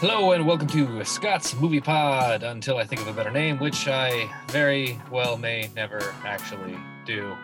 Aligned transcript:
Hello 0.00 0.32
and 0.32 0.46
welcome 0.46 0.68
to 0.68 1.02
Scott's 1.06 1.54
Movie 1.54 1.80
Pod. 1.80 2.42
Until 2.42 2.76
I 2.76 2.84
think 2.84 3.00
of 3.00 3.08
a 3.08 3.14
better 3.14 3.30
name, 3.30 3.58
which 3.58 3.88
I 3.88 4.30
very 4.48 5.00
well 5.10 5.38
may 5.38 5.70
never 5.74 6.14
actually 6.22 6.76
do. 7.06 7.34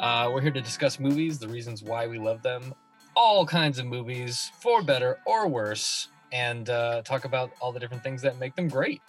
Uh, 0.00 0.28
we're 0.34 0.40
here 0.40 0.50
to 0.50 0.60
discuss 0.60 0.98
movies, 0.98 1.38
the 1.38 1.46
reasons 1.46 1.80
why 1.84 2.08
we 2.08 2.18
love 2.18 2.42
them, 2.42 2.74
all 3.14 3.46
kinds 3.46 3.78
of 3.78 3.86
movies, 3.86 4.50
for 4.58 4.82
better 4.82 5.20
or 5.26 5.46
worse, 5.46 6.08
and 6.32 6.70
uh, 6.70 7.02
talk 7.02 7.24
about 7.24 7.52
all 7.60 7.70
the 7.70 7.78
different 7.78 8.02
things 8.02 8.20
that 8.22 8.36
make 8.40 8.56
them 8.56 8.66
great. 8.66 9.00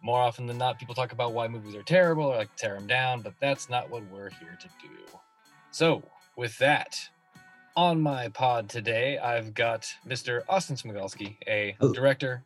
More 0.00 0.22
often 0.22 0.46
than 0.46 0.56
not, 0.56 0.78
people 0.78 0.94
talk 0.94 1.12
about 1.12 1.34
why 1.34 1.48
movies 1.48 1.74
are 1.74 1.82
terrible 1.82 2.24
or 2.24 2.36
like 2.36 2.56
tear 2.56 2.76
them 2.76 2.86
down, 2.86 3.20
but 3.20 3.34
that's 3.40 3.68
not 3.68 3.90
what 3.90 4.10
we're 4.10 4.30
here 4.30 4.56
to 4.58 4.68
do. 4.80 5.18
So, 5.70 6.02
with 6.38 6.56
that, 6.56 6.98
on 7.76 8.00
my 8.00 8.28
pod 8.28 8.68
today, 8.68 9.18
I've 9.18 9.54
got 9.54 9.92
Mr. 10.06 10.42
Austin 10.48 10.76
Smagalski, 10.76 11.36
a 11.46 11.74
Hello. 11.80 11.92
director, 11.92 12.44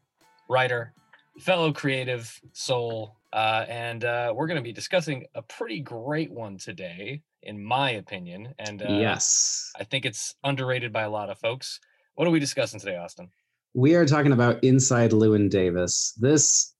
writer, 0.48 0.92
fellow 1.38 1.72
creative 1.72 2.40
soul, 2.52 3.16
uh, 3.32 3.64
and 3.68 4.04
uh, 4.04 4.32
we're 4.34 4.46
going 4.46 4.56
to 4.56 4.62
be 4.62 4.72
discussing 4.72 5.26
a 5.34 5.42
pretty 5.42 5.80
great 5.80 6.30
one 6.30 6.58
today, 6.58 7.22
in 7.42 7.62
my 7.62 7.92
opinion. 7.92 8.54
And 8.58 8.82
uh, 8.82 8.86
yes. 8.88 9.72
I 9.78 9.84
think 9.84 10.04
it's 10.04 10.34
underrated 10.44 10.92
by 10.92 11.02
a 11.02 11.10
lot 11.10 11.30
of 11.30 11.38
folks. 11.38 11.80
What 12.14 12.26
are 12.26 12.30
we 12.30 12.40
discussing 12.40 12.80
today, 12.80 12.96
Austin? 12.96 13.28
We 13.74 13.94
are 13.94 14.06
talking 14.06 14.32
about 14.32 14.62
Inside 14.64 15.10
Llewyn 15.10 15.50
Davis. 15.50 16.14
This 16.18 16.72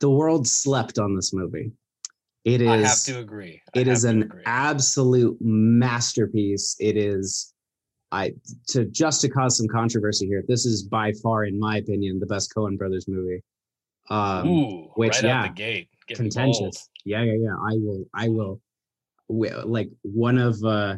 the 0.00 0.10
world 0.10 0.48
slept 0.48 0.98
on 0.98 1.14
this 1.14 1.32
movie. 1.32 1.72
It 2.44 2.60
is 2.60 2.68
I 2.68 2.76
have 2.78 3.02
to 3.04 3.20
agree. 3.20 3.62
I 3.74 3.80
it 3.80 3.86
is 3.86 4.04
an 4.04 4.22
agree. 4.22 4.42
absolute 4.46 5.36
masterpiece. 5.40 6.74
It 6.80 6.96
is 6.96 7.51
I 8.12 8.32
to 8.68 8.84
just 8.84 9.22
to 9.22 9.28
cause 9.28 9.56
some 9.56 9.66
controversy 9.66 10.26
here. 10.26 10.44
This 10.46 10.66
is 10.66 10.82
by 10.84 11.12
far, 11.22 11.44
in 11.44 11.58
my 11.58 11.78
opinion, 11.78 12.20
the 12.20 12.26
best 12.26 12.52
Coen 12.54 12.78
brothers 12.78 13.08
movie. 13.08 13.42
Um 14.10 14.48
Ooh, 14.48 14.90
which, 14.96 15.14
right 15.14 15.24
yeah, 15.24 15.48
gate, 15.48 15.88
bold. 16.08 16.18
contentious. 16.18 16.88
Yeah, 17.04 17.22
yeah, 17.22 17.38
yeah. 17.40 17.54
I 17.54 17.72
will 17.74 18.04
I 18.14 18.28
will 18.28 18.60
like 19.28 19.88
one 20.02 20.38
of 20.38 20.62
uh 20.62 20.96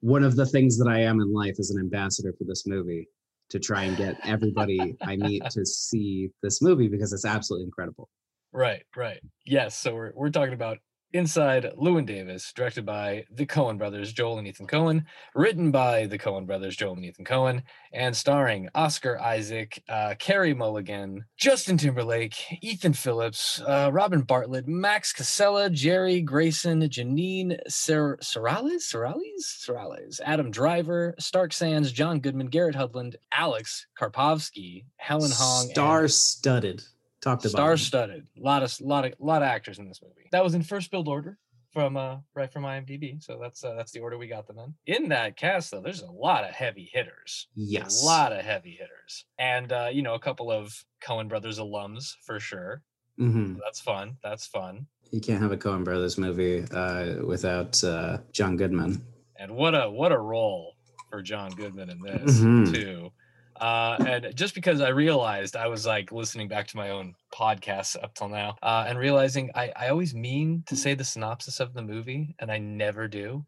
one 0.00 0.24
of 0.24 0.34
the 0.34 0.46
things 0.46 0.78
that 0.78 0.88
I 0.88 1.00
am 1.00 1.20
in 1.20 1.32
life 1.32 1.56
is 1.58 1.70
an 1.70 1.78
ambassador 1.78 2.32
for 2.38 2.44
this 2.44 2.66
movie 2.66 3.06
to 3.50 3.58
try 3.58 3.82
and 3.82 3.96
get 3.96 4.16
everybody 4.24 4.96
I 5.02 5.16
meet 5.16 5.44
to 5.50 5.66
see 5.66 6.30
this 6.42 6.62
movie 6.62 6.88
because 6.88 7.12
it's 7.12 7.26
absolutely 7.26 7.66
incredible. 7.66 8.08
Right, 8.52 8.82
right. 8.96 9.20
Yes. 9.46 9.78
So 9.78 9.94
we're 9.94 10.10
we're 10.12 10.30
talking 10.30 10.54
about 10.54 10.78
Inside 11.12 11.72
Llewyn 11.76 12.06
Davis, 12.06 12.52
directed 12.52 12.86
by 12.86 13.24
the 13.32 13.44
Coen 13.44 13.76
brothers, 13.78 14.12
Joel 14.12 14.38
and 14.38 14.46
Ethan 14.46 14.68
Coen, 14.68 15.04
written 15.34 15.72
by 15.72 16.06
the 16.06 16.18
Coen 16.18 16.46
brothers, 16.46 16.76
Joel 16.76 16.94
and 16.94 17.04
Ethan 17.04 17.24
Coen, 17.24 17.62
and 17.92 18.16
starring 18.16 18.68
Oscar 18.76 19.18
Isaac, 19.20 19.82
uh, 19.88 20.14
Carey 20.20 20.54
Mulligan, 20.54 21.24
Justin 21.36 21.76
Timberlake, 21.76 22.62
Ethan 22.62 22.92
Phillips, 22.92 23.60
uh, 23.66 23.90
Robin 23.92 24.20
Bartlett, 24.22 24.68
Max 24.68 25.12
Casella, 25.12 25.68
Jerry 25.68 26.20
Grayson, 26.20 26.82
Janine 26.82 27.58
Ser- 27.68 28.18
Serralles, 28.22 28.82
Serralles, 28.82 29.42
Serralles, 29.42 30.20
Adam 30.24 30.52
Driver, 30.52 31.16
Stark 31.18 31.52
Sands, 31.52 31.90
John 31.90 32.20
Goodman, 32.20 32.46
Garrett 32.46 32.76
Hedlund, 32.76 33.16
Alex 33.32 33.86
Karpovsky, 33.98 34.84
Helen 34.96 35.32
Hong, 35.34 35.68
star-studded. 35.70 36.78
and- 36.78 36.86
Star 37.20 37.38
studded. 37.38 37.42
Talked 37.42 37.44
about 37.46 37.50
Star 37.58 37.76
studded. 37.76 38.26
A 38.38 38.40
lot 38.42 38.62
of 38.62 38.80
lot 38.80 39.04
of 39.04 39.14
lot 39.18 39.42
of 39.42 39.48
actors 39.48 39.78
in 39.78 39.88
this 39.88 40.00
movie. 40.02 40.28
That 40.32 40.42
was 40.44 40.54
in 40.54 40.62
first 40.62 40.90
billed 40.90 41.08
order 41.08 41.38
from 41.72 41.96
uh 41.96 42.16
right 42.34 42.52
from 42.52 42.64
IMDb. 42.64 43.22
So 43.22 43.38
that's 43.40 43.62
uh, 43.64 43.74
that's 43.74 43.92
the 43.92 44.00
order 44.00 44.18
we 44.18 44.26
got 44.26 44.46
them 44.46 44.58
in. 44.58 44.74
In 45.02 45.08
that 45.10 45.36
cast 45.36 45.70
though, 45.70 45.80
there's 45.80 46.02
a 46.02 46.10
lot 46.10 46.44
of 46.44 46.50
heavy 46.50 46.88
hitters. 46.92 47.48
Yes. 47.54 48.02
A 48.02 48.06
lot 48.06 48.32
of 48.32 48.44
heavy 48.44 48.72
hitters. 48.72 49.24
And 49.38 49.72
uh, 49.72 49.88
you 49.92 50.02
know, 50.02 50.14
a 50.14 50.18
couple 50.20 50.50
of 50.50 50.72
Coen 51.02 51.28
Brothers 51.28 51.58
alums 51.58 52.14
for 52.24 52.40
sure. 52.40 52.82
hmm 53.18 53.54
That's 53.62 53.80
fun. 53.80 54.16
That's 54.22 54.46
fun. 54.46 54.86
You 55.12 55.20
can't 55.20 55.42
have 55.42 55.52
a 55.52 55.56
Coen 55.56 55.84
Brothers 55.84 56.18
movie 56.18 56.64
uh, 56.70 57.24
without 57.24 57.82
uh, 57.82 58.18
John 58.32 58.56
Goodman. 58.56 59.04
And 59.36 59.56
what 59.56 59.74
a 59.74 59.90
what 59.90 60.12
a 60.12 60.18
role 60.18 60.74
for 61.10 61.20
John 61.22 61.50
Goodman 61.50 61.90
in 61.90 62.00
this 62.00 62.38
Mhm. 62.40 62.72
too. 62.72 63.10
Uh, 63.60 63.96
and 64.06 64.34
just 64.34 64.54
because 64.54 64.80
I 64.80 64.88
realized 64.88 65.54
I 65.54 65.66
was 65.66 65.86
like 65.86 66.10
listening 66.12 66.48
back 66.48 66.66
to 66.68 66.76
my 66.76 66.90
own 66.90 67.14
podcasts 67.32 67.94
up 68.02 68.14
till 68.14 68.28
now, 68.28 68.56
uh, 68.62 68.86
and 68.88 68.98
realizing 68.98 69.50
I, 69.54 69.72
I 69.76 69.88
always 69.88 70.14
mean 70.14 70.64
to 70.66 70.76
say 70.76 70.94
the 70.94 71.04
synopsis 71.04 71.60
of 71.60 71.74
the 71.74 71.82
movie, 71.82 72.34
and 72.38 72.50
I 72.50 72.58
never 72.58 73.06
do. 73.06 73.44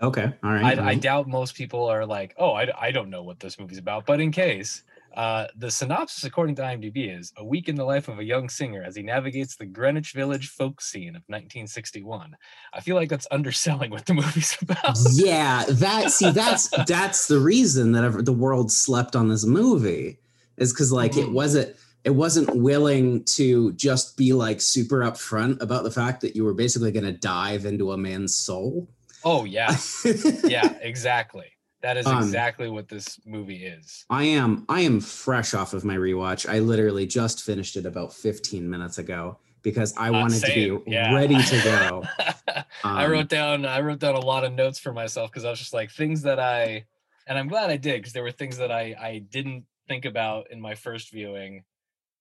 Okay. 0.00 0.32
All 0.42 0.50
right. 0.50 0.78
I, 0.78 0.82
all 0.82 0.88
I 0.88 0.94
doubt 0.94 1.28
most 1.28 1.54
people 1.54 1.86
are 1.86 2.04
like, 2.06 2.34
oh, 2.38 2.52
I, 2.52 2.68
I 2.80 2.90
don't 2.90 3.10
know 3.10 3.22
what 3.22 3.38
this 3.40 3.58
movie's 3.58 3.78
about. 3.78 4.06
But 4.06 4.20
in 4.20 4.32
case, 4.32 4.82
uh, 5.16 5.46
the 5.56 5.70
synopsis, 5.70 6.24
according 6.24 6.54
to 6.56 6.62
IMDb, 6.62 7.16
is 7.18 7.32
a 7.36 7.44
week 7.44 7.68
in 7.68 7.76
the 7.76 7.84
life 7.84 8.08
of 8.08 8.18
a 8.18 8.24
young 8.24 8.48
singer 8.48 8.82
as 8.82 8.96
he 8.96 9.02
navigates 9.02 9.56
the 9.56 9.66
Greenwich 9.66 10.12
Village 10.12 10.48
folk 10.48 10.80
scene 10.80 11.10
of 11.10 11.22
1961. 11.26 12.36
I 12.72 12.80
feel 12.80 12.96
like 12.96 13.08
that's 13.08 13.26
underselling 13.30 13.90
what 13.90 14.06
the 14.06 14.14
movie's 14.22 14.56
about. 14.62 14.96
yeah 15.12 15.64
that 15.68 16.10
see 16.10 16.30
that's 16.30 16.68
that's 16.86 17.28
the 17.28 17.38
reason 17.38 17.92
that 17.92 18.04
ever, 18.04 18.22
the 18.22 18.32
world 18.32 18.70
slept 18.72 19.14
on 19.16 19.28
this 19.28 19.44
movie 19.44 20.18
is 20.56 20.72
because 20.72 20.92
like 20.92 21.16
it 21.16 21.26
Mhm. 21.26 21.32
wasn't 21.32 21.76
it 22.04 22.10
wasn't 22.10 22.56
willing 22.56 23.22
to 23.24 23.72
just 23.74 24.16
be 24.16 24.32
like 24.32 24.60
super 24.60 25.00
upfront 25.00 25.62
about 25.62 25.84
the 25.84 25.90
fact 25.90 26.20
that 26.22 26.34
you 26.34 26.44
were 26.44 26.54
basically 26.54 26.90
going 26.90 27.04
to 27.04 27.12
dive 27.12 27.64
into 27.64 27.92
a 27.92 27.96
man's 27.96 28.34
soul 28.34 28.88
Oh, 29.24 29.44
yeah. 29.44 29.76
yeah, 30.44 30.74
exactly. 30.80 31.51
That 31.82 31.96
is 31.96 32.06
Um, 32.06 32.22
exactly 32.22 32.70
what 32.70 32.88
this 32.88 33.18
movie 33.26 33.66
is. 33.66 34.04
i 34.08 34.22
am 34.24 34.64
i 34.68 34.80
am 34.80 35.00
fresh 35.00 35.52
off 35.54 35.74
of 35.74 35.84
my 35.84 35.96
rewatch 35.96 36.48
i 36.48 36.58
literally 36.58 37.06
just 37.06 37.42
finished 37.42 37.76
it 37.76 37.86
about 37.86 38.12
15 38.12 38.68
minutes 38.68 38.98
ago 38.98 39.38
because 39.62 39.94
i 39.96 40.08
Uh, 40.10 40.12
wanted 40.12 40.40
to 40.44 40.52
be 40.54 40.90
yeah. 40.90 41.12
ready 41.14 41.42
to 41.42 41.60
go 41.64 42.02
I 42.84 43.04
Um, 43.04 43.10
wrote 43.12 43.28
down 43.28 43.64
I 43.64 43.80
wrote 43.80 44.00
down 44.00 44.14
a 44.16 44.20
lot 44.20 44.44
of 44.44 44.52
notes 44.52 44.78
for 44.78 44.92
myself 44.92 45.30
because 45.30 45.44
I 45.44 45.50
was 45.50 45.58
just 45.58 45.72
like 45.72 45.90
things 45.90 46.22
that 46.22 46.38
I 46.40 46.84
and 47.26 47.38
I'm 47.38 47.48
glad 47.48 47.70
I 47.70 47.76
did 47.76 47.96
because 48.00 48.12
there 48.12 48.22
were 48.24 48.32
things 48.32 48.56
that 48.58 48.72
I 48.72 48.94
I 49.00 49.18
didn't 49.30 49.64
think 49.88 50.04
about 50.04 50.50
in 50.50 50.60
my 50.60 50.74
first 50.74 51.10
viewing, 51.12 51.62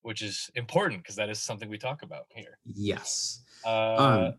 which 0.04 0.22
is 0.22 0.50
important 0.56 1.02
because 1.04 1.16
that 1.16 1.30
is 1.30 1.40
something 1.40 1.68
we 1.70 1.78
talk 1.80 2.04
about 2.04 2.26
here. 2.30 2.58
yes 2.76 3.42
Uh, 3.66 3.98
um 4.02 4.34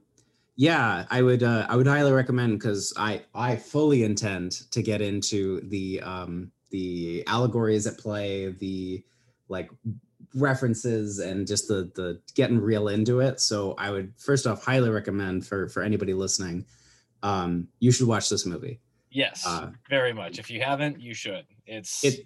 yeah 0.56 1.06
i 1.10 1.22
would 1.22 1.42
uh 1.42 1.66
i 1.68 1.76
would 1.76 1.86
highly 1.86 2.12
recommend 2.12 2.58
because 2.58 2.92
i 2.98 3.22
i 3.34 3.56
fully 3.56 4.04
intend 4.04 4.52
to 4.70 4.82
get 4.82 5.00
into 5.00 5.60
the 5.68 6.00
um 6.02 6.50
the 6.70 7.24
allegories 7.26 7.86
at 7.86 7.96
play 7.98 8.48
the 8.60 9.02
like 9.48 9.70
references 10.34 11.18
and 11.18 11.46
just 11.46 11.68
the 11.68 11.90
the 11.94 12.20
getting 12.34 12.58
real 12.58 12.88
into 12.88 13.20
it 13.20 13.40
so 13.40 13.74
i 13.78 13.90
would 13.90 14.12
first 14.18 14.46
off 14.46 14.64
highly 14.64 14.88
recommend 14.90 15.46
for 15.46 15.68
for 15.68 15.82
anybody 15.82 16.14
listening 16.14 16.64
um 17.22 17.68
you 17.80 17.92
should 17.92 18.06
watch 18.08 18.28
this 18.28 18.46
movie 18.46 18.80
yes, 19.10 19.44
uh, 19.46 19.68
very 19.90 20.14
much. 20.14 20.38
If 20.38 20.50
you 20.50 20.62
haven't, 20.62 20.98
you 20.98 21.12
should. 21.12 21.44
It's 21.66 22.02
it 22.02 22.20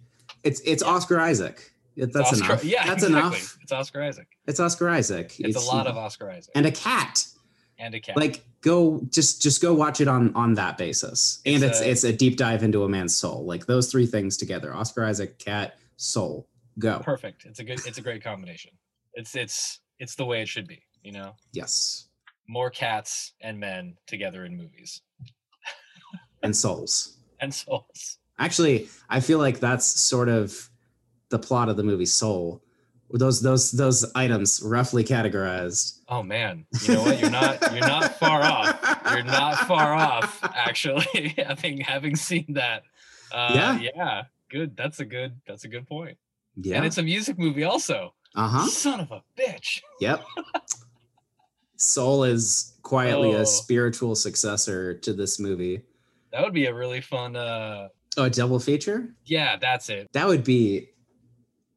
it's 0.44 0.60
it's 0.60 0.82
Yeah. 0.84 0.88
oscar 0.90 1.18
isaac 1.20 1.72
It- 1.96 2.12
that's 2.12 2.32
Oscar, 2.32 2.44
enough 2.44 2.64
Yeah, 2.64 2.86
that's 2.86 3.02
exactly. 3.02 3.18
enough 3.38 3.58
It's 3.62 3.72
Oscar 3.72 4.02
Isaac. 4.04 4.28
it's 4.46 4.60
oscar 4.60 4.88
isaac 4.90 5.34
It's, 5.40 5.56
a 5.56 5.60
lot 5.74 5.86
of 5.88 5.96
Oscar 5.96 6.30
Isaac 6.30 6.52
and 6.54 6.64
a 6.64 6.70
cat 6.70 7.24
and 7.78 7.94
a 7.94 8.00
cat. 8.00 8.16
like 8.16 8.44
go 8.62 9.00
just 9.10 9.42
just 9.42 9.60
go 9.62 9.74
watch 9.74 10.00
it 10.00 10.08
on 10.08 10.34
on 10.34 10.54
that 10.54 10.76
basis 10.78 11.40
and 11.44 11.62
It's 11.62 11.78
it's 11.78 11.80
a- 11.80 11.90
it's 11.90 12.04
a 12.04 12.12
deep 12.12 12.36
dive 12.36 12.62
into 12.62 12.84
a 12.84 12.88
man's 12.88 13.14
soul 13.14 13.44
like 13.44 13.66
those 13.66 13.90
three 13.90 14.06
things 14.06 14.36
together 14.36 14.74
oscar 14.74 15.04
isaac 15.04 15.38
cat 15.38 15.76
soul 15.96 16.48
go 16.78 16.98
perfect. 17.00 17.44
It's 17.46 17.58
a 17.58 17.64
good. 17.64 17.80
It's 17.86 17.96
a 17.98 18.02
great 18.02 18.22
combination. 18.22 18.70
It's 19.14 19.34
it's 19.34 19.80
it's 19.98 20.14
the 20.14 20.24
way 20.26 20.42
it 20.42 20.48
should 20.48 20.66
be. 20.68 20.82
You 21.02 21.12
know, 21.12 21.34
yes 21.52 22.08
more 22.48 22.70
cats 22.70 23.32
and 23.40 23.58
men 23.58 23.96
together 24.06 24.44
in 24.44 24.56
movies 24.56 25.00
and 26.42 26.54
souls 26.56 27.16
and 27.40 27.52
souls. 27.52 28.18
actually 28.38 28.88
i 29.08 29.18
feel 29.20 29.38
like 29.38 29.58
that's 29.58 29.84
sort 29.84 30.28
of 30.28 30.70
the 31.30 31.38
plot 31.38 31.68
of 31.68 31.76
the 31.76 31.82
movie 31.82 32.06
soul 32.06 32.62
those 33.10 33.40
those 33.40 33.70
those 33.72 34.04
items 34.14 34.60
roughly 34.64 35.04
categorized 35.04 36.00
Oh 36.08 36.22
man, 36.22 36.66
you 36.82 36.94
know 36.94 37.02
what? 37.02 37.20
You're 37.20 37.30
not 37.30 37.60
you're 37.72 37.80
not 37.80 38.18
far 38.18 38.42
off. 38.42 39.00
You're 39.10 39.22
not 39.24 39.66
far 39.68 39.94
off. 39.94 40.40
Actually, 40.42 41.34
having 41.38 41.78
having 41.80 42.16
seen 42.16 42.46
that. 42.50 42.82
Uh, 43.32 43.52
Yeah. 43.54 43.78
Yeah. 43.94 44.22
Good. 44.50 44.76
That's 44.76 45.00
a 45.00 45.04
good. 45.04 45.40
That's 45.46 45.64
a 45.64 45.68
good 45.68 45.86
point. 45.88 46.16
yeah 46.56 46.76
And 46.76 46.86
it's 46.86 46.98
a 46.98 47.02
music 47.02 47.38
movie 47.38 47.64
also. 47.64 48.14
uh-huh 48.34 48.66
Son 48.68 49.00
of 49.00 49.10
a 49.12 49.22
bitch. 49.38 49.80
yep 50.00 50.22
soul 51.76 52.24
is 52.24 52.74
quietly 52.82 53.34
Oh. 53.34 53.40
a 53.40 53.46
spiritual 53.46 54.14
successor 54.14 54.94
to 54.98 55.12
this 55.12 55.38
movie 55.38 55.82
That 56.32 56.42
would 56.42 56.54
be 56.54 56.66
a 56.66 56.74
really 56.74 57.00
fun. 57.00 57.36
uh 57.36 57.88
oh 58.16 58.24
a 58.24 58.30
double 58.30 58.58
feature 58.58 59.14
Yeah, 59.24 59.56
that's 59.56 59.88
it. 59.90 60.08
that 60.12 60.26
would 60.26 60.44
be 60.44 60.88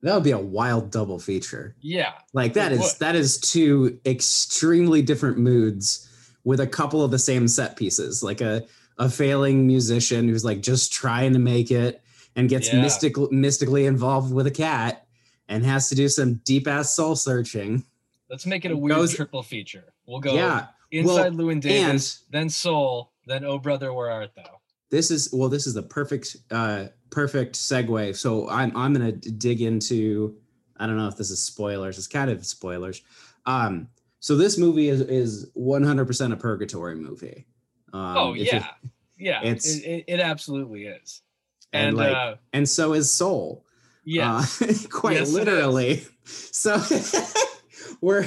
that 0.01 0.13
would 0.15 0.23
be 0.23 0.31
a 0.31 0.37
wild 0.39 0.91
double 0.91 1.19
feature 1.19 1.75
Yeah. 1.81 2.13
like 2.33 2.53
that 2.53 2.71
is 2.71 2.79
would. 2.79 2.91
that 2.99 3.15
is 3.15 3.37
two 3.37 3.99
extremely 4.05 5.01
different 5.01 5.37
moods 5.37 6.07
with 6.43 6.59
a 6.59 6.67
couple 6.67 7.03
of 7.03 7.11
the 7.11 7.19
same 7.19 7.47
set 7.47 7.75
pieces 7.75 8.23
like 8.23 8.41
a 8.41 8.65
a 8.97 9.09
failing 9.09 9.65
musician 9.65 10.27
who's 10.27 10.43
like 10.43 10.61
just 10.61 10.91
trying 10.91 11.31
to 11.33 11.39
make 11.39 11.71
it 11.71 12.01
and 12.35 12.49
gets 12.49 12.67
Yeah. 12.71 12.81
mystical 12.81 13.29
mystically 13.31 13.85
involved 13.85 14.33
with 14.33 14.45
a 14.47 14.51
cat 14.51 15.05
and 15.47 15.65
has 15.65 15.89
to 15.89 15.95
do 15.95 16.07
some 16.09 16.35
deep 16.45 16.67
ass 16.67 16.93
soul 16.93 17.15
searching. 17.15 17.83
Let's 18.29 18.45
make 18.45 18.65
it 18.65 18.71
a 18.71 18.77
weird 18.77 18.97
Goes- 18.97 19.15
triple 19.15 19.41
feature. 19.41 19.93
We'll 20.05 20.19
go 20.19 20.33
Yeah, 20.35 20.67
inside 20.91 21.33
well, 21.35 21.45
Llewyn 21.47 21.59
Davis, 21.61 22.23
then 22.29 22.49
Soul, 22.49 23.11
then 23.25 23.43
Oh 23.45 23.57
Brother 23.57 23.91
Where 23.93 24.11
Art 24.11 24.31
Thou. 24.35 24.59
this 24.91 25.11
is 25.11 25.29
well 25.33 25.49
this 25.49 25.65
is 25.65 25.73
the 25.73 25.81
perfect 25.83 26.35
uh 26.51 26.85
perfect 27.09 27.55
segue. 27.55 28.15
So 28.15 28.49
i'm 28.49 28.75
i'm 28.75 28.93
gonna 28.93 29.11
dig 29.11 29.61
into 29.61 30.35
i 30.77 30.85
don't 30.85 30.97
know 30.97 31.07
if 31.07 31.17
this 31.17 31.31
is 31.31 31.41
spoilers 31.41 31.97
it's 31.97 32.07
kind 32.07 32.29
of 32.29 32.45
spoilers. 32.45 33.01
Um 33.45 33.87
so 34.19 34.35
this 34.35 34.57
movie 34.57 34.89
is 34.89 35.01
is 35.01 35.49
100% 35.57 36.33
a 36.33 36.35
purgatory 36.35 36.95
movie. 36.95 37.45
Um 37.93 38.17
oh 38.17 38.31
if 38.33 38.39
you- 38.39 38.45
yeah, 38.59 38.67
yeah. 39.17 39.39
it's- 39.41 39.65
it, 39.77 39.83
it, 39.87 40.03
it 40.07 40.19
absolutely 40.19 40.85
is. 40.85 41.21
and 41.73 41.89
And, 41.89 41.97
like 41.97 42.15
uh, 42.15 42.35
and 42.53 42.67
so 42.67 42.93
is 42.93 43.09
soul. 43.11 43.65
Yeah, 44.05 44.37
uh, 44.39 44.45
quite 44.89 45.17
Yes, 45.17 45.31
literally. 45.33 46.03
So 46.25 46.81
we're 48.01 48.25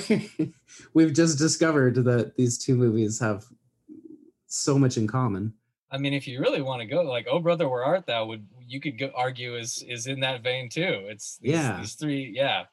we've 0.95 1.13
just 1.13 1.39
discovered 1.39 1.97
that 2.05 2.37
these 2.37 2.59
two 2.59 2.77
movies 2.77 3.19
have 3.21 3.45
so 4.47 4.79
much 4.79 4.97
in 4.97 5.07
common. 5.07 5.55
I 5.91 5.99
mean, 5.99 6.15
if 6.15 6.27
you 6.29 6.41
really 6.41 6.63
want 6.63 6.81
to 6.81 6.87
go, 6.87 7.03
like 7.03 7.27
Oh 7.31 7.39
Brother 7.41 7.69
Where 7.69 7.85
Art 7.85 8.07
Thou, 8.07 8.27
would 8.27 8.47
you 8.73 8.81
could 8.81 8.99
go, 8.99 9.11
argue 9.15 9.57
is 9.57 9.85
is 9.89 10.07
in 10.07 10.21
that 10.21 10.43
vein 10.43 10.69
too. 10.69 11.05
It's 11.09 11.39
these, 11.43 11.53
Yeah. 11.53 11.79
these 11.81 11.95
three, 11.95 12.33
yeah. 12.35 12.65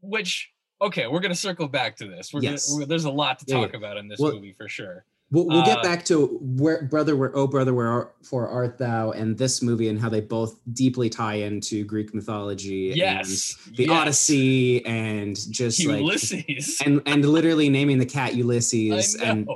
Which 0.00 0.50
okay, 0.80 1.06
we're 1.06 1.20
gonna 1.20 1.34
circle 1.34 1.68
back 1.68 1.96
to 1.96 2.06
this. 2.06 2.32
We're 2.32 2.40
Yes. 2.42 2.68
gonna, 2.68 2.80
we're, 2.80 2.86
there's 2.86 3.04
a 3.04 3.10
lot 3.10 3.38
to 3.40 3.44
Yeah, 3.48 3.60
talk 3.60 3.74
about 3.74 3.96
in 3.96 4.08
this 4.08 4.18
Well- 4.18 4.32
movie 4.32 4.52
for 4.52 4.68
sure. 4.68 5.04
We'll, 5.30 5.46
we'll 5.46 5.64
get 5.64 5.78
Uh, 5.78 5.82
back 5.82 6.04
to 6.06 6.26
where 6.42 6.82
brother 6.84 7.16
where 7.16 7.34
oh 7.34 7.46
brother 7.48 7.74
where 7.74 8.10
for 8.22 8.46
art 8.46 8.78
thou 8.78 9.10
and 9.12 9.36
this 9.36 9.62
movie 9.62 9.88
and 9.88 9.98
how 9.98 10.08
they 10.08 10.20
both 10.20 10.60
deeply 10.74 11.08
tie 11.10 11.36
into 11.36 11.82
Greek 11.84 12.14
mythology 12.14 12.92
Yes, 12.94 13.56
and 13.66 13.76
the 13.76 13.84
yes. 13.84 13.90
Odyssey 13.92 14.84
and 14.86 15.34
just 15.50 15.84
like 15.86 15.98
Ulysses. 16.00 16.80
and 16.84 17.00
and 17.06 17.24
literally 17.24 17.68
naming 17.68 17.98
the 17.98 18.06
cat 18.06 18.34
Ulysses 18.34 19.14
and. 19.20 19.48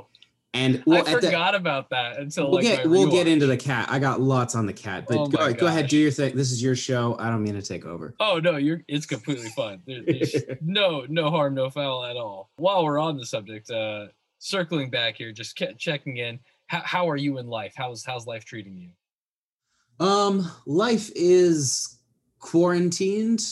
And 0.53 0.81
well 0.85 0.97
I 0.97 0.99
at 0.99 1.05
the, 1.05 1.27
forgot 1.27 1.53
about 1.53 1.89
that 1.91 2.17
until 2.17 2.45
we'll 2.45 2.55
like 2.55 2.63
get 2.63 2.89
we'll 2.89 3.11
get 3.11 3.27
into 3.27 3.45
the 3.45 3.57
cat. 3.57 3.87
I 3.89 3.99
got 3.99 4.19
lots 4.19 4.55
on 4.55 4.65
the 4.65 4.73
cat, 4.73 5.05
but 5.07 5.17
Oh 5.17 5.27
go, 5.27 5.53
go 5.53 5.67
ahead, 5.67 5.87
do 5.87 5.97
your 5.97 6.11
thing. 6.11 6.35
This 6.35 6.51
is 6.51 6.61
your 6.61 6.75
show. 6.75 7.15
I 7.19 7.29
don't 7.29 7.43
mean 7.43 7.53
to 7.53 7.61
take 7.61 7.85
over. 7.85 8.15
Oh 8.19 8.39
no, 8.39 8.57
you're 8.57 8.81
it's 8.87 9.05
completely 9.05 9.49
fine. 9.49 9.81
There, 9.85 10.01
no 10.61 11.05
no 11.07 11.29
harm, 11.29 11.53
no 11.53 11.69
foul 11.69 12.03
at 12.05 12.17
all. 12.17 12.49
While 12.55 12.83
we're 12.83 12.99
on 12.99 13.17
the 13.17 13.25
subject, 13.25 13.69
uh 13.69 14.07
circling 14.39 14.89
back 14.89 15.17
here, 15.17 15.31
just 15.31 15.55
ke- 15.55 15.77
checking 15.77 16.17
in. 16.17 16.39
How, 16.67 16.81
how 16.83 17.09
are 17.09 17.17
you 17.17 17.37
in 17.37 17.47
life? 17.47 17.73
How's 17.75 18.03
how's 18.03 18.25
life 18.25 18.45
treating 18.45 18.75
you? 18.77 20.05
Um, 20.05 20.49
life 20.65 21.11
is 21.15 21.99
quarantined, 22.39 23.43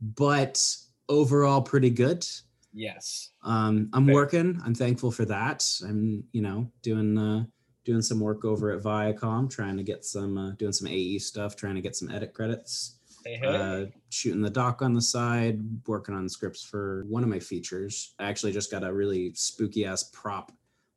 but 0.00 0.76
overall 1.08 1.62
pretty 1.62 1.90
good. 1.90 2.26
Yes. 2.72 3.30
Um, 3.46 3.88
I'm 3.92 4.06
working. 4.06 4.60
I'm 4.64 4.74
thankful 4.74 5.12
for 5.12 5.24
that. 5.26 5.64
I'm, 5.86 6.24
you 6.32 6.42
know, 6.42 6.70
doing 6.82 7.16
uh, 7.16 7.44
doing 7.84 8.02
some 8.02 8.18
work 8.20 8.44
over 8.44 8.72
at 8.72 8.82
Viacom, 8.82 9.48
trying 9.48 9.76
to 9.76 9.84
get 9.84 10.04
some 10.04 10.36
uh, 10.36 10.50
doing 10.52 10.72
some 10.72 10.88
AE 10.88 11.18
stuff, 11.18 11.54
trying 11.54 11.76
to 11.76 11.80
get 11.80 11.94
some 11.94 12.10
edit 12.10 12.34
credits. 12.34 12.98
Hey, 13.24 13.36
hey. 13.36 13.46
Uh, 13.46 13.86
shooting 14.10 14.42
the 14.42 14.50
doc 14.50 14.82
on 14.82 14.92
the 14.92 15.00
side, 15.00 15.60
working 15.86 16.14
on 16.14 16.28
scripts 16.28 16.62
for 16.62 17.04
one 17.08 17.22
of 17.22 17.28
my 17.28 17.38
features. 17.38 18.14
I 18.18 18.28
actually 18.28 18.52
just 18.52 18.70
got 18.70 18.84
a 18.84 18.92
really 18.92 19.32
spooky 19.34 19.84
ass 19.84 20.10
prop 20.12 20.52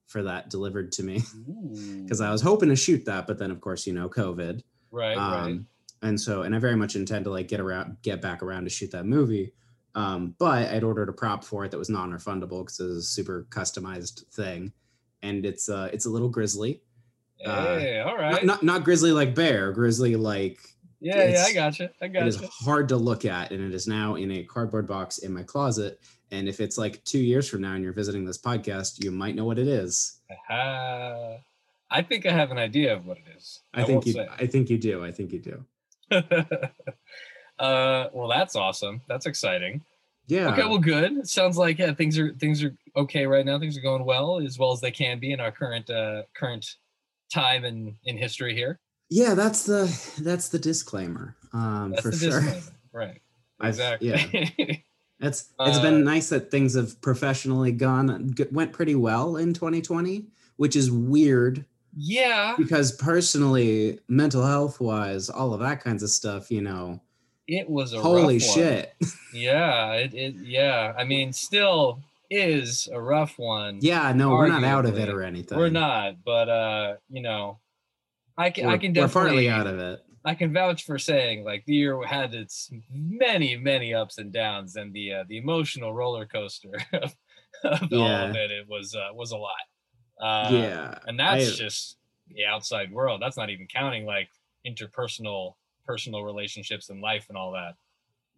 for 0.08 0.24
that 0.24 0.50
delivered 0.50 0.92
to 0.94 1.04
me 1.04 1.22
because 2.04 2.20
I 2.20 2.32
was 2.32 2.42
hoping 2.42 2.70
to 2.70 2.76
shoot 2.76 3.06
that, 3.06 3.28
but 3.28 3.38
then 3.38 3.52
of 3.52 3.62
course 3.62 3.86
you 3.86 3.94
know 3.94 4.10
COVID. 4.10 4.62
right, 4.92 5.16
right. 5.16 5.44
Um, 5.44 5.68
and 6.02 6.20
so, 6.20 6.44
and 6.44 6.56
I 6.56 6.60
very 6.60 6.76
much 6.76 6.96
intend 6.96 7.26
to 7.26 7.32
like 7.32 7.48
get 7.48 7.60
around, 7.60 7.98
get 8.02 8.22
back 8.22 8.42
around 8.42 8.64
to 8.64 8.70
shoot 8.70 8.92
that 8.92 9.06
movie. 9.06 9.54
Um, 9.96 10.36
but 10.38 10.70
I'd 10.70 10.84
ordered 10.84 11.10
a 11.10 11.14
prop 11.14 11.44
for 11.44 11.66
it 11.66 11.72
that 11.72 11.78
was 11.78 11.90
non-refundable 11.90 12.64
because 12.64 12.80
it 12.80 12.86
was 12.86 12.98
a 12.98 13.02
super 13.02 13.48
customized 13.50 14.26
thing, 14.28 14.72
and 15.24 15.46
it's 15.46 15.68
uh, 15.68 15.90
it's 15.92 16.06
a 16.06 16.10
little 16.10 16.30
grizzly, 16.30 16.82
uh, 17.46 17.80
Hey, 17.80 18.00
all 18.00 18.18
not, 18.18 18.46
not 18.46 18.64
not 18.64 18.84
grizzly 18.84 19.12
like 19.12 19.34
bear, 19.34 19.72
grizzly 19.72 20.16
like 20.16 20.60
yeah, 21.00 21.16
yeah, 21.16 21.22
I 21.22 21.26
it's- 21.26 21.54
gotcha. 21.54 21.92
I 22.02 22.06
it 22.06 22.28
is 22.28 22.42
hard 22.52 22.90
to 22.90 22.98
look 22.98 23.26
at, 23.26 23.52
and 23.52 23.62
it 23.64 23.74
is 23.74 23.88
now 23.88 24.16
in 24.16 24.32
a 24.32 24.44
cardboard 24.44 24.88
box 24.88 25.20
in 25.20 25.34
my 25.34 25.44
closet. 25.44 26.00
And 26.32 26.48
if 26.48 26.60
it's 26.60 26.78
like 26.78 27.04
two 27.06 27.20
years 27.20 27.50
from 27.50 27.62
now 27.62 27.74
and 27.74 27.84
you're 27.84 27.94
visiting 27.94 28.24
this 28.24 28.38
podcast, 28.38 29.04
you 29.04 29.10
might 29.10 29.36
know 29.36 29.46
what 29.46 29.58
it 29.58 29.68
is. 29.68 30.20
Uh, 30.50 31.38
I 31.90 32.02
think 32.04 32.28
I 32.28 32.32
have 32.32 32.52
an 32.52 32.60
idea 32.60 32.94
of 32.94 33.06
what 33.08 33.18
it 33.18 33.24
is. 33.36 33.62
I, 33.74 33.84
think 33.84 34.06
you, 34.06 34.14
say. 34.14 34.28
I 34.38 34.46
think 34.46 34.70
you 34.70 34.78
do. 34.78 35.04
I 35.04 35.12
think 35.12 35.32
you 35.32 35.40
do. 35.40 35.66
uh, 37.60 38.10
well, 38.14 38.28
that's 38.28 38.56
awesome. 38.56 39.02
That's 39.08 39.26
exciting. 39.26 39.82
Yeah. 40.28 40.52
Okay, 40.54 40.64
well, 40.64 40.78
good. 40.78 41.14
It 41.18 41.28
sounds 41.28 41.58
like 41.58 41.80
yeah, 41.80 41.94
things 41.94 42.18
are 42.20 42.34
things 42.36 42.64
are 42.64 42.76
okay 42.96 43.26
right 43.26 43.46
now. 43.46 43.58
Things 43.60 43.78
are 43.78 43.82
going 43.82 44.06
well, 44.06 44.40
as 44.40 44.60
well 44.60 44.72
as 44.72 44.80
they 44.82 44.92
can 44.92 45.20
be 45.20 45.32
in 45.34 45.40
our 45.40 45.52
current 45.52 45.90
uh, 45.90 46.24
current 46.36 46.76
time 47.34 47.66
in 47.66 47.96
in 48.06 48.18
history 48.18 48.54
here. 48.56 48.80
yeah, 49.10 49.34
that's 49.34 49.64
the 49.64 49.86
that's 50.22 50.50
the 50.50 50.60
disclaimer. 50.60 51.36
Um, 51.54 51.92
That's 51.92 52.02
for 52.04 52.10
the 52.12 52.18
sure. 52.18 52.42
disclaimer, 52.42 52.62
right? 52.94 53.22
I've- 53.60 53.70
Exactly. 53.70 54.54
yeah. 54.58 54.76
It's 55.22 55.52
it's 55.60 55.78
Uh, 55.78 55.82
been 55.82 56.06
nice 56.06 56.30
that 56.30 56.50
things 56.50 56.76
have 56.76 57.02
professionally 57.02 57.74
gone 57.74 58.32
g- 58.36 58.46
went 58.54 58.72
pretty 58.72 58.96
well 58.96 59.36
in 59.36 59.54
2020, 59.54 60.28
which 60.56 60.78
is 60.78 60.90
weird 60.90 61.66
yeah, 61.98 62.56
because 62.58 62.94
personally, 62.94 64.00
mental 64.08 64.46
health 64.46 64.80
wise, 64.80 65.30
all 65.30 65.54
of 65.54 65.60
that 65.60 65.84
kinds 65.84 66.04
of 66.04 66.10
stuff, 66.10 66.50
you 66.50 66.62
know, 66.62 67.02
it 67.50 67.68
was 67.70 67.94
a 67.94 68.00
holy 68.00 68.36
rough 68.38 68.48
one. 68.48 68.56
shit. 68.56 68.94
Yeah, 69.34 69.94
it, 69.94 70.14
it 70.16 70.36
yeah. 70.42 70.94
I 70.98 71.04
mean, 71.04 71.34
still 71.34 72.02
is 72.32 72.88
a 72.92 73.00
rough 73.00 73.38
one. 73.38 73.78
yeah, 73.82 74.12
no, 74.14 74.30
we're 74.30 74.48
not 74.48 74.64
out 74.64 74.86
of 74.88 74.98
it 74.98 75.08
or 75.10 75.22
anything. 75.22 75.58
we're 75.58 75.70
not, 75.70 76.24
but 76.26 76.50
uh, 76.50 76.96
you 77.10 77.22
know, 77.22 77.60
I 78.38 78.50
can 78.50 78.66
We're, 78.66 78.72
I 78.74 78.78
can 78.80 78.90
we're 78.92 79.02
definitely 79.06 79.32
partly 79.48 79.50
out 79.50 79.68
of 79.68 79.78
it. 79.80 80.00
I 80.26 80.34
can 80.36 80.52
vouch 80.52 80.84
for 80.84 80.98
saying 80.98 81.44
like 81.44 81.64
the 81.66 81.74
year 81.76 82.02
had 82.04 82.34
its 82.34 82.72
many 82.92 83.56
many 83.56 83.94
ups 83.94 84.18
and 84.18 84.32
downs, 84.34 84.76
and 84.76 84.94
the 84.94 85.14
uh, 85.14 85.24
the 85.28 85.38
emotional 85.38 85.94
roller 85.94 86.26
coaster 86.26 86.72
of, 86.94 87.16
of 87.64 87.94
all 87.94 88.08
of 88.30 88.36
it. 88.36 88.52
It 88.52 88.68
was 88.68 88.96
uh, 88.96 89.14
was 89.14 89.32
a 89.32 89.38
lot. 89.38 89.52
Uh, 90.20 90.50
yeah. 90.52 90.98
and 91.08 91.20
that's 91.20 91.52
I- 91.54 91.56
just 91.56 91.98
the 92.30 92.46
outside 92.46 92.92
world. 92.92 93.22
That's 93.22 93.38
not 93.38 93.50
even 93.52 93.68
counting 93.68 94.06
like 94.06 94.30
interpersonal 94.66 95.54
personal 95.90 96.24
relationships 96.24 96.92
and 96.92 97.02
life 97.02 97.26
and 97.30 97.38
all 97.38 97.52
that. 97.54 97.74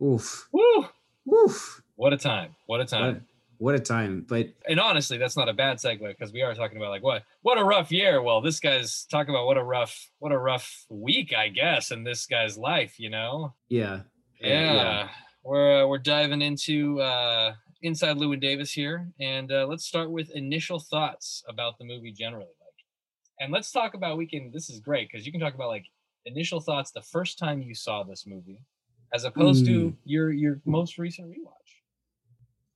Oof. 0.02 0.48
Woo! 0.54 0.88
Oof. 1.30 1.82
What 1.98 2.14
a 2.14 2.18
time! 2.18 2.56
What 2.66 2.80
a 2.80 2.86
time! 2.86 3.26
What, 3.58 3.74
what 3.74 3.76
a 3.76 3.80
time. 3.80 4.26
But 4.26 4.54
and 4.70 4.80
honestly, 4.80 5.18
that's 5.18 5.36
not 5.36 5.50
a 5.50 5.54
bad 5.54 5.78
segue 5.78 6.00
because 6.00 6.32
we 6.32 6.44
are 6.44 6.56
talking 6.56 6.78
about 6.78 6.92
like 6.92 7.04
what 7.04 7.24
what 7.42 7.58
a 7.58 7.64
rough 7.66 7.92
year. 7.92 8.22
Well, 8.22 8.40
this 8.40 8.62
guy's 8.62 9.06
talking 9.12 9.36
about 9.36 9.48
what 9.48 9.58
a 9.58 9.64
rough 9.64 10.10
what 10.20 10.32
a 10.32 10.38
rough 10.38 10.86
week, 10.90 11.34
I 11.38 11.50
guess, 11.50 11.92
in 11.92 12.06
this 12.06 12.26
guy's 12.26 12.58
life. 12.58 12.98
You 12.98 13.10
know, 13.10 13.54
yeah. 13.68 14.04
yeah, 14.40 15.10
we're 15.44 15.84
uh, 15.84 15.88
we're 15.88 15.98
diving 15.98 16.42
into 16.42 17.02
uh, 17.02 17.56
inside 17.82 18.16
Llewyn 18.16 18.40
Davis 18.40 18.72
here, 18.72 19.12
and 19.20 19.52
uh, 19.52 19.68
let's 19.68 19.84
start 19.84 20.10
with 20.10 20.32
initial 20.32 20.80
thoughts 20.80 21.44
about 21.50 21.78
the 21.78 21.84
movie 21.84 22.14
generally. 22.14 22.46
Like, 22.46 22.86
and 23.42 23.52
let's 23.52 23.72
talk 23.74 23.94
about 23.94 24.18
we 24.18 24.26
can. 24.26 24.52
This 24.54 24.70
is 24.70 24.80
great 24.80 25.10
because 25.12 25.26
you 25.26 25.34
can 25.34 25.42
talk 25.42 25.54
about 25.54 25.68
like 25.68 25.88
initial 26.26 26.60
thoughts 26.60 26.92
the 26.92 27.02
first 27.02 27.38
time 27.38 27.62
you 27.62 27.76
saw 27.76 28.04
this 28.04 28.26
movie, 28.26 28.62
as 29.14 29.24
opposed 29.24 29.66
to 29.66 29.90
hmm. 29.90 29.96
your 30.06 30.32
your 30.32 30.62
most 30.66 30.98
recent 30.98 31.30
rewatch. 31.30 31.62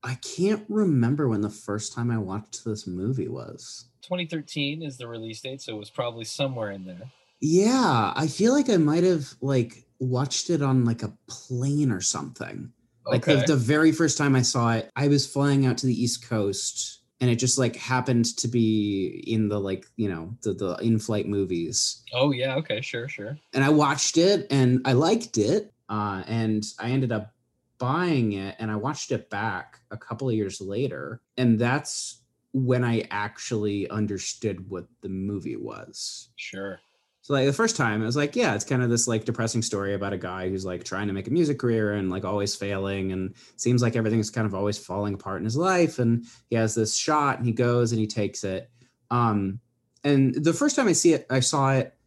I 0.04 0.16
can't 0.16 0.64
remember 0.70 1.28
when 1.28 1.42
the 1.42 1.50
first 1.50 1.94
time 1.94 2.12
I 2.12 2.20
watched 2.20 2.64
this 2.64 2.86
movie 2.86 3.28
was. 3.28 3.90
2013 4.04 4.84
is 4.84 4.98
the 4.98 5.08
release 5.08 5.42
date, 5.42 5.62
so 5.62 5.76
it 5.76 5.80
was 5.80 5.90
probably 5.90 6.26
somewhere 6.26 6.72
in 6.72 6.86
there. 6.86 7.12
Yeah, 7.42 8.14
I 8.16 8.28
feel 8.28 8.54
like 8.54 8.70
I 8.70 8.78
might 8.78 9.04
have 9.04 9.34
like 9.42 9.86
watched 10.00 10.52
it 10.52 10.62
on 10.62 10.86
like 10.86 11.02
a 11.02 11.14
plane 11.28 11.92
or 11.92 12.02
something. 12.02 12.72
Like 13.06 13.26
the, 13.26 13.44
the 13.46 13.56
very 13.56 13.92
first 13.92 14.18
time 14.18 14.36
I 14.36 14.42
saw 14.42 14.74
it, 14.74 14.90
I 14.96 15.08
was 15.08 15.28
flying 15.28 15.66
out 15.66 15.78
to 15.80 15.86
the 15.86 16.04
East 16.04 16.28
Coast 16.28 17.02
and 17.22 17.30
it 17.30 17.36
just 17.36 17.58
like 17.58 17.76
happened 17.76 18.26
to 18.38 18.48
be 18.48 19.24
in 19.28 19.48
the 19.48 19.60
like, 19.60 19.86
you 19.96 20.10
know, 20.10 20.36
the, 20.42 20.54
the 20.54 20.76
in-flight 20.78 21.28
movies. 21.28 22.04
oh 22.14 22.32
yeah, 22.32 22.56
okay, 22.56 22.82
sure, 22.82 23.08
sure. 23.08 23.38
And 23.54 23.64
I 23.64 23.70
watched 23.70 24.18
it 24.18 24.48
and 24.50 24.82
I 24.86 24.94
liked 24.94 25.38
it. 25.38 25.72
Uh, 25.88 26.24
and 26.28 26.66
I 26.80 26.90
ended 26.90 27.12
up 27.12 27.32
buying 27.78 28.34
it 28.34 28.56
and 28.60 28.72
I 28.72 28.76
watched 28.76 29.12
it 29.12 29.30
back 29.30 29.80
a 29.92 29.98
couple 29.98 30.28
of 30.28 30.36
years 30.36 30.60
later. 30.60 31.22
And 31.38 31.60
that's 31.60 32.22
when 32.54 32.84
I 32.84 33.08
actually 33.12 33.90
understood 33.90 34.70
what 34.70 34.88
the 35.02 35.10
movie 35.10 35.58
was. 35.58 36.30
Sure. 36.38 36.80
So 37.26 37.34
like 37.34 37.48
the 37.48 37.54
first 37.54 37.76
time 37.76 38.04
I 38.04 38.06
was 38.06 38.16
like, 38.16 38.36
yeah, 38.36 38.54
it's 38.54 38.64
kind 38.64 38.84
of 38.84 38.92
this 38.92 39.08
like 39.08 39.26
depressing 39.26 39.64
story 39.64 39.96
about 39.96 40.14
a 40.14 40.18
guy 40.18 40.48
who's 40.48 40.64
like 40.64 40.84
trying 40.84 41.08
to 41.08 41.14
make 41.14 41.28
a 41.28 41.32
music 41.32 41.58
career 41.58 41.94
and 41.94 42.12
like 42.12 42.24
always 42.24 42.56
failing 42.56 43.14
and 43.14 43.34
seems 43.56 43.82
like 43.82 43.96
everything's 43.96 44.30
kind 44.30 44.46
of 44.46 44.54
always 44.54 44.78
falling 44.78 45.16
apart 45.16 45.40
in 45.40 45.44
his 45.44 45.58
life 45.58 45.98
and 45.98 46.26
he 46.52 46.56
has 46.56 46.76
this 46.76 46.96
shot 46.96 47.40
and 47.40 47.48
he 47.48 47.52
goes 47.52 47.92
and 47.92 48.00
he 48.00 48.06
takes 48.06 48.44
it. 48.44 48.70
Um 49.10 49.60
and 50.04 50.36
the 50.36 50.54
first 50.54 50.76
time 50.76 50.88
I 50.88 50.92
see 50.92 51.14
it, 51.14 51.26
I 51.32 51.40
saw 51.40 51.72
it, 51.72 51.98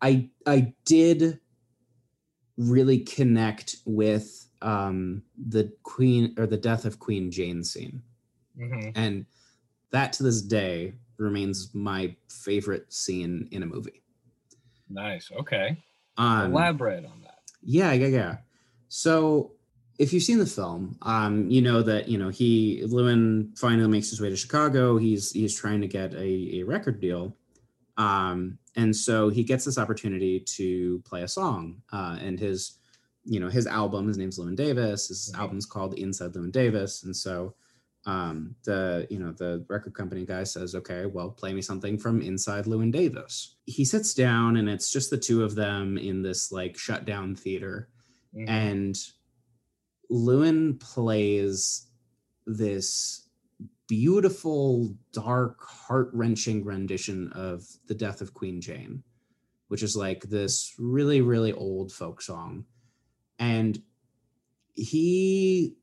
I 0.00 0.30
I 0.46 0.72
did 0.84 1.40
really 2.56 2.98
connect 3.00 3.74
with 3.86 4.46
um, 4.62 5.24
the 5.48 5.72
Queen 5.82 6.32
or 6.38 6.46
the 6.46 6.56
death 6.56 6.84
of 6.84 7.00
Queen 7.00 7.32
Jane 7.32 7.64
scene, 7.64 8.02
hmm 8.56 8.90
and 8.94 9.26
that 9.90 10.12
to 10.12 10.22
this 10.22 10.42
day 10.42 10.94
remains 11.16 11.74
my 11.74 12.14
favorite 12.28 12.92
scene 12.92 13.48
in 13.50 13.64
a 13.64 13.66
movie. 13.66 14.04
Nice. 14.90 15.30
Okay. 15.32 15.78
Um, 16.18 16.52
Elaborate 16.52 17.04
on 17.04 17.22
that. 17.22 17.38
Yeah, 17.62 17.92
yeah, 17.92 18.08
yeah. 18.08 18.36
So 18.88 19.52
if 19.98 20.12
you've 20.12 20.22
seen 20.22 20.38
the 20.38 20.46
film, 20.46 20.96
um, 21.02 21.48
you 21.50 21.62
know 21.62 21.82
that 21.82 22.08
you 22.08 22.18
know 22.18 22.28
he 22.28 22.82
Llewyn 22.86 23.56
finally 23.58 23.88
makes 23.88 24.10
his 24.10 24.20
way 24.20 24.28
to 24.30 24.36
Chicago. 24.36 24.96
He's 24.98 25.30
he's 25.30 25.56
trying 25.58 25.80
to 25.82 25.86
get 25.88 26.12
a, 26.14 26.58
a 26.60 26.62
record 26.64 27.00
deal, 27.00 27.36
um, 27.96 28.58
and 28.76 28.94
so 28.94 29.28
he 29.28 29.44
gets 29.44 29.64
this 29.64 29.78
opportunity 29.78 30.40
to 30.40 31.00
play 31.04 31.22
a 31.22 31.28
song. 31.28 31.82
Uh, 31.92 32.18
and 32.20 32.38
his, 32.38 32.78
you 33.24 33.38
know, 33.40 33.48
his 33.48 33.66
album. 33.66 34.08
His 34.08 34.18
name's 34.18 34.38
Llewyn 34.38 34.56
Davis. 34.56 35.08
His 35.08 35.32
Mhm. 35.34 35.38
album's 35.38 35.66
called 35.66 35.94
Inside 35.94 36.32
Llewyn 36.32 36.52
Davis, 36.52 37.04
and 37.04 37.14
so 37.14 37.54
um, 38.06 38.54
the 38.64 39.06
you 39.10 39.18
know 39.18 39.32
the 39.32 39.64
record 39.68 39.94
company 39.94 40.24
guy 40.24 40.44
says, 40.44 40.74
"Okay, 40.74 41.06
well, 41.06 41.30
play 41.30 41.52
me 41.52 41.60
something 41.62 41.98
from 41.98 42.22
Inside 42.22 42.64
Llewyn 42.64 42.90
Davis." 42.90 43.56
He 43.66 43.84
sits 43.84 44.14
down, 44.14 44.56
and 44.56 44.68
it's 44.68 44.90
just 44.90 45.10
the 45.10 45.18
two 45.18 45.44
of 45.44 45.54
them 45.54 45.98
in 45.98 46.22
this 46.22 46.50
like 46.50 46.78
shut 46.78 47.04
down 47.04 47.36
theater 47.36 47.88
Mhm. 48.34 48.48
and 48.48 48.96
Llewyn 50.10 50.78
plays 50.80 51.86
this 52.46 53.28
beautiful, 53.86 54.96
dark, 55.12 55.60
heart 55.62 56.10
wrenching 56.12 56.64
rendition 56.64 57.28
of 57.32 57.66
The 57.86 57.94
Death 57.94 58.20
of 58.20 58.34
Queen 58.34 58.60
Jane, 58.60 59.02
which 59.68 59.82
is 59.82 59.96
like 59.96 60.22
this 60.24 60.74
really, 60.78 61.20
really 61.20 61.52
old 61.52 61.92
folk 61.92 62.22
song. 62.22 62.64
And 63.38 63.82
he 64.74 65.76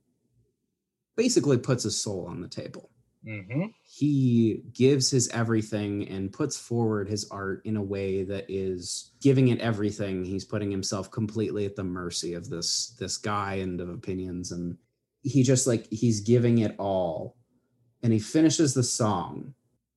basically 1.18 1.58
puts 1.58 1.84
his 1.84 2.02
soul 2.02 2.26
on 2.30 2.40
the 2.42 2.48
table. 2.48 2.90
Mhm. 3.26 3.74
he 3.84 4.62
gives 4.72 5.10
his 5.10 5.28
everything 5.30 6.08
and 6.08 6.32
puts 6.32 6.56
forward 6.56 7.10
his 7.10 7.28
art 7.30 7.62
in 7.66 7.76
a 7.76 7.82
way 7.82 8.24
that 8.24 8.46
is 8.48 9.12
giving 9.20 9.50
it 9.50 9.60
everything. 9.60 10.24
He's 10.24 10.46
putting 10.46 10.72
himself 10.72 11.12
completely 11.12 11.66
at 11.66 11.76
the 11.76 11.84
mercy 11.84 12.36
of 12.36 12.48
this 12.50 12.96
this 13.00 13.18
guy 13.18 13.56
and 13.56 13.82
of 13.82 13.90
opinions. 13.90 14.54
And 14.54 14.78
he 15.24 15.44
just 15.44 15.68
like 15.68 15.88
he's 15.92 16.22
giving 16.22 16.60
it 16.60 16.76
all. 16.80 17.36
And 18.02 18.14
he 18.14 18.20
finishes 18.20 18.74
the 18.74 18.84
song. 18.84 19.56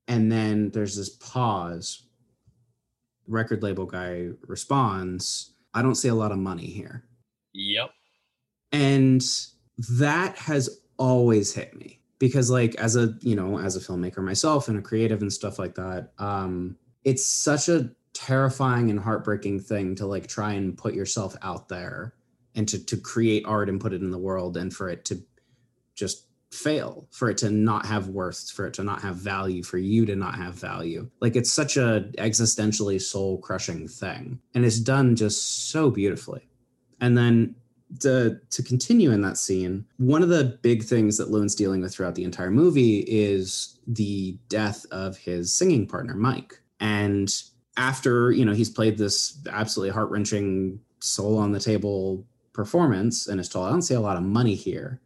And 0.08 0.32
then 0.32 0.70
there's 0.70 0.96
this 0.96 1.10
pause. 1.10 2.02
Record 3.28 3.62
label 3.62 3.86
guy 3.86 4.30
responds 4.48 5.54
i 5.72 5.82
don't 5.82 5.94
see 5.94 6.08
a 6.08 6.14
lot 6.16 6.32
of 6.32 6.38
money 6.38 6.66
here. 6.66 7.04
Yep. 7.52 7.90
and 8.72 9.22
that 9.98 10.36
has 10.36 10.80
always 11.00 11.52
hit 11.52 11.74
me 11.74 11.98
because 12.20 12.50
like 12.50 12.76
as 12.76 12.94
a 12.94 13.14
you 13.22 13.34
know 13.34 13.58
as 13.58 13.74
a 13.74 13.80
filmmaker 13.80 14.22
myself 14.22 14.68
and 14.68 14.78
a 14.78 14.82
creative 14.82 15.22
and 15.22 15.32
stuff 15.32 15.58
like 15.58 15.74
that 15.74 16.12
um 16.18 16.76
it's 17.02 17.24
such 17.24 17.68
a 17.68 17.90
terrifying 18.12 18.90
and 18.90 19.00
heartbreaking 19.00 19.58
thing 19.58 19.96
to 19.96 20.06
like 20.06 20.28
try 20.28 20.52
and 20.52 20.76
put 20.78 20.94
yourself 20.94 21.34
out 21.42 21.68
there 21.68 22.14
and 22.54 22.68
to 22.68 22.84
to 22.84 22.96
create 22.96 23.44
art 23.46 23.68
and 23.68 23.80
put 23.80 23.92
it 23.92 24.02
in 24.02 24.10
the 24.10 24.18
world 24.18 24.56
and 24.56 24.74
for 24.74 24.88
it 24.88 25.04
to 25.04 25.20
just 25.94 26.26
fail 26.52 27.06
for 27.12 27.30
it 27.30 27.38
to 27.38 27.50
not 27.50 27.86
have 27.86 28.08
worth 28.08 28.50
for 28.50 28.66
it 28.66 28.74
to 28.74 28.82
not 28.82 29.00
have 29.00 29.16
value 29.16 29.62
for 29.62 29.78
you 29.78 30.04
to 30.04 30.16
not 30.16 30.34
have 30.34 30.54
value. 30.54 31.08
Like 31.20 31.36
it's 31.36 31.50
such 31.50 31.76
a 31.76 32.10
existentially 32.18 33.00
soul 33.00 33.38
crushing 33.38 33.86
thing 33.86 34.40
and 34.54 34.64
it's 34.64 34.80
done 34.80 35.14
just 35.14 35.70
so 35.70 35.90
beautifully. 35.90 36.48
And 37.00 37.16
then 37.16 37.54
to 38.00 38.38
to 38.50 38.62
continue 38.62 39.10
in 39.10 39.22
that 39.22 39.36
scene, 39.36 39.84
one 39.98 40.22
of 40.22 40.28
the 40.28 40.58
big 40.62 40.84
things 40.84 41.18
that 41.18 41.30
Llewyn's 41.30 41.54
dealing 41.54 41.80
with 41.80 41.94
throughout 41.94 42.14
the 42.14 42.24
entire 42.24 42.50
movie 42.50 43.00
is 43.00 43.78
the 43.86 44.38
death 44.48 44.86
of 44.90 45.16
his 45.16 45.52
singing 45.52 45.86
partner, 45.86 46.14
Mike. 46.14 46.60
And 46.78 47.32
after, 47.76 48.30
you 48.30 48.44
know, 48.44 48.52
he's 48.52 48.70
played 48.70 48.98
this 48.98 49.38
absolutely 49.50 49.92
heart-wrenching 49.92 50.80
soul 51.00 51.38
on 51.38 51.52
the 51.52 51.60
table 51.60 52.24
performance 52.52 53.26
and 53.26 53.40
is 53.40 53.48
told, 53.48 53.66
I 53.66 53.70
don't 53.70 53.82
see 53.82 53.94
a 53.94 54.00
lot 54.00 54.16
of 54.16 54.22
money 54.22 54.54
here. 54.54 55.00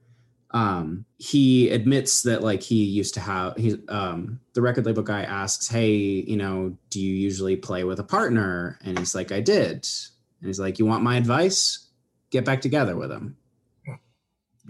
Um, 0.50 1.04
he 1.18 1.70
admits 1.70 2.22
that 2.22 2.42
like 2.42 2.62
he 2.62 2.84
used 2.84 3.14
to 3.14 3.20
have 3.20 3.56
he 3.56 3.76
um 3.88 4.38
the 4.52 4.62
record 4.62 4.86
label 4.86 5.02
guy 5.02 5.22
asks, 5.22 5.66
Hey, 5.68 5.96
you 5.96 6.36
know, 6.36 6.76
do 6.90 7.00
you 7.00 7.12
usually 7.12 7.56
play 7.56 7.82
with 7.82 7.98
a 7.98 8.04
partner? 8.04 8.78
And 8.84 8.96
he's 8.96 9.14
like, 9.16 9.32
I 9.32 9.40
did. 9.40 9.86
And 10.40 10.46
he's 10.46 10.60
like, 10.60 10.78
You 10.78 10.86
want 10.86 11.02
my 11.02 11.16
advice? 11.16 11.83
Get 12.34 12.44
back 12.44 12.60
together 12.60 12.96
with 12.96 13.12
him. 13.12 13.36
Yep. 13.86 13.96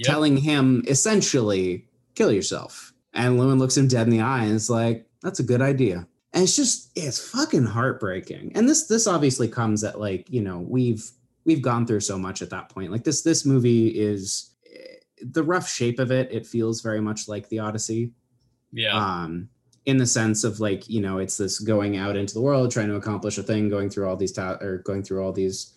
Telling 0.02 0.37
him 0.37 0.85
essentially, 0.87 1.87
kill 2.14 2.30
yourself. 2.30 2.92
And 3.14 3.38
Llewyn 3.38 3.59
looks 3.59 3.75
him 3.76 3.88
dead 3.88 4.06
in 4.06 4.11
the 4.11 4.21
eye 4.21 4.44
and 4.44 4.52
is 4.52 4.68
like, 4.68 5.06
That's 5.23 5.40
a 5.40 5.44
good 5.44 5.62
idea. 5.62 6.06
And 6.35 6.42
it's 6.42 6.56
just 6.56 6.90
it's 6.94 7.18
fucking 7.30 7.64
heartbreaking. 7.64 8.52
And 8.54 8.68
this 8.68 8.87
this 8.87 9.06
obviously 9.06 9.49
comes 9.49 9.83
at 9.83 9.99
like, 9.99 10.28
you 10.28 10.42
know, 10.42 10.59
we've 10.59 11.11
we've 11.47 11.62
gone 11.62 11.87
through 11.87 12.00
so 12.00 12.18
much 12.18 12.42
at 12.42 12.50
that 12.50 12.68
point. 12.68 12.92
Like 12.92 13.04
this 13.04 13.23
this 13.23 13.47
movie 13.47 13.88
is 13.88 14.50
the 15.23 15.42
rough 15.42 15.66
shape 15.66 16.00
of 16.00 16.11
it, 16.12 16.30
it 16.30 16.47
feels 16.47 16.83
very 16.83 17.00
much 17.00 17.28
like 17.28 17.49
the 17.49 17.61
Odyssey 17.61 18.12
Yeah. 18.73 18.94
um 18.94 19.49
in 19.87 19.97
the 19.97 20.06
sense 20.06 20.44
of 20.44 20.61
like 20.61 20.88
you 20.88 21.00
know 21.00 21.18
it's 21.18 21.37
this 21.37 21.61
going 21.61 21.97
out 21.97 22.16
into 22.16 22.35
the 22.35 22.40
world 22.40 22.71
trying 22.71 22.88
to 22.88 22.97
accomplish 22.97 23.38
a 23.38 23.42
thing 23.42 23.68
going 23.71 23.88
through 23.90 24.09
all 24.09 24.16
these 24.16 24.33
ta- 24.33 24.59
or 24.61 24.78
going 24.78 25.02
through 25.02 25.23
all 25.23 25.33
these 25.33 25.74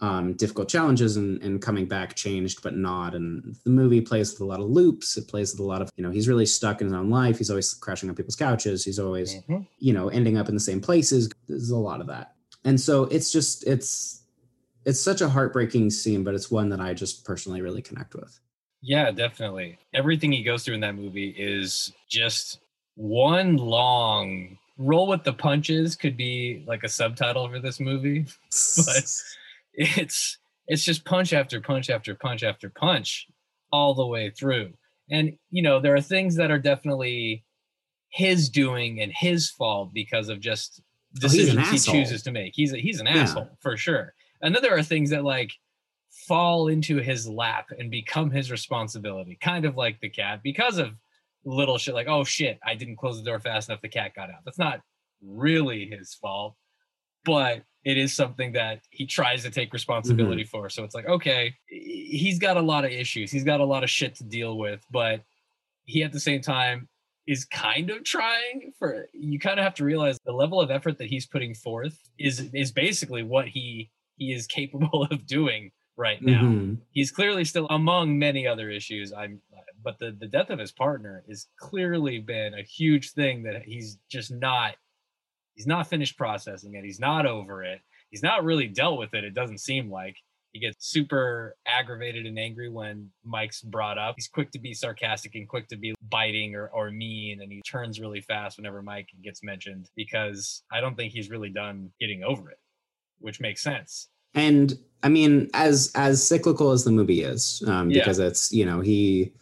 um 0.00 0.34
difficult 0.34 0.68
challenges 0.68 1.16
and, 1.16 1.42
and 1.42 1.62
coming 1.62 1.86
back 1.86 2.14
changed 2.14 2.62
but 2.62 2.76
not 2.76 3.14
and 3.14 3.56
the 3.64 3.70
movie 3.70 4.00
plays 4.02 4.30
with 4.32 4.40
a 4.42 4.44
lot 4.44 4.60
of 4.60 4.68
loops 4.68 5.16
it 5.16 5.26
plays 5.26 5.52
with 5.52 5.60
a 5.60 5.62
lot 5.64 5.80
of 5.80 5.88
you 5.96 6.02
know 6.04 6.10
he's 6.10 6.28
really 6.28 6.44
stuck 6.44 6.80
in 6.82 6.86
his 6.86 6.92
own 6.92 7.08
life 7.08 7.38
he's 7.38 7.48
always 7.48 7.72
crashing 7.72 8.08
on 8.10 8.14
people's 8.14 8.36
couches 8.36 8.84
he's 8.84 8.98
always 8.98 9.36
Mhm. 9.48 9.66
you 9.78 9.92
know 9.94 10.08
ending 10.10 10.36
up 10.36 10.48
in 10.50 10.54
the 10.54 10.60
same 10.60 10.80
places 10.82 11.30
there's 11.48 11.70
a 11.70 11.76
lot 11.76 12.02
of 12.02 12.06
that 12.08 12.34
and 12.64 12.78
so 12.78 13.04
it's 13.04 13.30
just 13.32 13.66
it's 13.66 14.22
it's 14.84 15.00
such 15.00 15.22
a 15.22 15.28
heartbreaking 15.30 15.88
scene 15.90 16.22
but 16.24 16.34
it's 16.34 16.50
one 16.50 16.68
that 16.68 16.80
i 16.80 16.92
just 16.92 17.24
personally 17.24 17.62
really 17.62 17.80
connect 17.82 18.14
with 18.14 18.38
Yeah, 18.82 19.10
definitely. 19.10 19.78
Everything 19.94 20.30
he 20.30 20.42
goes 20.44 20.62
through 20.62 20.74
in 20.74 20.80
that 20.80 20.94
movie 20.94 21.30
is 21.36 21.92
just 22.08 22.60
one 22.94 23.56
long 23.56 24.58
roll 24.78 25.08
with 25.08 25.24
the 25.24 25.32
punches 25.32 25.96
could 25.96 26.16
be 26.16 26.62
like 26.68 26.84
a 26.84 26.88
subtitle 26.88 27.48
for 27.48 27.58
this 27.58 27.80
movie. 27.80 28.26
But 28.86 29.04
it's 29.76 30.38
it's 30.68 30.84
just 30.84 31.04
punch 31.04 31.32
after 31.32 31.60
punch 31.60 31.90
after 31.90 32.14
punch 32.14 32.42
after 32.42 32.68
punch 32.70 33.26
all 33.72 33.94
the 33.94 34.06
way 34.06 34.30
through. 34.30 34.72
And 35.10 35.36
you 35.50 35.62
know, 35.62 35.80
there 35.80 35.94
are 35.94 36.00
things 36.00 36.34
that 36.36 36.50
are 36.50 36.58
definitely 36.58 37.44
his 38.08 38.48
doing 38.48 39.00
and 39.00 39.12
his 39.14 39.50
fault 39.50 39.90
because 39.92 40.28
of 40.28 40.40
just 40.40 40.80
Oh, 41.16 41.18
decisions 41.20 41.70
he 41.70 41.78
chooses 41.78 42.22
to 42.24 42.32
make. 42.32 42.52
He's 42.54 42.72
a, 42.74 42.78
he's 42.78 43.00
an 43.00 43.06
Yeah. 43.06 43.22
asshole 43.22 43.56
for 43.60 43.76
sure. 43.76 44.12
And 44.42 44.54
then 44.54 44.62
there 44.62 44.76
are 44.76 44.82
things 44.82 45.10
that 45.10 45.24
like 45.24 45.50
fall 46.28 46.68
into 46.68 46.98
his 46.98 47.26
lap 47.28 47.68
and 47.78 47.90
become 47.90 48.30
his 48.30 48.50
responsibility, 48.50 49.38
kind 49.40 49.64
of 49.64 49.76
like 49.76 49.98
the 50.00 50.10
cat, 50.10 50.40
because 50.42 50.78
of 50.78 50.90
little 51.44 51.78
shit 51.78 51.94
like, 51.94 52.08
oh 52.08 52.24
shit, 52.24 52.58
I 52.66 52.74
didn't 52.74 52.96
close 52.96 53.16
the 53.16 53.24
door 53.24 53.38
fast 53.40 53.68
enough, 53.68 53.80
the 53.80 53.88
cat 53.88 54.12
got 54.14 54.30
out. 54.30 54.40
That's 54.44 54.58
not 54.58 54.82
really 55.22 55.86
his 55.86 56.12
fault, 56.14 56.54
but 57.24 57.62
it 57.86 57.96
is 57.96 58.12
something 58.12 58.50
that 58.52 58.80
he 58.90 59.06
tries 59.06 59.42
to 59.44 59.50
take 59.50 59.72
responsibility 59.72 60.42
for. 60.52 60.68
So 60.68 60.82
it's 60.82 60.94
like, 60.94 61.06
okay, 61.06 61.54
he's 61.68 62.38
got 62.40 62.56
a 62.56 62.60
lot 62.60 62.84
of 62.84 62.90
issues, 62.90 63.30
he's 63.30 63.44
got 63.44 63.60
a 63.60 63.64
lot 63.64 63.84
of 63.84 63.90
shit 63.90 64.16
to 64.16 64.24
deal 64.24 64.58
with, 64.58 64.84
but 64.90 65.22
he 65.84 66.02
at 66.02 66.10
the 66.12 66.18
same 66.18 66.40
time 66.40 66.88
is 67.28 67.44
kind 67.44 67.90
of 67.90 68.02
trying 68.02 68.72
for 68.78 69.06
you 69.12 69.38
kind 69.38 69.58
of 69.60 69.64
have 69.64 69.74
to 69.74 69.84
realize 69.84 70.18
the 70.26 70.32
level 70.32 70.60
of 70.60 70.68
effort 70.70 70.98
that 70.98 71.06
he's 71.06 71.26
putting 71.26 71.54
forth 71.54 71.96
is 72.18 72.50
is 72.52 72.72
basically 72.72 73.22
what 73.22 73.46
he 73.48 73.90
he 74.16 74.32
is 74.32 74.46
capable 74.58 75.04
of 75.12 75.26
doing 75.26 75.70
right 75.96 76.20
now 76.22 76.42
Mhm. 76.42 76.78
he's 76.90 77.10
clearly 77.10 77.44
still 77.44 77.66
among 77.70 78.18
many 78.18 78.46
other 78.46 78.68
issues 78.70 79.12
i'm 79.12 79.40
but 79.82 79.98
the 79.98 80.10
the 80.20 80.26
death 80.26 80.50
of 80.50 80.58
his 80.60 80.70
partner 80.72 81.24
is 81.26 81.48
clearly 81.58 82.18
been 82.18 82.54
a 82.54 82.62
huge 82.62 83.10
thing 83.12 83.42
that 83.44 83.62
he's 83.64 83.98
just 84.08 84.30
not 84.30 84.74
he's 85.56 85.66
not 85.66 85.88
finished 85.88 86.16
processing 86.16 86.74
it 86.74 86.84
he's 86.84 87.00
not 87.00 87.26
over 87.26 87.64
it 87.64 87.80
he's 88.10 88.22
not 88.22 88.44
really 88.44 88.68
dealt 88.68 88.98
with 88.98 89.12
it 89.14 89.24
it 89.24 89.34
doesn't 89.34 89.58
seem 89.58 89.90
like. 89.90 90.16
He 90.52 90.60
gets 90.60 90.88
super 90.88 91.54
aggravated 91.66 92.24
and 92.24 92.38
angry 92.38 92.70
when 92.70 93.10
mike's 93.24 93.60
brought 93.60 93.98
up. 93.98 94.14
He's 94.16 94.26
quick 94.26 94.50
to 94.52 94.58
be 94.58 94.72
sarcastic 94.72 95.34
and 95.34 95.46
quick 95.46 95.68
to 95.68 95.76
be 95.76 95.94
biting 96.08 96.54
or, 96.54 96.68
or 96.68 96.90
mean 96.90 97.42
and 97.42 97.52
he 97.52 97.60
turns 97.60 98.00
really 98.00 98.22
fast 98.22 98.56
whenever 98.56 98.80
mike 98.80 99.08
gets 99.22 99.42
mentioned 99.42 99.90
because 99.96 100.62
i 100.72 100.80
don't 100.80 100.94
think 100.96 101.12
he's 101.12 101.28
really 101.28 101.50
done 101.50 101.90
getting 102.00 102.22
over 102.24 102.48
it 102.50 102.58
which 103.18 103.38
makes 103.38 103.62
sense. 103.62 104.08
And 104.34 104.78
i 105.02 105.08
mean 105.10 105.50
as 105.52 105.92
as 105.94 106.26
cyclical 106.26 106.70
as 106.70 106.84
the 106.84 106.90
movie 106.90 107.22
is 107.22 107.62
um 107.66 107.90
Yeah. 107.90 107.98
because 108.00 108.18
it's 108.18 108.50
you 108.50 108.64
know 108.64 108.80
he 108.80 109.32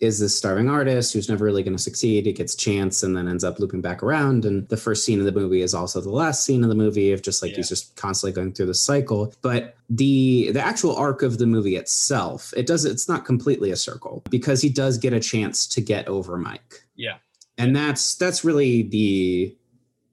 is 0.00 0.20
this 0.20 0.36
starving 0.36 0.68
artist 0.68 1.12
who's 1.12 1.28
never 1.28 1.44
really 1.44 1.62
going 1.62 1.76
to 1.76 1.82
succeed. 1.82 2.26
He 2.26 2.32
gets 2.32 2.54
a 2.54 2.56
chance 2.56 3.02
and 3.02 3.16
then 3.16 3.26
ends 3.28 3.42
up 3.42 3.58
looping 3.58 3.80
back 3.80 4.02
around. 4.02 4.44
And 4.44 4.68
the 4.68 4.76
first 4.76 5.04
scene 5.04 5.18
of 5.18 5.24
the 5.26 5.32
movie 5.32 5.60
is 5.62 5.74
also 5.74 6.00
the 6.00 6.10
last 6.10 6.44
scene 6.44 6.62
of 6.62 6.68
the 6.68 6.74
movie 6.76 7.12
of 7.12 7.22
just 7.22 7.42
like 7.42 7.50
Yeah. 7.50 7.56
he's 7.58 7.68
just 7.68 7.96
constantly 7.96 8.32
going 8.32 8.52
through 8.52 8.66
the 8.66 8.74
cycle. 8.74 9.34
But 9.42 9.74
the 9.90 10.50
the 10.52 10.60
actual 10.64 10.94
arc 10.94 11.22
of 11.22 11.38
the 11.38 11.46
movie 11.46 11.76
itself, 11.76 12.52
it 12.56 12.66
does 12.66 12.84
it's 12.84 13.08
not 13.08 13.24
completely 13.24 13.70
a 13.72 13.76
circle 13.76 14.22
because 14.30 14.62
he 14.62 14.68
does 14.68 14.98
get 14.98 15.12
a 15.12 15.20
chance 15.20 15.66
to 15.68 15.80
get 15.80 16.06
over 16.06 16.36
Mike. 16.36 16.84
Yeah. 16.94 17.16
And 17.56 17.74
that's 17.74 18.14
that's 18.14 18.44
really 18.44 18.82
the 18.82 19.56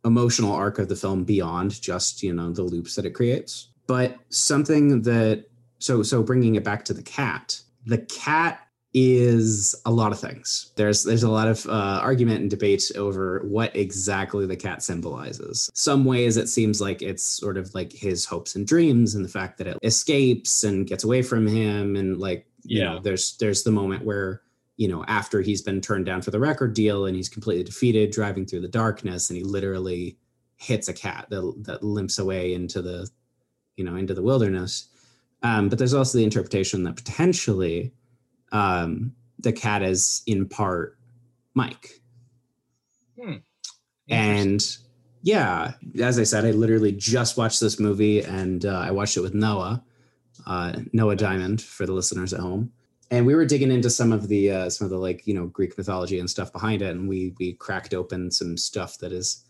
emotional 0.04 0.52
arc 0.54 0.80
of 0.80 0.88
the 0.88 0.96
film 0.96 1.24
beyond 1.24 1.80
just, 1.82 2.24
you 2.24 2.34
know, 2.34 2.52
the 2.52 2.64
loops 2.64 2.96
that 2.96 3.06
it 3.06 3.12
creates. 3.12 3.70
But 3.88 4.18
something 4.30 5.04
that 5.04 5.46
so 5.78 6.02
so 6.02 6.24
bringing 6.24 6.56
it 6.56 6.64
back 6.64 6.86
to 6.86 6.94
the 6.94 7.04
cat, 7.04 7.62
the 7.86 8.00
cat 8.00 8.62
is 8.98 9.76
a 9.86 9.92
lot 9.92 10.14
of 10.14 10.20
things. 10.22 10.72
There's 10.78 11.04
there's 11.04 11.24
a 11.24 11.30
lot 11.30 11.50
of 11.50 11.68
uh, 11.68 12.00
argument 12.02 12.40
and 12.40 12.50
debate 12.50 12.82
over 12.96 13.42
what 13.44 13.76
exactly 13.76 14.46
the 14.46 14.56
cat 14.56 14.82
symbolizes. 14.82 15.70
Some 15.74 16.06
ways 16.06 16.38
it 16.38 16.48
seems 16.48 16.80
like 16.80 17.02
it's 17.02 17.22
sort 17.22 17.58
of 17.58 17.76
like 17.76 17.92
his 17.92 18.24
hopes 18.24 18.56
and 18.56 18.66
dreams, 18.66 19.14
and 19.14 19.26
the 19.26 19.30
fact 19.30 19.58
that 19.58 19.68
it 19.68 19.78
escapes 19.84 20.64
and 20.64 20.88
gets 20.88 21.04
away 21.04 21.22
from 21.22 21.46
him, 21.46 21.98
and 21.98 22.18
like 22.20 22.48
you 22.64 22.80
Yeah. 22.80 22.94
know, 22.94 23.00
there's 23.02 23.36
there's 23.38 23.64
the 23.64 23.72
moment 23.72 24.06
where 24.06 24.42
you 24.78 24.88
know 24.88 25.04
after 25.10 25.42
he's 25.42 25.62
been 25.62 25.82
turned 25.82 26.06
down 26.06 26.22
for 26.22 26.32
the 26.32 26.40
record 26.40 26.74
deal 26.74 27.06
and 27.06 27.18
he's 27.18 27.28
completely 27.30 27.66
defeated, 27.66 28.12
driving 28.12 28.46
through 28.46 28.62
the 28.62 28.70
darkness, 28.70 29.30
and 29.30 29.36
he 29.36 29.44
literally 29.44 30.18
hits 30.56 30.88
a 30.88 30.94
cat 30.94 31.28
that 31.32 31.54
that 31.66 31.84
limps 31.84 32.18
away 32.18 32.54
into 32.54 32.82
the 32.82 33.10
you 33.76 33.84
know 33.84 33.98
into 33.98 34.14
the 34.14 34.24
wilderness. 34.24 34.88
Um, 35.44 35.68
but 35.68 35.78
there's 35.78 35.94
also 35.94 36.18
the 36.18 36.24
interpretation 36.24 36.84
that 36.84 36.96
potentially 36.96 37.92
um, 38.56 39.14
the 39.40 39.52
cat 39.52 39.84
is 39.84 40.24
in 40.26 40.48
part 40.48 40.98
Mike. 41.54 42.02
Interesting. 43.18 43.44
And 44.08 44.78
yeah, 45.24 45.74
as 46.02 46.18
I 46.18 46.24
said, 46.24 46.46
I 46.46 46.52
literally 46.52 46.94
just 46.94 47.38
watched 47.38 47.60
this 47.60 47.80
movie 47.80 48.22
and 48.22 48.66
uh, 48.66 48.80
I 48.80 48.92
watched 48.92 49.18
it 49.18 49.22
with 49.22 49.34
Noah, 49.34 49.84
uh, 50.46 50.74
Noah 50.94 51.18
Diamond 51.18 51.62
for 51.62 51.86
the 51.86 51.92
listeners 51.92 52.34
at 52.34 52.40
home. 52.40 52.72
And 53.12 53.26
we 53.26 53.36
were 53.36 53.46
digging 53.46 53.72
into 53.72 53.90
some 53.90 54.12
of 54.12 54.30
the 54.30 54.52
uh, 54.52 54.70
some 54.70 54.86
of 54.86 54.92
the 54.92 54.98
like 54.98 55.28
you 55.28 55.34
know 55.34 55.46
Greek 55.48 55.78
mythology 55.78 56.20
and 56.20 56.30
stuff 56.30 56.52
behind 56.52 56.82
it, 56.82 56.96
and 56.96 57.08
we 57.08 57.36
we 57.38 57.54
cracked 57.54 57.94
open 57.94 58.32
some 58.32 58.58
stuff 58.58 58.98
that 58.98 59.12
is 59.12 59.44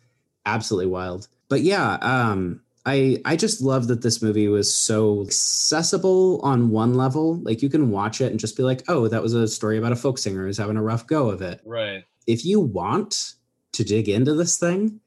absolutely 0.46 0.92
wild. 0.92 1.30
But 1.48 1.62
yeah, 1.62 1.94
um, 2.02 2.62
I 2.86 3.22
I 3.25 3.36
just 3.36 3.62
love 3.62 3.88
that 3.88 4.01
this 4.01 4.22
movie 4.22 4.48
was 4.48 4.74
so 4.74 5.24
accessible 5.24 6.39
on 6.44 6.70
one 6.70 6.94
level. 6.94 7.39
Like 7.42 7.62
you 7.62 7.70
can 7.70 7.89
watch 7.89 8.22
it 8.22 8.32
and 8.32 8.39
just 8.39 8.56
be 8.56 8.63
like, 8.63 8.84
oh, 8.88 9.08
that 9.08 9.22
was 9.22 9.34
a 9.34 9.48
story 9.48 9.77
about 9.77 9.92
a 9.92 9.96
folk 9.96 10.18
singer 10.18 10.46
who's 10.46 10.58
having 10.58 10.77
a 10.77 10.84
rough 10.84 11.08
go 11.08 11.30
of 11.30 11.42
it 11.42 11.62
right. 11.65 12.04
if 12.27 12.46
you 12.46 12.60
want 12.60 13.34
to 13.74 13.84
dig 13.84 14.08
into 14.08 14.34
this 14.34 14.58
thing, 14.58 15.00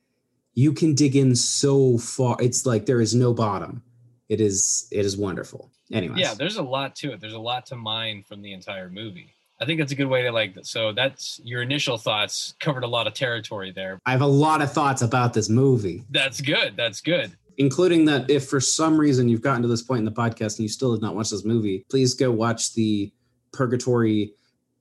you 0.55 0.73
can 0.73 0.95
dig 0.95 1.15
in 1.15 1.37
so 1.37 1.99
far. 1.99 2.37
It's 2.41 2.67
like 2.67 2.87
there 2.87 3.01
is 3.01 3.15
no 3.15 3.33
bottom. 3.33 3.83
It 4.29 4.41
is 4.41 4.89
it 4.91 5.07
is 5.07 5.17
wonderful. 5.17 5.71
Anyways, 5.93 6.19
Yeah, 6.19 6.35
there's 6.35 6.57
a 6.57 6.63
lot 6.63 6.97
to 6.97 7.13
it. 7.13 7.21
There's 7.21 7.33
a 7.33 7.39
lot 7.39 7.65
to 7.67 7.77
mine 7.77 8.25
from 8.27 8.43
the 8.43 8.53
entire 8.53 8.91
movie. 8.91 9.35
I 9.61 9.65
think 9.65 9.81
that's 9.81 9.93
a 9.93 9.97
good 9.97 10.07
way 10.07 10.23
to 10.23 10.31
like. 10.31 10.57
So 10.63 10.93
that's 10.93 11.41
your 11.45 11.63
initial 11.63 11.97
thoughts 11.97 12.55
covered 12.61 12.85
a 12.85 12.89
lot 12.89 13.07
of 13.07 13.15
territory 13.15 13.73
there. 13.73 13.99
I 14.07 14.13
have 14.13 14.21
a 14.21 14.27
lot 14.27 14.63
of 14.63 14.73
thoughts 14.73 15.03
about 15.03 15.33
this 15.33 15.49
movie, 15.49 16.05
That's 16.11 16.41
good. 16.41 16.77
That's 16.77 17.01
good. 17.01 17.37
Including 17.59 18.05
that 18.07 18.31
if 18.31 18.47
for 18.47 18.61
some 18.61 18.99
reason 18.99 19.29
you've 19.29 19.43
gotten 19.43 19.63
to 19.63 19.69
this 19.69 19.83
point 19.83 19.99
in 19.99 20.05
the 20.05 20.11
podcast 20.13 20.57
and 20.57 20.61
you 20.61 20.69
still 20.69 20.93
have 20.93 21.03
not 21.03 21.15
watched 21.15 21.31
this 21.33 21.45
movie, 21.45 21.85
please 21.91 22.15
go 22.15 22.31
watch 22.31 22.73
the 22.75 23.13
Purgatory 23.53 24.33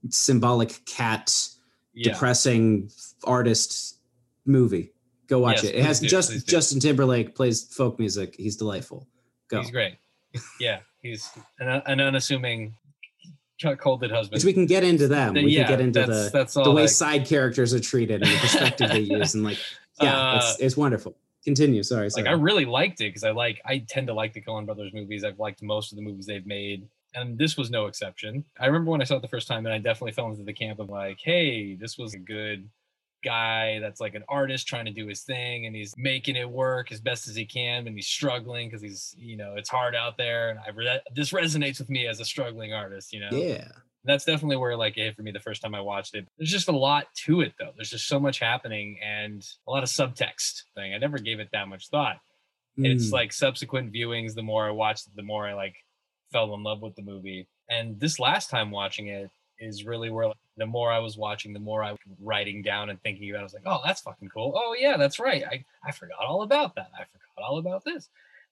symbolic 0.10 0.86
cat 0.86 1.34
Yeah. 1.94 2.14
depressing 2.14 2.90
artist 3.24 4.00
movie. 4.46 4.94
Go 5.28 5.40
watch 5.40 5.58
Yes, 5.58 5.64
it. 5.66 5.76
It 5.76 5.84
has 5.84 6.00
do, 6.00 6.08
just. 6.08 6.48
Justin 6.48 6.80
Timberlake 6.80 7.36
plays 7.36 7.64
folk 7.74 8.00
music. 8.00 8.36
He's 8.38 8.56
delightful. 8.56 9.08
Go. 9.50 9.62
He's 9.62 9.72
great. 9.72 9.96
Yeah, 10.60 10.80
he's 11.02 11.30
an, 11.60 11.82
an 11.86 12.00
unassuming, 12.00 12.76
colded 13.80 14.12
husband. 14.12 14.32
Because 14.32 14.46
we 14.46 14.54
can 14.54 14.66
get 14.68 14.84
into 14.84 15.08
them. 15.08 15.34
We 15.34 15.48
yeah, 15.48 15.64
can 15.64 15.72
get 15.72 15.82
into 15.82 16.00
that's, 16.06 16.26
the 16.26 16.30
that's 16.38 16.58
all. 16.58 16.64
the 16.64 16.72
way 16.72 16.86
side 16.88 17.26
characters 17.26 17.74
are 17.74 17.80
treated 17.80 18.22
and 18.22 18.32
the 18.32 18.38
perspective 18.38 18.90
they 18.92 19.00
use 19.18 19.34
and 19.34 19.44
like 19.44 19.58
yeah, 20.02 20.16
Uh, 20.16 20.38
it's 20.38 20.60
it's 20.62 20.78
wonderful. 20.78 21.18
Continue. 21.48 21.82
Sorry, 21.82 22.10
like. 22.10 22.26
I 22.26 22.34
really 22.34 22.66
liked 22.66 23.00
it 23.00 23.06
because 23.06 23.24
I 23.24 23.32
like 23.32 23.62
I 23.66 23.78
tend 23.88 24.08
to 24.08 24.14
like 24.14 24.34
the 24.34 24.42
Coen 24.42 24.66
Brothers 24.66 24.92
movies. 24.94 25.24
I've 25.24 25.40
liked 25.40 25.64
most 25.64 25.94
of 25.94 25.96
the 25.96 26.02
movies 26.02 26.26
they've 26.26 26.46
made, 26.46 26.86
and 27.16 27.38
this 27.38 27.56
was 27.56 27.72
no 27.72 27.86
exception. 27.86 28.44
I 28.60 28.66
remember 28.66 28.92
when 28.92 29.00
I 29.00 29.06
saw 29.06 29.16
it 29.16 29.22
the 29.22 29.30
first 29.30 29.48
time, 29.48 29.66
and 29.66 29.74
I 29.74 29.78
definitely 29.78 30.12
fell 30.12 30.30
into 30.30 30.44
the 30.44 30.52
camp 30.52 30.80
of 30.80 30.90
like, 30.90 31.20
hey, 31.24 31.76
this 31.76 31.98
was 31.98 32.14
a 32.14 32.20
good 32.20 32.68
guy 33.24 33.80
that's 33.80 34.02
like 34.02 34.14
an 34.14 34.26
artist 34.28 34.68
trying 34.68 34.84
to 34.88 34.92
do 34.92 35.08
his 35.08 35.22
thing 35.22 35.66
and 35.66 35.76
he's 35.76 35.94
making 35.98 36.36
it 36.36 36.50
work 36.50 36.92
as 36.92 37.00
best 37.00 37.28
as 37.30 37.36
he 37.36 37.46
can 37.46 37.88
and 37.88 37.96
he's 37.96 38.08
struggling 38.08 38.68
because 38.68 38.82
he's 38.82 39.16
you 39.18 39.36
know 39.36 39.56
it's 39.56 39.70
hard 39.70 39.96
out 39.96 40.18
there 40.18 40.52
and 40.52 40.60
I 40.60 40.70
re- 40.70 41.02
this 41.16 41.32
resonates 41.32 41.80
with 41.80 41.90
me 41.90 42.06
as 42.06 42.20
a 42.20 42.26
struggling 42.26 42.74
artist 42.74 43.12
you 43.12 43.20
know 43.20 43.30
yeah. 43.32 43.70
That's 44.08 44.26
definitely 44.26 44.56
where 44.58 44.76
like 44.76 44.98
it 44.98 45.02
hit 45.04 45.16
for 45.16 45.22
me 45.22 45.32
the 45.32 45.40
first 45.40 45.62
time 45.62 45.76
I 45.76 45.82
watched 45.82 46.16
it. 46.16 46.28
There's 46.38 46.50
just 46.52 46.68
a 46.70 46.76
lot 46.76 47.08
to 47.26 47.42
it 47.42 47.54
though. 47.60 47.72
There's 47.76 47.90
just 47.92 48.08
so 48.08 48.20
much 48.20 48.40
happening 48.40 48.98
and 49.04 49.46
a 49.68 49.72
lot 49.72 49.84
of 49.84 49.90
subtext 49.90 50.64
thing. 50.76 50.94
I 50.94 50.98
never 50.98 51.18
gave 51.20 51.40
it 51.40 51.50
that 51.52 51.68
much 51.68 51.90
thought. 51.90 52.18
And 52.78 52.86
it's 52.88 53.10
Mm. 53.10 53.14
like 53.14 53.34
subsequent 53.34 53.92
viewings, 53.94 54.34
the 54.36 54.44
more 54.44 54.68
I 54.68 54.72
watched 54.72 55.08
it, 55.08 55.16
the 55.16 55.24
more 55.24 55.48
I 55.48 55.54
like 55.54 55.76
fell 56.32 56.54
in 56.54 56.64
love 56.64 56.82
with 56.82 56.96
the 56.96 57.02
movie. 57.02 57.48
And 57.70 58.00
this 58.00 58.20
last 58.20 58.50
time 58.50 58.72
watching 58.72 59.08
it 59.08 59.30
is 59.60 59.84
really 59.86 60.10
where 60.12 60.28
like, 60.28 60.38
the 60.58 60.66
more 60.68 60.92
I 60.92 61.00
was 61.00 61.18
watching, 61.18 61.54
the 61.54 61.60
more 61.60 61.84
I 61.84 61.92
was 61.92 62.00
writing 62.20 62.62
down 62.62 62.90
and 62.92 63.02
thinking 63.02 63.30
about 63.30 63.40
it. 63.40 63.42
I 63.42 63.44
was 63.44 63.54
like, 63.54 63.64
oh, 63.66 63.82
that's 63.84 64.02
fucking 64.02 64.30
cool. 64.30 64.54
Oh 64.56 64.76
yeah, 64.80 64.98
that's 64.98 65.20
right. 65.20 65.44
I, 65.44 65.66
I 65.84 65.92
forgot 65.92 66.20
all 66.28 66.44
about 66.44 66.76
that. 66.76 66.90
I 66.96 67.04
forgot 67.06 67.48
all 67.48 67.58
about 67.58 67.84
this. 67.84 68.10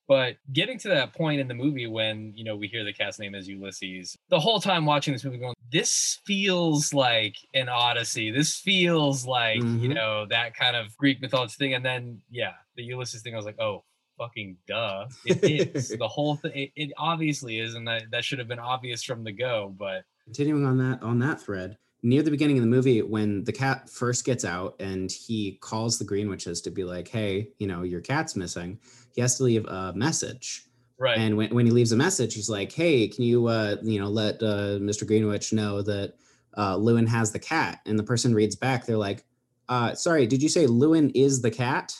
But 0.07 0.37
getting 0.53 0.77
to 0.79 0.89
that 0.89 1.13
point 1.13 1.41
in 1.41 1.47
the 1.47 1.53
movie 1.55 1.87
when, 1.87 2.31
you 2.35 2.43
know, 2.43 2.55
we 2.55 2.67
hear 2.67 2.83
the 2.83 2.93
cast 2.93 3.19
name 3.19 3.33
as 3.33 3.47
Ulysses, 3.47 4.15
the 4.29 4.39
whole 4.39 4.59
time 4.59 4.85
watching 4.85 5.13
this 5.13 5.23
movie 5.23 5.39
going, 5.39 5.55
this 5.71 6.19
feels 6.25 6.93
like 6.93 7.35
an 7.55 7.69
Odyssey. 7.69 8.29
This 8.29 8.55
feels 8.55 9.25
like, 9.25 9.57
you 9.57 9.89
Mhm. 9.89 9.95
know, 9.95 10.25
that 10.27 10.55
kind 10.55 10.75
of 10.75 10.95
Greek 10.97 11.21
mythology 11.21 11.55
thing. 11.57 11.73
And 11.73 11.83
then, 11.83 12.21
yeah, 12.29 12.53
the 12.75 12.83
Ulysses 12.83 13.21
thing, 13.23 13.33
I 13.33 13.37
was 13.37 13.45
like, 13.47 13.59
oh, 13.59 13.83
fucking 14.19 14.57
duh. 14.67 15.07
It 15.25 15.43
is. 15.75 15.89
the 15.99 16.07
whole 16.07 16.35
thing, 16.35 16.51
it, 16.53 16.71
it 16.75 16.91
obviously 16.97 17.59
is. 17.59 17.73
And 17.73 17.87
that, 17.87 18.03
that 18.11 18.23
should 18.23 18.39
have 18.39 18.47
been 18.47 18.59
obvious 18.59 19.01
from 19.03 19.23
the 19.23 19.31
go. 19.31 19.73
But 19.77 20.03
Continuing 20.25 20.65
on 20.65 20.77
that 20.77 21.01
on 21.03 21.19
that 21.19 21.41
thread, 21.41 21.77
near 22.03 22.21
the 22.23 22.31
beginning 22.31 22.57
of 22.57 22.61
the 22.61 22.69
movie, 22.69 23.01
when 23.01 23.43
the 23.43 23.51
cat 23.51 23.89
first 23.89 24.23
gets 24.25 24.45
out 24.45 24.75
and 24.79 25.11
he 25.11 25.57
calls 25.61 25.97
the 25.99 26.05
Green 26.05 26.29
Witches 26.29 26.61
to 26.61 26.71
be 26.71 26.83
like, 26.83 27.07
"Hey, 27.07 27.49
you 27.59 27.67
know, 27.67 27.83
your 27.83 28.01
cat's 28.01 28.35
missing," 28.35 28.79
he 29.15 29.21
has 29.21 29.37
to 29.37 29.43
leave 29.43 29.65
a 29.65 29.93
message. 29.95 30.65
right. 30.99 31.17
And 31.17 31.35
when, 31.37 31.49
when 31.55 31.65
he 31.65 31.71
leaves 31.71 31.91
a 31.91 31.97
message, 31.97 32.35
he's 32.35 32.49
like, 32.49 32.71
"Hey, 32.71 33.07
can 33.07 33.23
you 33.23 33.47
uh, 33.47 33.77
you 33.81 33.99
know 33.99 34.09
let 34.09 34.35
uh, 34.43 34.77
Mr. 34.79 35.07
Greenwich 35.07 35.51
know 35.53 35.81
that 35.81 36.13
uh, 36.55 36.75
Llewyn 36.77 37.07
has 37.07 37.31
the 37.31 37.39
cat?" 37.39 37.79
And 37.85 37.97
the 37.97 38.03
person 38.03 38.33
reads 38.35 38.55
back, 38.55 38.85
they're 38.85 38.97
like, 38.97 39.25
uh, 39.69 39.95
"Sorry, 39.95 40.27
did 40.27 40.41
you 40.43 40.49
say 40.49 40.67
Llewyn 40.67 41.11
is 41.15 41.41
the 41.41 41.51
cat?" 41.51 41.95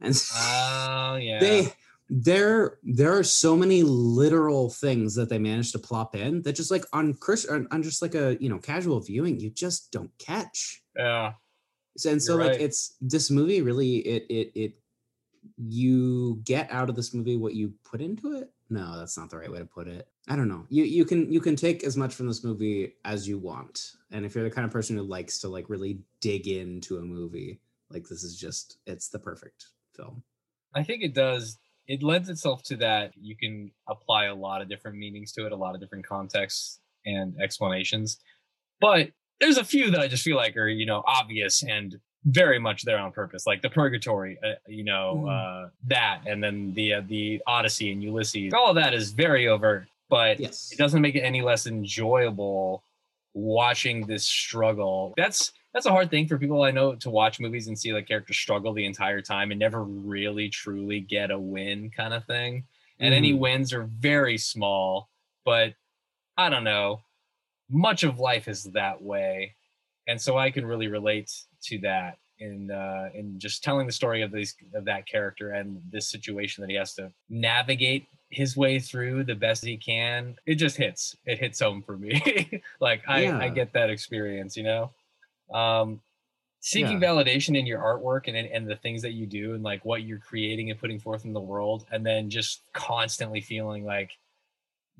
And 0.00 0.14
Oh, 0.34 1.16
yeah. 1.20 1.38
they 1.40 1.72
there 2.12 2.78
there 2.82 3.16
are 3.16 3.22
so 3.22 3.56
many 3.56 3.82
literal 3.84 4.68
things 4.70 5.14
that 5.14 5.28
they 5.28 5.38
managed 5.38 5.72
to 5.72 5.78
plop 5.78 6.16
in 6.16 6.42
that 6.42 6.54
just 6.56 6.70
like 6.70 6.84
on 6.92 7.14
Chris 7.14 7.46
on, 7.46 7.68
on 7.70 7.82
just 7.84 8.02
like 8.02 8.14
a 8.16 8.36
you 8.40 8.48
know 8.48 8.58
casual 8.58 8.98
viewing, 9.00 9.38
you 9.38 9.50
just 9.50 9.92
don't 9.92 10.10
catch. 10.18 10.82
yeah. 10.96 11.32
And 12.06 12.22
so 12.22 12.32
You're 12.34 12.42
like 12.44 12.52
right. 12.52 12.60
it's 12.62 12.96
this 13.00 13.30
movie 13.30 13.62
really 13.62 13.96
it 13.98 14.24
it 14.30 14.52
it 14.54 14.72
you 15.56 16.40
get 16.44 16.70
out 16.70 16.88
of 16.88 16.96
this 16.96 17.14
movie 17.14 17.36
what 17.36 17.54
you 17.54 17.72
put 17.84 18.00
into 18.00 18.36
it 18.36 18.50
no 18.68 18.98
that's 18.98 19.16
not 19.16 19.30
the 19.30 19.38
right 19.38 19.50
way 19.50 19.58
to 19.58 19.64
put 19.64 19.88
it 19.88 20.08
i 20.28 20.36
don't 20.36 20.48
know 20.48 20.66
you 20.68 20.84
you 20.84 21.04
can 21.04 21.32
you 21.32 21.40
can 21.40 21.56
take 21.56 21.82
as 21.82 21.96
much 21.96 22.14
from 22.14 22.26
this 22.26 22.44
movie 22.44 22.94
as 23.04 23.26
you 23.26 23.38
want 23.38 23.92
and 24.10 24.26
if 24.26 24.34
you're 24.34 24.44
the 24.44 24.50
kind 24.50 24.66
of 24.66 24.70
person 24.70 24.96
who 24.96 25.02
likes 25.02 25.38
to 25.38 25.48
like 25.48 25.70
really 25.70 25.98
dig 26.20 26.46
into 26.46 26.98
a 26.98 27.02
movie 27.02 27.60
like 27.90 28.06
this 28.08 28.22
is 28.22 28.36
just 28.36 28.78
it's 28.86 29.08
the 29.08 29.18
perfect 29.18 29.66
film 29.96 30.22
I 30.74 30.82
think 30.82 31.02
it 31.02 31.14
does. 31.14 31.58
It 31.86 32.02
lends 32.02 32.28
itself 32.28 32.62
to 32.64 32.76
that. 32.76 33.12
You 33.20 33.36
can 33.36 33.72
apply 33.88 34.26
a 34.26 34.34
lot 34.34 34.62
of 34.62 34.68
different 34.68 34.98
meanings 34.98 35.32
to 35.32 35.46
it, 35.46 35.52
a 35.52 35.56
lot 35.56 35.74
of 35.74 35.80
different 35.80 36.06
contexts 36.06 36.80
and 37.04 37.34
explanations. 37.40 38.18
But 38.80 39.10
there's 39.40 39.56
a 39.56 39.64
few 39.64 39.90
that 39.90 40.00
I 40.00 40.08
just 40.08 40.22
feel 40.22 40.36
like 40.36 40.56
are, 40.56 40.68
you 40.68 40.86
know, 40.86 41.02
obvious 41.06 41.62
and 41.62 41.98
very 42.24 42.58
much 42.58 42.82
there 42.82 42.98
on 42.98 43.12
purpose, 43.12 43.46
like 43.46 43.62
the 43.62 43.70
Purgatory, 43.70 44.38
uh, 44.44 44.54
you 44.66 44.84
know, 44.84 45.22
Mm. 45.26 45.64
uh, 45.66 45.70
that, 45.84 46.22
and 46.26 46.42
then 46.42 46.72
the 46.74 46.94
uh, 46.94 47.00
the 47.06 47.40
Odyssey 47.46 47.92
and 47.92 48.02
Ulysses. 48.02 48.52
All 48.52 48.68
of 48.70 48.74
that 48.76 48.92
is 48.94 49.12
very 49.12 49.48
overt, 49.48 49.88
but 50.08 50.38
yes 50.38 50.70
it 50.72 50.78
doesn't 50.78 51.00
make 51.00 51.14
it 51.14 51.20
any 51.20 51.40
less 51.42 51.66
enjoyable 51.66 52.82
watching 53.34 54.06
this 54.06 54.26
struggle. 54.26 55.14
That's 55.16 55.52
that's 55.72 55.86
a 55.86 55.90
hard 55.90 56.10
thing 56.10 56.26
for 56.26 56.36
people 56.36 56.62
I 56.62 56.72
know 56.72 56.96
to 56.96 57.10
watch 57.10 57.38
movies 57.40 57.68
and 57.68 57.78
see 57.78 57.92
like 57.92 58.08
characters 58.08 58.36
struggle 58.36 58.72
the 58.74 58.84
entire 58.84 59.22
time 59.22 59.50
and 59.52 59.58
never 59.60 59.84
really 59.84 60.48
truly 60.48 60.98
get 61.00 61.30
a 61.30 61.38
win 61.38 61.90
kind 61.90 62.12
of 62.12 62.24
thing. 62.26 62.64
And 62.98 63.14
any 63.14 63.32
Mhm. 63.32 63.38
wins 63.38 63.72
are 63.72 63.84
very 63.84 64.36
small, 64.36 65.08
but 65.44 65.74
I 66.36 66.48
don't 66.50 66.64
know. 66.64 67.02
much 67.72 68.02
of 68.02 68.18
life 68.18 68.48
is 68.48 68.64
that 68.64 69.00
way 69.00 69.54
and 70.08 70.20
so 70.20 70.36
i 70.36 70.50
can 70.50 70.66
really 70.66 70.88
relate 70.88 71.30
to 71.62 71.78
that 71.78 72.18
in 72.38 72.70
uh 72.70 73.10
in 73.14 73.38
just 73.38 73.62
telling 73.62 73.86
the 73.86 73.92
story 73.92 74.22
of 74.22 74.32
these 74.32 74.56
of 74.74 74.84
that 74.84 75.06
character 75.06 75.50
and 75.52 75.80
this 75.90 76.08
situation 76.08 76.62
that 76.62 76.70
he 76.70 76.76
has 76.76 76.94
to 76.94 77.12
navigate 77.28 78.06
his 78.30 78.56
way 78.56 78.78
through 78.78 79.24
the 79.24 79.34
best 79.34 79.64
he 79.64 79.76
can 79.76 80.36
it 80.46 80.54
just 80.54 80.76
hits 80.76 81.16
it 81.26 81.38
hits 81.38 81.60
home 81.60 81.82
for 81.82 81.96
me. 81.96 82.62
Like 82.80 83.02
i 83.06 83.30
i 83.30 83.48
get 83.48 83.72
that 83.74 83.90
experience 83.90 84.56
you 84.56 84.62
know? 84.62 84.90
Um 85.52 86.00
seeking 86.62 87.00
validation 87.00 87.58
in 87.58 87.66
your 87.66 87.80
artwork 87.80 88.28
and 88.28 88.36
and 88.36 88.68
the 88.68 88.76
things 88.76 89.02
that 89.02 89.12
you 89.12 89.26
do 89.26 89.54
and 89.54 89.62
like 89.62 89.84
what 89.84 90.02
you're 90.02 90.18
creating 90.18 90.70
and 90.70 90.78
putting 90.78 90.98
forth 90.98 91.24
in 91.24 91.32
the 91.32 91.40
world 91.40 91.86
and 91.90 92.04
then 92.04 92.28
just 92.30 92.62
constantly 92.72 93.40
feeling 93.40 93.84
like 93.84 94.10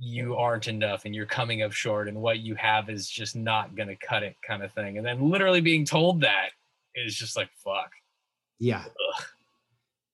you 0.03 0.35
aren't 0.35 0.67
enough 0.67 1.05
and 1.05 1.15
you're 1.15 1.27
coming 1.27 1.63
up 1.63 1.73
short 1.73 2.09
and 2.09 2.21
what 2.21 2.41
you 2.41 2.55
have 2.55 2.89
is 2.89 3.09
just 3.09 3.37
not 3.37 3.77
going 3.77 3.89
to 3.89 3.97
cut 3.97 4.23
it 4.23 4.35
kind 4.47 4.63
of 4.63 4.73
thing 4.73 4.97
and 4.97 5.07
then 5.07 5.31
literally 5.31 5.61
being 5.61 5.85
told 5.85 6.23
that 6.23 6.49
is 6.95 7.15
just 7.15 7.37
like 7.37 7.51
fuck 7.63 7.93
Yeah. 8.59 8.85
Ugh. 8.85 9.25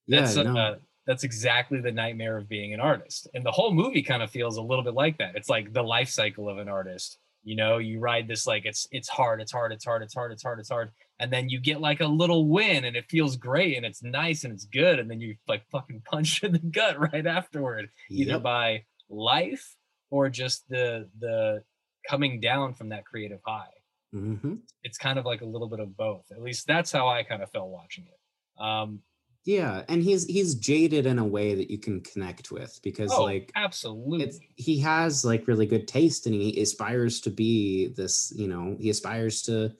Yeah. 0.07 0.21
that's 0.21 0.37
no. 0.37 0.57
uh, 0.57 0.77
that's 1.07 1.23
exactly 1.23 1.81
the 1.81 1.93
nightmare 1.93 2.37
of 2.37 2.49
being 2.49 2.75
an 2.75 2.81
artist 2.81 3.29
and 3.33 3.47
the 3.47 3.53
whole 3.53 3.73
movie 3.73 4.03
kind 4.03 4.23
of 4.23 4.31
feels 4.31 4.57
a 4.57 4.63
little 4.63 4.85
bit 4.85 4.95
like 4.95 5.19
that 5.19 5.37
it's 5.37 5.49
like 5.49 5.73
the 5.73 5.83
life 5.83 6.09
cycle 6.09 6.49
of 6.49 6.59
an 6.59 6.69
artist 6.69 7.19
you 7.45 7.55
know 7.55 7.79
you 7.79 8.01
ride 8.01 8.27
this 8.27 8.45
like 8.45 8.67
it's 8.67 8.89
it's 8.91 9.09
hard 9.09 9.41
it's 9.41 9.53
hard 9.53 9.71
it's 9.71 9.85
hard 9.85 10.03
it's 10.03 10.15
hard 10.15 10.33
it's 10.33 10.43
hard 10.43 10.59
it's 10.59 10.69
hard 10.69 10.91
and 11.21 11.33
then 11.33 11.49
you 11.49 11.61
get 11.61 11.81
like 11.81 12.01
a 12.01 12.07
little 12.07 12.49
win 12.49 12.85
and 12.85 12.97
it 12.97 13.05
feels 13.09 13.37
great 13.37 13.77
and 13.77 13.87
it's 13.87 14.03
nice 14.03 14.43
and 14.43 14.53
it's 14.53 14.65
good 14.65 14.99
and 14.99 15.09
then 15.09 15.21
you 15.21 15.37
like 15.47 15.63
fucking 15.71 16.03
punch 16.11 16.43
in 16.43 16.51
the 16.53 16.59
gut 16.59 16.99
right 16.99 17.27
afterward 17.27 17.89
either 18.11 18.41
by 18.41 18.83
life 19.09 19.76
or 20.11 20.29
just 20.29 20.69
the 20.69 21.09
the 21.19 21.63
coming 22.09 22.41
down 22.41 22.75
from 22.75 22.89
that 22.91 23.05
creative 23.05 23.41
high. 23.47 23.67
Mhm. 24.15 24.61
it's 24.85 24.97
kind 24.99 25.19
of 25.19 25.27
like 25.27 25.43
a 25.43 25.45
little 25.47 25.69
bit 25.69 25.81
of 25.81 25.97
both. 25.97 26.25
At 26.31 26.41
least 26.41 26.67
that's 26.67 26.93
how 26.93 27.09
i 27.09 27.23
kind 27.25 27.43
of 27.43 27.51
felt 27.51 27.69
watching 27.71 28.05
it. 28.07 28.63
Um 28.63 29.03
Yeah, 29.45 29.83
and 29.89 30.03
he's 30.03 30.25
he's 30.27 30.55
jaded 30.55 31.07
in 31.07 31.19
a 31.19 31.25
way 31.27 31.55
that 31.55 31.71
you 31.71 31.79
can 31.79 32.01
connect 32.01 32.51
with 32.51 32.79
because 32.83 33.13
oh 33.13 33.25
like 33.25 33.51
absolutely. 33.57 34.49
he 34.57 34.79
has 34.81 35.25
like 35.25 35.47
really 35.49 35.67
good 35.67 35.87
taste 35.89 36.27
and 36.27 36.35
he 36.35 36.61
aspires 36.61 37.21
to 37.23 37.31
be 37.31 37.89
this 37.89 38.33
you 38.37 38.49
know 38.49 38.77
he 38.81 38.91
aspires 38.91 39.43
to 39.43 39.73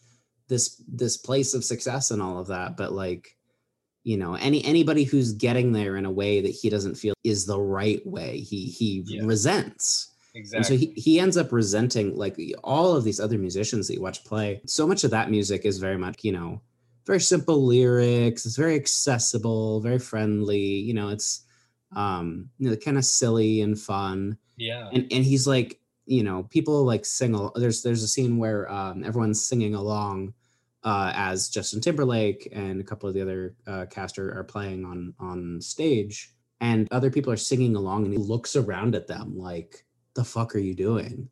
this 0.49 0.83
this 0.89 1.17
place 1.17 1.55
of 1.55 1.65
success 1.65 2.11
and 2.13 2.21
all 2.23 2.39
of 2.39 2.47
that 2.49 2.77
but 2.77 2.93
like 2.93 3.37
you 4.05 4.17
know 4.17 4.35
any 4.35 4.65
anybody 4.65 5.03
who's 5.05 5.33
getting 5.33 5.73
there 5.73 5.97
in 5.97 6.05
a 6.07 6.11
way 6.11 6.41
that 6.41 6.51
he 6.61 6.69
doesn't 6.71 6.95
feel 6.97 7.15
is 7.25 7.47
the 7.47 7.61
right 7.61 8.05
way. 8.07 8.39
He 8.41 8.67
he 8.67 9.03
Yeah. 9.07 9.23
resents 9.25 10.13
exactly 10.37 10.57
and 10.59 10.67
so 10.67 10.77
he, 10.77 10.93
he 11.01 11.19
ends 11.19 11.37
up 11.37 11.51
resenting 11.51 12.17
like 12.17 12.37
all 12.63 12.95
of 12.95 13.05
these 13.05 13.21
other 13.21 13.39
musicians 13.39 13.89
that 13.89 13.95
you 13.95 14.03
watch 14.03 14.25
play. 14.25 14.61
So 14.67 14.87
much 14.87 15.03
of 15.05 15.11
that 15.11 15.31
music 15.31 15.65
is 15.65 15.79
very 15.79 15.97
much 15.99 16.23
you 16.23 16.33
know 16.33 16.61
very 17.07 17.21
simple 17.21 17.65
lyrics. 17.65 18.45
It's 18.47 18.57
very 18.57 18.75
accessible 18.77 19.81
very 19.81 19.99
friendly. 19.99 20.59
You 20.59 20.95
know 20.95 21.09
it's 21.09 21.45
um 21.95 22.51
you 22.59 22.69
know 22.69 22.77
kind 22.77 22.99
of 22.99 23.05
silly 23.05 23.63
and 23.63 23.79
fun. 23.79 24.37
Yeah. 24.57 24.89
And 24.93 25.07
and 25.11 25.25
he's 25.25 25.47
like 25.47 25.81
you 26.05 26.23
know 26.23 26.45
people 26.45 26.85
like 26.85 27.05
sing 27.05 27.33
there's 27.57 27.83
there's 27.83 28.03
a 28.03 28.09
scene 28.09 28.39
where 28.39 28.71
um 28.71 29.03
everyone's 29.05 29.45
singing 29.45 29.75
along 29.75 30.35
uh 30.85 31.11
as 31.17 31.49
justin 31.49 31.81
timberlake 31.81 32.49
and 32.53 32.81
a 32.81 32.85
couple 32.85 33.09
of 33.09 33.15
the 33.15 33.21
other 33.23 33.57
uh 33.67 33.87
cast 33.91 34.17
are, 34.19 34.39
are 34.39 34.45
playing 34.45 34.85
on 34.85 35.15
on 35.19 35.61
stage. 35.61 36.33
And 36.61 36.89
other 36.91 37.11
people 37.11 37.33
are 37.33 37.37
singing 37.37 37.77
along 37.77 38.05
and 38.05 38.13
he 38.13 38.19
looks 38.19 38.57
around 38.57 38.95
at 38.95 39.07
them 39.09 39.37
like 39.37 39.86
the 40.17 40.25
fuck 40.25 40.57
are 40.57 40.59
you 40.61 40.75
doing? 40.75 41.29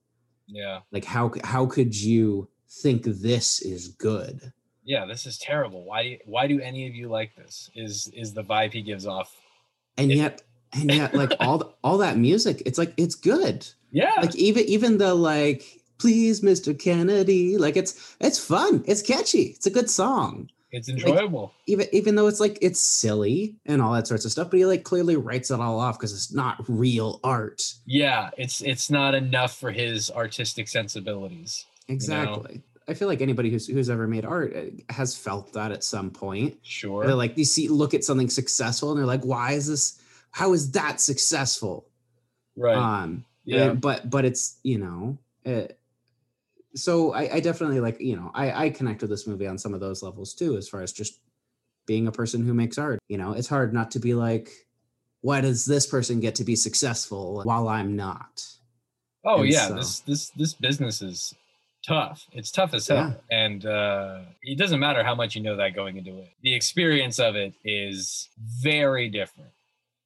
Yeah. 0.47 0.81
Like 0.93 1.05
how 1.05 1.33
how 1.43 1.67
could 1.67 1.95
you 2.01 2.49
think 2.71 3.03
this 3.05 3.61
is 3.63 3.89
good? 3.89 4.53
Yeah 4.85 5.07
this 5.07 5.27
is 5.27 5.39
terrible. 5.39 5.85
Why 5.85 6.03
do 6.05 6.09
you, 6.11 6.19
why 6.27 6.47
do 6.47 6.61
any 6.61 6.87
of 6.87 6.95
you 6.95 7.09
like 7.09 7.35
this? 7.35 7.71
Is 7.75 8.09
is 8.15 8.33
the 8.33 8.45
vibe 8.45 8.73
he 8.73 8.83
gives 8.83 9.07
off. 9.07 9.35
And 9.99 10.13
It- 10.13 10.17
yet 10.17 10.43
and 10.73 10.91
yet 10.91 11.15
like 11.15 11.33
all 11.41 11.59
the, 11.59 11.71
all 11.83 11.99
that 11.99 12.17
music 12.19 12.63
it's 12.67 12.79
like 12.79 12.95
it's 12.97 13.15
good. 13.17 13.67
Yeah. 13.91 14.13
Like 14.21 14.35
even 14.37 14.65
even 14.65 14.99
the 14.99 15.15
like 15.15 15.65
please 15.99 16.41
mr 16.43 16.79
kennedy 16.79 17.57
like 17.59 17.77
it's 17.77 18.17
it's 18.21 18.39
fun. 18.39 18.85
It's 18.87 19.03
catchy. 19.03 19.55
It's 19.57 19.67
a 19.67 19.71
good 19.71 19.89
song 19.91 20.51
it's 20.75 20.89
enjoyable. 20.89 21.55
even 21.67 21.87
even 21.93 22.15
though 22.15 22.27
it's 22.27 22.41
like 22.41 22.59
it's 22.61 22.81
silly 22.81 23.57
and 23.67 23.81
all 23.81 23.93
that 23.93 24.07
sorts 24.07 24.25
of 24.25 24.33
stuff 24.33 24.51
but 24.51 24.59
he 24.59 24.67
like 24.67 24.83
clearly 24.83 25.17
writes 25.17 25.51
it 25.51 25.61
all 25.61 25.79
off 25.79 25.99
because 25.99 26.13
it's 26.13 26.33
not 26.33 26.57
real 26.69 27.21
art. 27.25 27.75
Yeah 27.87 28.31
it's 28.37 28.61
it's 28.61 28.91
not 28.91 29.15
enough 29.15 29.59
for 29.59 29.71
his 29.71 30.11
artistic 30.11 30.69
sensibilities 30.69 31.67
exactly. 31.89 32.63
I 32.87 32.95
feel 32.95 33.09
like 33.09 33.23
anybody 33.23 33.51
who's 33.51 33.67
who's 33.67 33.89
ever 33.89 34.07
made 34.07 34.25
art 34.27 34.55
uh, 34.55 34.93
has 34.93 35.17
felt 35.17 35.53
that 35.55 35.73
at 35.73 35.83
some 35.83 36.11
point. 36.11 36.59
Sure. 36.63 37.07
They're 37.07 37.15
like 37.15 37.39
you 37.39 37.45
see 37.45 37.69
look 37.69 37.95
at 37.95 38.05
something 38.05 38.29
successful 38.29 38.91
and 38.91 38.99
they're 38.99 39.07
like 39.07 39.25
why 39.25 39.53
is 39.53 39.67
this 39.67 40.01
how 40.31 40.53
is 40.53 40.73
that 40.73 41.01
successful? 41.01 41.87
Right. 42.57 42.77
Um 42.77 43.25
yeah. 43.45 43.67
uh, 43.67 43.75
but 43.75 44.11
but 44.11 44.25
it's 44.25 44.59
you 44.63 44.79
know 44.79 45.19
uh, 45.47 45.69
so 46.75 47.13
I, 47.13 47.37
I 47.37 47.41
definitely 47.41 47.81
like 47.81 48.01
you 48.01 48.17
know 48.17 48.31
I, 48.35 48.67
I 48.67 48.71
connect 48.71 49.01
with 49.01 49.11
this 49.11 49.27
movie 49.27 49.47
on 49.47 49.59
some 49.59 49.75
of 49.75 49.81
those 49.81 50.03
levels 50.03 50.35
too 50.35 50.57
as 50.57 50.69
far 50.69 50.83
as 50.83 50.93
just 50.93 51.21
being 51.87 52.07
a 52.07 52.13
person 52.13 52.45
who 52.45 52.55
makes 52.55 52.79
art. 52.79 52.99
You 53.09 53.19
know 53.19 53.33
it's 53.33 53.49
hard 53.49 53.73
not 53.73 53.91
to 53.93 53.99
be 53.99 54.15
like 54.15 54.51
why 55.21 55.41
does 55.41 55.65
this 55.65 55.87
person 55.87 56.21
get 56.21 56.35
to 56.35 56.45
be 56.45 56.55
successful 56.55 57.41
while 57.45 57.69
i'm 57.69 57.97
not? 57.97 58.47
Oh 59.25 59.43
and 59.43 59.49
yeah 59.49 59.69
so- 59.69 59.75
this 59.75 60.01
this 60.01 60.31
this 60.31 60.55
business 60.55 61.03
is 61.03 61.35
tough. 61.87 62.27
It's 62.33 62.51
tough 62.51 62.73
as 62.75 62.89
hell. 62.89 63.15
And 63.31 63.67
uh 63.67 64.21
it 64.43 64.59
doesn't 64.59 64.81
matter 64.81 65.05
how 65.05 65.15
much 65.15 65.35
you 65.37 65.43
know 65.43 65.57
that 65.57 65.75
going 65.75 65.97
into 65.97 66.19
it. 66.19 66.31
The 66.43 66.55
experience 66.55 67.19
of 67.19 67.37
it 67.37 67.55
is 67.65 68.29
very 68.63 69.09
different 69.09 69.51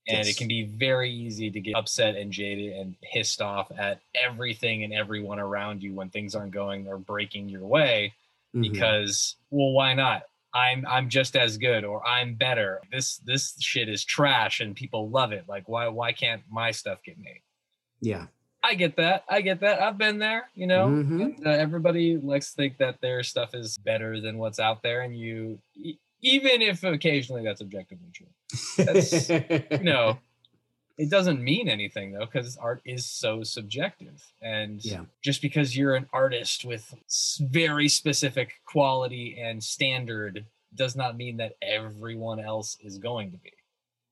and 0.09 0.19
Yes. 0.19 0.29
it 0.29 0.37
can 0.39 0.49
be 0.49 0.65
very 0.65 1.11
easy 1.11 1.51
to 1.51 1.61
get 1.61 1.77
upset 1.77 2.17
and 2.17 2.33
jaded 2.33 2.73
and 2.77 2.99
pissed 3.01 3.43
off 3.43 3.71
at 3.77 4.01
everything 4.15 4.83
and 4.85 4.93
everyone 4.93 5.39
around 5.39 5.83
you 5.83 5.95
when 5.95 6.09
things 6.11 6.35
aren't 6.35 6.53
going 6.53 6.89
or 6.89 6.97
breaking 6.99 7.49
your 7.49 7.67
way 7.67 8.15
Mhm. 8.55 8.63
because 8.73 9.37
well 9.51 9.73
why 9.73 9.93
not? 9.95 10.23
I'm 10.55 10.87
i'm 10.87 11.11
just 11.11 11.37
as 11.37 11.59
good 11.59 11.85
or 11.85 12.05
i'm 12.07 12.35
better. 12.35 12.81
This 12.91 13.19
this 13.19 13.55
shit 13.61 13.89
is 13.89 14.03
trash 14.05 14.61
and 14.61 14.75
people 14.75 15.11
love 15.11 15.33
it. 15.33 15.45
Like 15.47 15.69
why 15.69 15.89
why 15.89 16.13
can't 16.13 16.43
my 16.51 16.71
stuff 16.71 17.03
get 17.05 17.19
made? 17.19 17.43
Yeah. 18.01 18.27
I 18.63 18.75
get 18.75 18.97
that. 18.97 19.25
I 19.29 19.41
get 19.43 19.61
that. 19.61 19.81
I've 19.81 19.99
been 19.99 20.19
there 20.19 20.49
you 20.55 20.67
know? 20.67 20.89
Mhm. 20.89 21.37
And, 21.37 21.47
uh, 21.47 21.51
everybody 21.51 22.17
likes 22.17 22.51
to 22.51 22.57
think 22.57 22.79
that 22.79 23.01
their 23.03 23.23
stuff 23.23 23.55
is 23.55 23.77
better 23.79 24.21
than 24.21 24.39
what's 24.39 24.59
out 24.59 24.83
there 24.83 25.03
and 25.03 25.17
you 25.17 25.59
even 26.23 26.63
if 26.63 26.83
occasionally 26.85 27.43
that's 27.45 27.61
objectively 27.61 28.09
true. 28.13 28.27
That's- 28.77 29.29
you 29.31 29.83
know 29.85 30.19
it 30.99 31.11
doesn't 31.11 31.43
mean 31.43 31.69
anything 31.69 32.13
though 32.13 32.27
because 32.27 32.57
art 32.57 32.81
is 32.85 33.07
so 33.07 33.43
subjective. 33.45 34.21
And 34.43 34.85
Yeah. 34.85 35.05
just 35.23 35.41
because 35.43 35.77
you're 35.77 35.95
an 35.95 36.09
artist 36.13 36.65
with 36.65 36.93
very 37.41 37.89
specific 37.89 38.55
quality 38.65 39.39
and 39.41 39.63
standard 39.63 40.45
does 40.75 40.97
not 40.97 41.17
mean 41.17 41.37
that 41.37 41.55
everyone 41.63 42.41
else 42.41 42.77
is 42.83 42.99
going 42.99 43.31
to 43.31 43.39
be. 43.39 43.53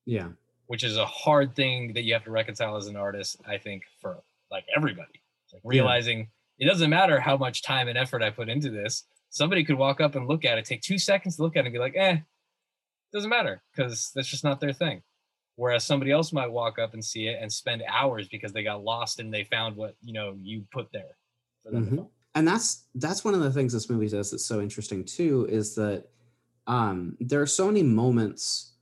Yeah. 0.04 0.28
Which 0.68 0.84
is 0.84 0.96
a 0.96 1.06
hard 1.06 1.54
thing 1.56 1.92
that 1.94 2.04
you 2.04 2.12
have 2.14 2.24
to 2.24 2.30
reconcile 2.30 2.76
as 2.76 2.86
an 2.86 2.96
artist 2.96 3.36
i 3.46 3.58
think 3.58 3.82
for 4.00 4.18
like 4.50 4.64
everybody. 4.76 5.20
It's 5.44 5.54
like 5.54 5.62
realizing 5.64 6.28
it 6.58 6.66
doesn't 6.66 6.88
matter 6.88 7.18
how 7.20 7.36
much 7.36 7.62
time 7.62 7.88
and 7.88 7.98
effort 7.98 8.22
i 8.22 8.30
put 8.30 8.48
into 8.48 8.70
this 8.70 9.04
somebody 9.36 9.62
could 9.64 9.76
walk 9.78 10.00
up 10.00 10.14
and 10.14 10.26
look 10.26 10.44
at 10.44 10.56
it 10.58 10.64
take 10.64 10.80
two 10.82 10.98
seconds 10.98 11.36
to 11.36 11.42
look 11.42 11.56
at 11.56 11.60
it 11.64 11.66
and 11.66 11.72
be 11.72 11.78
like 11.78 11.94
eh 11.96 12.16
doesn't 13.12 13.30
matter 13.30 13.62
because 13.70 14.10
that's 14.14 14.28
just 14.28 14.44
not 14.44 14.60
their 14.60 14.72
thing. 14.72 15.00
Whereas 15.54 15.84
somebody 15.84 16.10
else 16.10 16.32
might 16.34 16.50
walk 16.50 16.78
up 16.78 16.92
and 16.92 17.02
see 17.02 17.28
it 17.28 17.38
and 17.40 17.50
spend 17.50 17.82
hours 17.88 18.28
because 18.28 18.52
they 18.52 18.62
got 18.62 18.82
lost 18.84 19.20
and 19.20 19.32
they 19.32 19.44
found 19.44 19.76
what 19.76 19.94
you 20.02 20.12
know 20.12 20.36
you 20.42 20.64
put 20.72 20.88
there 20.92 21.16
for 21.62 21.70
them 21.70 21.86
to 21.88 21.96
Mhm. 21.96 22.08
and 22.34 22.46
that's 22.48 22.84
that's 22.96 23.24
one 23.24 23.32
of 23.34 23.40
the 23.40 23.52
things 23.52 23.72
this 23.72 23.88
movie 23.88 24.08
does 24.08 24.30
that's 24.30 24.44
so 24.44 24.60
interesting 24.60 25.04
too 25.04 25.46
is 25.48 25.74
that 25.76 26.08
um 26.66 27.16
there 27.20 27.40
are 27.40 27.46
so 27.46 27.66
many 27.68 27.82
moments 27.82 28.72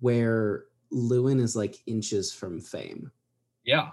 where 0.00 0.64
llewyn 0.92 1.40
is 1.40 1.54
like 1.54 1.76
inches 1.86 2.32
from 2.32 2.60
fame. 2.60 3.10
Yeah. 3.64 3.90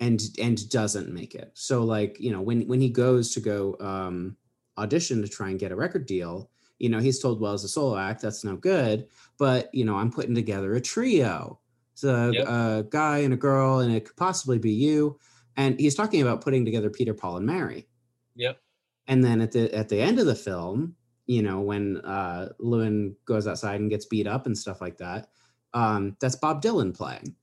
And 0.00 0.20
and 0.40 0.68
doesn't 0.70 1.12
make 1.12 1.34
it. 1.34 1.50
So 1.54 1.84
like 1.84 2.18
you 2.20 2.30
know 2.32 2.40
when 2.40 2.66
when 2.66 2.80
he 2.80 2.88
goes 2.90 3.32
to 3.34 3.40
go 3.40 3.76
um 3.80 4.36
audition 4.78 5.22
to 5.22 5.28
try 5.28 5.50
and 5.50 5.58
get 5.58 5.72
a 5.72 5.76
record 5.76 6.06
deal. 6.06 6.50
You 6.78 6.90
know 6.90 6.98
he's 6.98 7.18
told 7.20 7.40
well 7.40 7.54
as 7.54 7.64
a 7.64 7.68
solo 7.68 7.96
act 7.96 8.20
that's 8.20 8.44
no 8.44 8.54
good 8.56 9.08
but 9.38 9.74
you 9.74 9.84
know 9.84 9.96
i'm 9.96 10.10
putting 10.12 10.34
together 10.34 10.74
a 10.74 10.80
trio. 10.80 11.58
So 11.94 12.14
a, 12.14 12.32
Yep. 12.32 12.48
a 12.48 12.86
guy 12.90 13.18
and 13.18 13.32
a 13.32 13.36
girl 13.38 13.78
and 13.80 13.94
it 13.94 14.04
could 14.04 14.16
possibly 14.16 14.58
be 14.58 14.72
you. 14.72 15.18
And 15.56 15.80
he's 15.80 15.94
talking 15.94 16.20
about 16.20 16.42
putting 16.42 16.64
together 16.66 16.90
peter 16.90 17.14
paul 17.14 17.38
and 17.38 17.46
mary. 17.46 17.88
Yep. 18.34 18.60
And 19.08 19.24
then 19.24 19.40
at 19.40 19.52
the 19.52 19.74
at 19.74 19.88
the 19.88 20.00
end 20.00 20.18
of 20.18 20.26
the 20.26 20.34
film 20.34 20.94
you 21.26 21.42
know 21.42 21.60
when 21.60 21.96
uh 21.98 22.50
llewyn 22.60 23.14
goes 23.24 23.46
outside 23.46 23.80
and 23.80 23.90
gets 23.90 24.04
beat 24.04 24.26
up 24.26 24.46
and 24.46 24.56
stuff 24.56 24.80
like 24.80 24.98
that 24.98 25.28
um 25.74 26.14
that's 26.20 26.36
bob 26.36 26.62
dylan 26.62 26.94
playing. 26.94 27.34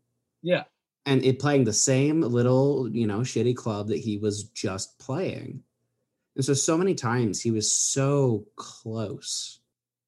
Yeah. 0.44 0.66
And 1.06 1.24
it 1.26 1.40
playing 1.40 1.64
the 1.64 1.74
same 1.74 2.22
little 2.22 2.88
you 2.90 3.08
know 3.08 3.22
shitty 3.22 3.56
club 3.56 3.88
that 3.88 3.98
he 3.98 4.20
was 4.20 4.44
just 4.44 5.00
playing 5.00 5.64
And 6.36 6.44
so, 6.44 6.54
so 6.54 6.78
many 6.78 6.96
times 6.96 7.42
he 7.42 7.52
was 7.52 7.72
so 7.72 8.46
close. 8.56 9.60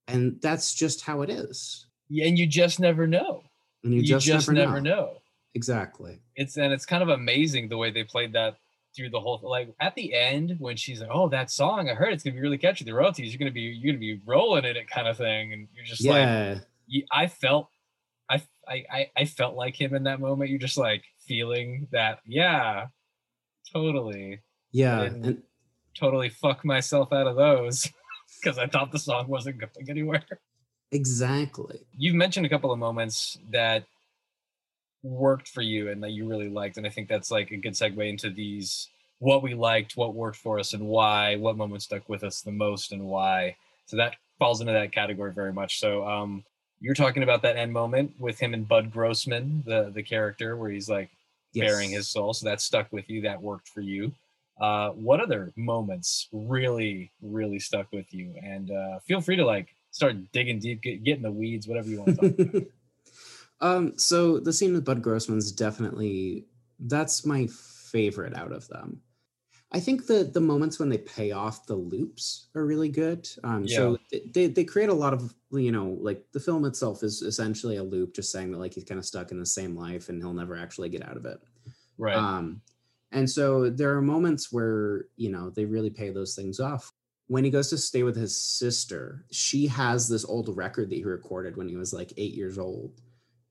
And 0.07 0.39
that's 0.41 0.73
just 0.73 1.01
how 1.01 1.21
it 1.21 1.29
is. 1.29 1.87
Yeah, 2.09 2.25
and 2.27 2.37
you 2.37 2.47
just 2.47 2.79
never 2.79 3.07
know. 3.07 3.43
And 3.83 3.93
you, 3.93 4.01
You, 4.01 4.05
just, 4.07 4.25
just, 4.25 4.47
never, 4.49 4.67
never 4.67 4.81
know. 4.81 4.95
know. 4.95 5.21
Exactly. 5.53 6.19
It's 6.35 6.57
and 6.57 6.73
it's 6.73 6.85
kind 6.85 7.01
of 7.01 7.09
amazing 7.09 7.69
the 7.69 7.77
way 7.77 7.89
they 7.89 8.03
played 8.03 8.33
that 8.33 8.55
through 8.95 9.09
the 9.09 9.19
whole 9.19 9.39
like 9.43 9.73
at 9.79 9.95
the 9.95 10.13
end 10.13 10.55
when 10.59 10.75
she's 10.75 10.99
like, 11.01 11.09
Oh, 11.11 11.29
that 11.29 11.49
song, 11.49 11.89
I 11.89 11.93
heard 11.93 12.11
it's 12.13 12.23
gonna 12.23 12.35
be 12.35 12.41
really 12.41 12.57
catchy. 12.57 12.83
The 12.85 12.93
royalties, 12.93 13.31
you're 13.31 13.39
gonna 13.39 13.51
be 13.51 13.61
you're 13.61 13.93
gonna 13.93 13.99
be 13.99 14.19
rolling 14.25 14.65
in 14.65 14.75
it 14.75 14.89
kind 14.89 15.07
of 15.07 15.17
thing. 15.17 15.53
And 15.53 15.67
you're 15.73 15.85
just 15.85 16.05
like 16.05 16.15
yeah. 16.15 16.59
you, 16.87 17.05
I 17.11 17.27
felt 17.27 17.69
I, 18.29 18.41
I 18.67 18.83
I 18.91 19.11
I 19.15 19.25
felt 19.25 19.55
like 19.55 19.79
him 19.79 19.95
in 19.95 20.03
that 20.03 20.19
moment. 20.19 20.49
You're 20.49 20.59
just 20.59 20.77
like 20.77 21.03
feeling 21.19 21.87
that, 21.91 22.19
yeah, 22.25 22.87
totally, 23.71 24.39
yeah. 24.71 25.03
and- 25.03 25.25
And 25.25 25.43
totally 25.95 26.29
fuck 26.29 26.63
myself 26.65 27.11
out 27.13 27.27
of 27.27 27.35
those 27.35 27.91
because 28.41 28.57
I 28.57 28.67
thought 28.67 28.91
the 28.91 28.99
song 28.99 29.27
wasn't 29.27 29.59
going 29.59 29.89
anywhere. 29.89 30.23
exactly. 30.91 31.81
You've 31.97 32.15
mentioned 32.15 32.45
a 32.45 32.49
couple 32.49 32.71
of 32.71 32.79
moments 32.79 33.37
that 33.51 33.85
worked 35.03 35.47
for 35.49 35.61
you 35.61 35.89
and 35.89 36.01
that 36.03 36.11
you 36.11 36.27
really 36.27 36.49
liked, 36.49 36.77
and 36.77 36.85
I 36.85 36.89
think 36.89 37.07
that's 37.07 37.31
like 37.31 37.51
a 37.51 37.57
good 37.57 37.73
segue 37.73 38.07
into 38.09 38.29
these 38.29 38.89
what 39.19 39.41
we 39.41 39.53
liked, 39.53 39.95
what 39.95 40.13
worked 40.13 40.37
for 40.37 40.59
us, 40.59 40.73
and 40.73 40.85
why. 40.87 41.37
What 41.37 41.55
moments 41.57 41.85
stuck 41.85 42.07
with 42.09 42.23
us 42.23 42.41
the 42.41 42.51
most, 42.51 42.91
and 42.91 43.05
why. 43.05 43.55
So 43.85 43.97
that 43.97 44.17
falls 44.39 44.59
into 44.59 44.73
that 44.73 44.91
category 44.91 45.31
very 45.31 45.53
much. 45.53 45.79
So 45.79 46.05
um, 46.05 46.43
you're 46.81 46.95
talking 46.95 47.23
about 47.23 47.41
that 47.43 47.55
end 47.55 47.71
moment 47.71 48.13
with 48.19 48.37
him 48.39 48.53
and 48.53 48.67
Bud 48.67 48.91
Grossman, 48.91 49.63
the 49.65 49.91
the 49.93 50.03
character 50.03 50.57
where 50.57 50.69
he's 50.69 50.89
like 50.89 51.09
Yes. 51.53 51.71
bearing 51.71 51.91
his 51.91 52.09
soul. 52.09 52.33
So 52.33 52.45
that 52.47 52.59
stuck 52.59 52.91
with 52.91 53.09
you. 53.09 53.21
That 53.21 53.41
worked 53.41 53.69
for 53.69 53.79
you. 53.79 54.11
Uh, 54.59 54.89
what 54.91 55.19
other 55.19 55.51
moments 55.57 56.27
really, 56.31 57.11
really 57.21 57.59
stuck 57.59 57.91
with 57.91 58.13
you? 58.13 58.33
And 58.41 58.71
uh, 58.71 58.99
feel 58.99 59.21
free 59.21 59.35
to 59.35 59.45
like 59.45 59.69
start 59.91 60.15
digging 60.31 60.59
deep, 60.59 60.81
get, 60.81 61.03
get 61.03 61.17
in 61.17 61.23
the 61.23 61.31
weeds, 61.31 61.67
whatever 61.67 61.89
you 61.89 62.01
want 62.01 62.19
to 62.19 62.29
talk 62.29 62.39
about. 62.39 62.63
um, 63.61 63.97
so 63.97 64.39
the 64.39 64.53
scene 64.53 64.73
with 64.73 64.85
Bud 64.85 65.01
Grossman's 65.01 65.51
definitely 65.51 66.45
that's 66.79 67.25
my 67.25 67.47
favorite 67.47 68.35
out 68.35 68.51
of 68.51 68.67
them. 68.67 69.01
I 69.71 69.79
think 69.79 70.05
the 70.05 70.23
the 70.23 70.39
moments 70.39 70.79
when 70.79 70.89
they 70.89 70.99
pay 70.99 71.31
off 71.31 71.65
the 71.65 71.75
loops 71.75 72.47
are 72.55 72.65
really 72.65 72.87
good. 72.87 73.27
Um, 73.43 73.67
So 73.67 73.97
they 74.33 74.47
they 74.47 74.63
create 74.63 74.89
a 74.89 74.93
lot 74.93 75.13
of 75.13 75.33
you 75.51 75.71
know 75.71 75.97
like 75.99 76.23
the 76.31 76.39
film 76.39 76.65
itself 76.65 77.03
is 77.03 77.21
essentially 77.21 77.77
a 77.77 77.83
loop, 77.83 78.13
just 78.15 78.31
saying 78.31 78.51
that 78.51 78.59
like 78.59 78.73
he's 78.73 78.85
kind 78.85 78.99
of 78.99 79.05
stuck 79.05 79.31
in 79.31 79.39
the 79.39 79.45
same 79.45 79.75
life 79.75 80.07
and 80.07 80.21
he'll 80.21 80.33
never 80.33 80.55
actually 80.55 80.89
get 80.89 81.05
out 81.05 81.17
of 81.17 81.25
it. 81.25 81.39
Right. 81.97 82.15
Um, 82.15 82.61
and 83.11 83.29
so 83.29 83.69
there 83.69 83.95
are 83.95 84.01
moments 84.01 84.51
where, 84.51 85.05
you 85.15 85.29
know, 85.29 85.49
they 85.49 85.65
really 85.65 85.89
pay 85.89 86.09
those 86.09 86.35
things 86.35 86.59
off. 86.59 86.91
When 87.27 87.43
he 87.43 87.49
goes 87.49 87.69
to 87.69 87.77
stay 87.77 88.03
with 88.03 88.15
his 88.15 88.39
sister, 88.39 89.25
she 89.31 89.67
has 89.67 90.07
this 90.07 90.25
old 90.25 90.55
record 90.55 90.89
that 90.89 90.95
he 90.95 91.03
recorded 91.03 91.57
when 91.57 91.67
he 91.67 91.75
was 91.75 91.93
like 91.93 92.13
eight 92.17 92.33
years 92.33 92.57
old. 92.57 93.01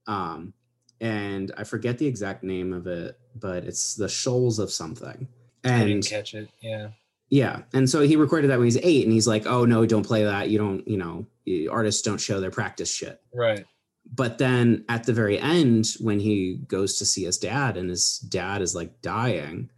Um, 0.07 0.53
and 1.01 1.51
I 1.57 1.63
forget 1.65 1.97
the 1.97 2.07
exact 2.07 2.43
name 2.43 2.71
of 2.71 2.87
it, 2.87 3.19
but 3.35 3.65
it's 3.65 3.95
the 3.95 4.07
Shoals 4.07 4.59
of 4.59 4.71
something. 4.71 5.27
I 5.63 5.69
And 5.69 5.87
didn't 5.87 6.07
catch 6.07 6.33
it. 6.35 6.49
Yeah. 6.61 6.89
yeah. 7.29 7.63
And 7.73 7.89
so 7.89 8.01
he 8.01 8.15
recorded 8.15 8.49
that 8.51 8.59
when 8.59 8.67
he's 8.67 8.77
eight, 8.77 9.03
and 9.03 9.11
he's 9.11 9.27
like, 9.27 9.45
oh, 9.45 9.65
no, 9.65 9.85
don't 9.85 10.05
play 10.05 10.23
that. 10.23 10.49
You 10.49 10.57
don't, 10.57 10.87
you 10.87 10.97
know, 10.97 11.25
artists 11.69 12.01
don't 12.01 12.19
show 12.19 12.39
their 12.39 12.51
practice 12.51 12.91
shit 12.91 13.21
Right. 13.33 13.65
But 14.13 14.37
then 14.37 14.85
at 14.89 15.03
the 15.03 15.13
very 15.13 15.39
end 15.39 15.87
when 15.99 16.19
he 16.19 16.55
goes 16.67 16.97
to 16.97 17.05
see 17.05 17.23
his 17.25 17.37
dad 17.37 17.77
and 17.77 17.89
his 17.89 18.19
dad 18.19 18.61
is 18.61 18.75
like 18.75 19.01
dying 19.01 19.69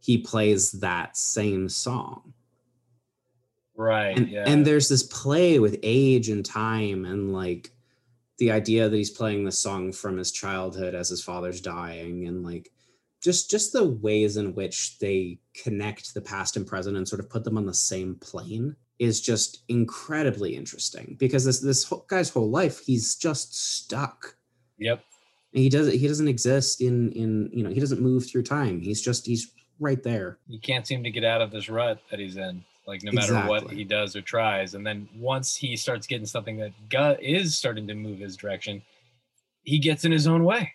he 0.00 0.18
plays 0.18 0.72
that 0.72 1.16
same 1.16 1.68
song 1.68 2.32
Right. 3.76 4.16
and 4.16 4.28
yeah. 4.28 4.44
and 4.46 4.66
there's 4.66 4.88
this 4.88 5.04
play 5.04 5.60
with 5.60 5.78
age 5.84 6.28
and 6.30 6.44
time 6.44 7.04
and 7.04 7.32
like 7.32 7.70
the 8.38 8.50
idea 8.50 8.88
that 8.88 8.96
he's 8.96 9.10
playing 9.10 9.44
the 9.44 9.52
song 9.52 9.92
from 9.92 10.16
his 10.16 10.32
childhood 10.32 10.94
as 10.94 11.08
his 11.08 11.22
father's 11.22 11.60
dying 11.60 12.26
and 12.26 12.44
like 12.44 12.70
just 13.22 13.50
just 13.50 13.72
the 13.72 13.84
ways 13.84 14.36
in 14.36 14.54
which 14.54 14.98
they 14.98 15.38
connect 15.54 16.12
the 16.14 16.20
past 16.20 16.56
and 16.56 16.66
present 16.66 16.96
and 16.96 17.06
sort 17.06 17.20
of 17.20 17.30
put 17.30 17.44
them 17.44 17.56
on 17.56 17.66
the 17.66 17.74
same 17.74 18.16
plane 18.16 18.74
is 18.98 19.20
just 19.20 19.62
incredibly 19.68 20.56
interesting 20.56 21.16
because 21.18 21.44
this 21.44 21.60
this 21.60 21.84
whole 21.84 22.04
guy's 22.08 22.30
whole 22.30 22.50
life 22.50 22.80
he's 22.84 23.14
just 23.16 23.54
stuck 23.54 24.34
yep. 24.78 25.04
he 25.52 25.68
doesn't 25.68 25.94
he 25.94 26.08
doesn't 26.08 26.28
exist 26.28 26.80
in 26.80 27.12
in 27.12 27.50
you 27.52 27.62
know 27.62 27.70
he 27.70 27.80
doesn't 27.80 28.00
move 28.00 28.28
through 28.28 28.42
time 28.42 28.80
he's 28.80 29.00
just 29.00 29.26
he's 29.26 29.52
right 29.80 30.02
there 30.02 30.38
You 30.48 30.58
can't 30.58 30.86
seem 30.86 31.04
to 31.04 31.10
get 31.10 31.24
out 31.24 31.40
of 31.40 31.50
this 31.50 31.68
rut 31.68 32.00
that 32.10 32.18
he's 32.18 32.36
in. 32.36 32.64
Like 32.86 33.02
no 33.02 33.12
matter 33.12 33.34
what 33.46 33.70
he 33.70 33.84
does 33.84 34.16
or 34.16 34.22
tries, 34.22 34.74
and 34.74 34.86
then 34.86 35.06
once 35.14 35.54
he 35.54 35.76
starts 35.76 36.06
getting 36.06 36.24
something 36.24 36.56
that 36.56 36.72
gut 36.88 37.22
is 37.22 37.54
starting 37.54 37.86
to 37.86 37.94
move 37.94 38.18
his 38.18 38.34
direction, 38.34 38.80
he 39.62 39.78
gets 39.78 40.06
in 40.06 40.12
his 40.12 40.26
own 40.26 40.42
way. 40.42 40.72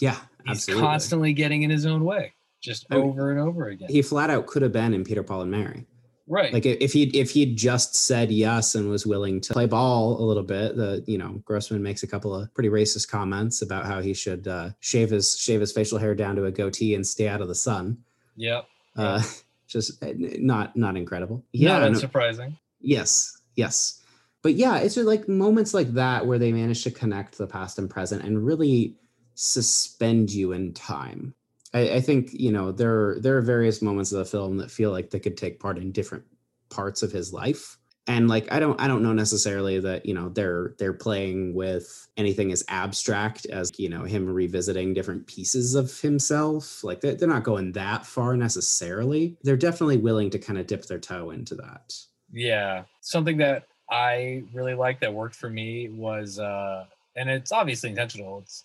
yeah 0.00 0.18
He's 0.46 0.56
absolutely 0.56 0.82
constantly 0.82 1.32
getting 1.32 1.62
in 1.62 1.70
his 1.70 1.86
own 1.86 2.04
way, 2.04 2.32
just 2.60 2.86
I 2.90 2.96
mean, 2.96 3.04
over 3.04 3.30
and 3.30 3.38
over 3.38 3.68
again. 3.68 3.88
he 3.88 4.02
flat 4.02 4.30
out 4.30 4.46
could 4.48 4.62
have 4.62 4.72
been 4.72 4.92
in 4.92 5.04
peter 5.04 5.22
paul 5.22 5.42
and 5.42 5.50
mary 5.50 5.86
right. 6.26 6.52
like 6.52 6.66
if 6.66 6.92
he 6.92 7.04
if 7.18 7.30
he'd 7.30 7.56
just 7.56 7.94
said 7.94 8.30
yes 8.30 8.74
and 8.74 8.88
was 8.88 9.06
willing 9.06 9.40
to 9.40 9.52
play 9.52 9.66
ball 9.66 10.20
a 10.20 10.24
little 10.24 10.42
bit 10.42 10.76
the 10.76 11.04
you 11.06 11.18
know 11.18 11.42
grossman 11.44 11.82
makes 11.82 12.02
a 12.02 12.06
couple 12.06 12.34
of 12.34 12.52
pretty 12.54 12.68
racist 12.68 13.08
comments 13.08 13.62
about 13.62 13.84
how 13.84 14.00
he 14.00 14.14
should 14.14 14.46
uh, 14.48 14.70
shave 14.80 15.10
his 15.10 15.36
shave 15.36 15.60
his 15.60 15.72
facial 15.72 15.98
hair 15.98 16.14
down 16.14 16.36
to 16.36 16.44
a 16.44 16.50
goatee 16.50 16.94
and 16.94 17.06
stay 17.06 17.28
out 17.28 17.40
of 17.40 17.48
the 17.48 17.54
sun 17.54 17.98
yep. 18.36 18.66
uh, 18.96 19.22
just 19.66 20.02
uh, 20.02 20.12
not 20.38 20.76
not 20.76 20.96
incredible 20.96 21.44
Yeah. 21.52 21.78
Not 21.78 21.90
unsurprising. 21.92 22.56
yes 22.80 23.36
yes 23.56 24.00
but 24.42 24.54
yeah 24.54 24.78
it's 24.78 24.94
just 24.94 25.06
like 25.06 25.28
moments 25.28 25.74
like 25.74 25.92
that 25.94 26.26
where 26.26 26.38
they 26.38 26.52
manage 26.52 26.84
to 26.84 26.90
connect 26.90 27.38
the 27.38 27.46
past 27.46 27.78
and 27.78 27.88
present 27.90 28.22
and 28.22 28.44
really 28.44 28.96
suspend 29.34 30.30
you 30.30 30.52
in 30.52 30.72
time 30.72 31.34
I, 31.74 31.96
I 31.96 32.00
think 32.00 32.32
you 32.32 32.52
know 32.52 32.72
there 32.72 33.16
there 33.20 33.36
are 33.36 33.42
various 33.42 33.82
moments 33.82 34.12
of 34.12 34.18
the 34.18 34.24
film 34.24 34.56
that 34.58 34.70
feel 34.70 34.90
like 34.90 35.10
they 35.10 35.20
could 35.20 35.36
take 35.36 35.60
part 35.60 35.78
in 35.78 35.92
different 35.92 36.24
parts 36.70 37.02
of 37.02 37.12
his 37.12 37.32
life 37.32 37.76
and 38.06 38.28
like 38.28 38.50
i 38.52 38.58
don't 38.58 38.80
i 38.80 38.88
don't 38.88 39.02
know 39.02 39.12
necessarily 39.12 39.78
that 39.78 40.04
you 40.06 40.14
know 40.14 40.28
they're 40.30 40.74
they're 40.78 40.92
playing 40.92 41.54
with 41.54 42.08
anything 42.16 42.50
as 42.52 42.64
abstract 42.68 43.46
as 43.46 43.72
you 43.78 43.88
know 43.88 44.02
him 44.02 44.26
revisiting 44.26 44.92
different 44.92 45.26
pieces 45.26 45.74
of 45.74 46.00
himself 46.00 46.82
like 46.82 47.00
they're, 47.00 47.14
they're 47.14 47.28
not 47.28 47.44
going 47.44 47.70
that 47.72 48.04
far 48.04 48.36
necessarily 48.36 49.36
they're 49.42 49.56
definitely 49.56 49.98
willing 49.98 50.30
to 50.30 50.38
kind 50.38 50.58
of 50.58 50.66
dip 50.66 50.84
their 50.86 50.98
toe 50.98 51.30
into 51.30 51.54
that 51.54 51.94
Yeah. 52.34 52.84
Something 53.00 53.38
that 53.38 53.66
I 53.90 54.42
really 54.52 54.74
liked 54.74 55.00
that 55.02 55.14
worked 55.14 55.36
for 55.36 55.48
me 55.48 55.88
was 55.88 56.38
uh 56.38 56.86
and 57.16 57.30
it's 57.30 57.52
obviously 57.52 57.90
intentional. 57.90 58.40
It's 58.40 58.64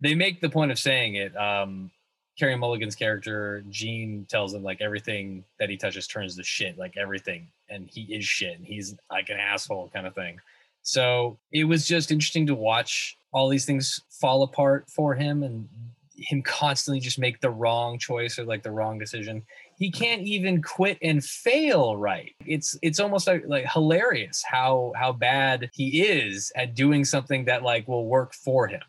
they 0.00 0.14
make 0.14 0.40
the 0.40 0.50
point 0.50 0.72
of 0.72 0.78
saying 0.78 1.14
it. 1.14 1.34
Um 1.36 1.90
Carey 2.38 2.56
Mulligan's 2.56 2.96
character, 2.96 3.64
Jean, 3.70 4.26
tells 4.28 4.54
him 4.54 4.62
like 4.62 4.80
everything 4.80 5.44
that 5.58 5.70
he 5.70 5.76
touches 5.76 6.06
turns 6.06 6.36
to 6.36 6.42
shit, 6.42 6.76
like 6.78 6.96
everything. 6.96 7.48
And 7.68 7.88
he 7.88 8.02
is 8.14 8.24
shit 8.24 8.56
and 8.58 8.66
he's 8.66 8.94
like 9.10 9.28
an 9.28 9.38
asshole 9.38 9.90
kind 9.92 10.06
of 10.06 10.14
thing. 10.14 10.38
So 10.82 11.38
it 11.52 11.64
was 11.64 11.86
just 11.86 12.10
interesting 12.10 12.46
to 12.46 12.54
watch 12.54 13.16
all 13.32 13.48
these 13.48 13.64
things 13.64 14.00
fall 14.10 14.42
apart 14.42 14.90
for 14.90 15.14
him 15.14 15.42
and 15.42 15.68
him 16.16 16.42
constantly 16.42 17.00
just 17.00 17.18
make 17.18 17.40
the 17.40 17.50
wrong 17.50 17.98
choice 17.98 18.38
or 18.38 18.44
like 18.44 18.62
the 18.62 18.70
wrong 18.70 18.98
decision 18.98 19.42
he 19.76 19.90
can't 19.90 20.22
even 20.22 20.62
quit 20.62 20.96
and 21.02 21.24
fail 21.24 21.96
right 21.96 22.34
it's 22.46 22.78
it's 22.82 23.00
almost 23.00 23.26
like, 23.26 23.42
like 23.46 23.66
hilarious 23.72 24.42
how 24.46 24.92
how 24.96 25.12
bad 25.12 25.68
he 25.72 26.02
is 26.02 26.52
at 26.54 26.74
doing 26.74 27.04
something 27.04 27.44
that 27.44 27.62
like 27.64 27.88
will 27.88 28.06
work 28.06 28.32
for 28.32 28.68
him 28.68 28.82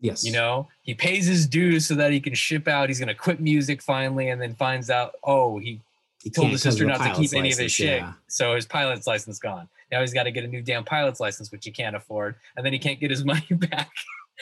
yes 0.00 0.24
you 0.24 0.32
know 0.32 0.68
he 0.82 0.94
pays 0.94 1.26
his 1.26 1.46
dues 1.46 1.86
so 1.86 1.94
that 1.94 2.10
he 2.12 2.20
can 2.20 2.34
ship 2.34 2.66
out 2.68 2.88
he's 2.88 2.98
going 2.98 3.08
to 3.08 3.14
quit 3.14 3.40
music 3.40 3.82
finally 3.82 4.28
and 4.30 4.40
then 4.40 4.54
finds 4.54 4.90
out 4.90 5.14
oh 5.24 5.58
he 5.58 5.80
he 6.22 6.30
told 6.30 6.50
his 6.50 6.62
sister 6.62 6.84
not 6.84 6.98
to 6.98 7.14
keep 7.14 7.32
any 7.34 7.52
of 7.52 7.58
his 7.58 7.72
shit 7.72 8.00
yeah. 8.00 8.12
so 8.28 8.54
his 8.54 8.66
pilot's 8.66 9.06
license 9.06 9.38
gone 9.38 9.68
now 9.92 10.00
he's 10.00 10.12
got 10.14 10.24
to 10.24 10.30
get 10.30 10.44
a 10.44 10.48
new 10.48 10.62
damn 10.62 10.84
pilot's 10.84 11.20
license 11.20 11.50
which 11.52 11.64
he 11.64 11.70
can't 11.70 11.96
afford 11.96 12.34
and 12.56 12.64
then 12.64 12.72
he 12.72 12.78
can't 12.78 13.00
get 13.00 13.10
his 13.10 13.24
money 13.32 13.46
back 13.52 13.90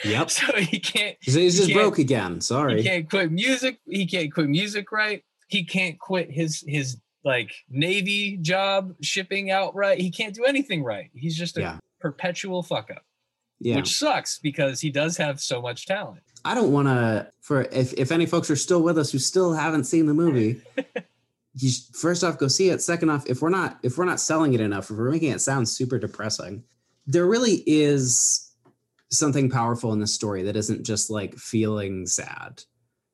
yep 0.03 0.29
so 0.37 0.45
he 0.57 0.79
can't 0.79 1.17
he's, 1.21 1.33
he's 1.35 1.53
he 1.53 1.57
just 1.57 1.69
can't- 1.69 1.79
broke 1.79 1.97
again 1.99 2.39
Sorry. 2.41 2.81
he 2.81 2.87
can't 2.87 3.09
quit 3.09 3.31
music. 3.31 3.79
He 3.85 4.05
can't 4.05 4.33
quit 4.33 4.47
music 4.49 4.91
right. 4.91 5.23
He 5.47 5.63
can't 5.65 5.97
quit 5.99 6.31
his 6.31 6.63
his 6.67 6.97
like 7.25 7.51
navy 7.69 8.37
job 8.37 8.93
shipping 9.01 9.51
out 9.51 9.75
right. 9.75 9.99
He 9.99 10.09
can't 10.09 10.33
do 10.33 10.45
anything 10.45 10.83
right. 10.83 11.09
He's 11.13 11.35
just 11.35 11.57
a 11.57 11.61
Yeah. 11.61 11.77
perpetual 11.99 12.63
fuck 12.63 12.91
up, 12.91 13.03
yeah 13.59 13.75
which 13.75 13.97
sucks 13.97 14.39
because 14.39 14.79
he 14.79 14.89
does 14.89 15.17
have 15.17 15.39
so 15.39 15.61
much 15.61 15.85
talent. 15.85 16.21
I 16.45 16.55
don't 16.55 16.71
want 16.71 16.87
to. 16.87 17.31
For 17.41 17.63
if 17.63 17.93
if 17.93 18.11
any 18.11 18.25
folks 18.25 18.49
are 18.49 18.55
still 18.55 18.81
with 18.81 18.97
us 18.97 19.11
who 19.11 19.19
still 19.19 19.53
haven't 19.53 19.85
seen 19.85 20.05
the 20.05 20.13
movie, 20.13 20.61
you 21.55 21.71
first 21.93 22.23
off 22.23 22.37
go 22.37 22.47
see 22.47 22.69
it. 22.69 22.81
Second 22.81 23.09
off, 23.09 23.27
if 23.27 23.41
we're 23.41 23.49
not 23.49 23.79
if 23.83 23.97
we're 23.97 24.05
not 24.05 24.19
selling 24.19 24.53
it 24.53 24.61
enough, 24.61 24.89
if 24.89 24.97
we're 24.97 25.11
making 25.11 25.31
it 25.31 25.41
sound 25.41 25.67
super 25.67 25.99
depressing, 25.99 26.63
there 27.07 27.25
really 27.25 27.63
is 27.65 28.51
something 29.11 29.49
powerful 29.49 29.91
in 29.91 29.99
this 29.99 30.13
story 30.13 30.43
that 30.43 30.55
isn't 30.55 30.83
just 30.83 31.09
like 31.09 31.35
feeling 31.35 32.05
sad. 32.05 32.63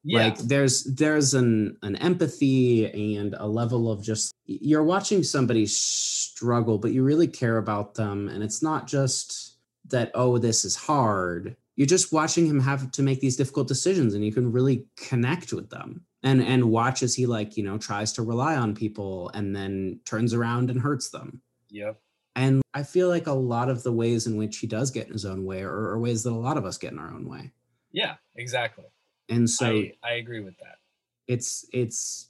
Yeah. 0.04 0.26
Like 0.26 0.38
there's 0.38 0.84
there's 0.84 1.34
an 1.34 1.78
an 1.82 1.96
empathy 1.96 3.16
and 3.16 3.34
a 3.40 3.48
level 3.48 3.92
of 3.92 4.04
just 4.04 4.34
you're 4.46 4.84
watching 4.84 5.24
somebody 5.24 5.66
struggle, 5.66 6.78
but 6.78 6.92
you 6.92 7.04
really 7.04 7.28
care 7.28 7.58
about 7.58 7.96
them, 7.96 8.30
and 8.30 8.44
it's 8.44 8.62
not 8.62 8.86
just 8.86 9.45
that 9.90 10.12
oh 10.14 10.38
this 10.38 10.66
is 10.66 10.76
hard. 10.76 11.56
You're 11.76 11.88
just 11.88 12.14
watching 12.14 12.46
him 12.46 12.60
have 12.62 12.90
to 12.92 13.04
make 13.04 13.20
these 13.20 13.36
difficult 13.36 13.68
decisions, 13.68 14.14
and 14.14 14.24
you 14.26 14.32
can 14.32 14.52
really 14.52 14.86
connect 14.96 15.52
with 15.54 15.70
them 15.70 16.06
and 16.24 16.42
and 16.42 16.66
watch 16.72 17.04
as 17.04 17.16
he 17.16 17.26
like 17.26 17.58
you 17.58 17.64
know 17.64 17.78
tries 17.78 18.14
to 18.14 18.22
rely 18.24 18.56
on 18.56 18.76
people 18.76 19.30
and 19.34 19.56
then 19.56 20.00
turns 20.06 20.34
around 20.34 20.70
and 20.70 20.82
hurts 20.82 21.10
them. 21.10 21.42
yep. 21.70 22.00
And 22.38 22.62
I 22.74 22.84
feel 22.84 23.08
like 23.08 23.28
a 23.28 23.32
lot 23.34 23.70
of 23.70 23.84
the 23.84 23.94
ways 23.94 24.28
in 24.28 24.36
which 24.36 24.58
he 24.58 24.68
does 24.68 24.92
get 24.92 25.08
in 25.08 25.14
his 25.14 25.24
own 25.24 25.46
way 25.46 25.62
are, 25.62 25.92
are 25.92 26.00
ways 26.00 26.24
that 26.24 26.32
a 26.32 26.36
lot 26.36 26.58
of 26.58 26.66
us 26.66 26.78
get 26.78 26.92
in 26.92 27.00
our 27.00 27.14
own 27.14 27.30
way. 27.30 27.54
Yeah, 27.94 28.16
exactly. 28.36 28.84
And 29.30 29.50
so 29.50 29.68
I, 29.68 29.94
I 30.04 30.14
agree 30.16 30.42
with 30.42 30.58
that. 30.58 30.80
it's 31.28 31.66
it's 31.72 32.30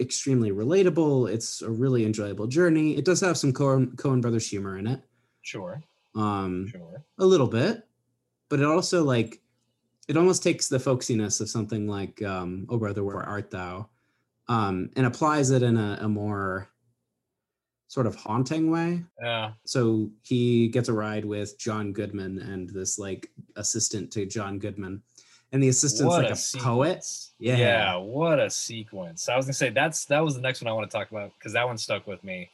extremely 0.00 0.50
relatable. 0.52 1.30
It's 1.30 1.60
a 1.60 1.70
really 1.70 2.04
enjoyable 2.06 2.46
journey. 2.46 2.96
It 2.96 3.04
does 3.04 3.20
have 3.20 3.36
some 3.36 3.52
Coen, 3.52 3.94
Coen 3.96 4.22
Brothers 4.22 4.48
humor 4.48 4.78
in 4.78 4.86
it, 4.86 5.02
Sure. 5.42 5.82
Um, 6.14 6.68
Sure. 6.68 7.02
a 7.18 7.24
little 7.24 7.46
bit, 7.46 7.86
but 8.48 8.60
it 8.60 8.66
also 8.66 9.02
like 9.04 9.40
it 10.08 10.16
almost 10.16 10.42
takes 10.42 10.68
the 10.68 10.78
folksiness 10.78 11.40
of 11.40 11.48
something 11.48 11.86
like 11.86 12.20
um, 12.22 12.66
"Oh 12.68 12.76
Brother, 12.78 13.02
Where 13.04 13.22
Art 13.22 13.50
Thou," 13.50 13.88
um, 14.48 14.90
and 14.96 15.06
applies 15.06 15.50
it 15.50 15.62
in 15.62 15.76
a, 15.76 15.98
a 16.02 16.08
more 16.08 16.68
sort 17.88 18.06
of 18.06 18.14
haunting 18.14 18.70
way. 18.70 19.04
Yeah. 19.22 19.52
So 19.64 20.10
he 20.22 20.68
gets 20.68 20.88
a 20.88 20.92
ride 20.92 21.24
with 21.24 21.58
John 21.58 21.92
Goodman 21.92 22.38
and 22.38 22.68
this 22.68 22.98
like 22.98 23.30
assistant 23.56 24.10
to 24.12 24.26
John 24.26 24.58
Goodman, 24.58 25.02
and 25.52 25.62
the 25.62 25.68
assistant's 25.68 26.10
What 26.10 26.24
like 26.24 26.32
a, 26.34 26.58
poet. 26.58 27.06
Yeah. 27.38 27.56
Yeah. 27.56 27.96
What 27.96 28.38
a 28.38 28.50
sequence. 28.50 29.28
I 29.30 29.36
was 29.36 29.46
gonna 29.46 29.54
say 29.54 29.70
that's 29.70 30.04
that 30.06 30.20
was 30.22 30.34
the 30.34 30.42
next 30.42 30.60
one 30.62 30.68
I 30.70 30.74
want 30.74 30.90
to 30.90 30.94
talk 30.96 31.10
about 31.10 31.32
because 31.38 31.54
that 31.54 31.66
one 31.66 31.78
stuck 31.78 32.06
with 32.06 32.22
me. 32.22 32.50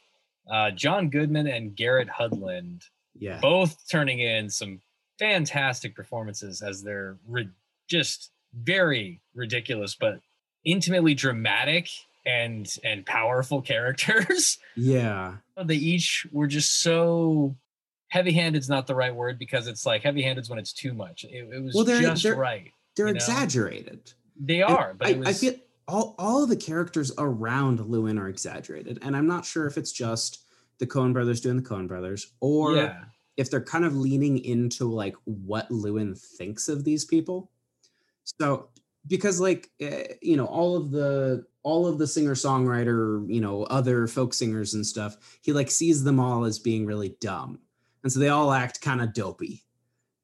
Uh, 0.49 0.71
John 0.71 1.09
Goodman 1.09 1.47
and 1.47 1.75
Garrett 1.75 2.07
Hedlund 2.07 2.83
Yeah. 3.17 3.39
both 3.41 3.77
turning 3.89 4.19
in 4.19 4.49
some 4.49 4.81
fantastic 5.17 5.95
performances 5.95 6.61
as 6.61 6.81
they're 6.81 7.17
ri- 7.27 7.49
just 7.89 8.31
very 8.53 9.21
ridiculous 9.35 9.95
but 9.95 10.19
intimately 10.65 11.13
dramatic 11.13 11.87
and 12.25 12.67
and 12.83 13.05
powerful 13.05 13.61
characters. 13.73 14.57
Yeah. 14.75 15.35
Uh, 15.57 15.63
they 15.63 15.75
each 15.75 16.25
were 16.31 16.47
just 16.47 16.81
so 16.81 17.55
heavy-handed 18.09 18.59
is 18.59 18.69
not 18.69 18.87
the 18.87 18.95
right 18.95 19.13
word 19.13 19.37
because 19.37 19.67
it's 19.67 19.85
like 19.85 20.01
heavy-handed 20.03 20.47
when 20.49 20.57
it's 20.59 20.73
too 20.73 20.93
much. 20.93 21.23
It, 21.25 21.47
it 21.53 21.63
was 21.63 21.75
Well, 21.75 21.83
they're- 21.83 22.01
just 22.01 22.23
they're- 22.23 22.35
right. 22.35 22.71
They're 22.95 23.07
You 23.07 23.13
know? 23.13 23.17
exaggerated. 23.17 24.13
They 24.39 24.61
And 24.61 24.71
are, 24.75 24.93
but 24.93 25.07
I, 25.07 25.11
it 25.11 25.19
was, 25.19 25.27
I 25.27 25.33
feel 25.33 25.53
all 25.87 26.15
all 26.17 26.43
of 26.43 26.49
the 26.49 26.55
characters 26.55 27.11
around 27.17 27.79
Llewyn 27.79 28.19
are 28.19 28.27
exaggerated, 28.29 28.99
and 29.01 29.15
I'm 29.15 29.27
not 29.27 29.45
sure 29.45 29.67
if 29.67 29.77
it's 29.77 29.91
just 29.91 30.43
the 30.79 30.87
Coen 30.87 31.13
Brothers 31.13 31.41
doing 31.41 31.57
the 31.57 31.69
Coen 31.69 31.87
Brothers, 31.87 32.33
or 32.39 32.75
yeah, 32.75 33.03
if 33.37 33.49
they're 33.49 33.63
kind 33.63 33.85
of 33.85 33.95
leaning 33.95 34.43
into 34.43 34.85
like 34.85 35.15
what 35.25 35.69
Llewyn 35.69 36.17
thinks 36.17 36.67
of 36.67 36.83
these 36.83 37.05
people. 37.05 37.51
So 38.23 38.69
because 39.07 39.39
like 39.39 39.69
eh, 39.79 40.13
you 40.21 40.37
know 40.37 40.45
all 40.45 40.75
of 40.75 40.91
the 40.91 41.45
all 41.63 41.87
of 41.87 41.97
the 41.97 42.07
singer 42.07 42.35
songwriter 42.35 43.25
you 43.31 43.41
know 43.41 43.63
other 43.63 44.07
folk 44.07 44.33
singers 44.33 44.73
and 44.73 44.85
stuff 44.85 45.39
he 45.41 45.51
like 45.51 45.69
sees 45.69 46.03
them 46.03 46.19
all 46.19 46.45
as 46.45 46.59
being 46.59 46.85
really 46.85 47.15
dumb. 47.21 47.59
And 48.03 48.11
so 48.11 48.19
they 48.19 48.29
all 48.29 48.53
act 48.53 48.81
kind 48.81 49.01
of 49.01 49.13
dopey 49.13 49.63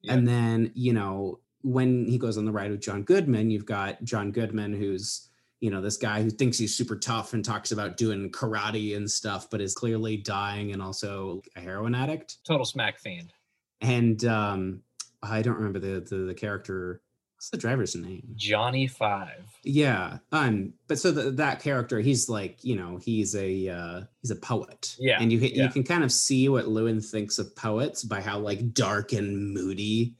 and 0.09 0.27
then 0.27 0.71
you 0.75 0.93
know 0.93 1.39
when 1.61 2.05
he 2.05 2.17
goes 2.17 2.37
on 2.37 2.45
the 2.45 2.51
ride 2.51 2.71
with 2.71 2.81
john 2.81 3.03
goodman 3.03 3.49
you've 3.49 3.65
got 3.65 4.03
john 4.03 4.31
goodman 4.31 4.73
who's 4.73 5.29
you 5.65 5.71
know 5.71 5.81
this 5.81 5.97
guy 5.97 6.21
who 6.21 6.29
thinks 6.29 6.59
he's 6.59 6.77
super 6.77 6.95
tough 6.95 7.33
and 7.33 7.43
talks 7.43 7.71
about 7.71 7.97
doing 7.97 8.31
karate 8.31 8.95
and 8.95 9.09
stuff 9.09 9.49
but 9.49 9.59
is 9.59 9.73
clearly 9.73 10.15
dying 10.15 10.71
and 10.73 10.79
also 10.79 11.41
a 11.55 11.59
heroin 11.59 11.95
addict 11.95 12.37
total 12.45 12.65
smack 12.65 12.99
fiend. 12.99 13.33
and 13.81 14.25
um 14.25 14.81
i 15.23 15.41
don't 15.41 15.55
remember 15.55 15.79
the 15.79 16.01
the, 16.01 16.17
the 16.17 16.35
character 16.35 17.01
what's 17.35 17.49
the 17.49 17.57
driver's 17.57 17.95
name 17.95 18.21
Johnny 18.35 18.85
Five. 18.85 19.43
yeah 19.63 20.19
um 20.31 20.73
but 20.87 20.99
so 20.99 21.11
the, 21.11 21.31
that 21.31 21.61
character 21.63 21.99
he's 21.99 22.29
like 22.29 22.63
you 22.63 22.75
know 22.75 22.97
he's 23.01 23.35
a 23.35 23.67
uh 23.69 24.01
he's 24.21 24.29
a 24.29 24.35
poet 24.35 24.95
Yeah, 24.99 25.17
and 25.19 25.31
you 25.31 25.39
yeah. 25.39 25.63
you 25.63 25.69
can 25.69 25.83
kind 25.83 26.03
of 26.03 26.11
see 26.11 26.47
what 26.47 26.65
llewyn 26.65 27.03
thinks 27.03 27.39
of 27.39 27.55
poets 27.55 28.03
by 28.03 28.21
how 28.21 28.37
like 28.37 28.71
dark 28.71 29.13
and 29.13 29.51
moody 29.51 30.13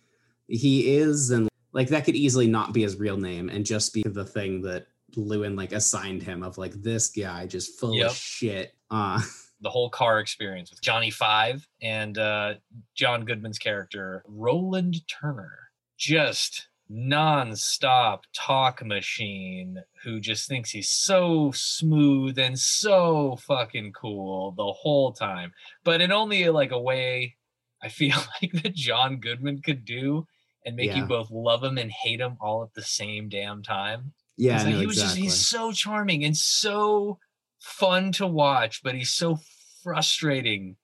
he 0.47 0.97
is 0.97 1.29
and 1.29 1.49
like 1.71 1.89
that 1.89 2.03
could 2.05 2.15
easily 2.15 2.47
not 2.47 2.73
be 2.73 2.81
his 2.81 2.95
real 2.95 3.17
name 3.17 3.49
and 3.49 3.63
just 3.63 3.93
be 3.93 4.01
the 4.03 4.25
thing 4.25 4.61
that 4.63 4.87
llewyn 5.15 5.55
like 5.57 5.71
assigned 5.71 6.21
him 6.23 6.43
of 6.43 6.57
like 6.57 6.73
this 6.73 7.09
guy 7.09 7.45
just 7.47 7.79
full 7.79 7.95
Yep. 7.95 8.09
of 8.11 8.15
shit 8.15 8.75
uh 8.91 9.21
The 9.61 9.69
whole 9.69 9.89
car 9.89 10.19
experience 10.19 10.69
with 10.69 10.81
Johnny 10.81 11.09
Five 11.09 11.65
and 11.81 12.17
uh, 12.17 12.55
John 12.93 13.23
Goodman's 13.23 13.57
character 13.57 14.21
Roland 14.27 14.97
Turner, 15.07 15.69
just 15.97 16.67
non-stop 16.89 18.25
talk 18.35 18.85
machine 18.85 19.81
who 20.03 20.19
just 20.19 20.47
thinks 20.49 20.69
he's 20.71 20.89
so 20.89 21.51
smooth 21.55 22.37
and 22.37 22.59
so 22.59 23.37
fucking 23.47 23.93
cool 23.93 24.51
the 24.51 24.71
whole 24.73 25.13
time, 25.13 25.53
but 25.85 26.01
in 26.01 26.11
only 26.11 26.49
like 26.49 26.71
a 26.71 26.79
way 26.79 27.35
I 27.81 27.87
feel 27.87 28.17
like 28.41 28.51
that 28.61 28.75
John 28.75 29.17
Goodman 29.17 29.61
could 29.61 29.85
do 29.85 30.27
and 30.65 30.75
make 30.75 30.95
you 30.95 31.05
both 31.05 31.31
love 31.31 31.63
him 31.63 31.77
and 31.77 31.91
hate 31.91 32.19
him 32.19 32.37
all 32.41 32.61
at 32.63 32.73
the 32.73 32.81
same 32.83 33.29
damn 33.29 33.63
time. 33.63 34.13
Yeah 34.37 34.63
no, 34.63 34.77
he 34.77 34.85
was 34.85 34.97
exactly. 34.97 35.21
just 35.23 35.35
he's 35.35 35.47
so 35.47 35.71
charming 35.71 36.23
and 36.25 36.35
so 36.35 37.19
fun 37.59 38.11
to 38.13 38.27
watch, 38.27 38.81
but 38.83 38.93
he's 38.95 39.09
so 39.11 39.39
frustrating. 39.83 40.75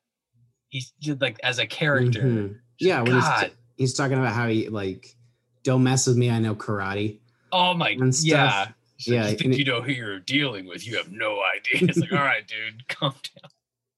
He's 0.69 0.93
just 1.01 1.21
like 1.21 1.37
as 1.43 1.59
a 1.59 1.65
character. 1.67 2.21
Mhm. 2.21 2.55
yeah 2.79 3.01
when 3.01 3.13
he's, 3.13 3.23
God. 3.23 3.51
he's 3.77 3.93
talking 3.93 4.17
about 4.17 4.33
how 4.33 4.47
he 4.47 4.69
like 4.69 5.15
don't 5.63 5.83
mess 5.83 6.07
with 6.07 6.17
me 6.17 6.29
i 6.31 6.39
know 6.39 6.55
karate 6.55 7.19
Oh 7.53 7.73
my 7.73 7.89
and 7.89 8.15
stuff. 8.15 8.25
yeah. 8.25 8.59
Like, 8.61 8.73
Yeah, 9.07 9.29
you 9.29 9.37
think 9.37 9.53
it- 9.53 9.57
you 9.59 9.65
know 9.65 9.81
who 9.81 9.91
you're 9.91 10.19
dealing 10.19 10.67
with. 10.67 10.87
You 10.87 10.95
have 10.97 11.11
no 11.11 11.41
idea. 11.57 11.89
It's 11.89 11.97
like, 11.97 12.11
all 12.13 12.19
right, 12.19 12.47
dude, 12.47 12.87
calm 12.95 13.11
down. 13.11 13.49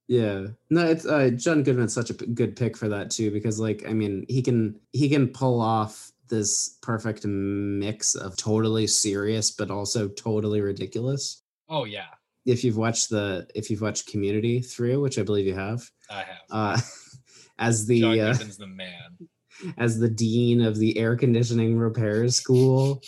Yeah, 0.08 0.48
no, 0.72 0.86
it's 0.88 1.06
uh, 1.06 1.30
John 1.36 1.62
Goodman's 1.62 1.94
such 1.94 2.10
a 2.10 2.14
p- 2.16 2.26
good 2.28 2.56
pick 2.56 2.76
for 2.78 2.88
that 2.90 3.12
too, 3.12 3.30
because 3.32 3.60
like 3.60 3.84
I 3.88 3.94
mean, 3.94 4.26
he 4.28 4.42
can 4.42 4.80
he 4.94 5.10
can 5.10 5.28
pull 5.28 5.62
off 5.62 6.12
this 6.34 6.78
perfect 6.82 7.26
mix 7.26 8.16
of 8.16 8.36
totally 8.38 8.88
serious 8.88 9.52
but 9.52 9.70
also 9.70 10.08
totally 10.10 10.62
ridiculous. 10.62 11.44
Oh 11.70 11.86
yeah, 11.86 12.12
If 12.46 12.64
you've 12.64 12.78
watched 12.86 13.10
the 13.10 13.48
if 13.56 13.70
you've 13.70 13.82
watched 13.88 14.08
Community 14.12 14.62
through, 14.62 15.00
which 15.02 15.18
I 15.20 15.24
believe 15.24 15.46
you 15.46 15.54
have, 15.56 15.82
I 16.10 16.24
have. 16.32 16.46
uh, 16.50 16.78
as 17.60 17.86
the 17.86 18.02
John 18.02 18.20
uh, 18.20 18.34
the 18.60 18.68
man. 18.68 19.10
as 19.78 20.00
the 20.00 20.10
dean 20.10 20.62
of 20.62 20.76
the 20.78 20.98
air 20.98 21.16
conditioning 21.16 21.78
repair 21.78 22.28
school. 22.30 23.02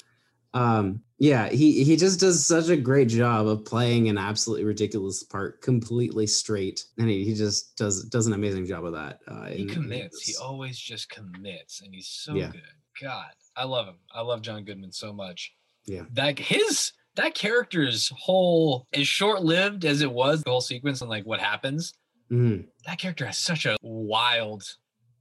Um, 0.54 1.02
yeah, 1.18 1.50
he 1.50 1.84
he 1.84 1.98
just 1.98 2.20
does 2.20 2.46
such 2.46 2.70
a 2.70 2.78
great 2.78 3.10
job 3.10 3.48
of 3.48 3.66
playing 3.66 4.08
an 4.10 4.18
absolutely 4.18 4.64
ridiculous 4.66 5.24
part 5.24 5.62
completely 5.62 6.28
straight, 6.28 6.86
and 6.98 7.10
he, 7.10 7.26
he 7.26 7.34
just 7.34 7.76
does 7.78 8.06
does 8.06 8.28
an 8.28 8.34
amazing 8.34 8.66
job 8.66 8.86
of 8.86 8.94
that. 8.94 9.20
Uh, 9.28 9.48
He 9.48 9.64
in- 9.64 9.70
in 9.70 9.74
commits. 9.76 10.22
He 10.28 10.36
always 10.42 10.78
just 10.78 11.10
commits, 11.10 11.82
and 11.82 11.94
he's 11.94 12.08
so 12.08 12.36
Yeah. 12.36 12.52
good. 12.52 12.62
God, 13.02 13.32
I 13.56 13.66
love 13.66 13.88
him. 13.88 13.98
I 14.14 14.22
love 14.22 14.42
John 14.42 14.64
Goodman 14.64 14.92
so 14.92 15.14
much. 15.14 15.52
Yeah. 15.86 16.04
That 16.14 16.40
his 16.40 16.92
that 17.16 17.34
character's 17.36 18.12
whole 18.18 18.88
as 18.94 19.08
short 19.08 19.44
lived 19.44 19.86
as 19.86 20.02
it 20.02 20.12
was, 20.12 20.44
the 20.44 20.50
whole 20.50 20.62
sequence 20.62 21.02
and 21.02 21.10
like 21.10 21.26
what 21.26 21.40
happens. 21.40 21.94
Mhm. 22.32 22.66
that 22.86 22.98
character 22.98 23.28
has 23.28 23.38
such 23.38 23.68
a 23.68 23.78
wild 23.84 24.64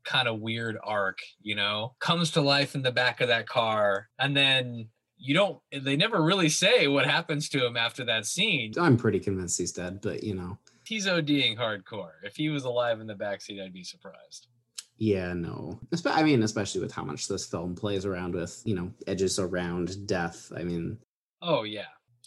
kind 0.04 0.26
of 0.26 0.40
weird 0.40 0.78
arc 0.82 1.18
you 1.42 1.54
know 1.54 1.94
comes 2.00 2.30
to 2.30 2.40
life 2.40 2.74
in 2.74 2.80
the 2.80 2.90
back 2.92 3.20
of 3.20 3.28
that 3.28 3.46
car 3.46 4.08
and 4.18 4.34
then 4.34 4.88
you 5.18 5.34
don't 5.34 5.58
they 5.82 5.96
never 5.96 6.22
really 6.22 6.48
say 6.48 6.88
what 6.88 7.04
happens 7.06 7.50
to 7.50 7.62
him 7.64 7.76
after 7.76 8.04
that 8.04 8.24
scene 8.24 8.72
I'm 8.78 8.96
pretty 8.96 9.20
convinced 9.20 9.58
he's 9.58 9.72
dead, 9.72 10.00
but 10.00 10.22
you 10.24 10.34
know, 10.34 10.58
he's 10.86 11.06
oding 11.06 11.58
hardcore 11.58 12.12
if 12.22 12.36
he 12.36 12.48
was 12.48 12.64
alive 12.64 13.00
in 13.00 13.06
the 13.06 13.14
backseat 13.14 13.62
i'd 13.62 13.72
be 13.74 13.84
surprised 13.84 14.48
yeah, 14.96 15.32
no. 15.32 15.78
I 16.06 16.22
mean, 16.22 16.42
especially 16.42 16.80
with 16.80 16.92
how 16.92 17.04
much 17.04 17.26
this 17.28 17.46
film 17.46 17.74
plays 17.74 18.04
around 18.06 18.34
with, 18.34 18.62
you 18.64 18.74
know, 18.74 18.92
edges 19.06 19.38
around 19.38 20.06
death. 20.06 20.52
I 20.56 20.62
mean, 20.64 20.98
oh 21.42 21.62
yeah 21.64 21.84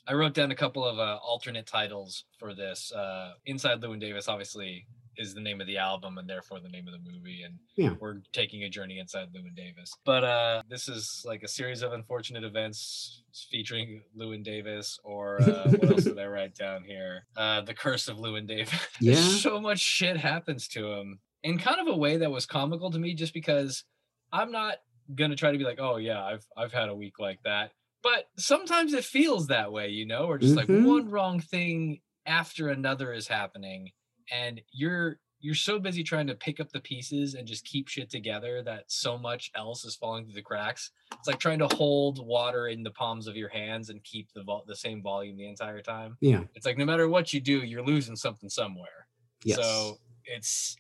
i 0.08 0.14
wrote 0.14 0.34
down 0.36 0.52
a 0.52 0.56
couple 0.56 0.86
of 0.86 1.00
uh, 1.00 1.18
alternate 1.24 1.66
titles 1.66 2.26
for 2.38 2.54
this 2.54 2.92
uh 2.92 3.32
inside 3.48 3.82
llewyn 3.82 4.00
davis 4.00 4.28
obviously 4.28 4.86
is 5.18 5.34
the 5.34 5.42
name 5.42 5.60
of 5.60 5.66
the 5.66 5.78
album 5.78 6.20
and 6.20 6.30
therefore 6.30 6.60
the 6.60 6.70
name 6.70 6.88
of 6.88 6.94
the 6.94 7.12
movie 7.12 7.42
and 7.44 7.56
Yeah. 7.78 7.96
we're 8.00 8.22
taking 8.32 8.64
a 8.64 8.70
journey 8.70 9.00
inside 9.00 9.30
llewyn 9.34 9.56
davis 9.56 9.92
but 10.06 10.24
uh 10.24 10.62
this 10.70 10.88
is 10.88 11.24
like 11.26 11.42
a 11.42 11.48
series 11.48 11.82
of 11.82 11.94
unfortunate 11.94 12.44
events 12.44 13.24
featuring 13.50 14.04
llewyn 14.16 14.44
davis 14.44 15.00
or 15.04 15.42
uh, 15.42 15.68
what 15.72 15.92
else 15.92 16.04
did 16.12 16.20
i 16.20 16.28
write 16.28 16.54
down 16.54 16.84
here 16.84 17.26
uh 17.36 17.62
the 17.62 17.74
curse 17.74 18.08
of 18.08 18.18
llewyn 18.18 18.46
davis 18.48 18.74
Yeah. 19.02 19.16
so 19.16 19.60
much 19.60 19.80
shit 19.80 20.18
happens 20.18 20.68
to 20.70 20.92
him 20.92 21.20
in 21.44 21.58
kind 21.58 21.80
of 21.80 21.88
a 21.88 21.98
way 21.98 22.18
that 22.18 22.32
was 22.32 22.46
comical 22.46 22.92
to 22.92 23.00
me 23.00 23.14
just 23.14 23.34
because 23.34 23.84
i'm 24.32 24.52
not 24.52 24.78
gonna 25.16 25.36
try 25.36 25.52
to 25.52 25.58
be 25.58 25.64
like 25.64 25.80
oh 25.80 25.98
yeah 25.98 26.24
i've 26.24 26.46
i've 26.58 26.74
had 26.74 26.90
a 26.90 26.96
week 26.96 27.20
like 27.20 27.40
that 27.44 27.72
but 28.04 28.30
sometimes 28.38 28.94
it 28.94 29.04
feels 29.04 29.48
that 29.48 29.72
way, 29.74 29.90
you 29.90 30.06
know, 30.06 30.26
or 30.28 30.38
just 30.38 30.54
Mhm. 30.54 30.58
like 30.58 30.68
one 30.88 31.10
wrong 31.10 31.40
thing 31.42 32.00
after 32.26 32.70
another 32.70 33.12
is 33.12 33.28
happening, 33.28 33.92
and 34.32 34.62
you're 34.72 35.20
you're 35.40 35.56
so 35.56 35.78
busy 35.80 36.04
trying 36.04 36.28
to 36.28 36.36
pick 36.36 36.60
up 36.60 36.72
the 36.72 36.80
pieces 36.80 37.34
and 37.34 37.48
just 37.48 37.66
keep 37.66 37.88
shit 37.88 38.10
together 38.10 38.62
that 38.64 38.84
so 38.88 39.18
much 39.18 39.52
else 39.56 39.84
is 39.84 39.96
falling 39.96 40.26
through 40.26 40.36
the 40.36 40.42
cracks. 40.42 40.92
It's 41.18 41.28
like 41.28 41.40
trying 41.40 41.60
to 41.60 41.68
hold 41.68 42.26
water 42.26 42.68
in 42.68 42.84
the 42.84 42.92
palms 42.92 43.28
of 43.28 43.36
your 43.36 43.50
hands 43.50 43.90
and 43.90 44.02
keep 44.04 44.32
the 44.34 44.44
vol- 44.44 44.64
the 44.68 44.76
same 44.76 45.02
volume 45.02 45.36
the 45.36 45.48
entire 45.50 45.82
time. 45.82 46.18
Yeah. 46.22 46.44
It's 46.56 46.66
like 46.68 46.78
no 46.78 46.86
matter 46.86 47.10
what 47.10 47.34
you 47.34 47.42
do, 47.42 47.60
you're 47.64 47.84
losing 47.86 48.16
something 48.16 48.50
somewhere. 48.50 49.08
Yes. 49.44 49.58
So 49.58 49.98
it's 50.26 50.78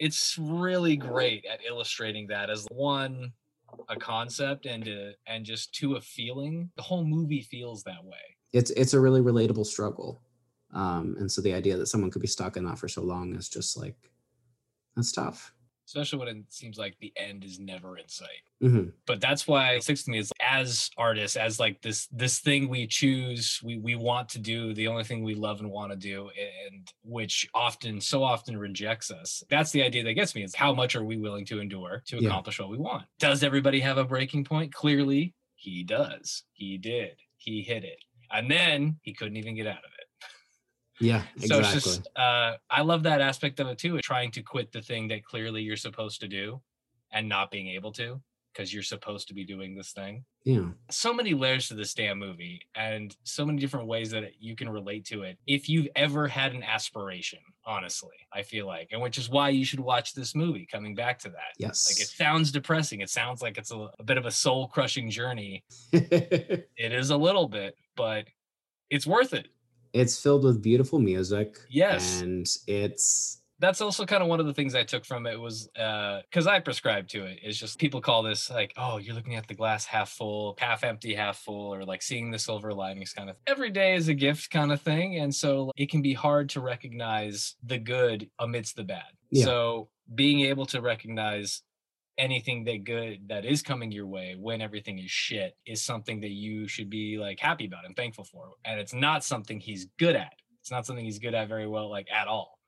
it's 0.00 0.36
really 0.38 0.96
great 0.96 1.44
at 1.44 1.60
illustrating 1.64 2.26
that 2.28 2.50
as 2.50 2.66
one 2.72 3.32
a 3.88 3.96
concept 3.96 4.66
and 4.66 4.88
a, 4.88 5.12
and 5.28 5.44
just 5.44 5.72
to 5.74 5.94
a 5.94 6.00
feeling. 6.00 6.70
The 6.76 6.82
whole 6.82 7.04
movie 7.04 7.42
feels 7.42 7.84
that 7.84 8.04
way. 8.04 8.36
it's 8.52 8.70
it's 8.72 8.94
a 8.94 9.00
really 9.00 9.20
relatable 9.20 9.66
struggle. 9.66 10.22
Um, 10.72 11.16
and 11.18 11.30
so 11.30 11.40
the 11.40 11.54
idea 11.54 11.76
that 11.76 11.86
someone 11.86 12.10
could 12.10 12.22
be 12.22 12.28
stuck 12.28 12.56
in 12.56 12.64
that 12.64 12.78
for 12.78 12.88
so 12.88 13.02
long 13.02 13.34
is 13.34 13.48
just 13.48 13.76
like 13.76 13.96
that's 14.96 15.12
tough. 15.12 15.52
Especially 15.90 16.20
when 16.20 16.28
it 16.28 16.44
seems 16.50 16.78
like 16.78 16.96
the 17.00 17.12
end 17.16 17.42
is 17.42 17.58
never 17.58 17.98
in 17.98 18.08
sight. 18.08 18.28
hmm 18.60 18.90
But 19.06 19.20
that's 19.20 19.48
why 19.48 19.72
it 19.72 19.82
sticks 19.82 20.04
to 20.04 20.10
me 20.12 20.18
is 20.18 20.30
as 20.40 20.88
artists, 20.96 21.36
as 21.36 21.58
like 21.58 21.82
this 21.82 22.06
this 22.12 22.38
thing 22.38 22.68
we 22.68 22.86
choose, 22.86 23.58
we 23.64 23.78
we 23.78 23.96
want 23.96 24.28
to 24.30 24.38
do, 24.38 24.72
the 24.72 24.86
only 24.86 25.02
thing 25.02 25.24
we 25.24 25.34
love 25.34 25.58
and 25.58 25.68
want 25.68 25.90
to 25.90 25.98
do, 25.98 26.30
and 26.70 26.86
which 27.02 27.48
often 27.54 28.00
so 28.00 28.22
often 28.22 28.56
rejects 28.56 29.10
us. 29.10 29.42
That's 29.50 29.72
the 29.72 29.82
idea 29.82 30.04
that 30.04 30.14
gets 30.14 30.36
me 30.36 30.44
is 30.44 30.54
how 30.54 30.72
much 30.72 30.94
are 30.94 31.04
we 31.04 31.16
willing 31.16 31.44
to 31.46 31.58
endure 31.58 32.04
to 32.06 32.18
Yeah. 32.22 32.28
accomplish 32.28 32.60
what 32.60 32.70
we 32.70 32.78
want? 32.78 33.06
Does 33.18 33.42
everybody 33.42 33.80
have 33.80 33.98
a 33.98 34.04
breaking 34.04 34.44
point? 34.44 34.72
Clearly, 34.72 35.34
he 35.56 35.82
does. 35.82 36.44
He 36.52 36.78
did. 36.78 37.16
He 37.36 37.62
hit 37.62 37.82
it. 37.82 37.98
And 38.30 38.48
then 38.48 39.00
he 39.02 39.12
couldn't 39.12 39.38
even 39.38 39.56
get 39.56 39.66
out 39.66 39.78
of 39.84 39.90
it. 39.98 39.99
Yeah, 41.00 41.22
So 41.38 41.58
exactly. 41.58 41.76
it's 41.76 41.84
just 41.84 42.08
uh 42.16 42.56
I 42.68 42.82
love 42.82 43.02
that 43.04 43.20
aspect 43.20 43.60
of 43.60 43.68
it 43.68 43.78
too, 43.78 43.98
trying 44.00 44.30
to 44.32 44.42
quit 44.42 44.72
the 44.72 44.82
thing 44.82 45.08
that 45.08 45.24
clearly 45.24 45.62
you're 45.62 45.76
supposed 45.76 46.20
to 46.20 46.28
do 46.28 46.60
and 47.12 47.28
not 47.28 47.50
being 47.50 47.68
able 47.68 47.92
to 47.92 48.20
because 48.52 48.74
you're 48.74 48.82
supposed 48.82 49.28
to 49.28 49.34
be 49.34 49.44
doing 49.44 49.76
this 49.76 49.92
thing. 49.92 50.24
yeah. 50.44 50.66
So 50.90 51.14
many 51.14 51.34
layers 51.34 51.68
to 51.68 51.74
this 51.74 51.94
damn 51.94 52.18
movie 52.18 52.60
and 52.74 53.16
so 53.22 53.46
many 53.46 53.60
different 53.60 53.86
ways 53.86 54.10
that 54.10 54.24
you 54.40 54.56
can 54.56 54.68
relate 54.68 55.04
to 55.06 55.22
it. 55.22 55.38
If 55.46 55.68
you've 55.68 55.86
ever 55.94 56.26
had 56.26 56.52
an 56.52 56.64
aspiration, 56.64 57.38
honestly, 57.64 58.16
I 58.32 58.42
feel 58.42 58.66
like, 58.66 58.88
and 58.90 59.00
which 59.00 59.18
is 59.18 59.30
why 59.30 59.50
you 59.50 59.64
should 59.64 59.78
watch 59.78 60.14
this 60.14 60.34
movie 60.34 60.66
coming 60.66 60.96
back 60.96 61.20
to 61.20 61.28
that. 61.28 61.52
Yes. 61.58 61.88
Like 61.88 62.00
it 62.00 62.08
sounds 62.08 62.50
depressing. 62.50 63.02
It 63.02 63.08
sounds 63.10 63.40
like 63.40 63.56
it's 63.56 63.70
a, 63.70 63.88
a 64.00 64.02
bit 64.02 64.18
of 64.18 64.26
a 64.26 64.32
soul 64.32 64.66
crushing 64.66 65.10
journey. 65.10 65.62
It 65.92 66.92
is 66.92 67.10
a 67.10 67.16
little 67.16 67.46
bit, 67.46 67.76
but 67.96 68.26
it's 68.90 69.06
worth 69.06 69.32
it. 69.32 69.46
It's 69.92 70.20
filled 70.20 70.44
with 70.44 70.62
beautiful 70.62 70.98
music. 70.98 71.58
Yes. 71.68 72.20
And 72.20 72.46
it's 72.66 73.40
that's 73.60 73.82
also 73.82 74.06
kind 74.06 74.22
of 74.22 74.28
one 74.28 74.40
of 74.40 74.46
the 74.46 74.54
things 74.54 74.74
I 74.74 74.84
took 74.84 75.04
from 75.04 75.26
it 75.26 75.38
was 75.38 75.68
uh, 75.76 76.22
because 76.22 76.46
I 76.46 76.60
prescribe 76.60 77.08
to 77.08 77.26
it. 77.26 77.40
It's 77.42 77.58
just 77.58 77.78
people 77.78 78.00
call 78.00 78.22
this 78.22 78.50
like, 78.50 78.72
oh, 78.78 78.96
you're 78.96 79.14
looking 79.14 79.36
at 79.36 79.46
the 79.46 79.54
glass 79.54 79.84
half 79.84 80.08
full, 80.08 80.56
half 80.58 80.82
empty, 80.82 81.14
half 81.14 81.38
full, 81.38 81.74
or 81.74 81.84
like 81.84 82.00
seeing 82.00 82.30
the 82.30 82.38
silver 82.38 82.72
linings 82.72 83.12
kind 83.12 83.28
of. 83.28 83.36
Every 83.46 83.70
day 83.70 83.94
is 83.94 84.08
a 84.08 84.14
gift 84.14 84.50
kind 84.50 84.72
of 84.72 84.80
thing, 84.80 85.18
and 85.18 85.34
so 85.34 85.70
it 85.76 85.90
can 85.90 86.00
be 86.00 86.14
hard 86.14 86.48
to 86.50 86.60
recognize 86.60 87.56
the 87.62 87.78
good 87.78 88.30
amidst 88.38 88.76
the 88.76 88.84
bad. 88.84 89.12
Yeah. 89.30 89.44
So 89.44 89.90
being 90.14 90.40
able 90.40 90.64
to 90.66 90.80
recognize 90.80 91.62
anything 92.20 92.64
that 92.64 92.84
good 92.84 93.28
that 93.28 93.44
is 93.44 93.62
coming 93.62 93.90
your 93.90 94.06
way 94.06 94.36
when 94.38 94.60
everything 94.60 94.98
is 94.98 95.10
shit 95.10 95.56
is 95.66 95.82
something 95.82 96.20
that 96.20 96.30
you 96.30 96.68
should 96.68 96.90
be 96.90 97.18
like 97.18 97.40
happy 97.40 97.66
about 97.66 97.84
and 97.86 97.96
thankful 97.96 98.24
for. 98.24 98.50
And 98.64 98.78
it's 98.78 98.94
not 98.94 99.24
something 99.24 99.58
he's 99.58 99.86
good 99.98 100.14
at. 100.14 100.34
It's 100.60 100.70
not 100.70 100.86
something 100.86 101.04
he's 101.04 101.18
good 101.18 101.34
at 101.34 101.48
very 101.48 101.66
well, 101.66 101.90
like 101.90 102.06
at 102.12 102.28
all 102.28 102.60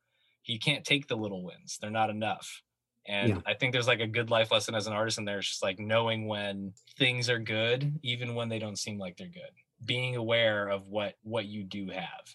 he 0.43 0.59
can't 0.59 0.85
take 0.85 1.07
the 1.07 1.17
little 1.17 1.45
wins. 1.45 1.79
They're 1.81 1.91
not 1.91 2.11
enough. 2.11 2.63
And 3.07 3.29
Yeah. 3.29 3.41
I 3.47 3.55
think 3.55 3.73
there's 3.73 3.87
like 3.87 4.01
a 4.01 4.07
good 4.07 4.31
life 4.31 4.51
lesson 4.51 4.75
as 4.75 4.87
an 4.87 4.93
artist 4.93 5.19
in 5.19 5.25
there. 5.25 5.39
It's 5.39 5.49
just 5.49 5.63
like 5.63 5.79
knowing 5.79 6.27
when 6.27 6.73
things 6.99 7.31
are 7.31 7.39
good, 7.39 7.99
even 8.03 8.35
when 8.35 8.49
they 8.49 8.59
don't 8.59 8.79
seem 8.79 8.99
like 8.99 9.17
they're 9.17 9.29
good. 9.29 9.53
Being 9.85 10.17
aware 10.17 10.69
of 10.69 10.89
what 10.89 11.15
what 11.23 11.47
you 11.47 11.63
do 11.65 11.89
have. 11.91 12.35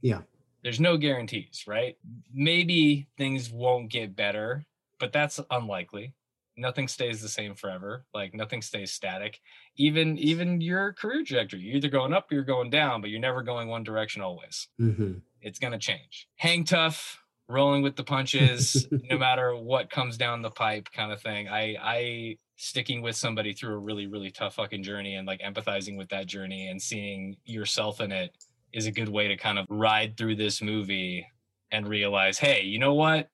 Yeah. 0.00 0.22
There's 0.62 0.80
no 0.80 0.96
guarantees, 0.96 1.64
right? 1.66 1.96
Maybe 2.32 3.08
things 3.18 3.50
won't 3.50 3.90
get 3.90 4.14
better, 4.14 4.64
but 4.98 5.12
that's 5.12 5.40
unlikely. 5.50 6.14
Nothing 6.56 6.88
stays 6.88 7.22
the 7.22 7.28
same 7.28 7.54
forever. 7.54 8.04
Like 8.12 8.34
nothing 8.34 8.62
stays 8.62 8.92
static. 8.92 9.40
Even 9.76 10.18
even 10.18 10.60
your 10.60 10.92
career 10.92 11.24
trajectory, 11.24 11.60
you're 11.60 11.76
either 11.76 11.88
going 11.88 12.12
up 12.12 12.30
or 12.30 12.34
you're 12.34 12.44
going 12.44 12.70
down, 12.70 13.00
but 13.00 13.10
you're 13.10 13.20
never 13.20 13.42
going 13.42 13.68
one 13.68 13.82
direction 13.82 14.22
always 14.22 14.68
mhm. 14.80 15.20
it's 15.40 15.58
going 15.58 15.72
to 15.72 15.78
change. 15.78 16.28
Hang 16.36 16.64
tough, 16.64 17.22
rolling 17.48 17.82
with 17.82 17.96
the 17.96 18.04
punches, 18.04 18.86
no 18.90 19.18
matter 19.26 19.54
what 19.56 19.90
comes 19.90 20.16
down 20.16 20.42
the 20.42 20.50
pipe, 20.50 20.88
kind 20.92 21.12
of 21.12 21.20
thing. 21.20 21.48
I, 21.48 21.76
I, 21.80 22.38
sticking 22.56 23.02
with 23.02 23.16
somebody 23.16 23.52
through 23.52 23.74
a 23.74 23.78
really, 23.78 24.06
really 24.06 24.30
tough 24.30 24.54
fucking 24.54 24.82
journey 24.82 25.16
and 25.16 25.26
like 25.26 25.40
empathizing 25.40 25.96
with 25.96 26.08
that 26.10 26.26
journey 26.26 26.68
and 26.68 26.80
seeing 26.80 27.36
yourself 27.44 28.00
in 28.00 28.12
it 28.12 28.36
is 28.72 28.86
a 28.86 28.92
good 28.92 29.08
way 29.08 29.26
to 29.28 29.36
kind 29.36 29.58
of 29.58 29.66
ride 29.68 30.16
through 30.16 30.36
this 30.36 30.62
movie 30.62 31.26
and 31.72 31.88
realize, 31.88 32.38
hey, 32.38 32.62
you 32.62 32.78
know 32.78 32.94
what? 32.94 33.28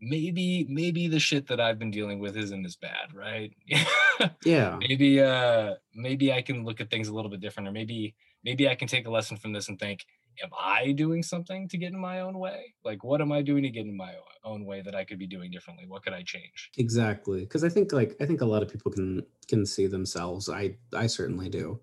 Maybe, 0.00 0.66
maybe 0.68 1.08
the 1.08 1.18
shit 1.18 1.46
that 1.48 1.60
I've 1.60 1.78
been 1.78 1.90
dealing 1.90 2.18
with 2.18 2.36
isn't 2.36 2.66
as 2.66 2.76
bad, 2.76 3.14
right? 3.14 3.52
yeah. 4.44 4.76
maybe, 4.78 5.20
uh, 5.20 5.74
maybe 5.94 6.32
I 6.32 6.42
can 6.42 6.64
look 6.64 6.80
at 6.80 6.90
things 6.90 7.08
a 7.08 7.14
little 7.14 7.30
bit 7.30 7.40
different, 7.40 7.68
or 7.68 7.72
maybe, 7.72 8.14
maybe 8.44 8.68
I 8.68 8.74
can 8.74 8.88
take 8.88 9.06
a 9.06 9.10
lesson 9.10 9.36
from 9.36 9.52
this 9.52 9.68
and 9.68 9.78
think, 9.78 10.04
am 10.42 10.50
I 10.58 10.92
doing 10.92 11.22
something 11.22 11.68
to 11.68 11.78
get 11.78 11.92
in 11.92 11.98
my 11.98 12.20
own 12.20 12.38
way? 12.38 12.74
Like, 12.84 13.04
what 13.04 13.20
am 13.20 13.32
I 13.32 13.42
doing 13.42 13.62
to 13.62 13.70
get 13.70 13.86
in 13.86 13.96
my 13.96 14.14
own 14.44 14.64
way 14.64 14.82
that 14.82 14.94
I 14.94 15.04
could 15.04 15.18
be 15.18 15.26
doing 15.26 15.50
differently? 15.50 15.86
What 15.86 16.02
could 16.02 16.12
I 16.12 16.22
change? 16.22 16.70
Exactly. 16.78 17.40
Because 17.40 17.64
I 17.64 17.68
think 17.68 17.92
like 17.92 18.16
I 18.20 18.26
think 18.26 18.40
a 18.40 18.46
lot 18.46 18.62
of 18.62 18.70
people 18.70 18.92
can 18.92 19.22
can 19.48 19.64
see 19.64 19.86
themselves. 19.86 20.48
I 20.48 20.76
I 20.94 21.06
certainly 21.06 21.48
do. 21.48 21.80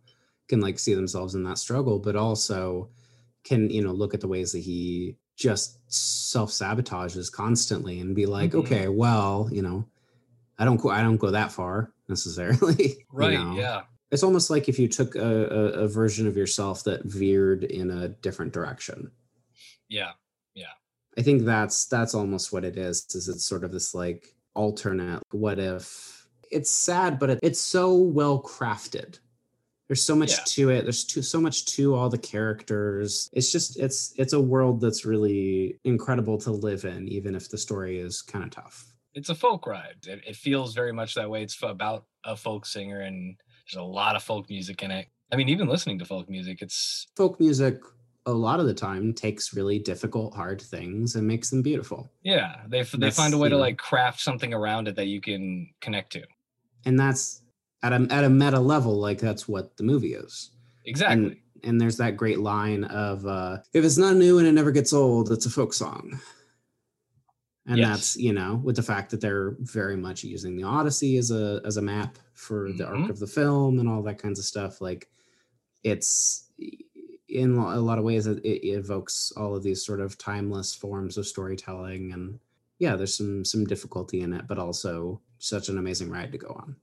Can 0.47 0.61
like 0.61 0.79
see 0.79 0.93
themselves 0.93 1.35
in 1.35 1.43
that 1.43 1.57
struggle, 1.57 1.99
but 1.99 2.15
also 2.15 2.89
can, 3.43 3.69
you 3.69 3.83
know, 3.83 3.91
look 3.91 4.13
at 4.13 4.21
the 4.21 4.27
ways 4.27 4.51
that 4.51 4.59
he 4.59 5.15
just 5.35 5.79
self-sabotages 5.91 7.31
constantly 7.31 7.99
and 7.99 8.15
be 8.15 8.25
like, 8.25 8.51
Mhm. 8.51 8.59
okay, 8.65 8.87
well, 8.87 9.49
you 9.51 9.61
know, 9.61 9.85
I 10.59 10.65
don't 10.65 10.77
go 10.81 10.89
I 10.89 11.01
don't 11.01 11.17
go 11.17 11.31
that 11.31 11.51
far 11.51 11.91
necessarily. 12.07 12.89
you 12.97 13.05
Right. 13.11 13.39
know? 13.39 13.55
Yeah. 13.55 13.81
It's 14.11 14.23
almost 14.23 14.51
like 14.51 14.69
if 14.69 14.77
you 14.77 14.87
took 14.87 15.15
a, 15.15 15.21
a, 15.21 15.63
a 15.83 15.87
version 15.87 16.27
of 16.27 16.37
yourself 16.37 16.83
that 16.83 17.03
veered 17.03 17.63
in 17.63 17.89
a 17.89 18.09
different 18.09 18.53
direction. 18.53 19.09
Yeah. 19.89 20.11
Yeah. 20.53 20.73
I 21.17 21.23
think 21.23 21.45
that's 21.45 21.85
that's 21.85 22.13
almost 22.13 22.53
what 22.53 22.63
it 22.63 22.77
is. 22.77 23.05
Is 23.15 23.27
it's 23.27 23.43
sort 23.45 23.63
of 23.63 23.71
this 23.71 23.95
like 23.95 24.35
alternate 24.53 25.21
what 25.31 25.57
if? 25.57 26.27
It's 26.51 26.69
sad, 26.69 27.17
but 27.17 27.31
it, 27.31 27.39
it's 27.41 27.59
so 27.59 27.95
well 27.95 28.39
crafted. 28.41 29.17
There's 29.93 30.03
so 30.03 30.15
much 30.15 30.31
Yeah. 30.31 30.43
to 30.43 30.69
it. 30.71 30.81
There's 30.85 31.03
too, 31.03 31.21
so 31.21 31.39
much 31.39 31.65
to 31.75 31.93
all 31.93 32.09
the 32.09 32.17
characters. 32.17 33.29
It's 33.31 33.51
just 33.51 33.77
it's 33.77 34.11
it's 34.17 34.33
a 34.33 34.41
world 34.41 34.81
that's 34.81 35.05
really 35.05 35.77
incredible 35.83 36.39
to 36.39 36.51
live 36.51 36.83
in, 36.83 37.07
even 37.09 37.35
if 37.35 37.47
the 37.47 37.59
story 37.59 37.99
is 37.99 38.23
kind 38.23 38.43
of 38.43 38.49
tough. 38.49 38.91
It's 39.13 39.29
a 39.29 39.35
folk 39.35 39.67
ride. 39.67 39.97
It, 40.07 40.21
it 40.27 40.35
feels 40.35 40.73
very 40.73 40.91
much 40.93 41.13
that 41.13 41.29
way. 41.29 41.43
It's 41.43 41.55
about 41.61 42.05
a 42.23 42.35
folk 42.35 42.65
singer, 42.65 43.01
and 43.01 43.35
there's 43.67 43.79
a 43.79 43.83
lot 43.83 44.15
of 44.15 44.23
folk 44.23 44.49
music 44.49 44.81
in 44.81 44.89
it. 44.89 45.09
I 45.31 45.35
mean, 45.35 45.47
even 45.49 45.67
listening 45.67 45.99
to 45.99 46.05
folk 46.05 46.27
music, 46.27 46.63
it's 46.63 47.05
Folk 47.15 47.39
music, 47.39 47.79
a 48.25 48.33
lot 48.33 48.59
of 48.59 48.65
the 48.65 48.73
time, 48.73 49.13
takes 49.13 49.53
really 49.53 49.77
difficult, 49.77 50.33
hard 50.33 50.59
things 50.59 51.13
and 51.15 51.27
makes 51.27 51.51
them 51.51 51.61
beautiful. 51.61 52.11
yeah. 52.23 52.61
They 52.67 52.79
f- 52.79 52.93
they 52.93 52.97
That's, 52.97 53.15
find 53.15 53.35
a 53.35 53.37
way 53.37 53.49
to 53.49 53.55
know- 53.57 53.61
like 53.61 53.77
craft 53.77 54.21
something 54.21 54.55
around 54.55 54.87
it 54.87 54.95
that 54.95 55.05
you 55.05 55.21
can 55.21 55.69
connect 55.81 56.13
to. 56.13 56.23
And 56.85 56.99
that's 56.99 57.42
at 57.83 57.93
a 57.93 58.07
at 58.09 58.23
a 58.23 58.29
meta 58.29 58.59
level, 58.59 58.99
like 58.99 59.19
that's 59.19 59.47
what 59.47 59.77
the 59.77 59.83
movie 59.83 60.13
is. 60.15 60.49
Exactly. 60.85 61.25
And, 61.25 61.37
and 61.63 61.79
there's 61.81 61.97
that 61.97 62.17
great 62.17 62.39
line 62.39 62.83
of 62.85 63.25
uh, 63.25 63.57
if 63.73 63.85
it's 63.85 63.97
not 63.97 64.15
new 64.15 64.37
and 64.39 64.47
it 64.47 64.51
never 64.53 64.71
gets 64.71 64.91
old, 64.93 65.31
it's 65.31 65.45
a 65.45 65.49
folk 65.49 65.73
song. 65.73 66.19
And 67.65 67.77
Yes. 67.77 67.87
that's, 67.89 68.17
you 68.17 68.33
know, 68.33 68.59
with 68.63 68.75
the 68.75 68.83
fact 68.83 69.11
that 69.11 69.21
they're 69.21 69.55
very 69.59 69.95
much 69.95 70.23
using 70.25 70.57
the 70.57 70.63
Odyssey 70.63 71.17
as 71.17 71.31
a 71.31 71.61
as 71.63 71.77
a 71.77 71.81
map 71.81 72.17
for 72.33 72.71
the 72.73 72.85
arc 72.85 72.97
Mhm. 72.97 73.09
of 73.09 73.19
the 73.19 73.27
film 73.27 73.79
and 73.79 73.87
all 73.87 74.03
that 74.03 74.17
kinds 74.17 74.39
of 74.39 74.45
stuff. 74.45 74.81
Like 74.81 75.09
it's 75.83 76.49
in 77.29 77.55
a 77.55 77.79
lot 77.79 77.97
of 77.97 78.03
ways 78.03 78.27
it, 78.27 78.39
it 78.45 78.67
evokes 78.67 79.31
all 79.37 79.55
of 79.55 79.63
these 79.63 79.85
sort 79.85 80.01
of 80.01 80.17
timeless 80.17 80.75
forms 80.75 81.17
of 81.17 81.25
storytelling 81.25 82.11
and 82.11 82.39
yeah, 82.79 82.95
there's 82.97 83.15
some 83.15 83.45
some 83.45 83.63
difficulty 83.65 84.19
in 84.21 84.33
it, 84.33 84.45
but 84.47 84.59
also 84.59 85.21
such 85.39 85.69
an 85.69 85.77
amazing 85.77 86.09
ride 86.09 86.31
to 86.33 86.37
go 86.37 86.49
on. 86.49 86.75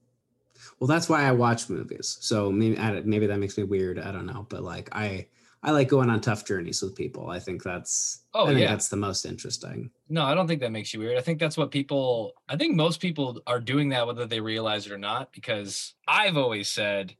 Well, 0.80 0.88
that's 0.88 1.08
why 1.08 1.24
I 1.24 1.32
watch 1.32 1.68
movies. 1.68 2.16
So 2.20 2.50
maybe 2.50 2.76
maybe 3.04 3.26
that 3.26 3.38
makes 3.38 3.56
me 3.56 3.64
weird. 3.64 3.98
I 3.98 4.10
don't 4.12 4.26
know, 4.26 4.46
but 4.48 4.62
like 4.62 4.88
I 4.92 5.26
I 5.62 5.72
like 5.72 5.88
going 5.88 6.08
on 6.08 6.20
tough 6.22 6.46
journeys 6.46 6.80
with 6.80 6.96
people. 6.96 7.28
I 7.28 7.38
think 7.38 7.62
that's 7.62 8.22
Oh, 8.32 8.44
I 8.44 8.48
think 8.48 8.60
yeah. 8.60 8.70
that's 8.70 8.88
the 8.88 8.96
most 8.96 9.26
interesting. 9.26 9.90
No, 10.08 10.24
I 10.24 10.34
don't 10.34 10.48
think 10.48 10.60
that 10.62 10.72
makes 10.72 10.94
you 10.94 11.00
weird. 11.00 11.18
I 11.18 11.20
think 11.20 11.38
that's 11.38 11.56
what 11.58 11.70
people, 11.70 12.32
I 12.48 12.56
think 12.56 12.76
most 12.76 13.00
people 13.00 13.42
are 13.46 13.60
doing 13.60 13.90
that 13.90 14.06
whether 14.06 14.24
they 14.24 14.40
realize 14.40 14.86
it 14.86 14.92
or 14.92 14.98
not, 14.98 15.32
because 15.32 15.94
I've 16.08 16.36
always 16.36 16.68
said 16.68 17.14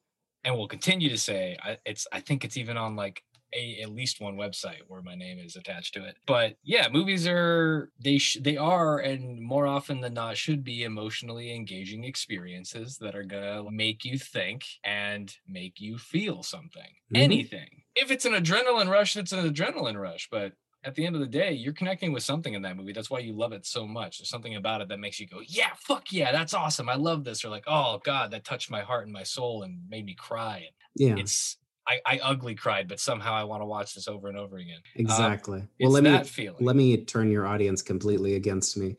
and 0.45 0.57
will 0.57 0.69
continue 0.69 1.09
to 1.11 1.19
say 1.19 1.57
I, 1.63 1.77
it's 1.85 2.07
i 2.13 2.21
think 2.21 2.45
it's 2.45 2.57
even 2.57 2.77
on 2.77 2.97
like 2.97 3.23
a 3.55 3.81
at 3.81 3.91
least 3.91 4.21
one 4.21 4.37
website 4.37 4.81
where 4.89 5.03
my 5.03 5.15
name 5.15 5.39
is 5.39 5.57
attached 5.57 5.95
to 5.95 6.05
it 6.05 6.17
but 6.27 6.57
yeah 6.63 6.89
movies 6.91 7.27
are 7.27 7.91
they 7.99 8.19
sh- 8.19 8.39
they 8.41 8.57
are 8.57 8.99
and 8.99 9.41
more 9.41 9.67
often 9.67 10.01
than 10.01 10.15
not 10.15 10.37
should 10.37 10.63
be 10.65 10.83
emotionally 10.85 11.55
engaging 11.55 12.05
experiences 12.05 12.99
that 12.99 13.15
are 13.15 13.25
gonna 13.25 13.69
make 13.71 14.05
you 14.05 14.19
think 14.19 14.65
and 14.85 15.37
make 15.47 15.81
you 15.81 15.99
feel 15.99 16.43
something 16.43 16.95
Mhm. 17.11 17.41
anything 17.41 17.83
if 17.97 18.11
it's 18.11 18.25
an 18.25 18.33
adrenaline 18.33 18.89
rush 18.91 19.17
it's 19.17 19.33
an 19.33 19.53
adrenaline 19.53 20.01
rush 20.01 20.29
but 20.31 20.53
at 20.83 20.95
the 20.95 21.05
end 21.05 21.15
of 21.15 21.21
the 21.21 21.27
day, 21.29 21.53
you're 21.53 21.75
connecting 21.75 22.11
with 22.11 22.23
something 22.23 22.55
in 22.55 22.63
that 22.63 22.75
movie. 22.75 22.95
That's 22.95 23.11
why 23.11 23.19
you 23.19 23.35
love 23.35 23.53
it 23.53 23.67
so 23.67 23.87
much. 23.87 24.17
There's 24.17 24.31
something 24.31 24.57
about 24.57 24.81
it 24.81 24.89
that 24.89 24.99
makes 24.99 25.21
you 25.21 25.27
go, 25.27 25.41
yeah, 25.47 25.75
fuck 25.77 26.11
yeah, 26.11 26.33
that's 26.33 26.55
awesome. 26.55 26.89
I 26.89 26.95
love 26.95 27.23
this. 27.23 27.45
Or 27.45 27.51
like, 27.51 27.65
oh 27.67 28.01
God, 28.03 28.31
that 28.31 28.45
touched 28.45 28.71
my 28.71 28.81
heart 28.81 29.05
and 29.05 29.13
my 29.13 29.23
soul 29.23 29.63
and 29.63 29.87
made 29.91 30.07
me 30.07 30.15
cry. 30.15 30.57
And 30.59 30.75
Yeah, 30.95 31.17
it's 31.19 31.59
I, 31.91 32.01
I 32.07 32.21
ugly 32.23 32.55
cried, 32.55 32.87
but 32.87 33.01
somehow 33.01 33.35
I 33.35 33.45
want 33.45 33.63
to 33.63 33.67
watch 33.67 33.95
this 33.95 34.07
over 34.07 34.29
and 34.29 34.39
over 34.39 34.59
again. 34.59 34.79
exactly. 34.95 35.59
It's 35.59 35.69
well, 35.81 35.91
let 35.91 36.05
me 36.05 36.25
feeling. 36.25 36.65
let 36.65 36.77
me 36.77 37.05
turn 37.05 37.31
your 37.31 37.47
audience 37.47 37.83
completely 37.83 38.37
against 38.37 38.77
me. 38.77 38.97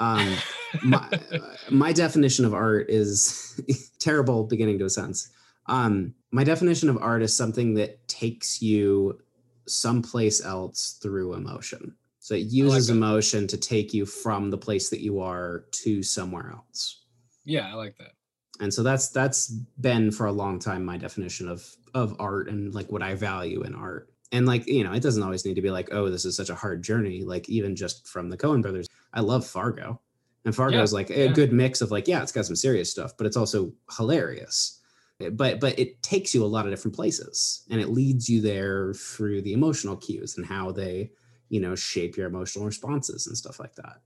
Um, 0.00 0.34
my, 0.82 1.08
my 1.70 1.92
definition 1.92 2.44
of 2.44 2.52
art 2.52 2.90
is 2.90 3.60
terrible 4.00 4.44
beginning 4.44 4.78
to 4.80 4.86
a 4.86 4.90
sentence. 4.90 5.30
Um, 5.66 6.14
my 6.32 6.42
definition 6.42 6.88
of 6.88 6.98
art 6.98 7.22
is 7.22 7.36
something 7.36 7.74
that 7.74 8.08
takes 8.08 8.60
you 8.60 9.20
someplace 9.68 10.44
else 10.44 10.98
through 11.00 11.34
emotion. 11.34 11.94
So 12.18 12.34
it 12.34 12.46
uses 12.46 12.88
that. 12.88 12.94
emotion 12.94 13.46
to 13.48 13.56
take 13.56 13.94
you 13.94 14.04
from 14.04 14.50
the 14.50 14.58
place 14.58 14.90
that 14.90 15.00
you 15.00 15.20
are 15.20 15.66
to 15.70 16.02
somewhere 16.02 16.50
else. 16.52 17.04
yeah, 17.44 17.70
I 17.70 17.74
like 17.74 17.96
that. 17.98 18.12
And 18.60 18.72
so 18.72 18.82
that's 18.82 19.08
that's 19.08 19.48
been 19.48 20.10
for 20.10 20.26
a 20.26 20.32
long 20.32 20.58
time 20.58 20.84
my 20.84 20.96
definition 20.96 21.48
of 21.48 21.64
of 21.94 22.16
art 22.18 22.48
and 22.48 22.74
like 22.74 22.90
what 22.90 23.02
I 23.02 23.14
value 23.14 23.62
in 23.62 23.74
art. 23.74 24.12
And 24.30 24.46
like, 24.46 24.66
you 24.66 24.82
know, 24.82 24.92
it 24.92 25.02
doesn't 25.02 25.22
always 25.22 25.44
need 25.44 25.54
to 25.54 25.62
be 25.62 25.70
like, 25.70 25.88
oh, 25.92 26.08
this 26.08 26.24
is 26.24 26.36
such 26.36 26.48
a 26.48 26.54
hard 26.54 26.82
journey. 26.82 27.22
Like 27.22 27.48
even 27.48 27.76
just 27.76 28.08
from 28.08 28.30
the 28.30 28.36
Coen 28.38 28.62
brothers, 28.62 28.88
I 29.12 29.20
love 29.20 29.46
Fargo. 29.46 30.00
And 30.44 30.54
Fargo 30.54 30.78
Yeah, 30.78 30.82
is 30.82 30.92
like 30.92 31.10
a 31.10 31.26
yeah. 31.26 31.32
good 31.32 31.52
mix 31.52 31.80
of 31.80 31.90
like, 31.90 32.08
yeah, 32.08 32.22
it's 32.22 32.32
got 32.32 32.46
some 32.46 32.56
serious 32.56 32.90
stuff, 32.90 33.12
but 33.16 33.26
it's 33.26 33.36
also 33.36 33.72
hilarious. 33.96 34.80
Eh, 35.20 35.28
But 35.28 35.60
but 35.60 35.78
it 35.78 36.02
takes 36.02 36.34
you 36.34 36.42
a 36.44 36.46
lot 36.46 36.66
of 36.66 36.72
different 36.72 36.94
places 36.96 37.64
and 37.70 37.80
it 37.80 37.90
leads 37.90 38.28
you 38.28 38.40
there 38.40 38.94
through 38.94 39.42
the 39.42 39.52
emotional 39.52 39.96
cues 39.96 40.36
and 40.36 40.46
how 40.46 40.72
they, 40.72 41.10
you 41.48 41.60
know, 41.60 41.74
shape 41.74 42.16
your 42.16 42.26
emotional 42.26 42.64
responses 42.64 43.26
and 43.26 43.36
stuff 43.36 43.60
like 43.60 43.74
that 43.76 44.00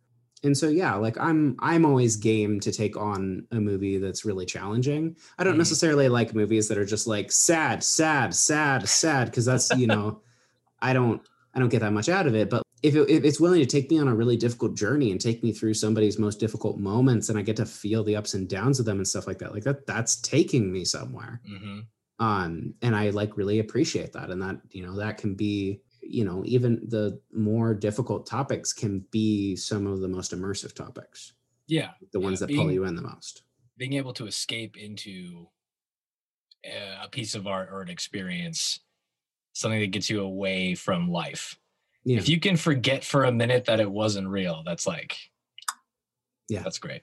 and 0.44 0.56
so 0.56 0.68
yeah 0.68 0.94
like 0.94 1.16
i'm 1.18 1.56
i'm 1.60 1.84
always 1.86 2.16
game 2.16 2.60
to 2.60 2.70
take 2.70 2.96
on 2.96 3.46
a 3.52 3.60
movie 3.60 3.98
that's 3.98 4.24
really 4.24 4.44
challenging. 4.46 5.16
I 5.38 5.44
don't 5.44 5.54
Mhm. 5.54 5.58
necessarily 5.58 6.08
like 6.08 6.34
movies 6.34 6.68
that 6.68 6.78
are 6.78 6.84
just 6.84 7.06
like 7.06 7.32
sad 7.32 7.82
sad 7.82 8.34
sad 8.34 8.88
sad 8.88 9.26
because 9.26 9.44
that's 9.46 9.70
you 9.76 9.86
know 9.86 10.20
i 10.80 10.92
don't 10.92 11.22
i 11.54 11.58
don't 11.58 11.70
get 11.70 11.80
that 11.80 11.92
much 11.92 12.08
out 12.08 12.26
of 12.26 12.34
it. 12.34 12.50
But 12.50 12.62
if, 12.82 12.94
it, 12.94 13.08
if 13.08 13.24
it's 13.24 13.40
willing 13.40 13.60
to 13.60 13.66
take 13.66 13.90
me 13.90 13.98
on 13.98 14.06
a 14.08 14.14
really 14.14 14.36
difficult 14.36 14.76
journey 14.76 15.10
and 15.10 15.18
take 15.20 15.42
me 15.42 15.50
through 15.52 15.72
somebody's 15.74 16.18
most 16.18 16.38
difficult 16.38 16.78
moments 16.78 17.30
and 17.30 17.38
i 17.38 17.42
get 17.42 17.56
to 17.56 17.64
feel 17.66 18.04
the 18.04 18.16
ups 18.16 18.34
and 18.34 18.46
downs 18.48 18.78
of 18.78 18.84
them 18.84 18.98
and 18.98 19.08
stuff 19.08 19.26
like 19.26 19.38
that 19.38 19.54
like 19.54 19.64
that 19.64 19.86
that's 19.86 20.16
taking 20.20 20.70
me 20.70 20.84
somewhere. 20.84 21.40
Hmm 21.48 21.80
um 22.18 22.72
and 22.80 22.96
i 22.96 23.10
like 23.10 23.36
really 23.36 23.58
appreciate 23.58 24.12
that. 24.14 24.30
And 24.30 24.40
that 24.42 24.60
you 24.70 24.82
know 24.84 24.96
that 24.96 25.18
can 25.18 25.34
be 25.34 25.80
you 26.08 26.24
know 26.24 26.42
even 26.46 26.80
the 26.88 27.20
more 27.32 27.74
difficult 27.74 28.26
topics 28.26 28.72
can 28.72 29.04
be 29.10 29.56
some 29.56 29.86
of 29.86 30.00
the 30.00 30.08
most 30.08 30.32
immersive 30.32 30.74
topics 30.74 31.32
Yeah, 31.68 31.90
the 32.12 32.20
ones 32.20 32.40
Yeah, 32.40 32.46
that 32.46 32.56
pull 32.56 32.70
you 32.72 32.84
in 32.84 32.94
the 32.96 33.02
most 33.02 33.42
being 33.76 33.92
able 33.94 34.12
to 34.14 34.26
escape 34.26 34.76
into 34.76 35.48
a 36.64 37.04
a 37.04 37.08
piece 37.08 37.34
of 37.34 37.46
art 37.46 37.68
or 37.70 37.80
an 37.82 37.88
experience, 37.88 38.80
something 39.52 39.80
that 39.80 39.90
gets 39.92 40.08
you 40.10 40.20
away 40.22 40.74
from 40.74 41.08
life. 41.10 41.58
yeah 42.04 42.18
If 42.18 42.28
you 42.28 42.40
can 42.40 42.56
forget 42.56 43.04
for 43.04 43.24
a 43.24 43.32
minute 43.32 43.64
that 43.66 43.80
it 43.80 43.90
wasn't 43.90 44.28
real, 44.28 44.62
that's 44.64 44.86
like, 44.86 45.16
Yeah. 46.48 46.62
that's 46.62 46.78
great. 46.78 47.02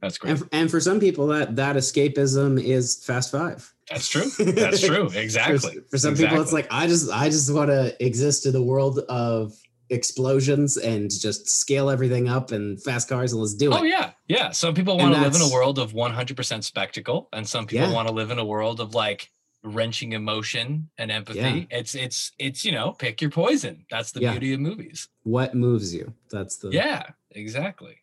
That's 0.00 0.16
great. 0.18 0.30
and, 0.30 0.38
for- 0.40 0.48
and 0.52 0.70
for 0.70 0.80
some 0.80 0.98
people 1.00 1.26
that 1.28 1.56
that 1.56 1.76
escapism 1.76 2.62
is 2.62 3.04
fast 3.04 3.30
five 3.32 3.74
That's 3.90 4.08
true. 4.08 4.30
That's 4.52 4.80
true. 4.80 5.08
Exactly. 5.14 5.78
for, 5.90 5.98
some 5.98 6.14
people 6.16 6.40
it's 6.40 6.52
like 6.52 6.68
i 6.70 6.86
just 6.86 7.10
i 7.10 7.28
just 7.28 7.52
want 7.52 7.70
to 7.70 7.94
exist 8.04 8.46
in 8.46 8.52
the 8.52 8.62
world 8.62 9.00
of 9.08 9.52
explosions 9.90 10.76
and 10.76 11.10
just 11.10 11.48
scale 11.48 11.90
everything 11.90 12.28
up 12.28 12.52
and 12.52 12.80
fast 12.82 13.08
cars 13.08 13.32
and 13.32 13.40
let's 13.40 13.54
do 13.54 13.72
it 13.72 13.76
Oh 13.80 13.82
yeah, 13.82 14.12
yeah. 14.28 14.50
Some 14.50 14.72
people 14.74 14.96
want 14.96 15.14
to 15.14 15.20
live 15.20 15.34
in 15.34 15.40
a 15.42 15.48
world 15.52 15.78
of 15.80 15.92
100% 15.92 16.62
spectacle, 16.64 17.28
and 17.32 17.46
some 17.48 17.66
people 17.66 17.88
Yeah. 17.88 17.94
want 17.94 18.06
to 18.08 18.14
live 18.14 18.30
in 18.30 18.38
a 18.38 18.44
world 18.44 18.78
of 18.80 18.94
like 18.94 19.30
wrenching 19.64 20.12
emotion 20.12 20.88
and 20.96 21.10
empathy. 21.10 21.38
Yeah. 21.70 21.78
It's 21.78 21.94
it's 21.94 22.32
it's 22.38 22.64
you 22.64 22.72
know 22.72 22.92
pick 22.92 23.20
your 23.20 23.30
poison. 23.30 23.84
That's 23.90 24.12
the 24.12 24.20
Yeah. 24.20 24.30
beauty 24.32 24.52
of 24.54 24.60
movies. 24.60 25.08
what 25.24 25.54
moves 25.54 25.92
you 25.94 26.14
that's 26.30 26.56
the 26.58 26.70
Yeah, 26.70 27.02
exactly. 27.32 27.96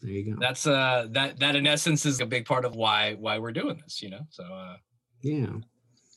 there 0.00 0.10
you 0.12 0.24
go 0.34 0.40
That's 0.40 0.66
uh 0.66 1.08
that 1.10 1.38
that 1.40 1.54
in 1.56 1.66
essence 1.66 2.06
is 2.06 2.20
a 2.20 2.26
big 2.26 2.44
part 2.46 2.64
of 2.64 2.76
why 2.76 3.14
why 3.14 3.38
we're 3.38 3.52
doing 3.62 3.80
this. 3.82 4.00
You 4.00 4.10
know, 4.10 4.24
so 4.30 4.44
uh, 4.44 4.76
yeah 5.22 5.56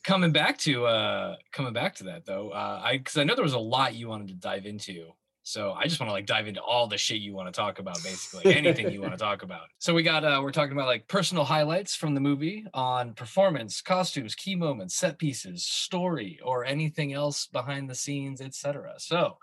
coming 0.04 0.32
back 0.32 0.56
to 0.58 0.86
uh 0.86 1.36
coming 1.52 1.72
back 1.72 1.94
to 1.96 2.04
that 2.04 2.24
though, 2.24 2.50
uh, 2.50 2.80
I 2.84 2.98
because 2.98 3.16
I 3.16 3.24
know 3.24 3.34
there 3.34 3.44
was 3.44 3.54
a 3.54 3.58
lot 3.58 3.94
you 3.94 4.08
wanted 4.08 4.28
to 4.28 4.34
dive 4.34 4.66
into. 4.66 5.12
So 5.42 5.72
I 5.74 5.84
just 5.84 6.00
want 6.00 6.08
to 6.08 6.12
like 6.12 6.26
dive 6.26 6.48
into 6.48 6.60
all 6.60 6.88
the 6.88 6.98
shit 6.98 7.20
you 7.20 7.32
want 7.32 7.46
to 7.46 7.56
talk 7.56 7.78
about, 7.78 8.02
basically 8.02 8.44
anything 8.50 8.90
you 8.90 9.00
want 9.00 9.14
to 9.14 9.18
talk 9.18 9.42
about. 9.42 9.68
So 9.78 9.94
we 9.94 10.02
got 10.02 10.24
uh 10.24 10.40
we're 10.42 10.52
talking 10.52 10.72
about 10.72 10.86
like 10.86 11.08
personal 11.08 11.44
highlights 11.44 11.94
from 11.94 12.14
the 12.14 12.20
movie 12.20 12.64
on 12.74 13.14
performance, 13.14 13.80
costumes, 13.80 14.34
key 14.34 14.56
moments, 14.56 14.96
set 14.96 15.18
pieces, 15.18 15.64
story, 15.64 16.40
or 16.44 16.64
anything 16.64 17.12
else 17.12 17.46
behind 17.46 17.88
the 17.88 17.94
scenes, 17.94 18.40
etc. 18.40 18.94
So 18.98 19.38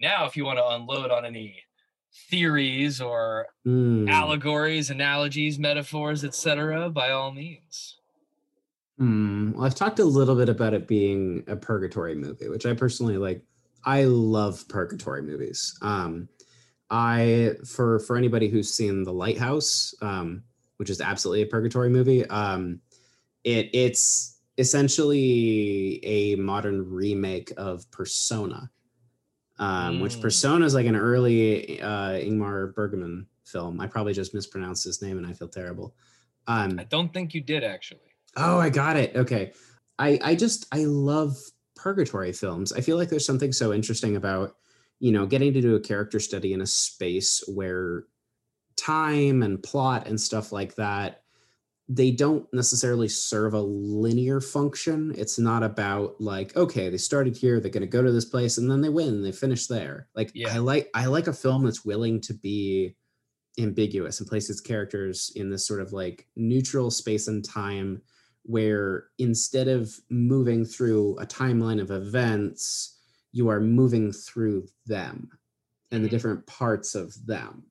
now 0.00 0.26
if 0.26 0.36
you 0.36 0.44
want 0.44 0.58
to 0.58 0.68
unload 0.68 1.10
on 1.10 1.24
any 1.24 1.62
theories 2.30 3.00
or 3.00 3.48
Mm. 3.66 4.08
allegories, 4.08 4.90
analogies, 4.90 5.58
metaphors, 5.58 6.24
etc., 6.24 6.88
by 6.90 7.10
all 7.10 7.32
means. 7.32 7.98
Hmm. 8.98 9.52
Well, 9.52 9.64
I've 9.64 9.74
talked 9.74 9.98
a 9.98 10.04
little 10.04 10.34
bit 10.36 10.48
about 10.48 10.72
it 10.74 10.88
being 10.88 11.44
a 11.46 11.56
purgatory 11.56 12.14
movie, 12.14 12.48
which 12.48 12.66
I 12.66 12.74
personally 12.74 13.18
like. 13.18 13.42
I 13.84 14.04
love 14.04 14.66
purgatory 14.68 15.22
movies. 15.22 15.78
Um, 15.82 16.28
I 16.90 17.52
for 17.66 17.98
for 18.00 18.16
anybody 18.16 18.48
who's 18.48 18.72
seen 18.72 19.04
The 19.04 19.12
Lighthouse, 19.12 19.94
um, 20.00 20.42
which 20.78 20.88
is 20.90 21.00
absolutely 21.00 21.42
a 21.42 21.46
purgatory 21.46 21.90
movie. 21.90 22.24
Um, 22.26 22.80
it 23.44 23.70
it's 23.74 24.40
essentially 24.58 26.00
a 26.04 26.36
modern 26.36 26.90
remake 26.90 27.52
of 27.58 27.88
Persona, 27.90 28.70
um, 29.58 30.00
which 30.00 30.16
Mm. 30.16 30.22
Persona 30.22 30.64
is 30.64 30.74
like 30.74 30.86
an 30.86 30.96
early 30.96 31.80
uh, 31.82 32.12
Ingmar 32.12 32.74
Bergman 32.74 33.26
film. 33.44 33.78
I 33.80 33.86
probably 33.86 34.14
just 34.14 34.32
mispronounced 34.34 34.84
his 34.84 35.02
name, 35.02 35.18
and 35.18 35.26
I 35.26 35.34
feel 35.34 35.48
terrible. 35.48 35.94
Um, 36.46 36.78
I 36.78 36.84
don't 36.84 37.12
think 37.12 37.34
you 37.34 37.40
did 37.42 37.62
actually. 37.62 38.00
Oh, 38.36 38.58
I 38.58 38.70
got 38.70 38.96
it. 38.96 39.16
Okay. 39.16 39.52
I 39.98 40.18
I 40.22 40.34
just 40.34 40.66
I 40.72 40.84
love 40.84 41.36
purgatory 41.74 42.32
films. 42.32 42.72
I 42.72 42.80
feel 42.80 42.96
like 42.96 43.08
there's 43.08 43.26
something 43.26 43.52
so 43.52 43.72
interesting 43.72 44.16
about, 44.16 44.56
you 44.98 45.12
know, 45.12 45.26
getting 45.26 45.52
to 45.54 45.60
do 45.60 45.76
a 45.76 45.80
character 45.80 46.20
study 46.20 46.52
in 46.52 46.60
a 46.60 46.66
space 46.66 47.42
where 47.48 48.04
time 48.76 49.42
and 49.42 49.62
plot 49.62 50.06
and 50.06 50.20
stuff 50.20 50.52
like 50.52 50.74
that 50.76 51.22
they 51.88 52.10
don't 52.10 52.52
necessarily 52.52 53.08
serve 53.08 53.54
a 53.54 53.60
linear 53.60 54.40
function. 54.40 55.14
It's 55.16 55.38
not 55.38 55.62
about 55.62 56.20
like, 56.20 56.56
okay, 56.56 56.88
they 56.88 56.96
started 56.96 57.36
here, 57.36 57.60
they're 57.60 57.70
going 57.70 57.82
to 57.82 57.86
go 57.86 58.02
to 58.02 58.10
this 58.10 58.24
place 58.24 58.58
and 58.58 58.68
then 58.68 58.80
they 58.80 58.88
win, 58.88 59.22
they 59.22 59.32
finish 59.32 59.66
there. 59.66 60.08
Like 60.14 60.32
Yeah. 60.34 60.52
I 60.54 60.58
like 60.58 60.90
I 60.94 61.06
like 61.06 61.28
a 61.28 61.32
film 61.32 61.64
that's 61.64 61.84
willing 61.84 62.20
to 62.22 62.34
be 62.34 62.96
ambiguous 63.58 64.18
and 64.18 64.28
place 64.28 64.50
its 64.50 64.60
characters 64.60 65.32
in 65.36 65.48
this 65.48 65.66
sort 65.66 65.80
of 65.80 65.92
like 65.92 66.26
neutral 66.34 66.90
space 66.90 67.28
and 67.28 67.44
time 67.44 68.02
where 68.46 69.08
instead 69.18 69.68
of 69.68 69.98
moving 70.10 70.64
through 70.64 71.16
a 71.18 71.26
timeline 71.26 71.80
of 71.80 71.90
events, 71.90 72.98
you 73.32 73.48
are 73.48 73.60
moving 73.60 74.12
through 74.12 74.66
them 74.86 75.30
and 75.90 76.02
the 76.04 76.08
Mhm. 76.08 76.10
different 76.10 76.46
parts 76.46 76.94
of 76.94 77.26
them. 77.26 77.64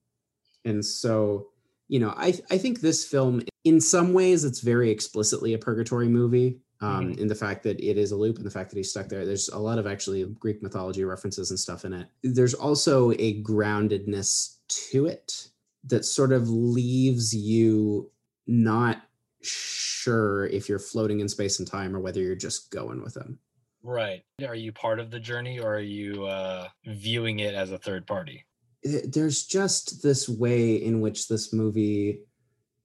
And 0.63 0.85
so, 0.85 1.49
you 1.87 1.99
know, 1.99 2.09
I 2.17 2.39
I 2.49 2.57
think 2.57 2.81
this 2.81 3.05
film, 3.05 3.41
in 3.63 3.79
some 3.81 4.13
ways, 4.13 4.43
it's 4.43 4.59
very 4.61 4.89
explicitly 4.91 5.53
a 5.53 5.57
purgatory 5.57 6.07
movie. 6.09 6.61
Um, 6.81 7.11
In 7.13 7.27
the 7.27 7.35
fact 7.35 7.63
that 7.63 7.79
it 7.79 7.97
is 7.97 8.11
a 8.11 8.17
loop 8.17 8.35
and 8.37 8.45
the 8.45 8.51
fact 8.51 8.69
that 8.69 8.77
he's 8.77 8.91
stuck 8.91 9.07
there, 9.07 9.25
there's 9.25 9.47
a 9.49 9.57
lot 9.57 9.79
of 9.79 9.87
actually 9.87 10.23
Greek 10.25 10.61
mythology 10.61 11.03
references 11.05 11.49
and 11.49 11.59
stuff 11.59 11.85
in 11.85 11.93
it. 11.93 12.07
There's 12.21 12.53
also 12.53 13.11
a 13.11 13.41
groundedness 13.41 14.57
to 14.91 15.05
it 15.05 15.49
that 15.85 16.03
sort 16.05 16.31
of 16.33 16.49
leaves 16.49 17.33
you 17.33 18.11
not 18.45 19.03
sure 20.05 20.45
if 20.47 20.69
you're 20.69 20.79
floating 20.79 21.19
in 21.19 21.27
space 21.27 21.59
and 21.59 21.67
time 21.67 21.95
or 21.95 21.99
whether 21.99 22.21
you're 22.21 22.35
just 22.35 22.71
going 22.71 23.03
with 23.03 23.15
them. 23.15 23.39
Right. 23.81 24.23
Are 24.47 24.55
you 24.55 24.71
part 24.71 24.99
of 24.99 25.09
the 25.09 25.19
journey 25.19 25.59
or 25.59 25.75
are 25.75 25.79
you 25.79 26.25
uh, 26.25 26.67
viewing 26.85 27.39
it 27.39 27.53
as 27.53 27.71
a 27.71 27.77
third 27.77 28.05
party? 28.05 28.45
There's 28.83 29.45
just 29.45 30.03
this 30.03 30.29
way 30.29 30.75
in 30.75 31.01
which 31.01 31.27
this 31.27 31.51
movie 31.51 32.21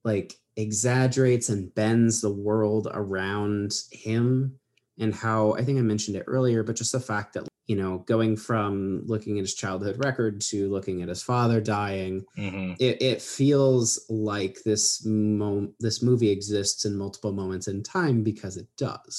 like 0.03 0.33
exaggerates 0.57 1.49
and 1.49 1.73
bends 1.75 2.21
the 2.21 2.33
world 2.33 2.87
around 2.91 3.73
him 3.91 4.59
and 4.99 5.13
how 5.13 5.53
I 5.53 5.63
think 5.63 5.77
I 5.77 5.81
mentioned 5.81 6.17
it 6.17 6.25
earlier, 6.27 6.63
but 6.63 6.75
just 6.75 6.91
the 6.91 6.99
fact 6.99 7.33
that 7.33 7.47
you 7.71 7.77
know 7.81 7.93
going 8.13 8.33
from 8.47 9.01
looking 9.13 9.37
at 9.37 9.43
his 9.47 9.53
childhood 9.63 9.97
record 10.03 10.33
to 10.49 10.57
looking 10.75 10.97
at 11.01 11.09
his 11.13 11.23
father 11.31 11.59
dying 11.61 12.15
Mhm. 12.37 12.75
it, 12.87 12.95
it 13.11 13.21
feels 13.21 13.87
like 14.09 14.55
this 14.69 14.85
mo- 15.05 15.73
this 15.85 16.01
movie 16.09 16.31
exists 16.37 16.81
in 16.87 16.97
multiple 17.03 17.33
moments 17.41 17.67
in 17.71 17.81
time 17.83 18.17
because 18.31 18.55
it 18.57 18.67
does 18.87 19.17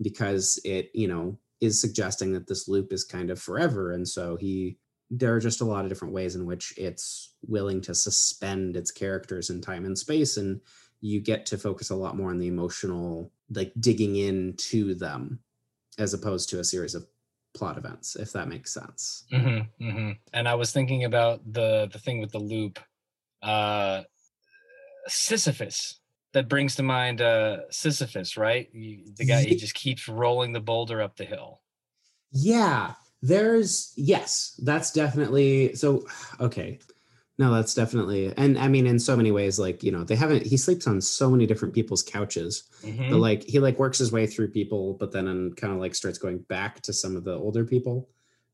because 0.00 0.60
it 0.64 0.90
you 1.02 1.08
know 1.08 1.38
is 1.60 1.80
suggesting 1.80 2.32
that 2.32 2.46
this 2.48 2.66
loop 2.68 2.92
is 2.92 3.04
kind 3.16 3.30
of 3.30 3.40
forever 3.40 3.92
and 3.92 4.06
so 4.16 4.36
he 4.36 4.78
there 5.10 5.34
are 5.34 5.40
just 5.48 5.60
a 5.60 5.64
lot 5.72 5.84
of 5.84 5.90
different 5.90 6.14
ways 6.14 6.34
in 6.36 6.44
which 6.46 6.74
it's 6.76 7.34
willing 7.46 7.80
to 7.82 7.94
suspend 7.94 8.76
its 8.76 8.90
characters 8.90 9.50
in 9.50 9.60
time 9.60 9.84
and 9.84 9.96
space 9.98 10.36
and 10.36 10.60
you 11.00 11.20
get 11.20 11.46
to 11.46 11.58
focus 11.58 11.90
a 11.90 11.94
lot 12.04 12.16
more 12.16 12.30
on 12.30 12.38
the 12.38 12.46
emotional 12.48 13.30
like 13.50 13.72
digging 13.78 14.16
into 14.16 14.94
them 14.94 15.38
as 15.98 16.14
opposed 16.14 16.48
to 16.48 16.58
a 16.60 16.64
series 16.64 16.94
of 16.94 17.06
plot 17.54 17.76
events 17.76 18.16
if 18.16 18.32
that 18.32 18.48
makes 18.48 18.72
sense 18.72 19.24
hmm 19.30 19.60
hmm 19.80 20.12
And 20.32 20.48
I 20.48 20.54
was 20.54 20.72
thinking 20.72 21.04
about 21.04 21.40
the 21.50 21.88
the 21.92 21.98
thing 21.98 22.20
with 22.20 22.32
the 22.32 22.38
loop, 22.38 22.78
uh, 23.42 24.02
Sisyphus. 25.06 25.98
That 26.32 26.48
brings 26.48 26.76
to 26.76 26.82
mind 26.82 27.20
uh, 27.20 27.68
Sisyphus, 27.70 28.38
right? 28.38 28.72
The 28.72 29.26
guy 29.26 29.42
he 29.42 29.54
just 29.54 29.74
keeps 29.74 30.08
rolling 30.08 30.52
the 30.52 30.60
boulder 30.60 31.02
up 31.02 31.16
the 31.16 31.26
hill. 31.26 31.60
Yeah, 32.32 32.94
there's 33.20 33.92
yes, 33.96 34.58
that's 34.64 34.92
definitely 34.92 35.74
so 35.74 36.06
okay. 36.40 36.78
No, 37.42 37.52
that's 37.52 37.74
definitely 37.74 38.32
and 38.36 38.56
I 38.58 38.68
mean 38.68 38.86
in 38.86 38.98
so 39.00 39.16
many 39.16 39.32
ways 39.32 39.58
like, 39.58 39.82
you 39.82 39.90
know, 39.90 40.04
they 40.04 40.14
haven't 40.14 40.46
he 40.46 40.56
sleeps 40.56 40.86
on 40.86 41.00
so 41.00 41.28
many 41.30 41.44
different 41.46 41.74
people's 41.74 42.02
couches. 42.02 42.62
Mhm. 42.84 43.10
But 43.10 43.18
like 43.18 43.42
he 43.44 43.58
like 43.58 43.78
works 43.80 43.98
his 43.98 44.12
way 44.12 44.26
through 44.28 44.48
people 44.52 44.94
but 45.00 45.10
then 45.12 45.52
kind 45.54 45.72
of 45.72 45.80
like 45.80 45.94
starts 45.94 46.18
going 46.18 46.38
back 46.48 46.80
to 46.82 46.92
some 46.92 47.16
of 47.16 47.24
the 47.24 47.34
older 47.34 47.64
people 47.64 48.08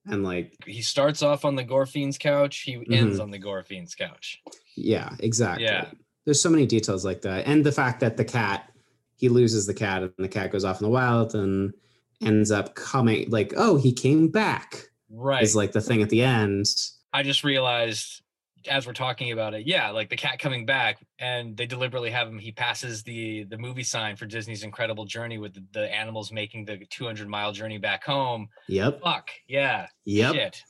and 0.06 0.24
like 0.24 0.54
He 0.66 0.80
starts 0.80 1.22
off 1.22 1.44
on 1.44 1.54
the 1.54 1.64
Gorfein's 1.64 2.16
couch. 2.18 2.60
He 2.60 2.74
ends 2.90 3.18
Mhm. 3.18 3.22
on 3.24 3.30
the 3.30 3.38
Gorfein's 3.38 3.94
couch. 3.94 4.40
yeah, 4.74 5.10
exactly. 5.20 5.64
Yeah. 5.66 5.90
There's 6.24 6.40
so 6.40 6.50
many 6.50 6.66
details 6.66 7.04
like 7.04 7.20
that 7.22 7.46
and 7.46 7.64
the 7.64 7.72
fact 7.72 8.00
that 8.00 8.16
the 8.16 8.24
cat 8.24 8.72
he 9.16 9.28
loses 9.28 9.66
the 9.66 9.74
cat 9.74 10.02
and 10.04 10.12
the 10.18 10.28
cat 10.28 10.52
goes 10.52 10.64
off 10.64 10.80
in 10.80 10.84
the 10.86 10.90
wild 11.00 11.34
and 11.34 11.74
ends 12.22 12.50
up 12.50 12.74
coming 12.74 13.28
like, 13.28 13.52
oh, 13.56 13.76
he 13.76 13.92
came 13.92 14.28
back. 14.28 14.88
Right. 15.10 15.42
Is 15.42 15.56
like 15.56 15.72
the 15.72 15.80
thing 15.80 16.00
at 16.02 16.10
the 16.10 16.22
end. 16.22 16.66
I 17.12 17.22
just 17.22 17.42
realized 17.44 18.22
as 18.68 18.86
we're 18.86 18.92
talking 18.92 19.30
about 19.32 19.54
it, 19.54 19.66
yeah, 19.66 19.90
like 19.90 20.08
the 20.08 20.16
cat 20.16 20.38
coming 20.38 20.66
back, 20.66 20.98
and 21.18 21.56
they 21.56 21.66
deliberately 21.66 22.10
have 22.10 22.28
him. 22.28 22.38
He 22.38 22.52
passes 22.52 23.02
the 23.02 23.44
the 23.44 23.58
movie 23.58 23.82
sign 23.82 24.16
for 24.16 24.26
Disney's 24.26 24.62
Incredible 24.64 25.04
Journey 25.04 25.38
with 25.38 25.54
the, 25.54 25.64
the 25.72 25.94
animals 25.94 26.32
making 26.32 26.64
the 26.64 26.78
200 26.90 27.28
mile 27.28 27.52
journey 27.52 27.78
back 27.78 28.04
home. 28.04 28.48
Yep. 28.68 29.00
Fuck 29.02 29.30
yeah, 29.46 29.86
Yep. 30.04 30.34
shit. 30.34 30.62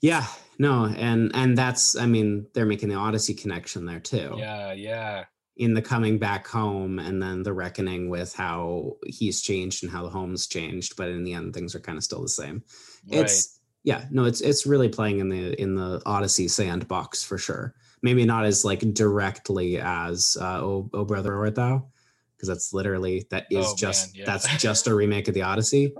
Yeah, 0.00 0.26
no, 0.58 0.84
and 0.86 1.30
and 1.34 1.56
that's 1.56 1.96
I 1.96 2.06
mean 2.06 2.46
they're 2.54 2.66
making 2.66 2.90
the 2.90 2.94
Odyssey 2.96 3.34
connection 3.34 3.86
there 3.86 4.00
too. 4.00 4.34
Yeah, 4.36 4.72
yeah, 4.72 5.24
In 5.56 5.72
the 5.72 5.80
coming 5.82 6.18
back 6.18 6.46
home 6.46 6.98
and 6.98 7.22
then 7.22 7.42
the 7.42 7.52
reckoning 7.54 8.10
with 8.10 8.34
how 8.34 8.96
he's 9.06 9.40
changed 9.40 9.82
and 9.82 9.90
how 9.90 10.02
the 10.02 10.10
home's 10.10 10.46
changed, 10.46 10.96
but 10.96 11.08
in 11.08 11.24
the 11.24 11.32
end 11.32 11.54
things 11.54 11.74
are 11.74 11.80
kind 11.80 11.96
of 11.96 12.04
still 12.04 12.20
the 12.22 12.28
same. 12.28 12.62
right. 13.10 13.20
It's 13.22 13.58
yeah, 13.84 14.06
no, 14.10 14.24
it's 14.24 14.40
it's 14.40 14.66
really 14.66 14.88
playing 14.88 15.20
in 15.20 15.28
the 15.28 15.60
in 15.60 15.74
the 15.74 16.00
Odyssey 16.06 16.48
sandbox 16.48 17.22
for 17.22 17.38
sure. 17.38 17.74
Maybe 18.02 18.24
not 18.24 18.44
as 18.44 18.64
like 18.64 18.80
directly 18.94 19.78
as 19.78 20.36
uh, 20.40 20.60
Oh, 20.60 20.90
oh 20.92 21.04
Brother 21.04 21.36
Art 21.36 21.54
Thou, 21.54 21.86
because 22.34 22.48
that's 22.48 22.72
literally 22.72 23.26
that 23.30 23.46
is 23.50 23.66
Oh, 23.68 23.76
just 23.76 24.14
man, 24.14 24.20
yeah. 24.20 24.26
that's 24.26 24.56
just 24.56 24.86
a 24.86 24.94
remake 25.00 25.28
of 25.28 25.34
the 25.34 25.42
Odyssey. 25.42 25.94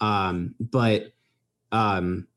um, 0.00 0.54
but 0.60 1.12
um, 1.72 2.28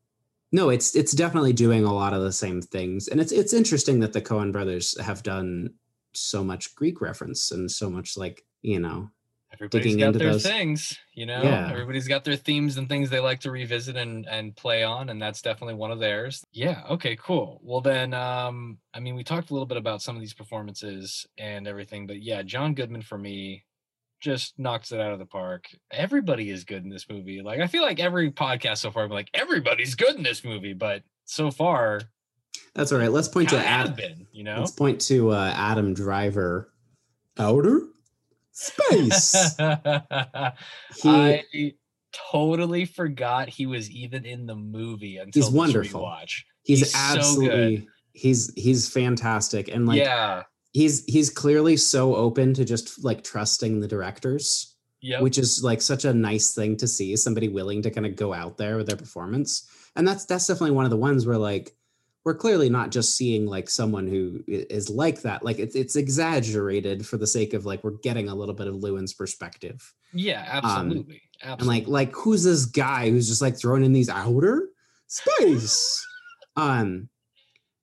no, 0.50 0.70
it's 0.70 0.96
it's 0.96 1.12
definitely 1.12 1.52
doing 1.52 1.84
a 1.84 1.94
lot 1.94 2.12
of 2.12 2.22
the 2.22 2.32
same 2.32 2.60
things, 2.60 3.06
and 3.08 3.20
it's 3.20 3.32
it's 3.32 3.52
interesting 3.52 4.00
that 4.00 4.12
the 4.12 4.20
Coen 4.22 4.50
brothers 4.52 5.00
have 5.00 5.22
done 5.22 5.74
so 6.12 6.42
much 6.42 6.74
Greek 6.74 7.00
reference 7.00 7.52
and 7.52 7.70
so 7.70 7.88
much 7.88 8.16
like 8.16 8.44
you 8.62 8.80
know 8.80 9.10
Everybody's 9.52 9.84
digging 9.84 9.98
got 10.00 10.06
into 10.08 10.18
their 10.18 10.32
those- 10.32 10.42
things, 10.42 10.98
you 11.14 11.24
know. 11.26 11.42
Yeah. 11.42 11.70
Everybody's 11.70 12.06
got 12.06 12.22
their 12.22 12.36
themes 12.36 12.76
and 12.76 12.88
things 12.88 13.08
they 13.10 13.18
like 13.20 13.40
to 13.40 13.50
revisit 13.50 13.96
and 13.96 14.26
and 14.28 14.54
play 14.54 14.84
on, 14.84 15.08
and 15.08 15.20
that's 15.20 15.40
definitely 15.42 15.74
one 15.74 15.90
of 15.90 15.98
theirs. 16.00 16.44
Yeah. 16.52 16.82
Okay. 16.90 17.16
Cool. 17.16 17.60
Well, 17.62 17.80
then, 17.80 18.12
um, 18.14 18.78
I 18.92 19.00
mean, 19.00 19.14
we 19.14 19.24
talked 19.24 19.50
a 19.50 19.54
little 19.54 19.66
bit 19.66 19.78
about 19.78 20.02
some 20.02 20.14
of 20.16 20.20
these 20.20 20.34
performances 20.34 21.26
and 21.38 21.66
everything, 21.66 22.06
but 22.06 22.22
yeah, 22.22 22.42
John 22.42 22.74
Goodman 22.74 23.02
for 23.02 23.16
me 23.18 23.64
just 24.20 24.58
knocks 24.58 24.90
it 24.92 25.00
out 25.00 25.12
of 25.12 25.18
the 25.18 25.26
park. 25.26 25.66
Everybody 25.92 26.50
is 26.50 26.64
good 26.64 26.82
in 26.82 26.90
this 26.90 27.08
movie. 27.08 27.40
Like, 27.40 27.60
I 27.60 27.68
feel 27.68 27.82
like 27.82 28.00
every 28.00 28.30
podcast 28.32 28.78
so 28.78 28.90
far, 28.90 29.04
I'm 29.04 29.10
like, 29.10 29.30
everybody's 29.32 29.94
good 29.94 30.16
in 30.16 30.22
this 30.24 30.44
movie, 30.44 30.72
but 30.74 31.04
so 31.24 31.50
far, 31.50 32.00
that's 32.74 32.90
all 32.92 32.98
right. 32.98 33.10
Let's 33.12 33.28
point 33.28 33.48
to 33.50 33.56
kind 33.56 33.68
Ad- 33.68 33.86
have 33.86 33.96
been, 33.96 34.26
you 34.32 34.44
know. 34.44 34.58
Let's 34.58 34.72
point 34.72 35.00
to 35.02 35.30
uh, 35.30 35.52
Adam 35.56 35.94
Driver. 35.94 36.72
Outer 37.38 37.82
space. 38.58 39.54
he 41.02 41.08
I 41.08 41.44
totally 42.12 42.84
forgot 42.84 43.48
he 43.48 43.66
was 43.66 43.90
even 43.90 44.24
in 44.24 44.46
the 44.46 44.54
movie 44.56 45.18
until 45.18 45.42
He's 45.42 45.50
wonderful. 45.52 46.02
rewatch. 46.02 46.42
he's, 46.62 46.80
he's 46.80 46.92
so 46.92 46.98
absolutely 46.98 47.88
he's 48.12 48.52
he's 48.56 48.88
fantastic 48.88 49.68
and 49.68 49.86
like 49.86 49.98
yeah. 49.98 50.42
he's 50.72 51.04
he's 51.04 51.30
clearly 51.30 51.76
so 51.76 52.16
open 52.16 52.54
to 52.54 52.64
just 52.64 53.04
like 53.04 53.22
trusting 53.22 53.80
the 53.80 53.88
directors 53.88 54.74
Yep. 55.00 55.22
which 55.22 55.38
is 55.38 55.62
like 55.62 55.80
such 55.80 56.04
a 56.04 56.12
nice 56.12 56.52
thing 56.54 56.76
to 56.78 56.88
see 56.88 57.14
somebody 57.14 57.46
willing 57.48 57.82
to 57.82 57.90
kind 57.92 58.04
of 58.04 58.16
go 58.16 58.34
out 58.34 58.58
there 58.58 58.76
with 58.76 58.88
their 58.88 58.96
performance 58.96 59.68
and 59.94 60.08
that's 60.08 60.24
that's 60.24 60.48
definitely 60.48 60.72
one 60.74 60.86
of 60.86 60.90
the 60.90 60.96
ones 60.96 61.24
where 61.24 61.38
like 61.38 61.76
we're 62.28 62.34
clearly 62.34 62.68
not 62.68 62.90
just 62.90 63.16
seeing 63.16 63.46
like 63.46 63.70
someone 63.70 64.06
who 64.06 64.44
is 64.46 64.90
like 64.90 65.22
that 65.22 65.42
like 65.42 65.58
it's 65.58 65.74
it's 65.74 65.96
exaggerated 65.96 67.06
for 67.06 67.16
the 67.16 67.26
sake 67.26 67.54
of 67.54 67.64
like 67.64 67.82
we're 67.82 67.92
getting 68.02 68.28
a 68.28 68.34
little 68.34 68.54
bit 68.54 68.66
of 68.66 68.74
llewyn's 68.74 69.14
perspective 69.14 69.94
yeah, 70.12 70.44
absolutely. 70.46 71.22
and 71.40 71.50
absolutely. 71.52 71.80
like 71.80 71.88
like 71.88 72.14
who's 72.14 72.44
this 72.44 72.66
guy 72.66 73.08
who's 73.08 73.26
just 73.28 73.40
like 73.40 73.56
throwing 73.56 73.82
in 73.82 73.94
these 73.94 74.10
outer 74.10 74.68
space 75.06 76.06
um 76.56 77.08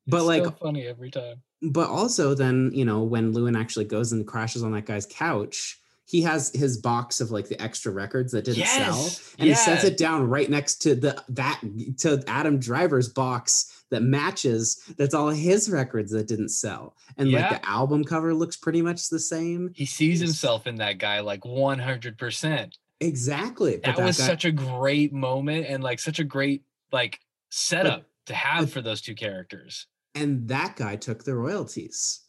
but 0.05 0.17
It's 0.17 0.25
like 0.27 0.43
so 0.43 0.51
funny 0.51 0.85
every 0.85 1.09
time. 1.09 1.41
but 1.63 1.89
also 1.89 2.35
then 2.35 2.69
you 2.71 2.85
know 2.85 3.01
when 3.01 3.33
llewyn 3.33 3.59
actually 3.59 3.85
goes 3.85 4.11
and 4.11 4.27
crashes 4.27 4.61
on 4.61 4.73
that 4.73 4.85
guy's 4.85 5.07
couch 5.07 5.79
he 6.07 6.21
has 6.21 6.53
his 6.53 6.77
box 6.77 7.19
of 7.19 7.31
like 7.31 7.47
the 7.49 7.59
extra 7.59 7.91
records 7.91 8.31
that 8.33 8.45
didn't 8.45 8.67
sell 8.67 8.95
Yes. 8.95 9.35
and 9.39 9.47
he 9.49 9.55
sets 9.55 9.83
it 9.83 9.97
down 9.97 10.29
right 10.29 10.47
next 10.51 10.83
to 10.83 10.93
the 10.93 11.19
that 11.29 11.59
to 12.01 12.23
adam 12.27 12.59
driver's 12.59 13.09
box 13.09 13.71
that 13.91 14.01
matches 14.01 14.81
that's 14.97 15.13
all 15.13 15.29
his 15.29 15.69
records 15.69 16.11
that 16.11 16.27
didn't 16.27 16.49
sell 16.49 16.95
and 17.17 17.29
Yeah. 17.29 17.49
like 17.51 17.61
the 17.61 17.69
album 17.69 18.03
cover 18.03 18.33
looks 18.33 18.57
pretty 18.57 18.81
much 18.81 19.09
the 19.09 19.19
same 19.19 19.71
He 19.75 19.85
sees 19.85 20.19
himself 20.19 20.65
in 20.67 20.75
that 20.77 20.97
guy 20.97 21.19
like 21.19 21.45
100%. 21.45 22.73
exactly 22.99 23.77
but 23.83 23.95
That 23.95 24.05
was 24.05 24.17
guy- 24.17 24.25
such 24.27 24.45
a 24.45 24.51
great 24.51 25.13
moment 25.13 25.67
and 25.67 25.83
like 25.83 25.99
such 25.99 26.19
a 26.19 26.23
great 26.23 26.63
like 26.91 27.19
setup 27.51 28.05
to 28.25 28.33
have 28.33 28.65
but- 28.65 28.69
for 28.71 28.81
those 28.81 29.01
two 29.01 29.15
characters. 29.15 29.87
and 30.15 30.47
that 30.47 30.75
guy 30.75 30.95
took 30.95 31.23
the 31.23 31.35
royalties 31.35 32.21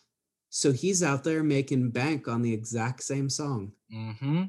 so 0.51 0.73
he's 0.73 1.03
out 1.03 1.25
there 1.25 1.43
making 1.43 1.91
bank 1.91 2.29
on 2.29 2.43
the 2.43 2.53
exact 2.53 3.03
same 3.03 3.29
song 3.31 3.73
Mm-hmm. 3.95 4.45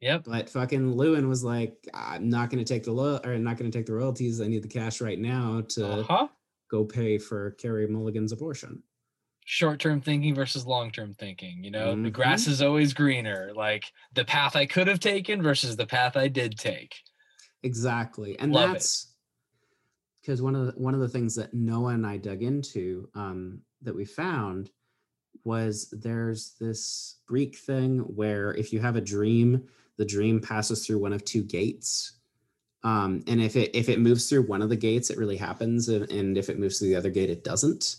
Yep. 0.00 0.24
But 0.24 0.50
fucking 0.50 0.94
Llewyn 0.96 1.28
was 1.28 1.44
like, 1.44 1.76
I'm 1.94 2.28
not 2.28 2.50
going 2.50 2.58
to 2.64 2.68
take 2.74 2.82
the 2.82 2.90
lo- 2.90 3.20
or 3.22 3.38
not 3.38 3.56
going 3.56 3.70
to 3.70 3.78
take 3.78 3.86
the 3.86 3.92
royalties. 3.94 4.40
I 4.40 4.48
need 4.48 4.64
the 4.64 4.68
cash 4.68 5.00
right 5.00 5.16
now 5.20 5.60
to 5.68 5.86
Uh-huh. 6.00 6.26
Go 6.72 6.84
pay 6.86 7.18
for 7.18 7.50
Carey 7.52 7.86
Mulligan's 7.86 8.32
abortion. 8.32 8.82
short-term 9.44 10.00
thinking 10.00 10.36
versus 10.36 10.64
long-term 10.66 11.12
thinking 11.14 11.64
you 11.64 11.70
know 11.72 11.90
the 12.00 12.08
Mhm. 12.08 12.12
grass 12.12 12.46
is 12.46 12.62
always 12.62 12.94
greener 12.94 13.50
like 13.56 13.92
the 14.14 14.24
path 14.24 14.54
i 14.54 14.64
could 14.64 14.86
have 14.86 15.00
taken 15.00 15.42
versus 15.42 15.74
the 15.76 15.84
path 15.84 16.16
i 16.16 16.28
did 16.28 16.56
take 16.56 16.94
Exactly, 17.64 18.38
and 18.38 18.52
Love 18.52 18.72
that's 18.72 19.14
because 20.20 20.40
one 20.40 20.54
of 20.54 20.66
the, 20.66 20.72
one 20.80 20.94
of 20.94 21.00
the 21.00 21.08
things 21.08 21.34
that 21.34 21.52
Noah 21.54 21.94
and 21.94 22.06
I 22.06 22.16
dug 22.18 22.42
into 22.44 23.08
um, 23.16 23.60
that 23.82 23.94
we 23.94 24.04
found 24.04 24.70
was 25.44 25.90
there's 25.90 26.54
this 26.60 27.18
Greek 27.26 27.56
thing 27.58 27.98
where 27.98 28.54
if 28.54 28.72
you 28.72 28.80
have 28.80 28.94
a 28.96 29.00
dream, 29.00 29.68
the 29.96 30.04
dream 30.04 30.40
passes 30.40 30.86
through 30.86 30.98
one 30.98 31.12
of 31.12 31.24
two 31.24 31.42
gates. 31.42 32.20
Um, 32.84 33.22
and 33.28 33.40
if 33.40 33.54
it 33.56 33.70
if 33.74 33.88
it 33.88 34.00
moves 34.00 34.28
through 34.28 34.42
one 34.42 34.60
of 34.62 34.68
the 34.68 34.76
gates, 34.76 35.10
it 35.10 35.18
really 35.18 35.36
happens, 35.36 35.88
and, 35.88 36.10
and 36.10 36.36
if 36.36 36.48
it 36.48 36.58
moves 36.58 36.78
through 36.78 36.88
the 36.88 36.96
other 36.96 37.10
gate, 37.10 37.30
it 37.30 37.44
doesn't. 37.44 37.96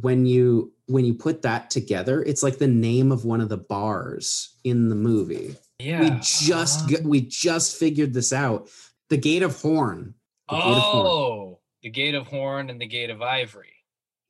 When 0.00 0.24
you 0.24 0.72
when 0.86 1.04
you 1.04 1.12
put 1.14 1.42
that 1.42 1.68
together, 1.70 2.22
it's 2.22 2.42
like 2.42 2.56
the 2.58 2.66
name 2.66 3.12
of 3.12 3.24
one 3.26 3.40
of 3.42 3.48
the 3.50 3.58
bars 3.58 4.56
in 4.64 4.88
the 4.88 4.94
movie. 4.94 5.54
yeah 5.78 6.00
We 6.00 6.10
just 6.22 6.84
uh, 6.84 6.88
g- 6.88 6.96
we 7.04 7.20
just 7.20 7.76
figured 7.78 8.14
this 8.14 8.32
out. 8.32 8.68
The 9.10 9.18
Gate 9.18 9.42
of 9.42 9.60
Horn. 9.60 10.14
The 10.48 10.56
Gate 10.56 10.64
of 10.64 10.82
Horn. 10.82 11.06
oh 11.06 11.58
the 11.82 11.90
gate 11.90 12.14
of 12.14 12.28
horn 12.28 12.70
and 12.70 12.80
the 12.80 12.86
gate 12.86 13.10
of 13.10 13.20
ivory 13.20 13.74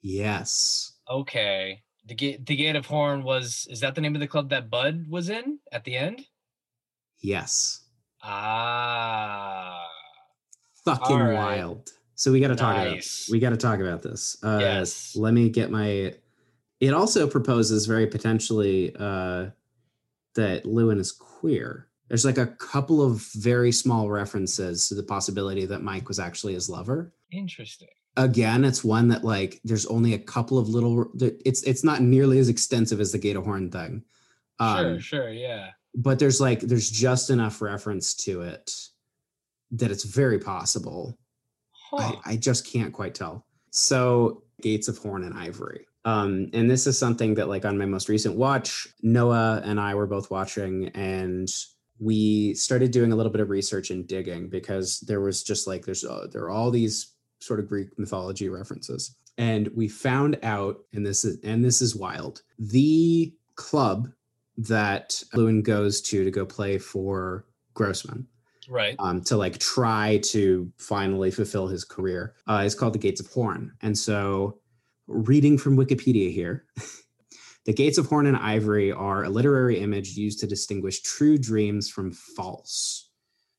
Yes. 0.00 0.92
okay 1.08 1.82
The 2.06 2.14
gate 2.14 2.44
the 2.46 2.56
gate 2.56 2.76
of 2.76 2.86
horn 2.86 3.22
was 3.22 3.66
is 3.70 3.80
that 3.80 3.94
the 3.94 4.00
name 4.00 4.14
of 4.16 4.20
the 4.20 4.26
club 4.26 4.48
that 4.50 4.70
Bud 4.70 5.04
was 5.08 5.28
in 5.28 5.58
at 5.70 5.84
the 5.84 5.94
end? 5.96 6.26
Yes. 7.20 7.81
Ah. 8.22 9.86
Fucking 10.84 11.16
right. 11.18 11.34
wild. 11.34 11.90
So 12.14 12.30
we 12.32 12.40
got 12.40 12.48
to 12.48 12.56
talk 12.56 12.74
about 12.76 12.90
Nice. 12.94 13.28
we 13.32 13.38
got 13.40 13.50
to 13.50 13.56
talk 13.56 13.80
about 13.80 14.02
this. 14.02 14.36
Uh, 14.42 14.58
Yes. 14.60 15.16
Let 15.16 15.34
me 15.34 15.48
get 15.48 15.70
my. 15.70 16.14
It 16.80 16.94
also 16.94 17.28
proposes 17.28 17.86
very 17.86 18.06
potentially 18.06 18.94
uh, 18.98 19.46
that 20.34 20.64
Llewyn 20.64 20.98
is 20.98 21.12
queer. 21.12 21.88
There's 22.08 22.24
like 22.24 22.38
a 22.38 22.46
couple 22.46 23.00
of 23.00 23.22
very 23.34 23.72
small 23.72 24.10
references 24.10 24.88
to 24.88 24.94
the 24.94 25.02
possibility 25.02 25.64
that 25.66 25.82
Mike 25.82 26.08
was 26.08 26.18
actually 26.18 26.54
his 26.54 26.68
lover. 26.68 27.12
Interesting. 27.30 27.88
Again, 28.16 28.64
it's 28.64 28.84
one 28.84 29.08
that 29.08 29.24
like 29.24 29.60
there's 29.64 29.86
only 29.86 30.14
a 30.14 30.18
couple 30.18 30.58
of 30.58 30.68
little. 30.68 31.10
It's 31.20 31.62
it's 31.62 31.82
not 31.84 32.02
nearly 32.02 32.38
as 32.38 32.48
extensive 32.48 33.00
as 33.00 33.12
the 33.12 33.18
Gate 33.18 33.36
of 33.36 33.44
Horn 33.44 33.70
thing. 33.70 34.04
sure, 34.60 34.68
Um, 34.94 34.98
sure, 34.98 35.30
yeah. 35.32 35.70
But 35.94 36.18
there's 36.18 36.40
like 36.40 36.60
there's 36.60 36.90
just 36.90 37.30
enough 37.30 37.60
reference 37.60 38.14
to 38.14 38.42
it 38.42 38.72
that 39.70 39.90
it's 39.90 40.04
very 40.04 40.38
possible 40.38 41.18
Huh. 41.92 42.16
I, 42.24 42.32
I 42.32 42.36
just 42.36 42.66
can't 42.66 42.92
quite 42.92 43.14
tell. 43.14 43.46
So 43.70 44.44
Gates 44.62 44.88
of 44.88 44.98
Horn 44.98 45.24
and 45.24 45.36
Ivory. 45.36 45.86
Um, 46.04 46.48
and 46.52 46.70
this 46.70 46.86
is 46.86 46.98
something 46.98 47.34
that 47.34 47.48
like 47.48 47.64
on 47.64 47.78
my 47.78 47.84
most 47.84 48.08
recent 48.08 48.34
watch, 48.34 48.88
Noah 49.02 49.60
and 49.64 49.78
I 49.78 49.94
were 49.94 50.06
both 50.06 50.30
watching 50.30 50.88
and 50.88 51.48
we 51.98 52.54
started 52.54 52.90
doing 52.90 53.12
a 53.12 53.16
little 53.16 53.30
bit 53.30 53.40
of 53.40 53.50
research 53.50 53.90
and 53.90 54.08
digging 54.08 54.48
because 54.48 55.00
there 55.00 55.20
was 55.20 55.44
just 55.44 55.66
like 55.66 55.84
there's 55.84 56.04
uh, 56.04 56.26
there 56.32 56.42
are 56.44 56.50
all 56.50 56.70
these 56.70 57.14
sort 57.40 57.60
of 57.60 57.68
Greek 57.68 57.96
mythology 57.98 58.48
references. 58.48 59.14
And 59.38 59.68
we 59.74 59.88
found 59.88 60.38
out, 60.42 60.78
and 60.92 61.06
this 61.06 61.24
is 61.24 61.38
and 61.44 61.64
this 61.64 61.80
is 61.80 61.94
wild, 61.94 62.42
the 62.58 63.32
club 63.54 64.08
that 64.58 65.22
Llewyn 65.34 65.62
goes 65.62 66.00
to 66.02 66.24
to 66.24 66.30
go 66.30 66.44
play 66.44 66.78
for 66.78 67.46
Grossman 67.74 68.26
right. 68.68 68.96
um, 68.98 69.22
to 69.22 69.36
like 69.36 69.58
try 69.58 70.18
to 70.24 70.70
finally 70.78 71.30
fulfill 71.30 71.66
his 71.66 71.84
career 71.84 72.34
uh, 72.48 72.62
is 72.64 72.74
called 72.74 72.94
the 72.94 72.98
Gates 72.98 73.20
of 73.20 73.28
Horn. 73.28 73.72
And 73.82 73.96
so, 73.96 74.58
reading 75.06 75.58
from 75.58 75.76
Wikipedia 75.76 76.32
here, 76.32 76.64
the 77.66 77.72
Gates 77.72 77.98
of 77.98 78.06
Horn 78.06 78.26
and 78.26 78.36
Ivory 78.36 78.92
are 78.92 79.24
a 79.24 79.30
literary 79.30 79.78
image 79.78 80.16
used 80.16 80.40
to 80.40 80.46
distinguish 80.46 81.02
true 81.02 81.38
dreams 81.38 81.88
from 81.88 82.12
false. 82.12 83.10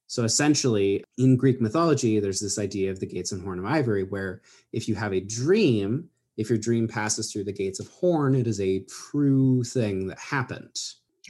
So, 0.07 0.23
essentially, 0.23 1.03
in 1.17 1.37
Greek 1.37 1.61
mythology, 1.61 2.19
there's 2.19 2.39
this 2.39 2.59
idea 2.59 2.91
of 2.91 2.99
the 2.99 3.07
Gates 3.07 3.31
of 3.31 3.41
Horn 3.41 3.59
of 3.59 3.65
Ivory, 3.65 4.03
where 4.03 4.41
if 4.71 4.87
you 4.87 4.95
have 4.95 5.13
a 5.13 5.19
dream, 5.19 6.09
if 6.37 6.49
your 6.49 6.57
dream 6.57 6.87
passes 6.87 7.31
through 7.31 7.43
the 7.43 7.53
Gates 7.53 7.79
of 7.79 7.87
Horn, 7.87 8.35
it 8.35 8.47
is 8.47 8.59
a 8.59 8.85
true 9.11 9.63
thing 9.63 10.07
that 10.07 10.19
happened. 10.19 10.77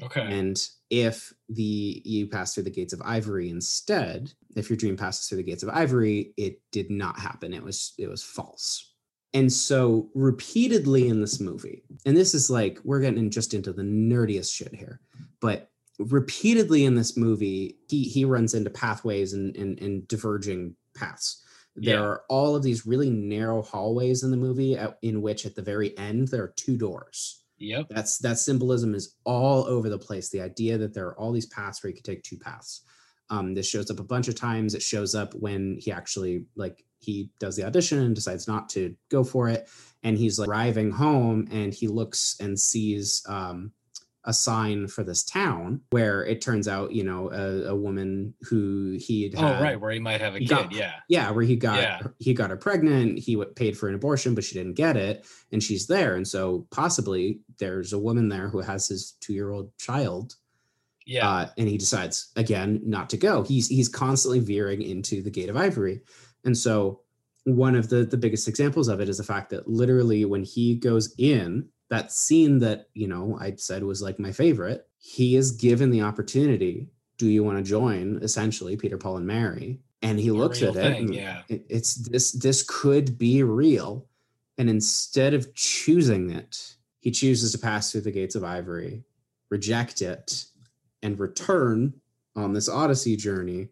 Okay. 0.01 0.21
And 0.21 0.57
if 0.89 1.33
the 1.49 2.01
you 2.03 2.27
pass 2.27 2.53
through 2.53 2.63
the 2.63 2.71
gates 2.71 2.93
of 2.93 3.01
ivory 3.03 3.49
instead, 3.49 4.33
if 4.55 4.69
your 4.69 4.77
dream 4.77 4.97
passes 4.97 5.27
through 5.27 5.37
the 5.37 5.43
gates 5.43 5.63
of 5.63 5.69
ivory, 5.69 6.33
it 6.37 6.59
did 6.71 6.89
not 6.89 7.19
happen. 7.19 7.53
It 7.53 7.63
was 7.63 7.93
it 7.97 8.07
was 8.07 8.23
false. 8.23 8.91
And 9.35 9.51
so 9.51 10.09
repeatedly 10.13 11.07
in 11.07 11.21
this 11.21 11.39
movie, 11.39 11.83
and 12.05 12.15
this 12.15 12.33
is 12.33 12.49
like 12.49 12.79
we're 12.83 12.99
getting 12.99 13.29
just 13.29 13.53
into 13.53 13.73
the 13.73 13.83
nerdiest 13.83 14.53
shit 14.53 14.73
here, 14.73 14.99
but 15.41 15.69
repeatedly 15.99 16.85
in 16.85 16.95
this 16.95 17.15
movie, 17.17 17.77
he 17.87 18.03
he 18.03 18.25
runs 18.25 18.53
into 18.53 18.69
pathways 18.69 19.33
and 19.33 19.55
and, 19.55 19.79
and 19.79 20.07
diverging 20.07 20.75
paths. 20.95 21.42
There 21.75 21.95
Yeah. 21.95 22.01
are 22.01 22.23
all 22.29 22.55
of 22.55 22.63
these 22.63 22.85
really 22.85 23.09
narrow 23.09 23.61
hallways 23.61 24.23
in 24.23 24.31
the 24.31 24.37
movie, 24.37 24.75
at, 24.77 24.97
in 25.01 25.21
which 25.21 25.45
at 25.45 25.55
the 25.55 25.61
very 25.61 25.97
end 25.97 26.27
there 26.29 26.43
are 26.43 26.53
two 26.55 26.77
doors. 26.77 27.39
Yep. 27.59 27.87
that's 27.91 28.17
that 28.17 28.39
symbolism 28.39 28.93
is 28.93 29.15
all 29.23 29.63
over 29.65 29.87
the 29.87 29.97
place. 29.97 30.27
The 30.29 30.41
idea 30.41 30.77
that 30.79 30.93
there 30.93 31.07
are 31.07 31.17
all 31.17 31.31
these 31.31 31.45
paths 31.45 31.81
where 31.81 31.89
you 31.91 31.95
could 31.95 32.03
take 32.03 32.21
two 32.23 32.37
paths. 32.37 32.81
Um, 33.29 33.53
this 33.53 33.67
shows 33.69 33.89
up 33.89 33.99
a 33.99 34.03
bunch 34.03 34.27
of 34.27 34.35
times. 34.35 34.75
It 34.75 34.81
shows 34.81 35.15
up 35.15 35.33
when 35.35 35.77
he 35.79 35.89
actually 35.91 36.45
like 36.55 36.83
he 36.99 37.29
does 37.39 37.55
the 37.55 37.63
audition 37.63 37.99
and 37.99 38.13
decides 38.15 38.47
not 38.49 38.67
to 38.69 38.95
go 39.09 39.23
for 39.23 39.47
it. 39.49 39.69
And 40.03 40.17
he's 40.17 40.37
like 40.39 40.49
arriving 40.49 40.91
home 40.91 41.47
and 41.51 41.73
he 41.73 41.87
looks 41.87 42.35
and 42.41 42.59
sees 42.59 43.23
um, 43.29 43.71
a 44.25 44.33
sign 44.33 44.87
for 44.87 45.03
this 45.03 45.23
town 45.23 45.81
where 45.89 46.23
it 46.25 46.39
turns 46.41 46.67
out 46.67 46.93
you 46.93 47.03
know 47.03 47.29
a, 47.31 47.71
a 47.71 47.75
woman 47.75 48.33
who 48.41 48.97
he 48.99 49.23
had 49.23 49.35
Oh, 49.37 49.61
right, 49.61 49.79
where 49.79 49.91
he 49.91 49.99
might 49.99 50.21
have 50.21 50.35
a 50.35 50.39
kid. 50.39 50.47
got- 50.49 50.71
yeah. 50.71 50.93
yeah 51.09 51.29
where 51.31 51.43
he 51.43 51.55
got 51.55 51.81
Yeah. 51.81 51.99
he 52.19 52.33
got 52.33 52.49
her 52.49 52.55
pregnant 52.57 53.19
he 53.19 53.35
paid 53.55 53.77
for 53.77 53.89
an 53.89 53.95
abortion 53.95 54.33
but 54.35 54.43
she 54.45 54.55
didn't 54.55 54.73
get 54.75 54.95
it 54.95 55.25
and 55.51 55.61
she's 55.61 55.87
there 55.87 56.15
and 56.15 56.27
so 56.27 56.65
possibly 56.71 57.41
there's 57.59 57.91
a 57.93 57.99
woman 57.99 58.29
there 58.29 58.47
who 58.47 58.61
has 58.61 58.87
his 58.87 59.11
two-year-old 59.19 59.77
child 59.77 60.35
Yeah. 61.05 61.29
uh, 61.29 61.49
and 61.57 61.67
he 61.67 61.77
decides 61.77 62.31
again 62.37 62.79
not 62.85 63.09
to 63.09 63.17
go 63.17 63.43
he's 63.43 63.67
he's 63.67 63.89
constantly 63.89 64.39
veering 64.39 64.81
into 64.81 65.21
the 65.21 65.31
gate 65.31 65.49
of 65.49 65.57
ivory 65.57 66.01
and 66.45 66.57
so 66.57 67.01
one 67.45 67.75
of 67.75 67.89
the 67.89 68.05
the 68.05 68.15
biggest 68.15 68.47
examples 68.47 68.87
of 68.87 69.01
it 69.01 69.09
is 69.09 69.17
the 69.17 69.23
fact 69.25 69.49
that 69.49 69.67
literally 69.67 70.23
when 70.23 70.43
he 70.43 70.75
goes 70.75 71.13
in 71.17 71.67
that 71.89 72.11
scene 72.11 72.59
that 72.59 72.87
you 72.93 73.07
know 73.07 73.37
i 73.39 73.53
said 73.55 73.83
was 73.83 74.01
like 74.01 74.19
my 74.19 74.31
favorite 74.31 74.87
he 74.97 75.35
is 75.35 75.51
given 75.51 75.89
the 75.91 76.01
opportunity 76.01 76.87
do 77.17 77.27
you 77.27 77.43
want 77.43 77.57
to 77.57 77.63
join 77.63 78.19
essentially 78.21 78.75
peter 78.77 78.97
paul 78.97 79.17
and 79.17 79.27
mary 79.27 79.79
and 80.01 80.19
he 80.19 80.29
A 80.29 80.33
looks 80.33 80.61
at 80.61 80.75
it 80.75 80.97
thing, 80.97 81.13
yeah. 81.13 81.43
it- 81.49 81.65
it's 81.69 81.95
this 81.95 82.31
this 82.31 82.63
could 82.67 83.17
be 83.17 83.43
real 83.43 84.07
and 84.57 84.69
instead 84.69 85.33
of 85.33 85.53
choosing 85.55 86.29
it 86.31 86.75
he 86.99 87.11
chooses 87.11 87.51
to 87.51 87.57
pass 87.59 87.91
through 87.91 88.01
the 88.01 88.11
gates 88.11 88.35
of 88.35 88.43
ivory 88.43 89.03
reject 89.49 90.01
it 90.01 90.45
and 91.01 91.19
return 91.19 91.93
on 92.35 92.53
this 92.53 92.67
odyssey 92.69 93.15
journey 93.15 93.67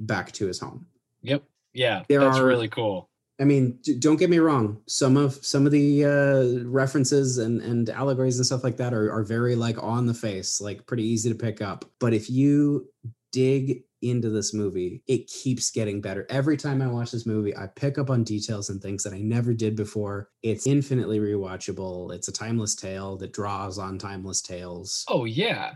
back 0.00 0.32
to 0.32 0.46
his 0.46 0.58
home 0.60 0.86
Yep. 1.24 1.44
Yeah. 1.72 2.02
There 2.08 2.18
That's 2.20 2.38
are- 2.38 2.44
really 2.46 2.68
cool. 2.68 3.08
I 3.40 3.44
mean 3.44 3.78
don't 3.98 4.18
get 4.18 4.30
me 4.30 4.38
wrong 4.38 4.80
some 4.86 5.16
of 5.16 5.34
some 5.44 5.66
of 5.66 5.72
the 5.72 6.04
uh 6.04 6.68
references 6.68 7.38
and 7.38 7.60
and 7.62 7.88
allegories 7.90 8.38
and 8.38 8.46
stuff 8.46 8.64
like 8.64 8.76
that 8.76 8.92
are, 8.92 9.10
are 9.12 9.24
very 9.24 9.54
like 9.54 9.82
on 9.82 10.06
the 10.06 10.14
face 10.14 10.60
like 10.60 10.86
pretty 10.86 11.04
easy 11.04 11.28
to 11.28 11.34
pick 11.34 11.60
up. 11.60 11.84
But 11.98 12.14
if 12.14 12.30
you 12.30 12.88
dig 13.32 13.82
into 14.02 14.28
this 14.28 14.52
movie 14.52 15.02
it 15.06 15.28
keeps 15.28 15.70
getting 15.70 16.00
better. 16.00 16.26
Every 16.28 16.56
time 16.56 16.82
i 16.82 16.86
watch 16.86 17.12
this 17.12 17.24
movie 17.26 17.56
i 17.56 17.66
pick 17.66 17.98
up 17.98 18.10
on 18.10 18.24
details 18.24 18.68
and 18.68 18.82
things 18.82 19.04
that 19.04 19.12
i 19.12 19.20
never 19.20 19.54
did 19.54 19.76
before. 19.76 20.28
It's 20.42 20.66
infinitely 20.66 21.20
rewatchable. 21.20 22.12
It's 22.12 22.28
a 22.28 22.32
timeless 22.32 22.74
tale 22.74 23.16
that 23.18 23.32
draws 23.32 23.78
on 23.78 23.98
timeless 23.98 24.42
tales. 24.42 25.04
Oh 25.08 25.24
yeah. 25.24 25.74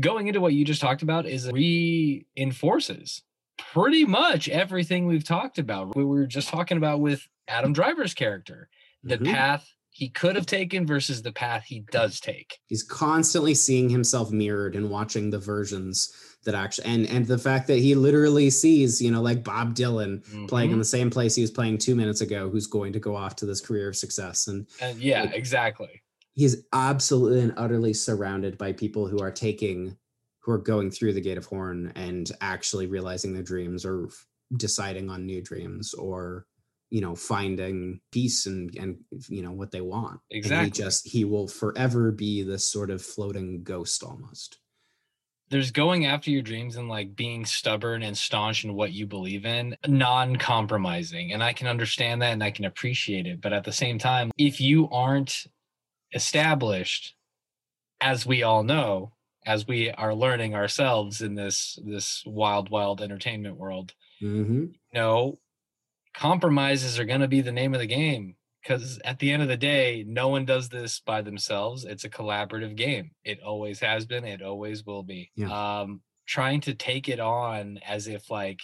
Going 0.00 0.28
into 0.28 0.40
what 0.40 0.54
you 0.54 0.64
just 0.64 0.80
talked 0.80 1.02
about 1.02 1.26
is 1.26 1.50
reinforces 1.50 3.22
pretty 3.58 4.04
much 4.04 4.48
everything 4.48 5.06
we've 5.06 5.24
talked 5.24 5.58
about. 5.58 5.94
We 5.96 6.04
were 6.04 6.26
just 6.26 6.48
talking 6.48 6.76
about 6.76 7.00
with 7.00 7.26
Adam 7.48 7.72
Driver's 7.72 8.14
character, 8.14 8.68
the 9.02 9.18
Mhm. 9.18 9.32
path 9.32 9.68
he 9.90 10.08
could 10.08 10.34
have 10.34 10.46
taken 10.46 10.84
versus 10.84 11.22
the 11.22 11.30
path 11.30 11.62
he 11.66 11.78
does 11.92 12.18
take. 12.18 12.58
he's 12.66 12.82
constantly 12.82 13.54
seeing 13.54 13.88
himself 13.88 14.32
mirrored 14.32 14.74
and 14.74 14.90
watching 14.90 15.30
the 15.30 15.38
versions 15.38 16.12
that 16.44 16.52
actually 16.54 16.84
and 16.88 17.06
and 17.08 17.26
the 17.28 17.38
fact 17.38 17.68
that 17.68 17.78
he 17.78 17.94
literally 17.94 18.50
sees 18.50 19.00
you 19.00 19.08
know 19.08 19.22
like 19.22 19.44
bob 19.44 19.72
dylan 19.72 20.20
playing 20.48 20.70
in 20.70 20.76
Mhm. 20.76 20.80
the 20.80 20.84
same 20.84 21.10
place 21.10 21.36
he 21.36 21.42
was 21.42 21.52
playing 21.52 21.78
two 21.78 21.94
minutes 21.94 22.20
ago 22.22 22.50
who's 22.50 22.66
going 22.66 22.92
to 22.92 22.98
go 22.98 23.14
off 23.14 23.36
to 23.36 23.46
this 23.46 23.60
career 23.60 23.88
of 23.88 23.94
success 23.94 24.48
and 24.48 24.66
And 24.80 24.98
yeah, 25.00 25.22
like- 25.22 25.34
exactly. 25.34 26.02
he's 26.32 26.64
absolutely 26.72 27.42
and 27.42 27.54
utterly 27.56 27.94
surrounded 27.94 28.58
by 28.58 28.72
people 28.72 29.06
who 29.06 29.20
are 29.20 29.30
taking 29.30 29.96
who 30.44 30.52
are 30.52 30.58
going 30.58 30.90
through 30.90 31.14
the 31.14 31.20
gate 31.20 31.38
of 31.38 31.46
horn 31.46 31.90
and 31.96 32.30
actually 32.40 32.86
realizing 32.86 33.32
their 33.32 33.42
dreams 33.42 33.84
or 33.84 34.08
deciding 34.56 35.08
on 35.08 35.24
new 35.24 35.42
dreams 35.42 35.94
or 35.94 36.46
you 36.90 37.00
know 37.00 37.14
finding 37.14 38.00
peace 38.12 38.46
and 38.46 38.76
and 38.76 38.98
you 39.28 39.42
know 39.42 39.52
what 39.52 39.70
they 39.70 39.80
want 39.80 40.20
And 40.30 40.38
Exactly. 40.38 40.66
he 40.66 40.70
just 40.70 41.08
he 41.08 41.24
will 41.24 41.48
forever 41.48 42.12
be 42.12 42.42
this 42.42 42.64
sort 42.64 42.90
of 42.90 43.02
floating 43.02 43.62
ghost 43.62 44.02
almost 44.04 44.58
there's 45.50 45.70
going 45.70 46.06
after 46.06 46.30
your 46.30 46.42
dreams 46.42 46.76
and 46.76 46.88
like 46.88 47.14
being 47.14 47.44
stubborn 47.44 48.02
and 48.02 48.16
staunch 48.16 48.64
in 48.64 48.74
what 48.74 48.92
you 48.92 49.06
believe 49.06 49.44
in, 49.44 49.76
non 49.86 50.36
compromising. 50.36 51.32
And 51.32 51.42
I 51.42 51.52
can 51.52 51.68
understand 51.68 52.22
that 52.22 52.32
and 52.32 52.42
I 52.42 52.50
can 52.50 52.64
appreciate 52.64 53.26
it. 53.26 53.40
But 53.40 53.52
at 53.52 53.62
the 53.62 53.70
same 53.70 53.98
time, 53.98 54.30
if 54.38 54.60
you 54.60 54.88
aren't 54.90 55.46
established, 56.14 57.14
as 58.00 58.24
we 58.24 58.42
all 58.42 58.62
know, 58.62 59.12
as 59.46 59.66
we 59.66 59.90
are 59.90 60.14
learning 60.14 60.54
ourselves 60.54 61.20
in 61.20 61.34
this 61.34 61.78
this 61.84 62.22
wild, 62.26 62.70
wild 62.70 63.00
entertainment 63.00 63.56
world, 63.56 63.92
hmm 64.20 64.66
no 64.92 65.38
compromises 66.14 66.98
are 66.98 67.04
going 67.04 67.20
to 67.20 67.28
be 67.28 67.40
the 67.40 67.52
name 67.52 67.74
of 67.74 67.80
the 67.80 67.86
game 67.86 68.36
because 68.62 69.00
at 69.04 69.18
the 69.18 69.30
end 69.32 69.42
of 69.42 69.48
the 69.48 69.56
day 69.56 70.04
no 70.06 70.28
one 70.28 70.44
does 70.44 70.68
this 70.68 71.00
by 71.00 71.20
themselves. 71.20 71.84
It's 71.84 72.04
a 72.04 72.10
collaborative 72.10 72.76
game. 72.76 73.10
It 73.24 73.40
always 73.42 73.80
has 73.80 74.06
been. 74.06 74.24
It 74.24 74.40
always 74.40 74.84
will 74.84 75.02
be. 75.02 75.30
Yeah. 75.36 75.80
um 75.80 76.00
trying 76.26 76.60
to 76.62 76.74
take 76.74 77.08
it 77.08 77.20
on 77.20 77.78
as 77.86 78.06
if 78.06 78.30
like 78.30 78.60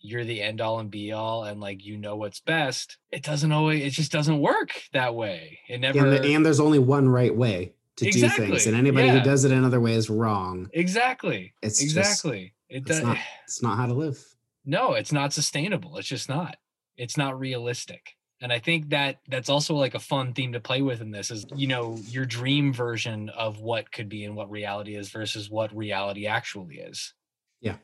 you're 0.00 0.24
the 0.24 0.42
end 0.42 0.60
all 0.60 0.80
and 0.80 0.90
be 0.90 1.12
all 1.12 1.44
and 1.44 1.60
like 1.60 1.84
you 1.84 1.96
know 1.96 2.16
what's 2.16 2.40
best 2.40 2.98
it 3.12 3.22
doesn't 3.22 3.52
always 3.52 3.84
it 3.84 3.90
just 3.90 4.10
doesn't 4.12 4.40
work 4.40 4.70
that 4.92 5.14
way. 5.14 5.60
It 5.68 5.80
never 5.80 5.98
and, 5.98 6.24
and 6.24 6.46
there's 6.46 6.60
only 6.60 6.78
one 6.78 7.08
right 7.08 7.34
way 7.34 7.74
to 7.98 8.10
do 8.10 8.28
things, 8.30 8.66
and 8.66 8.76
anybody 8.76 9.06
yeah. 9.08 9.18
who 9.18 9.24
does 9.24 9.44
it 9.44 9.52
another 9.52 9.80
way 9.80 9.92
is 9.94 10.08
wrong. 10.10 10.68
exactly 10.72 11.54
It's 11.62 11.78
just 11.80 11.96
exactly 11.96 12.54
it 12.68 12.78
it's 12.78 12.86
does 12.86 13.02
not 13.02 13.18
it's 13.44 13.62
not 13.62 13.76
how 13.76 13.86
to 13.86 13.94
live. 13.94 14.18
no 14.64 14.94
it's 14.94 15.12
not 15.12 15.32
sustainable 15.32 15.96
it's 15.98 16.08
just 16.08 16.28
not 16.28 16.56
it's 16.96 17.16
not 17.16 17.38
realistic 17.38 18.14
and 18.40 18.52
i 18.52 18.58
think 18.58 18.88
that 18.90 19.16
that's 19.28 19.48
also 19.48 19.74
like 19.74 19.94
a 19.94 19.98
fun 20.00 20.32
theme 20.32 20.52
to 20.52 20.60
play 20.60 20.82
with 20.82 21.00
in 21.00 21.10
this 21.10 21.30
is 21.30 21.46
you 21.56 21.66
know 21.66 21.96
your 22.08 22.24
dream 22.26 22.72
version 22.72 23.28
of 23.30 23.60
what 23.60 23.90
could 23.92 24.08
be 24.08 24.24
and 24.24 24.34
what 24.36 24.50
reality 24.50 24.94
is 24.96 25.08
versus 25.10 25.48
what 25.50 25.74
reality 25.76 26.26
actually 26.26 26.76
is 26.78 27.14
Yeah. 27.60 27.76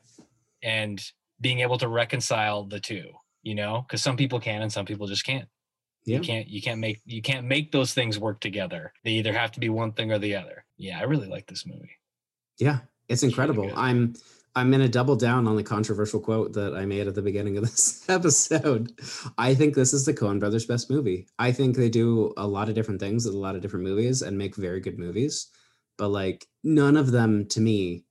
and 0.63 1.01
being 1.41 1.59
able 1.59 1.77
to 1.79 1.87
reconcile 1.87 2.63
the 2.63 2.79
two 2.79 3.09
you 3.43 3.55
know 3.55 3.81
because 3.87 4.01
some 4.01 4.17
people 4.17 4.39
can 4.39 4.61
and 4.61 4.71
some 4.71 4.85
people 4.85 5.07
just 5.07 5.25
can't 5.25 5.47
Yeah. 6.05 6.17
you 6.17 6.23
can't 6.23 6.47
you 6.47 6.61
can't 6.61 6.79
make 6.79 7.01
you 7.05 7.21
can't 7.21 7.45
make 7.47 7.71
those 7.71 7.93
things 7.93 8.19
work 8.19 8.39
together 8.39 8.93
they 9.03 9.11
either 9.11 9.33
have 9.33 9.51
to 9.53 9.59
be 9.59 9.69
one 9.69 9.91
thing 9.91 10.11
or 10.11 10.19
the 10.19 10.35
other 10.35 10.63
yeah 10.77 10.99
i 10.99 11.03
really 11.03 11.27
like 11.27 11.47
this 11.47 11.65
movie 11.65 11.97
Yeah, 12.59 12.79
it's 13.09 13.21
really 13.23 13.31
incredible. 13.31 13.63
good. 13.69 13.73
I'm 13.75 14.13
I'm 14.57 14.71
gonna 14.71 14.87
double 14.87 15.17
down 15.17 15.47
on 15.47 15.55
the 15.57 15.63
controversial 15.63 16.19
quote 16.21 16.53
that 16.53 16.73
I 16.75 16.85
made 16.85 17.07
at 17.07 17.15
the 17.15 17.21
beginning 17.21 17.57
of 17.57 17.63
this 17.65 18.07
episode. 18.09 18.93
I 19.37 19.53
think 19.53 19.75
this 19.75 19.91
is 19.93 20.05
the 20.05 20.13
Coen 20.13 20.39
Brothers' 20.39 20.65
best 20.65 20.89
movie. 20.89 21.27
I 21.37 21.51
think 21.51 21.75
they 21.75 21.89
do 21.89 22.33
a 22.37 22.47
lot 22.47 22.69
of 22.69 22.75
different 22.75 23.01
things 23.01 23.25
with 23.25 23.35
a 23.35 23.37
lot 23.37 23.55
of 23.55 23.61
different 23.61 23.83
movies 23.83 24.21
and 24.21 24.37
make 24.37 24.55
very 24.55 24.79
good 24.79 24.97
movies, 24.97 25.47
but 25.97 26.07
like 26.07 26.47
none 26.63 26.95
of 26.95 27.11
them 27.11 27.47
to 27.49 27.59
me 27.59 28.05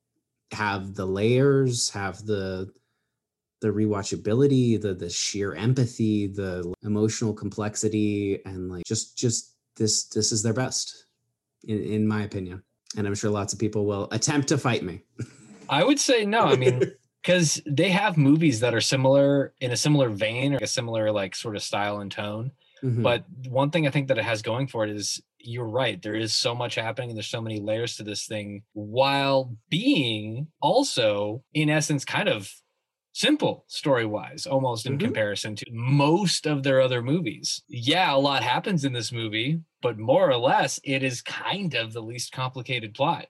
have 0.52 0.94
the 0.94 1.06
layers, 1.06 1.88
have 1.90 2.26
the 2.26 2.70
the 3.64 3.70
rewatchability, 3.80 4.80
the 4.80 4.92
the 4.94 5.08
sheer 5.08 5.54
empathy, 5.54 6.26
the 6.26 6.72
emotional 6.82 7.32
complexity, 7.32 8.40
and 8.44 8.68
like 8.70 8.84
just 8.84 9.16
just 9.16 9.54
this 9.76 10.04
this 10.16 10.32
is 10.32 10.42
their 10.42 10.52
best, 10.52 11.06
in 11.64 11.78
in 11.82 12.06
my 12.06 12.22
opinion. 12.24 12.62
And 12.96 13.06
I'm 13.06 13.14
sure 13.14 13.30
lots 13.30 13.52
of 13.54 13.58
people 13.58 13.86
will 13.86 14.06
attempt 14.12 14.48
to 14.48 14.58
fight 14.58 14.82
me. 14.84 14.96
i 15.68 15.82
would 15.82 15.98
say 15.98 16.26
no 16.26 16.42
i 16.54 16.56
mean 16.56 16.76
because 17.22 17.48
they 17.80 17.88
have 17.90 18.18
movies 18.18 18.60
that 18.60 18.74
are 18.74 18.82
similar 18.82 19.54
in 19.60 19.70
a 19.72 19.76
similar 19.86 20.10
vein 20.10 20.52
or 20.54 20.58
a 20.58 20.66
similar 20.66 21.10
like 21.20 21.34
sort 21.34 21.56
of 21.56 21.62
style 21.62 22.00
and 22.02 22.12
tone 22.12 22.50
Mhm. 22.82 23.02
but 23.02 23.24
one 23.48 23.70
thing 23.70 23.86
i 23.86 23.90
think 23.90 24.08
that 24.08 24.18
it 24.18 24.24
has 24.32 24.42
going 24.42 24.66
for 24.72 24.84
it 24.84 24.90
is 24.90 25.06
you're 25.52 25.72
right 25.82 25.98
there 26.02 26.14
is 26.24 26.34
so 26.34 26.54
much 26.54 26.74
happening 26.74 27.08
and 27.10 27.16
there's 27.16 27.32
so 27.38 27.40
many 27.40 27.58
layers 27.70 27.96
to 27.96 28.02
this 28.10 28.26
thing 28.26 28.62
while 28.74 29.56
being 29.70 30.48
also 30.60 31.42
in 31.54 31.70
essence 31.70 32.04
kind 32.04 32.28
of 32.28 32.52
simple 33.14 33.64
story 33.68 34.04
wise 34.04 34.44
almost 34.46 34.86
in 34.86 34.96
Mhm. 34.98 35.00
comparison 35.00 35.54
to 35.56 35.64
most 35.70 36.46
of 36.46 36.62
their 36.64 36.80
other 36.80 37.00
movies 37.00 37.62
yeah 37.68 38.12
a 38.14 38.18
lot 38.18 38.42
happens 38.42 38.84
in 38.84 38.92
this 38.92 39.12
movie 39.12 39.60
but 39.82 39.98
more 39.98 40.28
or 40.30 40.36
less 40.36 40.80
it 40.84 41.02
is 41.04 41.22
kind 41.22 41.74
of 41.74 41.92
the 41.92 42.02
least 42.02 42.32
complicated 42.32 42.92
plot 42.94 43.28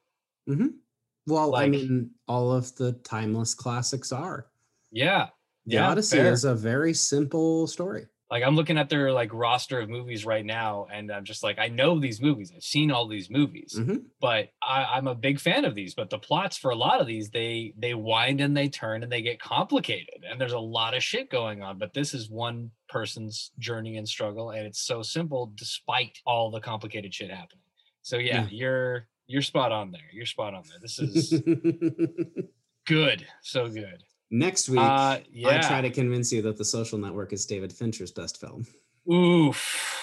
Mhm. 0.49 0.79
Well, 1.27 1.55
I 1.57 1.69
mean, 1.69 2.11
all 2.29 2.53
of 2.53 2.75
the 2.77 2.93
timeless 3.05 3.55
classics 3.55 4.11
are. 4.13 4.51
yeah 4.91 5.29
The 5.67 5.77
yeah 5.77 5.89
Odyssey 5.91 6.19
fair. 6.19 6.33
is 6.33 6.45
a 6.45 6.55
very 6.55 6.93
simple 6.95 7.67
story. 7.67 8.07
Like 8.31 8.43
i'm 8.43 8.57
looking 8.57 8.79
at 8.79 8.89
their 8.89 9.13
like 9.13 9.33
roster 9.33 9.81
of 9.81 9.89
movies 9.89 10.25
right 10.25 10.45
now 10.47 10.87
and 10.93 11.11
i'm 11.13 11.25
just 11.25 11.43
like 11.43 11.59
i 11.59 11.69
know 11.69 11.99
these 12.01 12.21
movies. 12.21 12.53
I've 12.55 12.63
seen 12.63 12.91
all 12.91 13.07
these 13.07 13.29
movies 13.31 13.75
Mhm. 13.79 14.05
but 14.21 14.49
I, 14.63 14.85
i'm 14.95 15.07
a 15.07 15.15
big 15.15 15.39
fan 15.41 15.65
of 15.65 15.75
these 15.75 15.95
but 15.95 16.11
the 16.11 16.19
plots 16.19 16.57
for 16.57 16.71
a 16.71 16.77
lot 16.77 17.01
of 17.01 17.07
these 17.07 17.31
they 17.31 17.75
they 17.77 17.95
wind 17.95 18.41
and 18.41 18.57
they 18.57 18.69
turn 18.69 19.03
and 19.03 19.13
they 19.13 19.23
get 19.23 19.41
complicated 19.41 20.25
and 20.29 20.41
there's 20.41 20.53
a 20.53 20.59
lot 20.59 20.95
of 20.95 21.03
shit 21.03 21.31
going 21.31 21.63
on 21.63 21.79
but 21.79 21.93
this 21.95 22.15
is 22.15 22.31
one 22.31 22.71
person's 22.89 23.51
journey 23.59 23.97
and 23.99 24.09
struggle 24.09 24.51
and 24.51 24.67
it's 24.67 24.81
so 24.81 25.03
simple 25.03 25.53
despite 25.55 26.19
all 26.27 26.51
the 26.51 26.61
complicated 26.61 27.13
shit 27.15 27.31
happening. 27.31 27.63
So 28.03 28.19
yeah, 28.19 28.43
Yeah. 28.43 28.49
you're 28.51 29.09
you're 29.27 29.43
spot 29.43 29.73
on 29.73 29.91
there. 29.91 30.09
You're 30.13 30.27
spot 30.27 30.53
on 30.55 30.63
there. 30.69 30.79
This 30.83 30.99
is 30.99 31.31
good. 32.87 33.27
So 33.43 33.69
good 33.69 34.03
Next 34.31 34.69
week, 34.69 34.81
uh 34.81 35.19
I 35.47 35.59
try 35.59 35.81
to 35.81 35.91
convince 35.91 36.33
you 36.33 36.43
that 36.43 36.57
The 36.57 36.65
Social 36.65 36.99
Network 36.99 37.33
is 37.33 37.47
David 37.47 37.73
Fincher's 37.73 38.11
best 38.13 38.41
film. 38.41 38.67
oof 39.11 40.01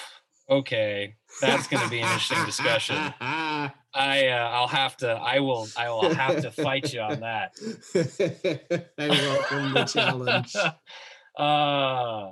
okay 0.49 1.15
that's 1.39 1.65
going 1.67 1.82
to 1.82 1.89
be 1.89 1.99
an 1.99 2.03
interesting 2.03 2.45
discussion 2.45 2.97
I 3.22 3.72
I 3.93 4.28
uh, 4.28 4.49
I'll 4.49 4.67
have 4.67 4.95
to 4.97 5.09
I 5.09 5.39
will 5.39 5.67
I 5.78 5.89
will 5.89 6.13
have 6.13 6.41
to 6.41 6.51
fight 6.51 6.93
you 6.93 7.01
on 7.01 7.19
that. 7.22 7.51
welcome 8.97 9.74
the 9.74 9.86
challenge. 9.86 10.55
uh 11.38 12.32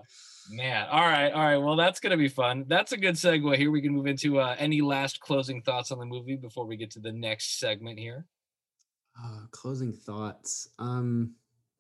man. 0.52 0.88
All 0.90 1.02
right, 1.02 1.32
all 1.32 1.44
right. 1.44 1.58
Well, 1.58 1.76
that's 1.76 2.00
gonna 2.00 2.18
be 2.18 2.28
fun. 2.28 2.66
That's 2.68 2.92
a 2.92 2.98
good 2.98 3.16
segue 3.16 3.58
here. 3.58 3.72
We 3.72 3.82
can 3.82 3.94
move 3.94 4.08
into 4.08 4.40
uh, 4.40 4.56
any 4.58 4.82
last 4.82 5.20
closing 5.20 5.62
thoughts 5.62 5.92
on 5.92 6.00
the 6.00 6.06
movie 6.06 6.36
before 6.36 6.66
we 6.66 6.78
get 6.78 6.92
to 6.92 7.00
the 7.00 7.12
next 7.12 7.60
segment 7.60 8.00
here. 8.00 8.26
Uh, 9.22 9.42
closing 9.52 9.92
thoughts. 9.94 10.70
Um, 10.80 11.34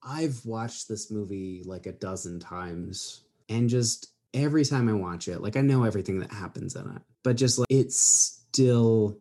I've 0.03 0.45
watched 0.45 0.87
this 0.87 1.11
movie 1.11 1.63
like 1.65 1.85
a 1.85 1.91
dozen 1.91 2.39
times, 2.39 3.23
and 3.49 3.69
just 3.69 4.13
every 4.33 4.63
time 4.63 4.87
I 4.89 4.93
watch 4.93 5.27
it, 5.27 5.41
like 5.41 5.57
I 5.57 5.61
know 5.61 5.83
everything 5.83 6.19
that 6.19 6.31
happens 6.31 6.75
in 6.75 6.87
it, 6.89 7.01
but 7.23 7.35
just 7.35 7.59
like 7.59 7.67
it 7.69 7.91
still 7.91 9.17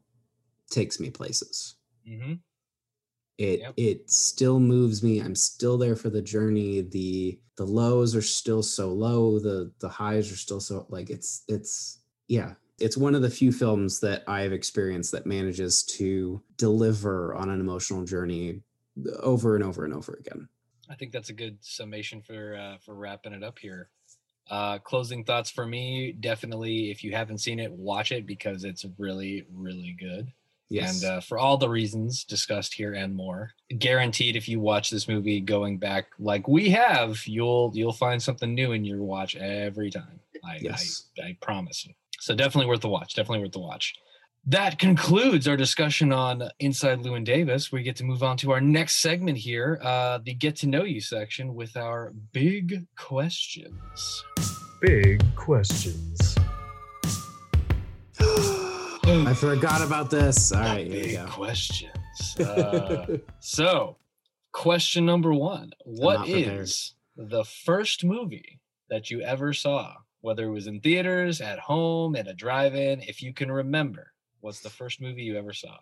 takes 0.70 1.00
me 1.00 1.10
places. 1.10 1.76
hmm 2.06 2.34
It 3.38 3.60
Yep. 3.60 3.74
it 3.76 4.10
still 4.10 4.58
moves 4.60 5.02
me. 5.02 5.20
I'm 5.20 5.34
still 5.34 5.78
there 5.78 5.96
for 5.96 6.10
the 6.10 6.22
journey. 6.22 6.80
The 6.82 7.38
the 7.56 7.66
lows 7.66 8.14
are 8.16 8.22
still 8.22 8.62
so 8.62 8.92
low. 8.92 9.38
The 9.38 9.72
the 9.80 9.88
highs 9.88 10.30
are 10.32 10.36
still 10.36 10.60
so 10.60 10.86
like 10.88 11.10
it's 11.10 11.44
it's 11.48 11.98
yeah. 12.28 12.54
It's 12.80 12.96
one 12.96 13.16
of 13.16 13.22
the 13.22 13.30
few 13.30 13.50
films 13.50 13.98
that 14.00 14.22
I've 14.28 14.52
experienced 14.52 15.10
that 15.12 15.26
manages 15.26 15.82
to 15.98 16.40
deliver 16.56 17.34
on 17.34 17.50
an 17.50 17.58
emotional 17.60 18.04
journey 18.04 18.62
over 19.20 19.56
and 19.56 19.64
over 19.64 19.84
and 19.84 19.92
over 19.94 20.14
again. 20.14 20.48
I 20.90 20.94
think 20.94 21.12
that's 21.12 21.30
a 21.30 21.34
good 21.34 21.58
summation 21.60 22.22
for 22.22 22.56
uh, 22.56 22.78
for 22.78 22.94
wrapping 22.94 23.32
it 23.32 23.42
up 23.42 23.58
here. 23.58 23.90
Uh, 24.50 24.78
closing 24.78 25.24
thoughts 25.24 25.50
for 25.50 25.66
me, 25.66 26.12
definitely. 26.12 26.90
If 26.90 27.04
you 27.04 27.12
haven't 27.12 27.38
seen 27.38 27.58
it, 27.58 27.70
watch 27.70 28.12
it 28.12 28.26
because 28.26 28.64
it's 28.64 28.86
really, 28.96 29.44
really 29.52 29.94
good. 29.98 30.32
Yes. 30.70 31.02
And 31.02 31.12
uh, 31.12 31.20
for 31.20 31.38
all 31.38 31.56
the 31.56 31.68
reasons 31.68 32.24
discussed 32.24 32.74
here 32.74 32.92
and 32.94 33.14
more, 33.14 33.52
guaranteed, 33.78 34.36
if 34.36 34.48
you 34.48 34.60
watch 34.60 34.90
this 34.90 35.08
movie 35.08 35.40
going 35.40 35.78
back 35.78 36.06
like 36.18 36.46
we 36.46 36.70
have, 36.70 37.26
you'll 37.26 37.70
you'll 37.74 37.92
find 37.92 38.22
something 38.22 38.54
new 38.54 38.72
in 38.72 38.84
your 38.84 39.02
watch 39.02 39.36
every 39.36 39.90
time. 39.90 40.20
I 40.44 40.58
Yes. 40.60 41.06
I, 41.18 41.22
I 41.22 41.36
promise 41.40 41.86
you. 41.86 41.94
So 42.20 42.34
definitely 42.34 42.68
worth 42.68 42.80
the 42.80 42.88
watch. 42.88 43.14
Definitely 43.14 43.44
worth 43.44 43.52
the 43.52 43.60
watch. 43.60 43.94
That 44.46 44.78
concludes 44.78 45.46
our 45.46 45.56
discussion 45.56 46.10
on 46.12 46.42
Inside 46.58 47.00
Llewyn 47.00 47.24
Davis. 47.24 47.70
We 47.70 47.82
get 47.82 47.96
to 47.96 48.04
move 48.04 48.22
on 48.22 48.36
to 48.38 48.52
our 48.52 48.60
next 48.62 48.96
segment 48.96 49.36
here, 49.36 49.78
uh, 49.82 50.18
the 50.24 50.32
Get 50.32 50.56
to 50.56 50.66
Know 50.66 50.84
You 50.84 51.00
section 51.00 51.54
with 51.54 51.76
our 51.76 52.12
big 52.32 52.86
questions. 52.96 54.24
Big 54.80 55.22
questions. 55.36 56.34
I 58.20 59.34
forgot 59.34 59.82
about 59.82 60.10
this. 60.10 60.50
All 60.52 60.60
right, 60.60 60.86
here 60.86 60.94
we 60.96 61.02
big 61.08 61.16
go. 61.16 61.26
questions. 61.26 61.90
Uh, 62.40 63.18
So, 63.40 63.96
question 64.52 65.04
number 65.04 65.32
one 65.34 65.72
What 65.84 66.20
not 66.20 66.26
prepared. 66.26 66.60
is 66.62 66.94
the 67.16 67.44
first 67.44 68.02
movie 68.04 68.60
that 68.88 69.10
you 69.10 69.20
ever 69.20 69.52
saw? 69.52 69.94
Whether 70.20 70.44
it 70.46 70.50
was 70.52 70.66
in 70.66 70.80
theaters, 70.80 71.40
at 71.40 71.58
home, 71.60 72.16
at 72.16 72.26
a 72.26 72.34
drive 72.34 72.74
in, 72.74 73.00
if 73.02 73.22
you 73.22 73.32
can 73.32 73.52
remember, 73.52 74.12
what's 74.40 74.60
the 74.60 74.70
first 74.70 75.00
movie 75.00 75.22
you 75.22 75.36
ever 75.36 75.52
saw? 75.52 75.76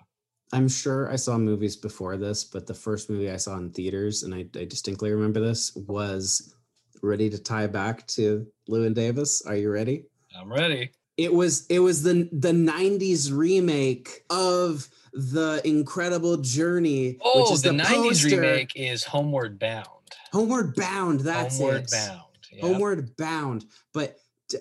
I'm 0.52 0.68
sure 0.68 1.10
I 1.10 1.16
saw 1.16 1.36
movies 1.38 1.76
before 1.76 2.16
this, 2.16 2.44
but 2.44 2.66
the 2.66 2.74
first 2.74 3.10
movie 3.10 3.30
I 3.30 3.36
saw 3.36 3.56
in 3.56 3.70
theaters, 3.72 4.22
and 4.22 4.32
I, 4.34 4.46
I 4.58 4.64
distinctly 4.64 5.10
remember 5.10 5.40
this, 5.40 5.74
was 5.74 6.54
ready 7.02 7.28
to 7.30 7.38
tie 7.38 7.66
back 7.66 8.06
to 8.08 8.46
Llewyn 8.68 8.94
Davis. 8.94 9.42
Are 9.44 9.56
you 9.56 9.70
ready? 9.70 10.04
I'm 10.38 10.52
ready. 10.52 10.90
It 11.16 11.32
was 11.32 11.66
it 11.68 11.78
was 11.80 12.02
the 12.02 12.28
the 12.30 12.52
90s 12.52 13.32
remake 13.32 14.22
of 14.30 14.86
the 15.14 15.62
incredible 15.64 16.36
journey, 16.36 17.12
which 17.12 17.18
Oh, 17.24 17.52
is 17.54 17.62
the, 17.62 17.70
the, 17.72 17.82
90s 17.82 18.02
poster. 18.08 18.40
remake 18.40 18.72
is 18.76 19.02
Homeward 19.02 19.58
Bound. 19.58 19.86
Homeward 20.32 20.74
Bound. 20.76 21.20
That's 21.20 21.56
Homeward 21.58 21.84
it. 21.84 21.90
Bound. 21.90 22.20
yeah. 22.52 22.60
Homeward 22.66 23.16
Bound. 23.16 23.64
But 23.94 24.18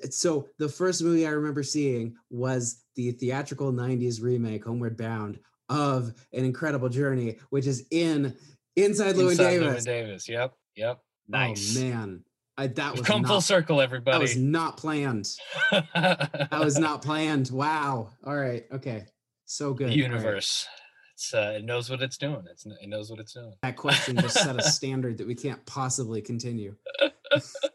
so 0.10 0.48
the 0.58 0.70
first 0.70 1.04
movie 1.04 1.28
I 1.28 1.32
remember 1.32 1.64
seeing 1.64 2.16
was 2.30 2.84
the 2.96 3.12
theatrical 3.12 3.72
90s 3.72 4.22
remake, 4.22 4.66
Homeward 4.66 4.98
Bound, 4.98 5.40
of 5.70 6.14
An 6.34 6.46
Incredible 6.46 6.90
Journey, 6.90 7.38
which 7.50 7.68
is 7.68 7.86
in 7.92 8.36
Inside 8.76 9.16
Llewyn 9.16 9.32
Inside 9.32 9.50
Davis. 9.50 9.86
Davis. 9.86 10.30
Yep. 10.30 10.54
Yep. 10.76 11.00
Nice. 11.28 11.78
Oh 11.78 11.82
man. 11.82 12.24
I, 12.58 12.68
that 12.68 12.92
We've 12.92 13.00
was 13.00 13.08
come 13.08 13.22
not, 13.24 13.28
full 13.28 13.42
circle, 13.42 13.82
everybody. 13.82 14.18
that 14.18 14.22
was 14.22 14.38
not 14.38 14.78
planned. 14.78 15.28
That 15.72 16.62
was 16.64 16.80
not 16.80 17.02
planned. 17.02 17.50
Wow. 17.52 18.10
All 18.26 18.36
right. 18.36 18.64
Okay. 18.72 19.06
So 19.46 19.74
good. 19.74 19.88
the 19.88 19.92
right. 19.92 19.98
universe. 19.98 20.68
It's 21.16 21.34
uh, 21.34 21.54
it 21.58 21.66
knows 21.66 21.90
what 21.90 22.02
it's 22.02 22.18
doing. 22.18 22.44
It's 22.50 22.66
it 22.66 22.88
knows 22.88 23.10
what 23.10 23.20
it's 23.20 23.34
doing. 23.34 23.54
That 23.62 23.76
question 23.76 24.18
just 24.18 24.38
set 24.38 24.58
a 24.58 24.64
standard 24.70 25.18
that 25.18 25.28
we 25.28 25.36
can't 25.36 25.66
possibly 25.66 26.22
continue. 26.22 26.76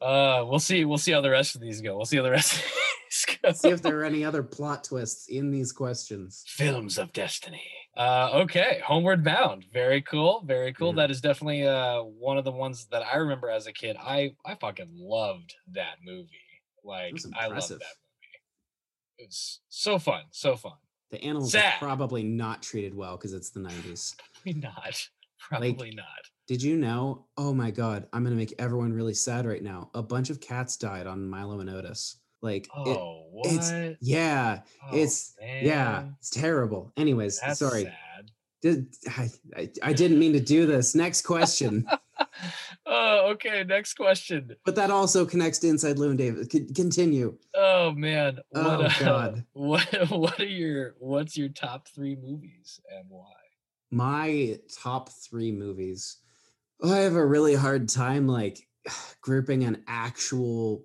Uh, 0.00 0.44
we'll 0.46 0.58
see. 0.58 0.84
We'll 0.84 0.98
see 0.98 1.12
how 1.12 1.20
the 1.20 1.30
rest 1.30 1.54
of 1.54 1.60
these 1.60 1.80
go. 1.80 1.96
We'll 1.96 2.06
see 2.06 2.16
how 2.16 2.22
the 2.22 2.30
rest 2.30 2.54
of 2.54 2.62
these 2.62 3.36
go. 3.42 3.52
See 3.52 3.68
if 3.68 3.82
there 3.82 4.00
are 4.00 4.04
any 4.04 4.24
other 4.24 4.42
plot 4.42 4.84
twists 4.84 5.28
in 5.28 5.50
these 5.50 5.72
questions. 5.72 6.44
Films 6.46 6.96
of 6.98 7.12
Destiny. 7.12 7.62
Uh, 7.96 8.30
okay, 8.44 8.80
Homeward 8.84 9.22
Bound. 9.24 9.64
Very 9.72 10.00
cool. 10.00 10.42
Very 10.46 10.72
cool. 10.72 10.92
Mhm. 10.92 10.96
That 10.96 11.10
is 11.10 11.20
definitely 11.20 11.66
uh 11.66 12.02
one 12.02 12.38
of 12.38 12.44
the 12.44 12.52
ones 12.52 12.86
that 12.92 13.02
I 13.02 13.16
remember 13.16 13.50
as 13.50 13.66
a 13.66 13.72
kid. 13.72 13.96
I 14.00 14.34
I 14.46 14.54
fucking 14.54 14.90
loved 14.94 15.54
that 15.72 15.96
movie. 16.04 16.30
Like 16.84 17.14
I 17.38 17.48
loved 17.48 17.68
that 17.68 17.70
movie. 17.70 17.84
It 19.18 19.26
was 19.26 19.60
so 19.68 19.98
fun. 19.98 20.22
So 20.30 20.56
fun. 20.56 20.74
The 21.10 21.22
animals 21.22 21.52
Sad. 21.52 21.74
are 21.74 21.78
probably 21.78 22.22
not 22.22 22.62
treated 22.62 22.94
well 22.94 23.16
because 23.16 23.32
it's 23.34 23.50
the 23.50 23.60
90s. 23.60 24.14
Probably 24.44 24.60
not. 24.62 25.08
Probably 25.40 25.90
not. 25.90 26.06
Did 26.50 26.64
you 26.64 26.76
know? 26.76 27.26
Oh 27.36 27.54
my 27.54 27.70
god, 27.70 28.08
I'm 28.12 28.24
gonna 28.24 28.34
make 28.34 28.54
everyone 28.58 28.92
really 28.92 29.14
sad 29.14 29.46
right 29.46 29.62
now. 29.62 29.88
A 29.94 30.02
bunch 30.02 30.30
of 30.30 30.40
cats 30.40 30.76
died 30.76 31.06
on 31.06 31.24
Milo 31.30 31.60
and 31.60 31.70
Otis. 31.70 32.16
Like, 32.42 32.64
it- 32.66 32.70
Oh, 32.74 33.28
what? 33.30 33.46
it's 33.46 33.70
yeah, 34.00 34.62
Oh, 34.82 34.88
it's 34.98 35.36
yeah, 35.40 36.08
it's 36.18 36.28
terrible. 36.30 36.92
Anyways, 36.96 37.38
That's 37.38 37.60
sorry, 37.60 37.84
sad. 37.84 38.32
Did, 38.62 38.88
I, 39.16 39.30
I, 39.56 39.70
I 39.80 39.92
didn't 39.92 40.18
mean 40.18 40.32
to 40.32 40.40
do 40.40 40.66
this. 40.66 40.96
Next 40.96 41.22
question, 41.22 41.86
oh, 42.84 43.28
okay. 43.34 43.62
Next 43.62 43.94
question. 43.94 44.56
but 44.64 44.74
that 44.74 44.90
also 44.90 45.24
connects 45.24 45.60
to 45.60 45.68
Inside 45.68 45.98
Llewyn 45.98 46.16
Davis. 46.16 46.48
C- 46.50 46.66
continue. 46.74 47.38
Oh 47.54 47.92
man. 47.92 48.40
What, 48.48 48.66
Oh, 48.66 48.82
uh, 48.82 48.92
God. 48.98 49.44
What 49.52 50.10
what 50.10 50.40
are 50.40 50.44
your 50.44 50.96
what's 50.98 51.36
your 51.36 51.50
top 51.50 51.86
three 51.86 52.16
movies 52.16 52.80
and 52.92 53.04
why? 53.08 53.34
My 53.92 54.58
top 54.82 55.10
three 55.10 55.52
movies. 55.52 56.16
Oh, 56.82 56.92
I 56.92 56.98
have 56.98 57.14
a 57.16 57.24
really 57.26 57.54
hard 57.54 57.88
time 57.88 58.26
like 58.26 58.66
grouping 59.20 59.64
an 59.64 59.82
actual 59.86 60.82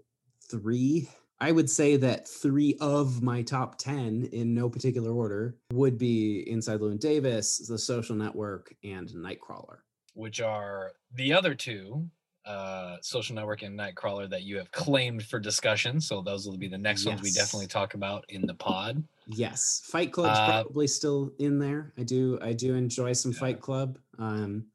three. 0.49 1.07
I 1.39 1.51
would 1.51 1.69
say 1.69 1.97
that 1.97 2.27
three 2.27 2.77
of 2.79 3.21
my 3.21 3.41
top 3.41 3.77
10 3.77 4.29
in 4.31 4.53
no 4.53 4.69
particular 4.69 5.11
order 5.11 5.57
would 5.73 5.97
be 5.97 6.49
Inside 6.49 6.79
Llewyn 6.79 6.99
Davis, 6.99 7.57
The 7.67 7.77
Social 7.77 8.15
Network, 8.15 8.73
and 8.85 9.09
Nightcrawler. 9.09 9.79
Which 10.13 10.39
are 10.39 10.93
the 11.13 11.33
other 11.33 11.53
two, 11.53 12.09
uh, 12.45 12.95
Social 13.01 13.35
Network 13.35 13.63
and 13.63 13.77
Nightcrawler 13.77 14.29
that 14.29 14.43
you 14.43 14.57
have 14.57 14.71
claimed 14.71 15.23
for 15.25 15.37
discussion. 15.39 15.99
So 15.99 16.21
those 16.21 16.47
will 16.47 16.57
be 16.57 16.69
the 16.69 16.77
next 16.77 17.05
ones 17.05 17.21
we 17.21 17.31
definitely 17.31 17.67
talk 17.67 17.95
about 17.95 18.23
in 18.29 18.45
the 18.47 18.53
pod. 18.53 19.03
Yes, 19.27 19.81
Fight 19.87 20.13
Club's 20.13 20.39
Uh, 20.39 20.45
probably 20.63 20.87
still 20.87 21.33
in 21.39 21.59
there. 21.59 21.91
I 21.97 22.03
do 22.03 22.39
I 22.41 22.53
do 22.53 22.75
enjoy 22.75 23.11
some 23.11 23.31
Yeah. 23.33 23.39
Fight 23.39 23.59
Club. 23.59 23.97
Um 24.17 24.67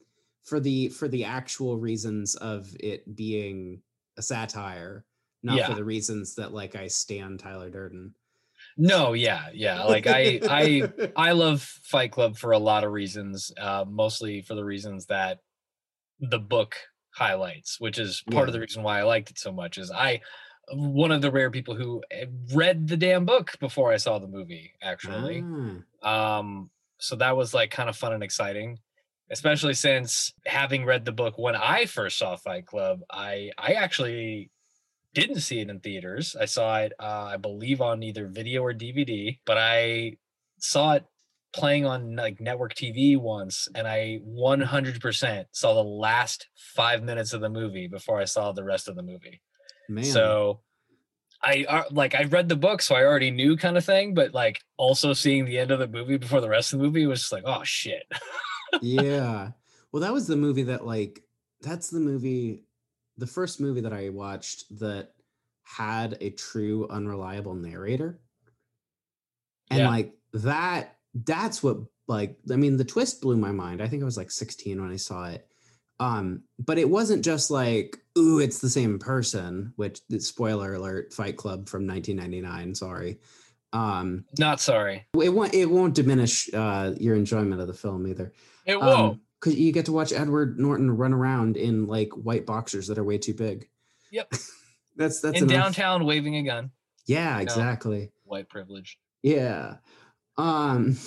for 0.44 0.60
the 0.60 0.88
for 0.88 1.08
the 1.08 1.24
actual 1.24 1.78
reasons 1.78 2.34
of 2.36 2.68
it 2.80 3.14
being 3.16 3.82
a 4.16 4.22
satire, 4.22 5.04
not 5.42 5.56
Yeah. 5.56 5.68
for 5.68 5.74
the 5.74 5.84
reasons 5.84 6.34
that 6.36 6.52
like 6.52 6.74
I 6.76 6.86
stand 6.88 7.40
Tyler 7.40 7.70
Durden. 7.70 8.14
No, 8.76 9.12
yeah, 9.14 9.48
yeah. 9.52 9.84
Like 9.84 10.06
I 10.06 10.40
I 10.44 10.92
I 11.16 11.32
love 11.32 11.62
Fight 11.62 12.12
Club 12.12 12.36
for 12.36 12.52
a 12.52 12.58
lot 12.58 12.84
of 12.84 12.92
reasons, 12.92 13.52
uh, 13.58 13.84
mostly 13.88 14.42
for 14.42 14.54
the 14.54 14.64
reasons 14.64 15.06
that 15.06 15.38
the 16.20 16.38
book 16.38 16.76
highlights, 17.12 17.80
which 17.80 17.98
is 17.98 18.22
part 18.30 18.48
of 18.48 18.52
the 18.52 18.60
reason 18.60 18.82
why 18.82 19.00
I 19.00 19.02
liked 19.04 19.30
it 19.30 19.38
so 19.38 19.52
much. 19.52 19.78
Is 19.78 19.90
I 19.90 20.20
one 20.72 21.10
of 21.10 21.20
the 21.22 21.30
rare 21.32 21.50
people 21.50 21.74
who 21.74 22.02
eh, 22.10 22.26
read 22.54 22.86
the 22.86 22.96
damn 22.96 23.24
book 23.24 23.58
before 23.58 23.92
I 23.92 23.96
saw 23.96 24.18
the 24.18 24.28
movie, 24.28 24.72
actually. 24.82 25.42
Ah, 26.02 26.38
Um, 26.38 26.70
so 26.98 27.16
that 27.16 27.36
was 27.36 27.52
like 27.54 27.70
kind 27.72 27.88
of 27.88 27.96
fun 27.96 28.12
and 28.12 28.22
exciting, 28.22 28.78
especially 29.30 29.74
since 29.74 30.32
having 30.46 30.84
read 30.84 31.04
the 31.04 31.12
book 31.12 31.38
when 31.38 31.54
I 31.54 31.86
first 31.86 32.18
saw 32.18 32.36
Fight 32.36 32.66
Club, 32.66 33.00
I 33.10 33.50
I 33.56 33.72
actually 33.74 34.50
didn't 35.14 35.40
see 35.40 35.60
it 35.60 35.70
in 35.70 35.80
theaters. 35.80 36.36
I 36.38 36.44
saw 36.44 36.78
it, 36.78 36.92
uh, 37.00 37.30
I 37.32 37.36
believe, 37.36 37.80
on 37.80 38.02
either 38.02 38.28
video 38.28 38.62
or 38.62 38.72
DVD, 38.72 39.38
but 39.44 39.58
I 39.58 40.16
saw 40.58 40.92
it 40.94 41.04
playing 41.52 41.84
on 41.84 42.14
like 42.16 42.40
network 42.40 42.74
TV 42.74 43.18
once, 43.18 43.68
and 43.74 43.88
I 43.88 44.20
100% 44.26 45.44
saw 45.50 45.74
the 45.74 45.82
last 45.82 46.48
five 46.54 47.02
minutes 47.02 47.32
of 47.32 47.40
the 47.40 47.50
movie 47.50 47.88
before 47.88 48.20
I 48.20 48.24
saw 48.24 48.52
the 48.52 48.64
rest 48.64 48.88
of 48.88 48.96
the 48.96 49.02
movie. 49.02 49.40
man. 49.88 50.04
So 50.04 50.60
I 51.42 51.64
uh, 51.68 51.84
like 51.90 52.14
I 52.14 52.24
read 52.24 52.48
the 52.48 52.56
book, 52.56 52.82
so 52.82 52.94
I 52.94 53.04
already 53.04 53.30
knew 53.30 53.56
kind 53.56 53.76
of 53.76 53.84
thing, 53.84 54.14
but 54.14 54.34
like 54.34 54.60
also 54.76 55.12
seeing 55.12 55.44
the 55.44 55.58
end 55.58 55.70
of 55.70 55.78
the 55.78 55.88
movie 55.88 56.18
before 56.18 56.40
the 56.40 56.48
rest 56.48 56.72
of 56.72 56.78
the 56.78 56.84
movie 56.84 57.06
was 57.06 57.20
just 57.20 57.32
like, 57.32 57.44
oh 57.46 57.62
shit. 57.64 58.04
yeah. 58.82 59.50
Well, 59.92 60.02
that 60.02 60.12
was 60.12 60.26
the 60.26 60.36
movie 60.36 60.64
that 60.64 60.86
like 60.86 61.22
that's 61.60 61.90
the 61.90 62.00
movie 62.00 62.64
the 63.18 63.26
first 63.26 63.60
movie 63.60 63.82
that 63.82 63.92
I 63.92 64.08
watched 64.08 64.78
that 64.78 65.12
had 65.62 66.16
a 66.20 66.30
true 66.30 66.88
unreliable 66.88 67.54
narrator. 67.54 68.20
And 69.70 69.80
Yeah. 69.80 69.88
like 69.88 70.14
that 70.32 70.96
that's 71.14 71.62
what 71.62 71.78
like 72.08 72.38
I 72.50 72.56
mean 72.56 72.76
the 72.76 72.84
twist 72.84 73.20
blew 73.20 73.36
my 73.36 73.52
mind. 73.52 73.82
I 73.82 73.88
think 73.88 74.02
I 74.02 74.06
was 74.06 74.16
like 74.16 74.30
16 74.30 74.80
when 74.80 74.90
I 74.90 74.96
saw 74.96 75.26
it. 75.28 75.46
Um 75.98 76.44
but 76.58 76.78
it 76.78 76.88
wasn't 76.88 77.24
just 77.24 77.50
like 77.50 77.98
ooh 78.18 78.38
it's 78.38 78.58
the 78.58 78.70
same 78.70 78.98
person, 78.98 79.72
which 79.76 80.00
spoiler 80.18 80.74
alert 80.74 81.12
Fight 81.12 81.36
Club 81.36 81.68
from 81.68 81.86
1999, 81.86 82.74
sorry. 82.74 83.20
Um 83.72 84.24
Not 84.38 84.60
sorry. 84.60 85.06
it 85.20 85.28
won't 85.28 85.54
it 85.54 85.66
won't 85.66 85.94
diminish 85.94 86.48
uh 86.52 86.94
your 86.98 87.14
enjoyment 87.16 87.60
of 87.60 87.66
the 87.66 87.74
film 87.74 88.06
either 88.06 88.32
It 88.66 88.80
won't. 88.80 89.20
because 89.40 89.54
you 89.58 89.72
get 89.72 89.86
to 89.86 89.92
watch 89.92 90.12
Edward 90.12 90.58
Norton 90.58 90.90
run 90.96 91.12
around 91.12 91.56
in 91.56 91.86
like 91.86 92.10
white 92.12 92.46
boxers 92.46 92.86
that 92.88 92.98
are 92.98 93.04
way 93.04 93.18
too 93.18 93.34
big. 93.34 93.68
Yep. 94.10 94.32
that's 94.96 95.20
that's 95.20 95.38
in 95.38 95.44
enough. 95.44 95.48
downtown 95.64 96.04
waving 96.04 96.36
a 96.36 96.42
gun. 96.42 96.70
Yeah, 97.06 97.34
know. 97.36 97.40
exactly. 97.42 98.10
White 98.24 98.48
privilege. 98.48 98.98
Yeah. 99.22 99.76
Um. 100.36 100.96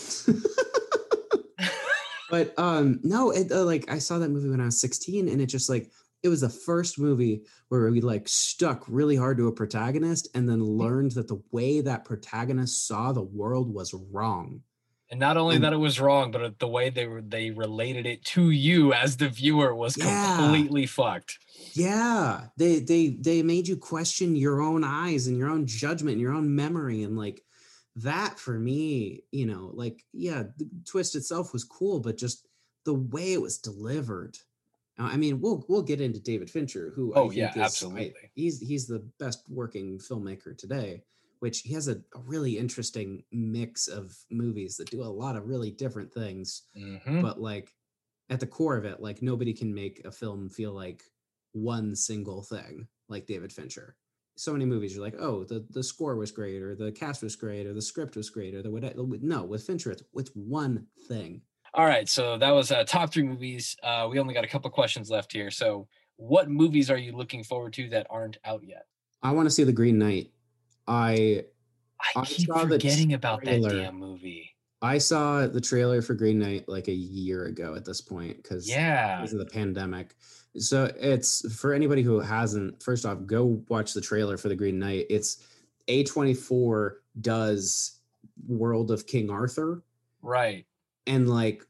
but 2.30 2.58
um, 2.58 3.00
no, 3.04 3.32
it, 3.32 3.52
uh, 3.52 3.64
like 3.64 3.92
I 3.92 4.00
saw 4.00 4.18
that 4.20 4.30
movie 4.30 4.50
when 4.50 4.62
I 4.62 4.66
was 4.66 4.80
16, 4.80 5.28
and 5.28 5.42
it 5.42 5.46
just 5.48 5.70
like 5.70 5.92
it 6.24 6.30
was 6.30 6.42
the 6.42 6.50
first 6.50 6.98
movie 6.98 7.42
where 7.68 7.92
we 7.92 8.00
like 8.02 8.28
stuck 8.30 8.86
really 8.88 9.16
hard 9.18 9.38
to 9.38 9.48
a 9.48 9.52
protagonist, 9.54 10.30
and 10.34 10.48
then 10.48 10.64
learned 10.64 11.12
that 11.12 11.28
the 11.28 11.42
way 11.52 11.82
that 11.82 12.06
protagonist 12.06 12.88
saw 12.88 13.12
the 13.12 13.22
world 13.22 13.72
was 13.74 13.94
wrong. 13.94 14.62
And 15.12 15.20
not 15.20 15.38
only 15.38 15.56
And- 15.56 15.64
that 15.66 15.74
it 15.74 15.78
was 15.78 16.00
wrong, 16.00 16.32
but 16.32 16.58
the 16.58 16.68
way 16.68 16.90
they 16.90 17.06
were 17.06 17.22
they 17.22 17.52
related 17.52 18.06
it 18.08 18.24
to 18.26 18.50
you 18.50 18.94
as 18.94 19.18
the 19.18 19.30
viewer 19.30 19.76
was 19.76 19.96
Yeah. 19.98 20.38
completely 20.38 20.86
fucked. 20.88 21.38
Yeah, 21.74 22.48
they 22.58 22.80
they 22.80 23.10
they 23.10 23.44
made 23.44 23.68
you 23.68 23.76
question 23.78 24.36
your 24.36 24.62
own 24.62 24.84
eyes 24.84 25.28
and 25.28 25.38
your 25.38 25.50
own 25.50 25.68
judgment 25.68 26.14
and 26.14 26.22
your 26.22 26.34
own 26.34 26.56
memory 26.56 27.04
and 27.04 27.18
like 27.18 27.44
that 27.98 28.40
for 28.40 28.58
me, 28.58 29.24
you 29.32 29.46
know, 29.46 29.70
like 29.74 30.04
yeah, 30.14 30.44
the 30.58 30.68
twist 30.86 31.16
itself 31.16 31.54
was 31.54 31.64
cool, 31.66 32.00
but 32.00 32.18
just 32.18 32.48
the 32.86 32.94
way 32.96 33.34
it 33.34 33.42
was 33.42 33.60
delivered. 33.60 34.38
Uh, 35.00 35.04
I 35.04 35.18
mean, 35.18 35.42
we'll 35.42 35.66
we'll 35.68 35.82
get 35.82 36.02
into 36.02 36.20
David 36.20 36.50
Fincher, 36.50 36.92
who 36.96 37.14
I 37.16 37.20
Oh, 37.20 37.24
think 37.30 37.36
yeah, 37.38 37.52
is- 37.52 37.58
I- 37.58 37.64
absolutely. 37.66 38.14
he's 38.36 38.60
he's 38.60 38.88
the 38.88 39.00
best 39.20 39.44
working 39.50 39.98
filmmaker 40.00 40.58
today. 40.58 41.04
Which 41.40 41.60
he 41.60 41.74
has 41.74 41.90
a, 41.90 41.96
a 42.16 42.20
really 42.26 42.58
interesting 42.58 43.24
mix 43.34 43.90
of 43.90 44.16
movies 44.32 44.78
that 44.78 44.90
do 44.90 45.02
a 45.04 45.06
lot 45.22 45.36
of 45.36 45.46
really 45.48 45.72
different 45.72 46.14
things 46.14 46.64
Mhm. 46.78 47.22
but 47.22 47.42
like 47.42 47.74
at 48.30 48.40
the 48.40 48.48
core 48.48 48.78
of 48.78 48.86
it 48.86 49.02
like 49.02 49.22
nobody 49.22 49.52
can 49.54 49.74
make 49.74 50.00
a 50.06 50.12
film 50.12 50.48
feel 50.48 50.72
like 50.72 51.04
one 51.52 51.96
single 51.98 52.44
thing 52.44 52.88
like 53.10 53.26
david 53.28 53.52
fincher 53.52 53.98
so 54.38 54.54
many 54.54 54.64
movies 54.66 54.96
you're 54.96 55.04
like 55.04 55.20
oh 55.20 55.44
the 55.44 55.66
the 55.72 55.84
score 55.84 56.16
was 56.16 56.32
great 56.32 56.62
or 56.62 56.76
the 56.76 56.94
cast 56.94 57.22
was 57.22 57.36
great 57.36 57.68
or 57.68 57.74
the 57.74 57.82
script 57.82 58.16
was 58.16 58.30
great 58.30 58.56
or 58.56 58.62
the 58.62 58.72
whatever 58.72 59.04
no 59.22 59.44
with 59.44 59.66
fincher 59.66 59.92
it's 59.92 60.04
it's 60.16 60.32
one 60.36 60.88
thing 61.10 61.42
All 61.74 61.86
right, 61.86 62.08
so 62.08 62.38
that 62.38 62.52
was 62.52 62.72
uh, 62.72 62.84
top 62.84 63.12
three 63.12 63.24
movies. 63.24 63.76
Uh, 63.82 64.08
we 64.10 64.20
only 64.20 64.34
got 64.34 64.44
a 64.44 64.48
couple 64.48 64.70
questions 64.70 65.10
left 65.10 65.32
here. 65.32 65.50
So, 65.50 65.88
what 66.18 66.50
movies 66.50 66.92
are 66.92 66.98
you 66.98 67.12
looking 67.14 67.44
forward 67.44 67.74
to 67.74 67.90
that 67.90 68.06
aren't 68.10 68.38
out 68.46 68.64
yet? 68.64 68.86
i 69.24 69.32
want 69.32 69.46
to 69.46 69.50
see 69.50 69.64
the 69.64 69.72
green 69.72 69.98
knight 69.98 70.30
i 70.88 71.44
I 72.16 72.20
I 72.20 72.26
keep 72.26 72.50
forgetting 72.54 73.14
about 73.14 73.44
that 73.46 73.62
damn 73.62 73.96
movie. 73.96 74.56
i 74.82 74.98
saw 74.98 75.48
the 75.48 75.62
trailer 75.62 76.02
for 76.02 76.14
green 76.14 76.40
knight 76.40 76.68
like 76.68 76.90
a 76.90 76.94
year 76.94 77.46
ago 77.46 77.74
at 77.76 77.86
this 77.86 78.02
point 78.02 78.44
because 78.44 78.70
Yeah, 78.70 79.18
because 79.18 79.34
of 79.34 79.40
the 79.40 79.46
pandemic. 79.46 80.16
So 80.58 80.92
it's 81.00 81.52
for 81.56 81.74
anybody 81.74 82.04
who 82.04 82.20
hasn't, 82.20 82.84
first 82.84 83.06
off, 83.08 83.26
go 83.26 83.64
watch 83.70 83.94
the 83.94 84.02
trailer 84.02 84.38
for 84.38 84.50
the 84.50 84.56
Green 84.56 84.78
Knight. 84.78 85.08
It's 85.10 85.44
A24 85.88 86.98
does 87.22 88.00
World 88.48 88.92
of 88.92 89.08
King 89.08 89.32
Arthur. 89.32 89.82
right. 90.22 90.66
And 91.08 91.30
like 91.30 91.64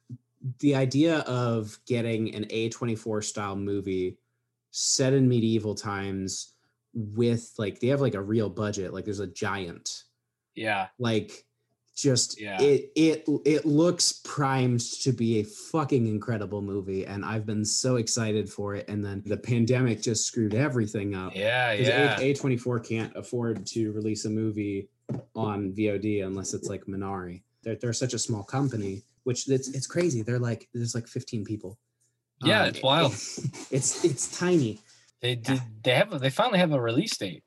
the 0.59 0.75
idea 0.75 1.19
of 1.19 1.77
getting 1.87 2.33
an 2.35 2.45
A24 2.45 3.23
style 3.23 3.55
movie 3.55 4.17
set 4.71 5.13
in 5.13 5.27
medieval 5.27 5.75
times 5.75 6.53
with 6.93 7.53
like 7.57 7.79
they 7.79 7.87
have 7.87 8.01
like 8.01 8.15
a 8.15 8.21
real 8.21 8.49
budget, 8.49 8.93
like 8.93 9.05
there's 9.05 9.19
a 9.19 9.27
giant 9.27 10.03
Yeah, 10.55 10.87
like 10.99 11.45
just 11.95 12.41
Yeah. 12.41 12.59
it 12.61 12.91
it 12.95 13.23
it 13.45 13.65
looks 13.65 14.21
primed 14.25 14.79
to 15.03 15.11
be 15.11 15.39
a 15.39 15.43
fucking 15.43 16.07
incredible 16.07 16.59
movie 16.63 17.05
and 17.05 17.23
i've 17.23 17.45
been 17.45 17.63
so 17.63 17.97
excited 17.97 18.49
for 18.49 18.73
it 18.73 18.89
and 18.89 19.05
then 19.05 19.21
the 19.27 19.37
pandemic 19.37 20.01
just 20.01 20.25
screwed 20.25 20.55
everything 20.55 21.13
up 21.13 21.35
Yeah, 21.35 21.71
yeah. 21.73 22.19
A- 22.19 22.33
A24 22.33 22.83
can't 22.87 23.15
afford 23.15 23.67
to 23.67 23.91
release 23.91 24.25
a 24.25 24.29
movie 24.31 24.89
on 25.35 25.71
VOD 25.73 26.25
unless 26.25 26.55
it's 26.55 26.67
like 26.67 26.85
Minari. 26.85 27.43
They're, 27.61 27.75
they're 27.75 27.93
such 27.93 28.15
a 28.15 28.19
small 28.19 28.43
company, 28.43 29.03
which 29.23 29.49
it's, 29.49 29.69
it's 29.69 29.87
crazy. 29.87 30.21
They're 30.21 30.39
like, 30.39 30.67
there's 30.73 30.95
like 30.95 31.07
15 31.07 31.43
people. 31.45 31.77
Yeah, 32.43 32.63
Um, 32.63 32.69
it's 32.69 32.81
wild. 32.83 33.11
It's, 33.71 34.03
it's 34.05 34.37
tiny. 34.37 34.79
They 35.21 35.35
did. 35.35 35.61
They 35.83 35.93
have. 35.95 36.19
They 36.19 36.29
finally 36.29 36.59
have 36.59 36.73
a 36.73 36.81
release 36.81 37.15
date. 37.17 37.43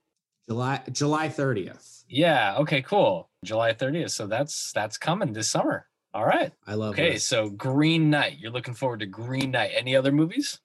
July, 0.49 0.81
July 0.91 1.29
30th. 1.29 2.05
Yeah. 2.09 2.57
Okay. 2.59 2.81
Cool. 2.81 3.29
July 3.45 3.75
30th. 3.75 4.11
So 4.13 4.27
that's 4.27 4.73
that's 4.73 4.97
coming 4.97 5.33
this 5.35 5.49
summer. 5.49 5.87
All 6.15 6.25
right. 6.25 6.51
I 6.67 6.75
love 6.75 6.95
Okay. 6.95 7.13
this. 7.13 7.25
So 7.25 7.51
Green 7.51 8.09
Knight. 8.09 8.39
You're 8.39 8.51
looking 8.53 8.73
forward 8.75 9.01
to 9.01 9.07
Green 9.07 9.51
Knight. 9.51 9.73
Any 9.77 9.95
other 9.95 10.11
movies? 10.11 10.59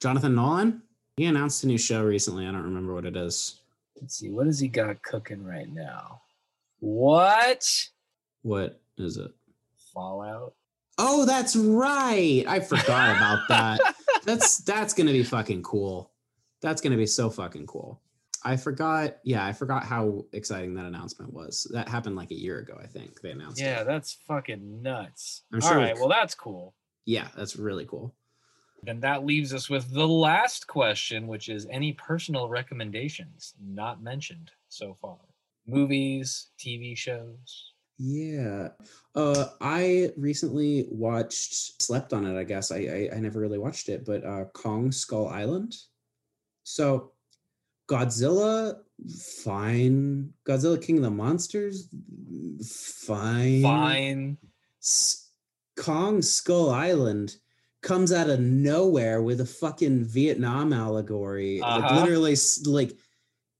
Jonathan 0.00 0.36
Nolan, 0.36 0.82
he 1.16 1.24
announced 1.24 1.64
a 1.64 1.66
new 1.66 1.78
show 1.78 2.04
recently. 2.04 2.46
I 2.46 2.52
don't 2.52 2.62
remember 2.62 2.94
what 2.94 3.04
it 3.06 3.16
is. 3.16 3.60
Let's 4.00 4.16
see. 4.16 4.30
What 4.30 4.46
has 4.46 4.60
he 4.60 4.68
got 4.68 5.02
cooking 5.02 5.42
right 5.44 5.68
now? 5.68 6.20
What? 6.78 7.66
What 8.42 8.80
is 8.98 9.16
it? 9.16 9.32
Fallout. 9.96 10.52
Oh, 10.98 11.24
that's 11.24 11.56
right. 11.56 12.44
I 12.46 12.60
forgot 12.60 13.16
about 13.16 13.48
that. 13.48 13.94
That's 14.24 14.58
that's 14.58 14.92
gonna 14.92 15.12
be 15.12 15.22
fucking 15.22 15.62
cool. 15.62 16.10
That's 16.60 16.80
gonna 16.80 16.96
be 16.96 17.06
so 17.06 17.30
fucking 17.30 17.66
cool. 17.68 18.00
I 18.44 18.56
forgot. 18.56 19.18
Yeah, 19.22 19.46
I 19.46 19.52
forgot 19.52 19.84
how 19.84 20.24
exciting 20.32 20.74
that 20.74 20.84
announcement 20.84 21.32
was. 21.32 21.70
That 21.72 21.88
happened 21.88 22.16
like 22.16 22.32
a 22.32 22.34
year 22.34 22.58
ago, 22.58 22.76
I 22.82 22.88
think. 22.88 23.20
They 23.20 23.30
announced. 23.30 23.60
Yeah, 23.60 23.82
it. 23.82 23.86
that's 23.86 24.14
fucking 24.26 24.82
nuts. 24.82 25.42
I'm 25.52 25.62
All 25.62 25.68
sure 25.68 25.76
right. 25.78 25.84
it's- 25.90 26.00
Well, 26.00 26.08
that's 26.08 26.34
cool. 26.34 26.74
yeah, 27.04 27.28
that's 27.36 27.54
really 27.56 27.84
cool. 27.86 28.14
And 28.88 29.00
that 29.02 29.24
leaves 29.24 29.54
us 29.54 29.70
with 29.70 29.92
the 29.92 30.06
last 30.08 30.66
question, 30.66 31.28
which 31.28 31.48
is 31.48 31.66
any 31.70 31.92
personal 31.92 32.48
recommendations 32.48 33.54
not 33.64 34.02
mentioned 34.02 34.50
so 34.68 34.96
far? 35.00 35.18
Movies, 35.68 36.48
TV 36.58 36.96
shows. 36.96 37.72
Yeah. 37.98 38.68
Uh 39.14 39.46
I 39.60 40.10
recently 40.16 40.86
watched 40.90 41.80
slept 41.82 42.12
on 42.12 42.26
it, 42.26 42.38
I 42.38 42.44
guess. 42.44 42.70
I 42.70 42.76
I, 42.76 43.16
I 43.16 43.20
never 43.20 43.40
really 43.40 43.58
watched 43.58 43.88
it, 43.88 44.04
but 44.04 44.24
uh 44.24 44.44
Kong 44.52 44.92
Skull 44.92 45.28
Island. 45.28 45.74
So 46.64 47.12
Godzilla 47.88 48.78
fine. 49.44 50.32
Godzilla 50.46 50.82
King 50.82 50.98
of 50.98 51.04
the 51.04 51.10
Monsters 51.10 51.88
fine. 53.06 53.62
Fine. 53.62 54.36
S- 54.82 55.30
Kong 55.76 56.20
Skull 56.22 56.70
Island 56.70 57.36
comes 57.82 58.12
out 58.12 58.28
of 58.28 58.40
nowhere 58.40 59.22
with 59.22 59.40
a 59.40 59.46
fucking 59.46 60.04
Vietnam 60.04 60.72
allegory. 60.72 61.60
Uh-huh. 61.60 62.00
literally 62.00 62.34
like 62.64 62.96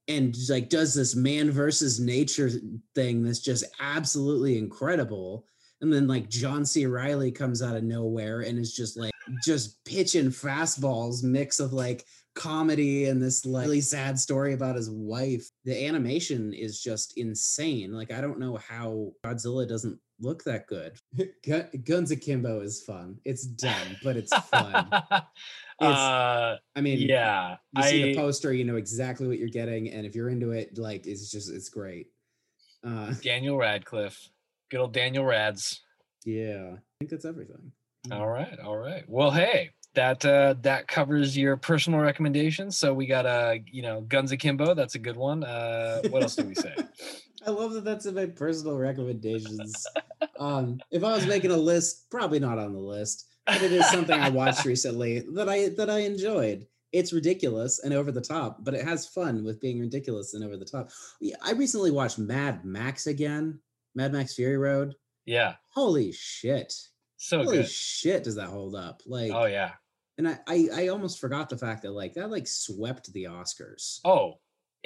and 0.09 0.37
like 0.49 0.69
does 0.69 0.95
this 0.95 1.15
man 1.15 1.51
versus 1.51 1.99
nature 1.99 2.51
thing 2.95 3.23
that's 3.23 3.41
just 3.41 3.65
absolutely 3.81 4.59
incredible. 4.59 5.47
And 5.81 5.93
then 5.93 6.07
like 6.07 6.29
John 6.29 6.65
C. 6.65 6.87
Reilly 6.87 7.31
comes 7.33 7.63
out 7.63 7.77
of 7.77 7.85
nowhere 7.85 8.41
and 8.41 8.59
is 8.59 8.75
just 8.75 8.97
like 8.97 9.13
just 9.45 9.85
pitching 9.85 10.27
fastballs 10.29 11.23
mix 11.23 11.61
of 11.61 11.73
like 11.73 12.05
comedy 12.35 13.07
and 13.07 13.21
this 13.21 13.45
like 13.45 13.65
really 13.65 13.81
sad 13.81 14.19
story 14.19 14.53
about 14.53 14.77
his 14.77 14.91
wife. 14.91 15.51
The 15.65 15.87
animation 15.87 16.53
is 16.55 16.81
just 16.81 17.19
insane. 17.19 17.93
Like 17.93 18.13
I 18.13 18.21
don't 18.21 18.39
know 18.39 18.57
how 18.57 19.13
Godzilla 19.25 19.69
doesn't 19.69 19.99
look 20.21 20.45
that 20.45 20.67
good. 20.67 20.99
Gun- 21.47 21.69
Guns 21.85 22.11
Akimbo 22.11 22.61
is 22.61 22.83
fun. 22.83 23.19
It's 23.25 23.45
dumb, 23.45 23.97
but 24.03 24.17
it's 24.17 24.37
fun. 24.37 24.89
uh, 24.93 25.23
I 25.81 26.81
mean, 26.81 26.99
yeah. 26.99 27.57
you 27.77 27.83
see 27.83 28.03
I, 28.03 28.07
the 28.07 28.17
poster, 28.17 28.53
you 28.53 28.65
know 28.65 28.77
exactly 28.77 29.27
what 29.27 29.39
you're 29.39 29.49
getting, 29.49 29.91
and 29.91 30.07
if 30.07 30.15
you're 30.15 30.31
into 30.31 30.53
it, 30.53 30.79
like 30.79 31.07
it's 31.07 31.31
just 31.31 31.51
it's 31.51 31.69
great. 31.69 32.09
Uh, 32.87 33.13
Daniel 33.23 33.57
Radcliffe. 33.57 34.31
Good 34.71 34.81
old 34.81 34.93
Daniel 34.93 35.25
Rads. 35.25 35.83
yeah, 36.25 36.73
I 36.75 36.79
think 36.99 37.11
that's 37.11 37.25
everything. 37.25 37.73
All 38.11 38.29
right, 38.29 38.59
all 38.61 38.77
right. 38.77 39.05
Well, 39.09 39.31
hey, 39.31 39.71
that 39.95 40.25
uh 40.25 40.55
that 40.63 40.87
covers 40.87 41.37
your 41.37 41.57
personal 41.57 42.01
recommendations. 42.01 42.79
So 42.79 42.95
we 42.95 43.07
got 43.07 43.27
uh, 43.27 43.57
you 43.71 43.83
know, 43.83 44.03
Guns 44.03 44.31
Akimbo, 44.31 44.75
that's 44.75 44.95
a 44.95 44.99
good 44.99 45.17
one. 45.17 45.43
Uh 45.43 46.03
what 46.11 46.23
else 46.23 46.37
do 46.37 46.45
we 46.45 46.55
say? 46.55 46.75
I 47.47 47.51
love 47.51 47.73
that 47.75 47.85
that's 47.85 48.07
in 48.07 48.15
my 48.15 48.27
personal 48.27 48.77
recommendations. 48.77 49.87
um, 50.39 50.81
if 50.91 51.05
I 51.05 51.13
was 51.13 51.27
making 51.27 51.51
a 51.53 51.57
list, 51.57 52.11
probably 52.11 52.39
not 52.41 52.59
on 52.59 52.73
the 52.73 52.79
list, 52.81 53.27
but 53.47 53.63
it 53.63 53.73
is 53.73 53.89
something 53.91 54.19
I 54.21 54.29
watched 54.31 54.65
recently 54.67 55.21
that 55.35 55.49
I 55.49 55.69
that 55.71 55.89
I 55.91 56.01
enjoyed. 56.01 56.67
It's 56.93 57.13
ridiculous 57.13 57.79
and 57.81 57.93
over 57.93 58.11
the 58.11 58.21
top, 58.21 58.65
but 58.65 58.75
it 58.75 58.85
has 58.85 59.07
fun 59.07 59.45
with 59.45 59.61
being 59.61 59.81
ridiculous 59.81 60.35
and 60.35 60.43
over 60.45 60.57
the 60.57 60.65
top. 60.65 60.91
I 61.43 61.53
recently 61.53 61.91
watched 61.91 62.19
Mad 62.19 62.65
Max 62.65 63.07
again, 63.07 63.61
Mad 63.95 64.13
Max 64.13 64.35
Fury 64.35 64.57
Road. 64.57 64.95
Yeah. 65.27 65.55
Holy 65.75 66.13
shit! 66.13 66.73
So 67.17 67.43
Holy 67.43 67.59
good. 67.59 67.69
shit, 67.69 68.25
does 68.25 68.37
that 68.37 68.49
hold 68.49 68.75
up? 68.75 69.03
Like, 69.07 69.33
Oh 69.33 69.45
yeah. 69.45 69.73
and 70.19 70.29
I, 70.29 70.39
I 70.49 70.69
I 70.75 70.89
almost 70.89 71.19
forgot 71.21 71.49
the 71.51 71.59
fact 71.59 71.83
that 71.83 71.93
like 71.93 72.15
that 72.15 72.31
like 72.31 72.47
swept 72.47 73.13
the 73.13 73.25
Oscars. 73.25 74.01
Oh. 74.05 74.35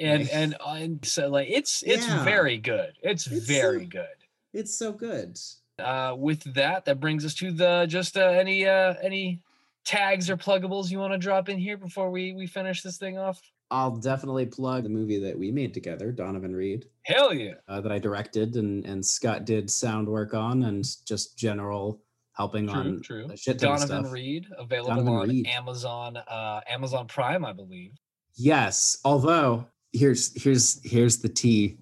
And 0.01 0.29
and 0.29 0.55
and 0.67 1.05
so 1.05 1.27
like 1.29 1.47
it's 1.49 1.83
it's 1.83 2.07
Yeah. 2.07 2.23
very 2.23 2.57
good. 2.57 2.93
It's, 3.01 3.27
It's 3.27 3.45
very 3.45 3.83
so- 3.83 3.89
good. 3.89 4.17
It's 4.53 4.77
so 4.77 4.91
good. 4.91 5.37
Uh 5.79 6.15
with 6.17 6.53
that, 6.55 6.85
that 6.85 6.99
brings 6.99 7.23
us 7.25 7.33
to 7.35 7.51
the 7.51 7.85
just 7.87 8.17
uh, 8.17 8.21
any 8.21 8.65
uh 8.67 8.95
any 9.01 9.41
tags 9.85 10.29
or 10.29 10.37
pluggables 10.37 10.91
you 10.91 10.99
want 10.99 11.13
to 11.13 11.17
drop 11.17 11.49
in 11.49 11.57
here 11.57 11.77
before 11.77 12.09
we 12.11 12.33
we 12.33 12.47
finish 12.47 12.81
this 12.81 12.97
thing 12.97 13.17
off? 13.17 13.39
I'll 13.71 13.95
definitely 13.95 14.45
plug 14.47 14.83
the 14.83 14.89
movie 14.89 15.17
that 15.19 15.37
we 15.39 15.49
made 15.49 15.73
together, 15.73 16.11
Donovan 16.11 16.53
Reed, 16.53 16.87
Hell 17.03 17.33
yeah. 17.33 17.53
uh, 17.69 17.79
that 17.79 17.91
I 17.91 17.99
directed 17.99 18.55
and 18.57 18.85
and 18.85 19.05
Scott 19.05 19.45
did 19.45 19.69
sound 19.71 20.07
work 20.07 20.33
on 20.33 20.63
and 20.63 20.85
just 21.05 21.37
general 21.37 22.01
helping 22.33 22.67
True, 22.67 22.75
on 22.75 23.01
true. 23.01 23.27
Donovan 23.55 23.87
stuff. 23.87 24.11
Reed, 24.11 24.47
available 24.57 24.95
Donovan 24.95 25.13
on 25.13 25.29
Reed. 25.29 25.47
Amazon, 25.47 26.17
uh, 26.17 26.61
Amazon 26.67 27.07
Prime, 27.07 27.43
I 27.45 27.53
believe. 27.53 27.91
Yes, 28.35 28.97
although 29.03 29.65
here's 29.93 30.41
here's 30.41 30.81
here's 30.83 31.17
the 31.17 31.29
tea 31.29 31.77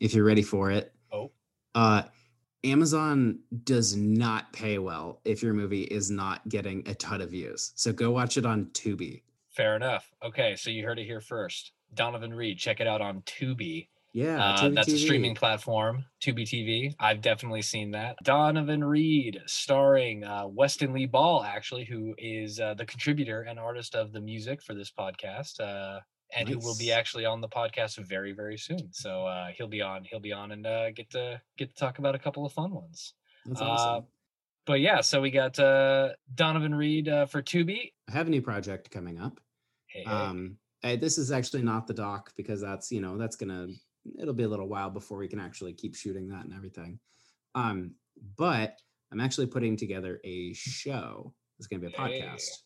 if 0.00 0.14
you're 0.14 0.24
ready 0.24 0.42
for 0.42 0.70
it. 0.70 0.92
Oh. 1.12 1.30
Uh 1.74 2.02
Amazon 2.64 3.40
does 3.64 3.96
not 3.96 4.52
pay 4.52 4.78
well 4.78 5.20
if 5.24 5.42
your 5.42 5.52
movie 5.52 5.82
is 5.82 6.10
not 6.10 6.48
getting 6.48 6.86
a 6.88 6.94
ton 6.94 7.20
of 7.20 7.30
views. 7.30 7.72
So 7.74 7.92
go 7.92 8.10
watch 8.12 8.36
it 8.36 8.46
on 8.46 8.66
Tubi. 8.66 9.22
Fair 9.50 9.74
enough. 9.76 10.10
Okay, 10.24 10.54
so 10.56 10.70
you 10.70 10.84
heard 10.84 10.98
it 11.00 11.04
here 11.04 11.20
first. 11.20 11.72
Donovan 11.94 12.32
Reed, 12.32 12.58
check 12.58 12.80
it 12.80 12.86
out 12.86 13.00
on 13.00 13.20
Tubi. 13.22 13.88
Yeah, 14.14 14.44
Uh, 14.44 14.68
that's 14.68 14.92
a 14.92 14.98
streaming 14.98 15.34
platform, 15.34 16.04
Tubi 16.20 16.42
TV. 16.42 16.94
I've 17.00 17.22
definitely 17.22 17.62
seen 17.62 17.90
that. 17.92 18.16
Donovan 18.22 18.84
Reed, 18.84 19.40
starring 19.46 20.22
uh, 20.22 20.46
Weston 20.46 20.92
Lee 20.92 21.06
Ball, 21.06 21.42
actually, 21.42 21.84
who 21.84 22.14
is 22.18 22.60
uh, 22.60 22.74
the 22.74 22.84
contributor 22.84 23.42
and 23.42 23.58
artist 23.58 23.94
of 23.94 24.12
the 24.12 24.20
music 24.20 24.62
for 24.62 24.74
this 24.74 24.90
podcast, 24.90 25.60
and 26.36 26.48
who 26.48 26.58
will 26.58 26.76
be 26.76 26.92
actually 26.92 27.24
on 27.24 27.40
the 27.40 27.48
podcast 27.48 27.98
very, 27.98 28.32
very 28.32 28.56
soon. 28.56 28.92
So 28.92 29.26
uh, 29.26 29.48
he'll 29.56 29.68
be 29.68 29.82
on. 29.82 30.04
He'll 30.04 30.20
be 30.20 30.32
on 30.32 30.52
and 30.52 30.66
uh, 30.66 30.90
get 30.90 31.10
to 31.10 31.40
get 31.56 31.70
to 31.70 31.74
talk 31.74 31.98
about 31.98 32.14
a 32.14 32.18
couple 32.18 32.46
of 32.46 32.52
fun 32.52 32.72
ones. 32.72 33.14
That's 33.46 33.60
uh, 33.60 33.64
awesome. 33.64 34.04
But 34.64 34.80
yeah, 34.80 35.00
so 35.00 35.20
we 35.20 35.30
got 35.30 35.58
uh, 35.58 36.10
Donovan 36.34 36.74
Reed 36.74 37.08
uh, 37.08 37.26
for 37.26 37.42
Tubi. 37.42 37.92
I 38.08 38.12
have 38.12 38.28
a 38.28 38.30
new 38.30 38.42
project 38.42 38.90
coming 38.90 39.18
up. 39.18 39.40
Hey, 39.86 40.04
hey. 40.04 40.10
Um, 40.10 40.56
this 40.82 41.18
is 41.18 41.30
actually 41.30 41.62
not 41.62 41.86
the 41.86 41.94
doc 41.94 42.32
because 42.36 42.60
that's 42.60 42.90
you 42.90 43.00
know 43.00 43.18
that's 43.18 43.36
gonna 43.36 43.68
it'll 44.20 44.34
be 44.34 44.44
a 44.44 44.48
little 44.48 44.68
while 44.68 44.90
before 44.90 45.18
we 45.18 45.28
can 45.28 45.40
actually 45.40 45.72
keep 45.72 45.94
shooting 45.94 46.28
that 46.28 46.44
and 46.44 46.54
everything. 46.54 46.98
Um, 47.54 47.94
but 48.36 48.78
I'm 49.12 49.20
actually 49.20 49.46
putting 49.46 49.76
together 49.76 50.20
a 50.24 50.52
show. 50.54 51.34
It's 51.58 51.66
gonna 51.66 51.80
be 51.80 51.86
a 51.86 51.90
Hey. 51.90 52.20
podcast, 52.20 52.62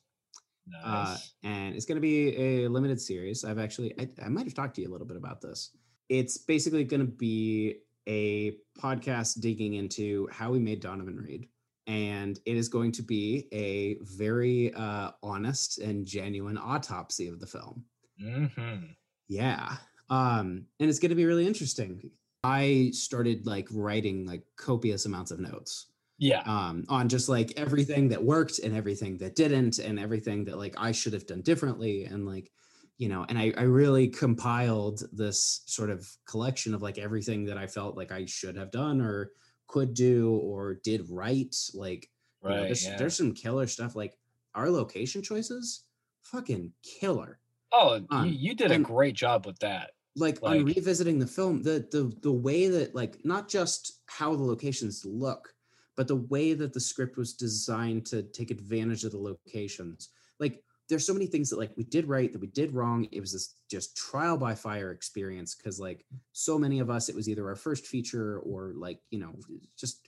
nice. 0.66 0.84
uh, 0.84 1.16
and 1.44 1.74
it's 1.74 1.86
gonna 1.86 2.00
be 2.00 2.36
a 2.36 2.68
limited 2.68 3.00
series. 3.00 3.44
I've 3.44 3.58
actually 3.58 3.94
I, 3.98 4.08
I 4.24 4.28
might 4.28 4.44
have 4.44 4.54
talked 4.54 4.74
to 4.76 4.82
you 4.82 4.88
a 4.88 4.92
little 4.92 5.06
bit 5.06 5.16
about 5.16 5.40
this. 5.40 5.70
It's 6.08 6.38
basically 6.38 6.84
gonna 6.84 7.04
be 7.04 7.78
a 8.08 8.56
podcast 8.80 9.40
digging 9.40 9.74
into 9.74 10.28
how 10.30 10.50
we 10.50 10.58
made 10.58 10.80
Donovan 10.80 11.16
Reed. 11.16 11.48
And 11.88 12.38
it 12.46 12.56
is 12.56 12.68
going 12.68 12.92
to 12.92 13.02
be 13.02 13.48
a 13.52 13.98
very 14.16 14.74
uh, 14.74 15.12
honest 15.22 15.78
and 15.78 16.04
genuine 16.06 16.58
autopsy 16.58 17.28
of 17.28 17.38
the 17.38 17.46
film. 17.46 17.84
hmm 18.20 18.84
Yeah. 19.28 19.76
Um, 20.10 20.66
and 20.80 20.88
it's 20.88 20.98
going 20.98 21.10
to 21.10 21.16
be 21.16 21.24
really 21.26 21.46
interesting. 21.46 22.10
I 22.42 22.90
started 22.92 23.46
like 23.46 23.68
writing 23.72 24.26
like 24.26 24.42
copious 24.56 25.06
amounts 25.06 25.30
of 25.30 25.40
notes 25.40 25.86
Yeah. 26.18 26.42
um, 26.46 26.84
on 26.88 27.08
just 27.08 27.28
like 27.28 27.52
everything 27.56 28.08
that 28.08 28.22
worked 28.22 28.58
and 28.60 28.74
everything 28.74 29.18
that 29.18 29.36
didn't, 29.36 29.78
and 29.78 29.98
everything 29.98 30.44
that 30.46 30.58
like 30.58 30.74
I 30.78 30.92
should 30.92 31.12
have 31.12 31.26
done 31.26 31.42
differently. 31.42 32.04
And 32.04 32.26
like, 32.26 32.50
you 32.98 33.08
know, 33.08 33.26
and 33.28 33.38
I, 33.38 33.52
I 33.56 33.62
really 33.62 34.08
compiled 34.08 35.02
this 35.12 35.62
sort 35.66 35.90
of 35.90 36.08
collection 36.26 36.74
of 36.74 36.82
like 36.82 36.98
everything 36.98 37.44
that 37.46 37.58
I 37.58 37.66
felt 37.66 37.96
like 37.96 38.12
I 38.12 38.24
should 38.24 38.56
have 38.56 38.70
done 38.70 39.00
or 39.00 39.32
could 39.66 39.92
do 39.94 40.30
or 40.42 40.74
did 40.82 41.02
right. 41.10 41.54
Like, 41.74 42.08
you 42.42 42.48
know, 42.50 42.56
Right. 42.56 42.62
there's, 42.66 42.86
yeah. 42.86 42.96
there's 42.96 43.16
some 43.16 43.34
killer 43.34 43.66
stuff. 43.66 43.96
Like 43.96 44.16
our 44.54 44.70
location 44.70 45.22
choices, 45.22 45.84
fucking 46.22 46.72
killer. 46.82 47.38
Oh, 47.72 48.00
you, 48.24 48.30
you 48.30 48.54
did 48.54 48.70
a 48.70 48.78
great 48.78 49.14
job 49.14 49.44
with 49.44 49.58
that. 49.58 49.90
Like, 50.14 50.38
on 50.42 50.64
revisiting 50.64 51.18
the 51.18 51.26
film, 51.26 51.62
the 51.62 51.86
the 51.92 52.10
the 52.22 52.32
way 52.32 52.68
that 52.68 52.94
like 52.94 53.18
not 53.24 53.50
just 53.50 54.00
how 54.06 54.34
the 54.34 54.42
locations 54.42 55.04
look, 55.04 55.52
but 55.96 56.06
the 56.08 56.16
way 56.16 56.52
that 56.54 56.72
the 56.72 56.80
script 56.80 57.16
was 57.16 57.34
designed 57.34 58.06
to 58.06 58.22
take 58.22 58.50
advantage 58.50 59.04
of 59.04 59.12
the 59.12 59.18
locations. 59.18 60.10
Like 60.38 60.62
there's 60.88 61.06
so 61.06 61.12
many 61.14 61.26
things 61.26 61.50
that 61.50 61.58
like 61.58 61.72
we 61.76 61.84
did 61.84 62.06
right 62.06 62.32
that 62.32 62.40
we 62.40 62.46
did 62.48 62.72
wrong. 62.72 63.08
It 63.10 63.20
was 63.20 63.32
this 63.32 63.54
just 63.70 63.96
trial 63.96 64.36
by 64.36 64.54
fire 64.54 64.92
experience 64.92 65.54
because 65.54 65.80
like 65.80 66.04
so 66.32 66.58
many 66.58 66.78
of 66.80 66.90
us, 66.90 67.08
it 67.08 67.16
was 67.16 67.28
either 67.28 67.48
our 67.48 67.56
first 67.56 67.86
feature 67.86 68.38
or 68.40 68.72
like 68.76 69.00
you 69.10 69.18
know 69.18 69.32
just 69.76 70.06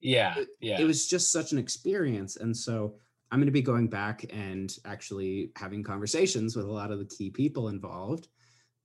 Yeah. 0.00 0.38
it- 0.38 0.48
Yeah. 0.60 0.80
it 0.80 0.84
was 0.84 1.06
just 1.08 1.30
such 1.32 1.52
an 1.52 1.58
experience 1.58 2.36
and 2.36 2.56
so 2.56 2.98
i'm 3.30 3.38
going 3.38 3.46
to 3.46 3.52
be 3.52 3.62
going 3.62 3.88
back 3.88 4.24
and 4.30 4.76
actually 4.84 5.52
having 5.56 5.82
conversations 5.82 6.54
with 6.56 6.66
a 6.66 6.70
lot 6.72 6.90
of 6.90 6.98
the 6.98 7.04
key 7.06 7.30
people 7.30 7.68
involved 7.68 8.28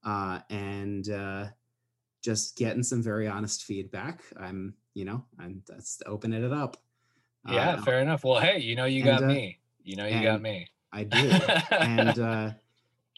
uh, 0.03 0.39
and 0.49 1.09
uh, 1.09 1.47
just 2.23 2.55
getting 2.55 2.83
some 2.83 3.01
very 3.03 3.27
honest 3.27 3.63
feedback 3.63 4.23
i'm 4.39 4.73
you 4.97 5.05
know 5.05 5.23
i'm 5.39 5.61
that's 5.67 6.01
opening 6.05 6.43
it 6.43 6.53
up 6.53 6.77
yeah. 7.49 7.69
Uh, 7.69 7.81
fair 7.81 7.99
enough. 7.99 8.25
Well, 8.25 8.41
hey, 8.41 8.59
you 8.59 8.75
know, 8.75 8.83
you 8.83 8.97
and, 9.03 9.19
got 9.19 9.23
uh, 9.23 9.27
me. 9.27 9.59
You 9.83 9.95
know, 9.95 10.05
you 10.05 10.21
got 10.21 10.41
me. 10.41 10.67
i 10.91 11.03
do 11.03 11.31
and 11.79 12.19
uh, 12.31 12.49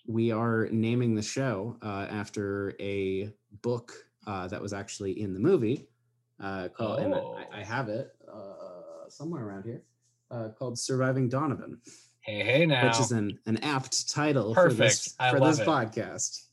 we 0.06 0.31
are 0.31 0.68
naming 0.72 1.15
the 1.15 1.22
show 1.22 1.77
uh, 1.81 2.06
after 2.10 2.76
a 2.80 3.31
book 3.64 3.93
uh, 4.27 4.47
that 4.47 4.61
was 4.61 4.72
actually 4.73 5.19
in 5.19 5.34
the 5.34 5.39
movie 5.39 5.88
uh, 6.39 6.68
called, 6.68 6.99
and 6.99 7.14
Oh. 7.14 7.38
I, 7.51 7.61
I 7.61 7.64
have 7.64 7.89
it 7.89 8.11
uh, 8.31 9.10
somewhere 9.10 9.43
around 9.47 9.64
here, 9.64 9.81
uh, 10.30 10.49
called 10.49 10.77
"Surviving 10.77 11.27
Donovan," 11.27 11.80
hey, 12.22 12.43
hey, 12.43 12.65
now. 12.68 12.85
which 12.88 12.99
is 12.99 13.11
an, 13.11 13.39
an 13.47 13.57
apt 13.64 14.10
title 14.10 14.53
for 14.53 14.72
this 14.72 15.15
for 15.31 15.39
this 15.39 15.60
it. 15.60 15.68
podcast. 15.68 16.45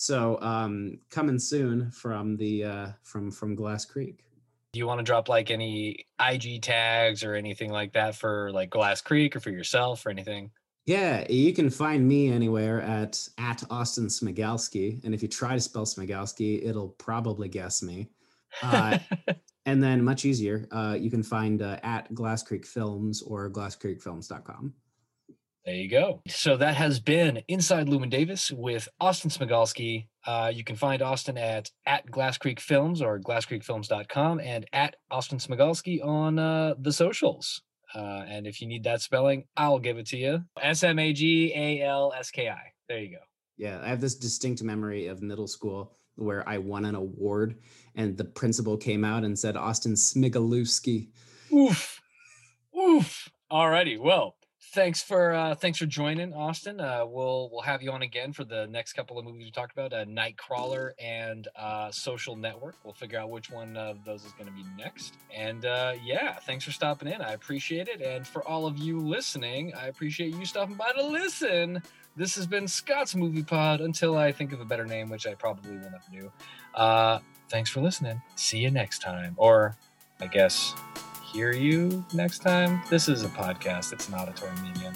So, 0.00 0.38
um, 0.40 0.96
coming 1.10 1.38
soon 1.38 1.90
from 1.90 2.38
the 2.38 2.64
uh, 2.64 2.86
from 3.02 3.30
from 3.30 3.54
Glass 3.54 3.84
Creek. 3.84 4.24
Do 4.72 4.78
you 4.78 4.86
want 4.86 4.98
to 4.98 5.04
drop 5.04 5.28
like 5.28 5.50
any 5.50 6.06
IG 6.18 6.62
tags 6.62 7.22
or 7.22 7.34
anything 7.34 7.70
like 7.70 7.92
that 7.92 8.14
for 8.14 8.50
like 8.50 8.70
Glass 8.70 9.02
Creek 9.02 9.36
or 9.36 9.40
for 9.40 9.50
yourself 9.50 10.06
or 10.06 10.08
anything? 10.08 10.52
Yeah, 10.86 11.26
you 11.28 11.52
can 11.52 11.68
find 11.68 12.08
me 12.08 12.32
anywhere 12.32 12.80
at 12.80 13.28
at 13.36 13.62
Austin 13.68 14.06
Smagalski, 14.06 15.04
and 15.04 15.12
if 15.12 15.20
you 15.20 15.28
try 15.28 15.52
to 15.52 15.60
spell 15.60 15.84
Smagalski, 15.84 16.66
it'll 16.66 16.88
probably 16.96 17.50
guess 17.50 17.82
me. 17.82 18.08
Uh, 18.62 18.96
and 19.66 19.82
then 19.82 20.02
much 20.02 20.24
easier, 20.24 20.66
uh, 20.72 20.96
you 20.98 21.10
can 21.10 21.22
find 21.22 21.60
uh, 21.60 21.76
at 21.82 22.14
Glass 22.14 22.42
Creek 22.42 22.64
Films 22.64 23.20
or 23.20 23.50
glasscreekfilms.com. 23.50 24.72
There 25.66 25.74
you 25.74 25.88
go. 25.88 26.22
So 26.26 26.56
that 26.56 26.74
has 26.76 27.00
been 27.00 27.42
Inside 27.48 27.86
Llewyn 27.86 28.08
Davis 28.08 28.50
with 28.50 28.88
Austin 28.98 29.30
Smagalski. 29.30 30.06
Uh, 30.26 30.50
you 30.52 30.64
can 30.64 30.76
find 30.76 31.02
Austin 31.02 31.36
at 31.36 31.70
at 31.86 32.10
Glass 32.10 32.38
Creek 32.38 32.60
Films 32.60 33.02
or 33.02 33.20
glasscreekfilms.com 33.20 34.40
and 34.40 34.66
at 34.72 34.96
Austin 35.10 35.38
Smagalski 35.38 36.04
on 36.04 36.38
uh, 36.38 36.74
the 36.78 36.92
socials. 36.92 37.62
Uh, 37.94 38.24
and 38.26 38.46
if 38.46 38.60
you 38.60 38.68
need 38.68 38.84
that 38.84 39.02
spelling, 39.02 39.44
I'll 39.56 39.78
give 39.78 39.98
it 39.98 40.06
to 40.08 40.16
you. 40.16 40.44
S 40.60 40.82
M 40.82 40.98
A 40.98 41.12
G 41.12 41.52
A 41.54 41.82
L 41.82 42.12
S 42.16 42.30
K 42.30 42.48
I. 42.48 42.72
There 42.88 42.98
you 42.98 43.10
go. 43.10 43.22
Yeah, 43.56 43.80
I 43.82 43.88
have 43.88 44.00
this 44.00 44.14
distinct 44.14 44.62
memory 44.62 45.08
of 45.08 45.20
middle 45.20 45.46
school 45.46 45.92
where 46.16 46.48
I 46.48 46.58
won 46.58 46.84
an 46.86 46.94
award 46.94 47.56
and 47.94 48.16
the 48.16 48.24
principal 48.24 48.76
came 48.76 49.04
out 49.04 49.24
and 49.24 49.38
said 49.38 49.56
Austin 49.56 49.92
Smigalewski. 49.92 51.08
Oof. 51.52 52.00
Oof. 52.78 53.28
Alrighty. 53.50 53.98
Well, 53.98 54.36
thanks 54.72 55.02
for 55.02 55.32
uh 55.32 55.54
thanks 55.54 55.78
for 55.78 55.86
joining, 55.86 56.32
Austin. 56.32 56.80
Uh 56.80 57.04
we'll 57.06 57.48
we'll 57.52 57.62
have 57.62 57.82
you 57.82 57.90
on 57.90 58.02
again 58.02 58.32
for 58.32 58.44
the 58.44 58.66
next 58.68 58.92
couple 58.92 59.18
of 59.18 59.24
movies 59.24 59.44
we 59.44 59.50
talked 59.50 59.72
about, 59.72 59.92
uh 59.92 60.04
Nightcrawler 60.04 60.92
and 61.00 61.48
uh 61.56 61.90
Social 61.90 62.36
Network. 62.36 62.76
We'll 62.84 62.94
figure 62.94 63.18
out 63.18 63.30
which 63.30 63.50
one 63.50 63.76
of 63.76 64.04
those 64.04 64.24
is 64.24 64.32
gonna 64.32 64.52
be 64.52 64.64
next. 64.78 65.14
And 65.34 65.64
uh 65.64 65.94
yeah, 66.04 66.34
thanks 66.34 66.64
for 66.64 66.72
stopping 66.72 67.08
in. 67.08 67.20
I 67.20 67.32
appreciate 67.32 67.88
it. 67.88 68.00
And 68.00 68.26
for 68.26 68.46
all 68.46 68.66
of 68.66 68.78
you 68.78 69.00
listening, 69.00 69.74
I 69.74 69.86
appreciate 69.86 70.34
you 70.34 70.44
stopping 70.46 70.76
by 70.76 70.92
to 70.92 71.04
listen. 71.04 71.82
This 72.16 72.34
has 72.36 72.46
been 72.46 72.66
Scott's 72.68 73.14
Movie 73.14 73.42
Pod 73.42 73.80
until 73.80 74.16
I 74.18 74.32
think 74.32 74.52
of 74.52 74.60
a 74.60 74.64
better 74.64 74.84
name, 74.84 75.08
which 75.08 75.26
I 75.26 75.34
probably 75.34 75.72
will 75.72 75.90
never 75.90 75.98
do. 76.12 76.32
Uh 76.74 77.18
thanks 77.48 77.70
for 77.70 77.80
listening. 77.80 78.22
See 78.36 78.58
you 78.58 78.70
next 78.70 79.00
time. 79.00 79.34
Or 79.36 79.76
I 80.20 80.26
guess 80.26 80.74
hear 81.32 81.52
you 81.52 82.04
next 82.12 82.40
time. 82.40 82.82
This 82.90 83.08
is 83.08 83.22
a 83.24 83.28
podcast, 83.28 83.92
it's 83.92 84.08
an 84.08 84.14
auditory 84.14 84.52
medium. 84.62 84.94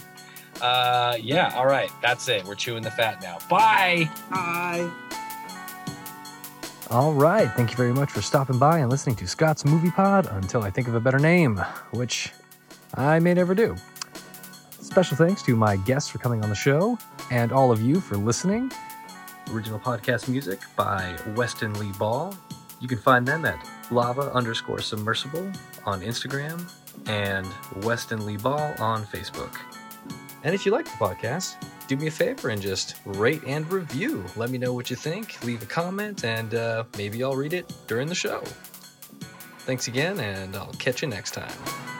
Uh 0.60 1.16
yeah, 1.20 1.52
all 1.56 1.66
right. 1.66 1.90
That's 2.00 2.28
it. 2.28 2.44
We're 2.44 2.54
chewing 2.54 2.82
the 2.82 2.90
fat 2.90 3.20
now. 3.22 3.38
Bye. 3.48 4.08
Hi. 4.30 4.90
All 6.90 7.12
right. 7.12 7.50
Thank 7.52 7.70
you 7.70 7.76
very 7.76 7.92
much 7.92 8.10
for 8.10 8.22
stopping 8.22 8.58
by 8.58 8.78
and 8.78 8.90
listening 8.90 9.16
to 9.16 9.26
Scott's 9.26 9.64
Movie 9.64 9.90
Pod 9.90 10.26
until 10.30 10.62
I 10.62 10.70
think 10.70 10.86
of 10.86 10.94
a 10.94 11.00
better 11.00 11.18
name, 11.18 11.56
which 11.90 12.30
I 12.94 13.18
may 13.18 13.34
never 13.34 13.54
do. 13.54 13.74
Special 14.80 15.16
thanks 15.16 15.42
to 15.42 15.56
my 15.56 15.76
guests 15.76 16.08
for 16.10 16.18
coming 16.18 16.42
on 16.44 16.50
the 16.50 16.54
show 16.54 16.98
and 17.30 17.52
all 17.52 17.72
of 17.72 17.80
you 17.80 18.00
for 18.00 18.16
listening. 18.16 18.70
Original 19.50 19.80
podcast 19.80 20.28
music 20.28 20.60
by 20.76 21.16
Weston 21.34 21.72
Lee 21.80 21.92
Ball. 21.98 22.34
You 22.80 22.86
can 22.86 22.98
find 22.98 23.26
them 23.26 23.44
at 23.44 23.58
lava 23.90 24.30
underscore 24.32 24.80
submersible 24.80 25.50
on 25.86 26.00
Instagram 26.00 26.70
and 27.06 27.46
Weston 27.84 28.24
Lee 28.26 28.36
Ball 28.36 28.74
on 28.78 29.04
Facebook. 29.04 29.56
And 30.42 30.54
if 30.54 30.66
you 30.66 30.72
like 30.72 30.84
the 30.84 30.90
podcast, 30.92 31.56
do 31.86 31.96
me 31.96 32.06
a 32.06 32.10
favor 32.10 32.50
and 32.50 32.60
just 32.60 32.96
rate 33.04 33.42
and 33.46 33.70
review. 33.70 34.24
Let 34.36 34.50
me 34.50 34.58
know 34.58 34.72
what 34.72 34.90
you 34.90 34.96
think. 34.96 35.42
Leave 35.44 35.62
a 35.62 35.66
comment, 35.66 36.24
and 36.24 36.54
uh, 36.54 36.84
maybe 36.96 37.22
I'll 37.22 37.36
read 37.36 37.54
it 37.54 37.72
during 37.86 38.08
the 38.08 38.14
show. 38.14 38.42
Thanks 39.60 39.88
again, 39.88 40.20
and 40.20 40.54
I'll 40.54 40.72
catch 40.74 41.02
you 41.02 41.08
next 41.08 41.32
time. 41.32 41.93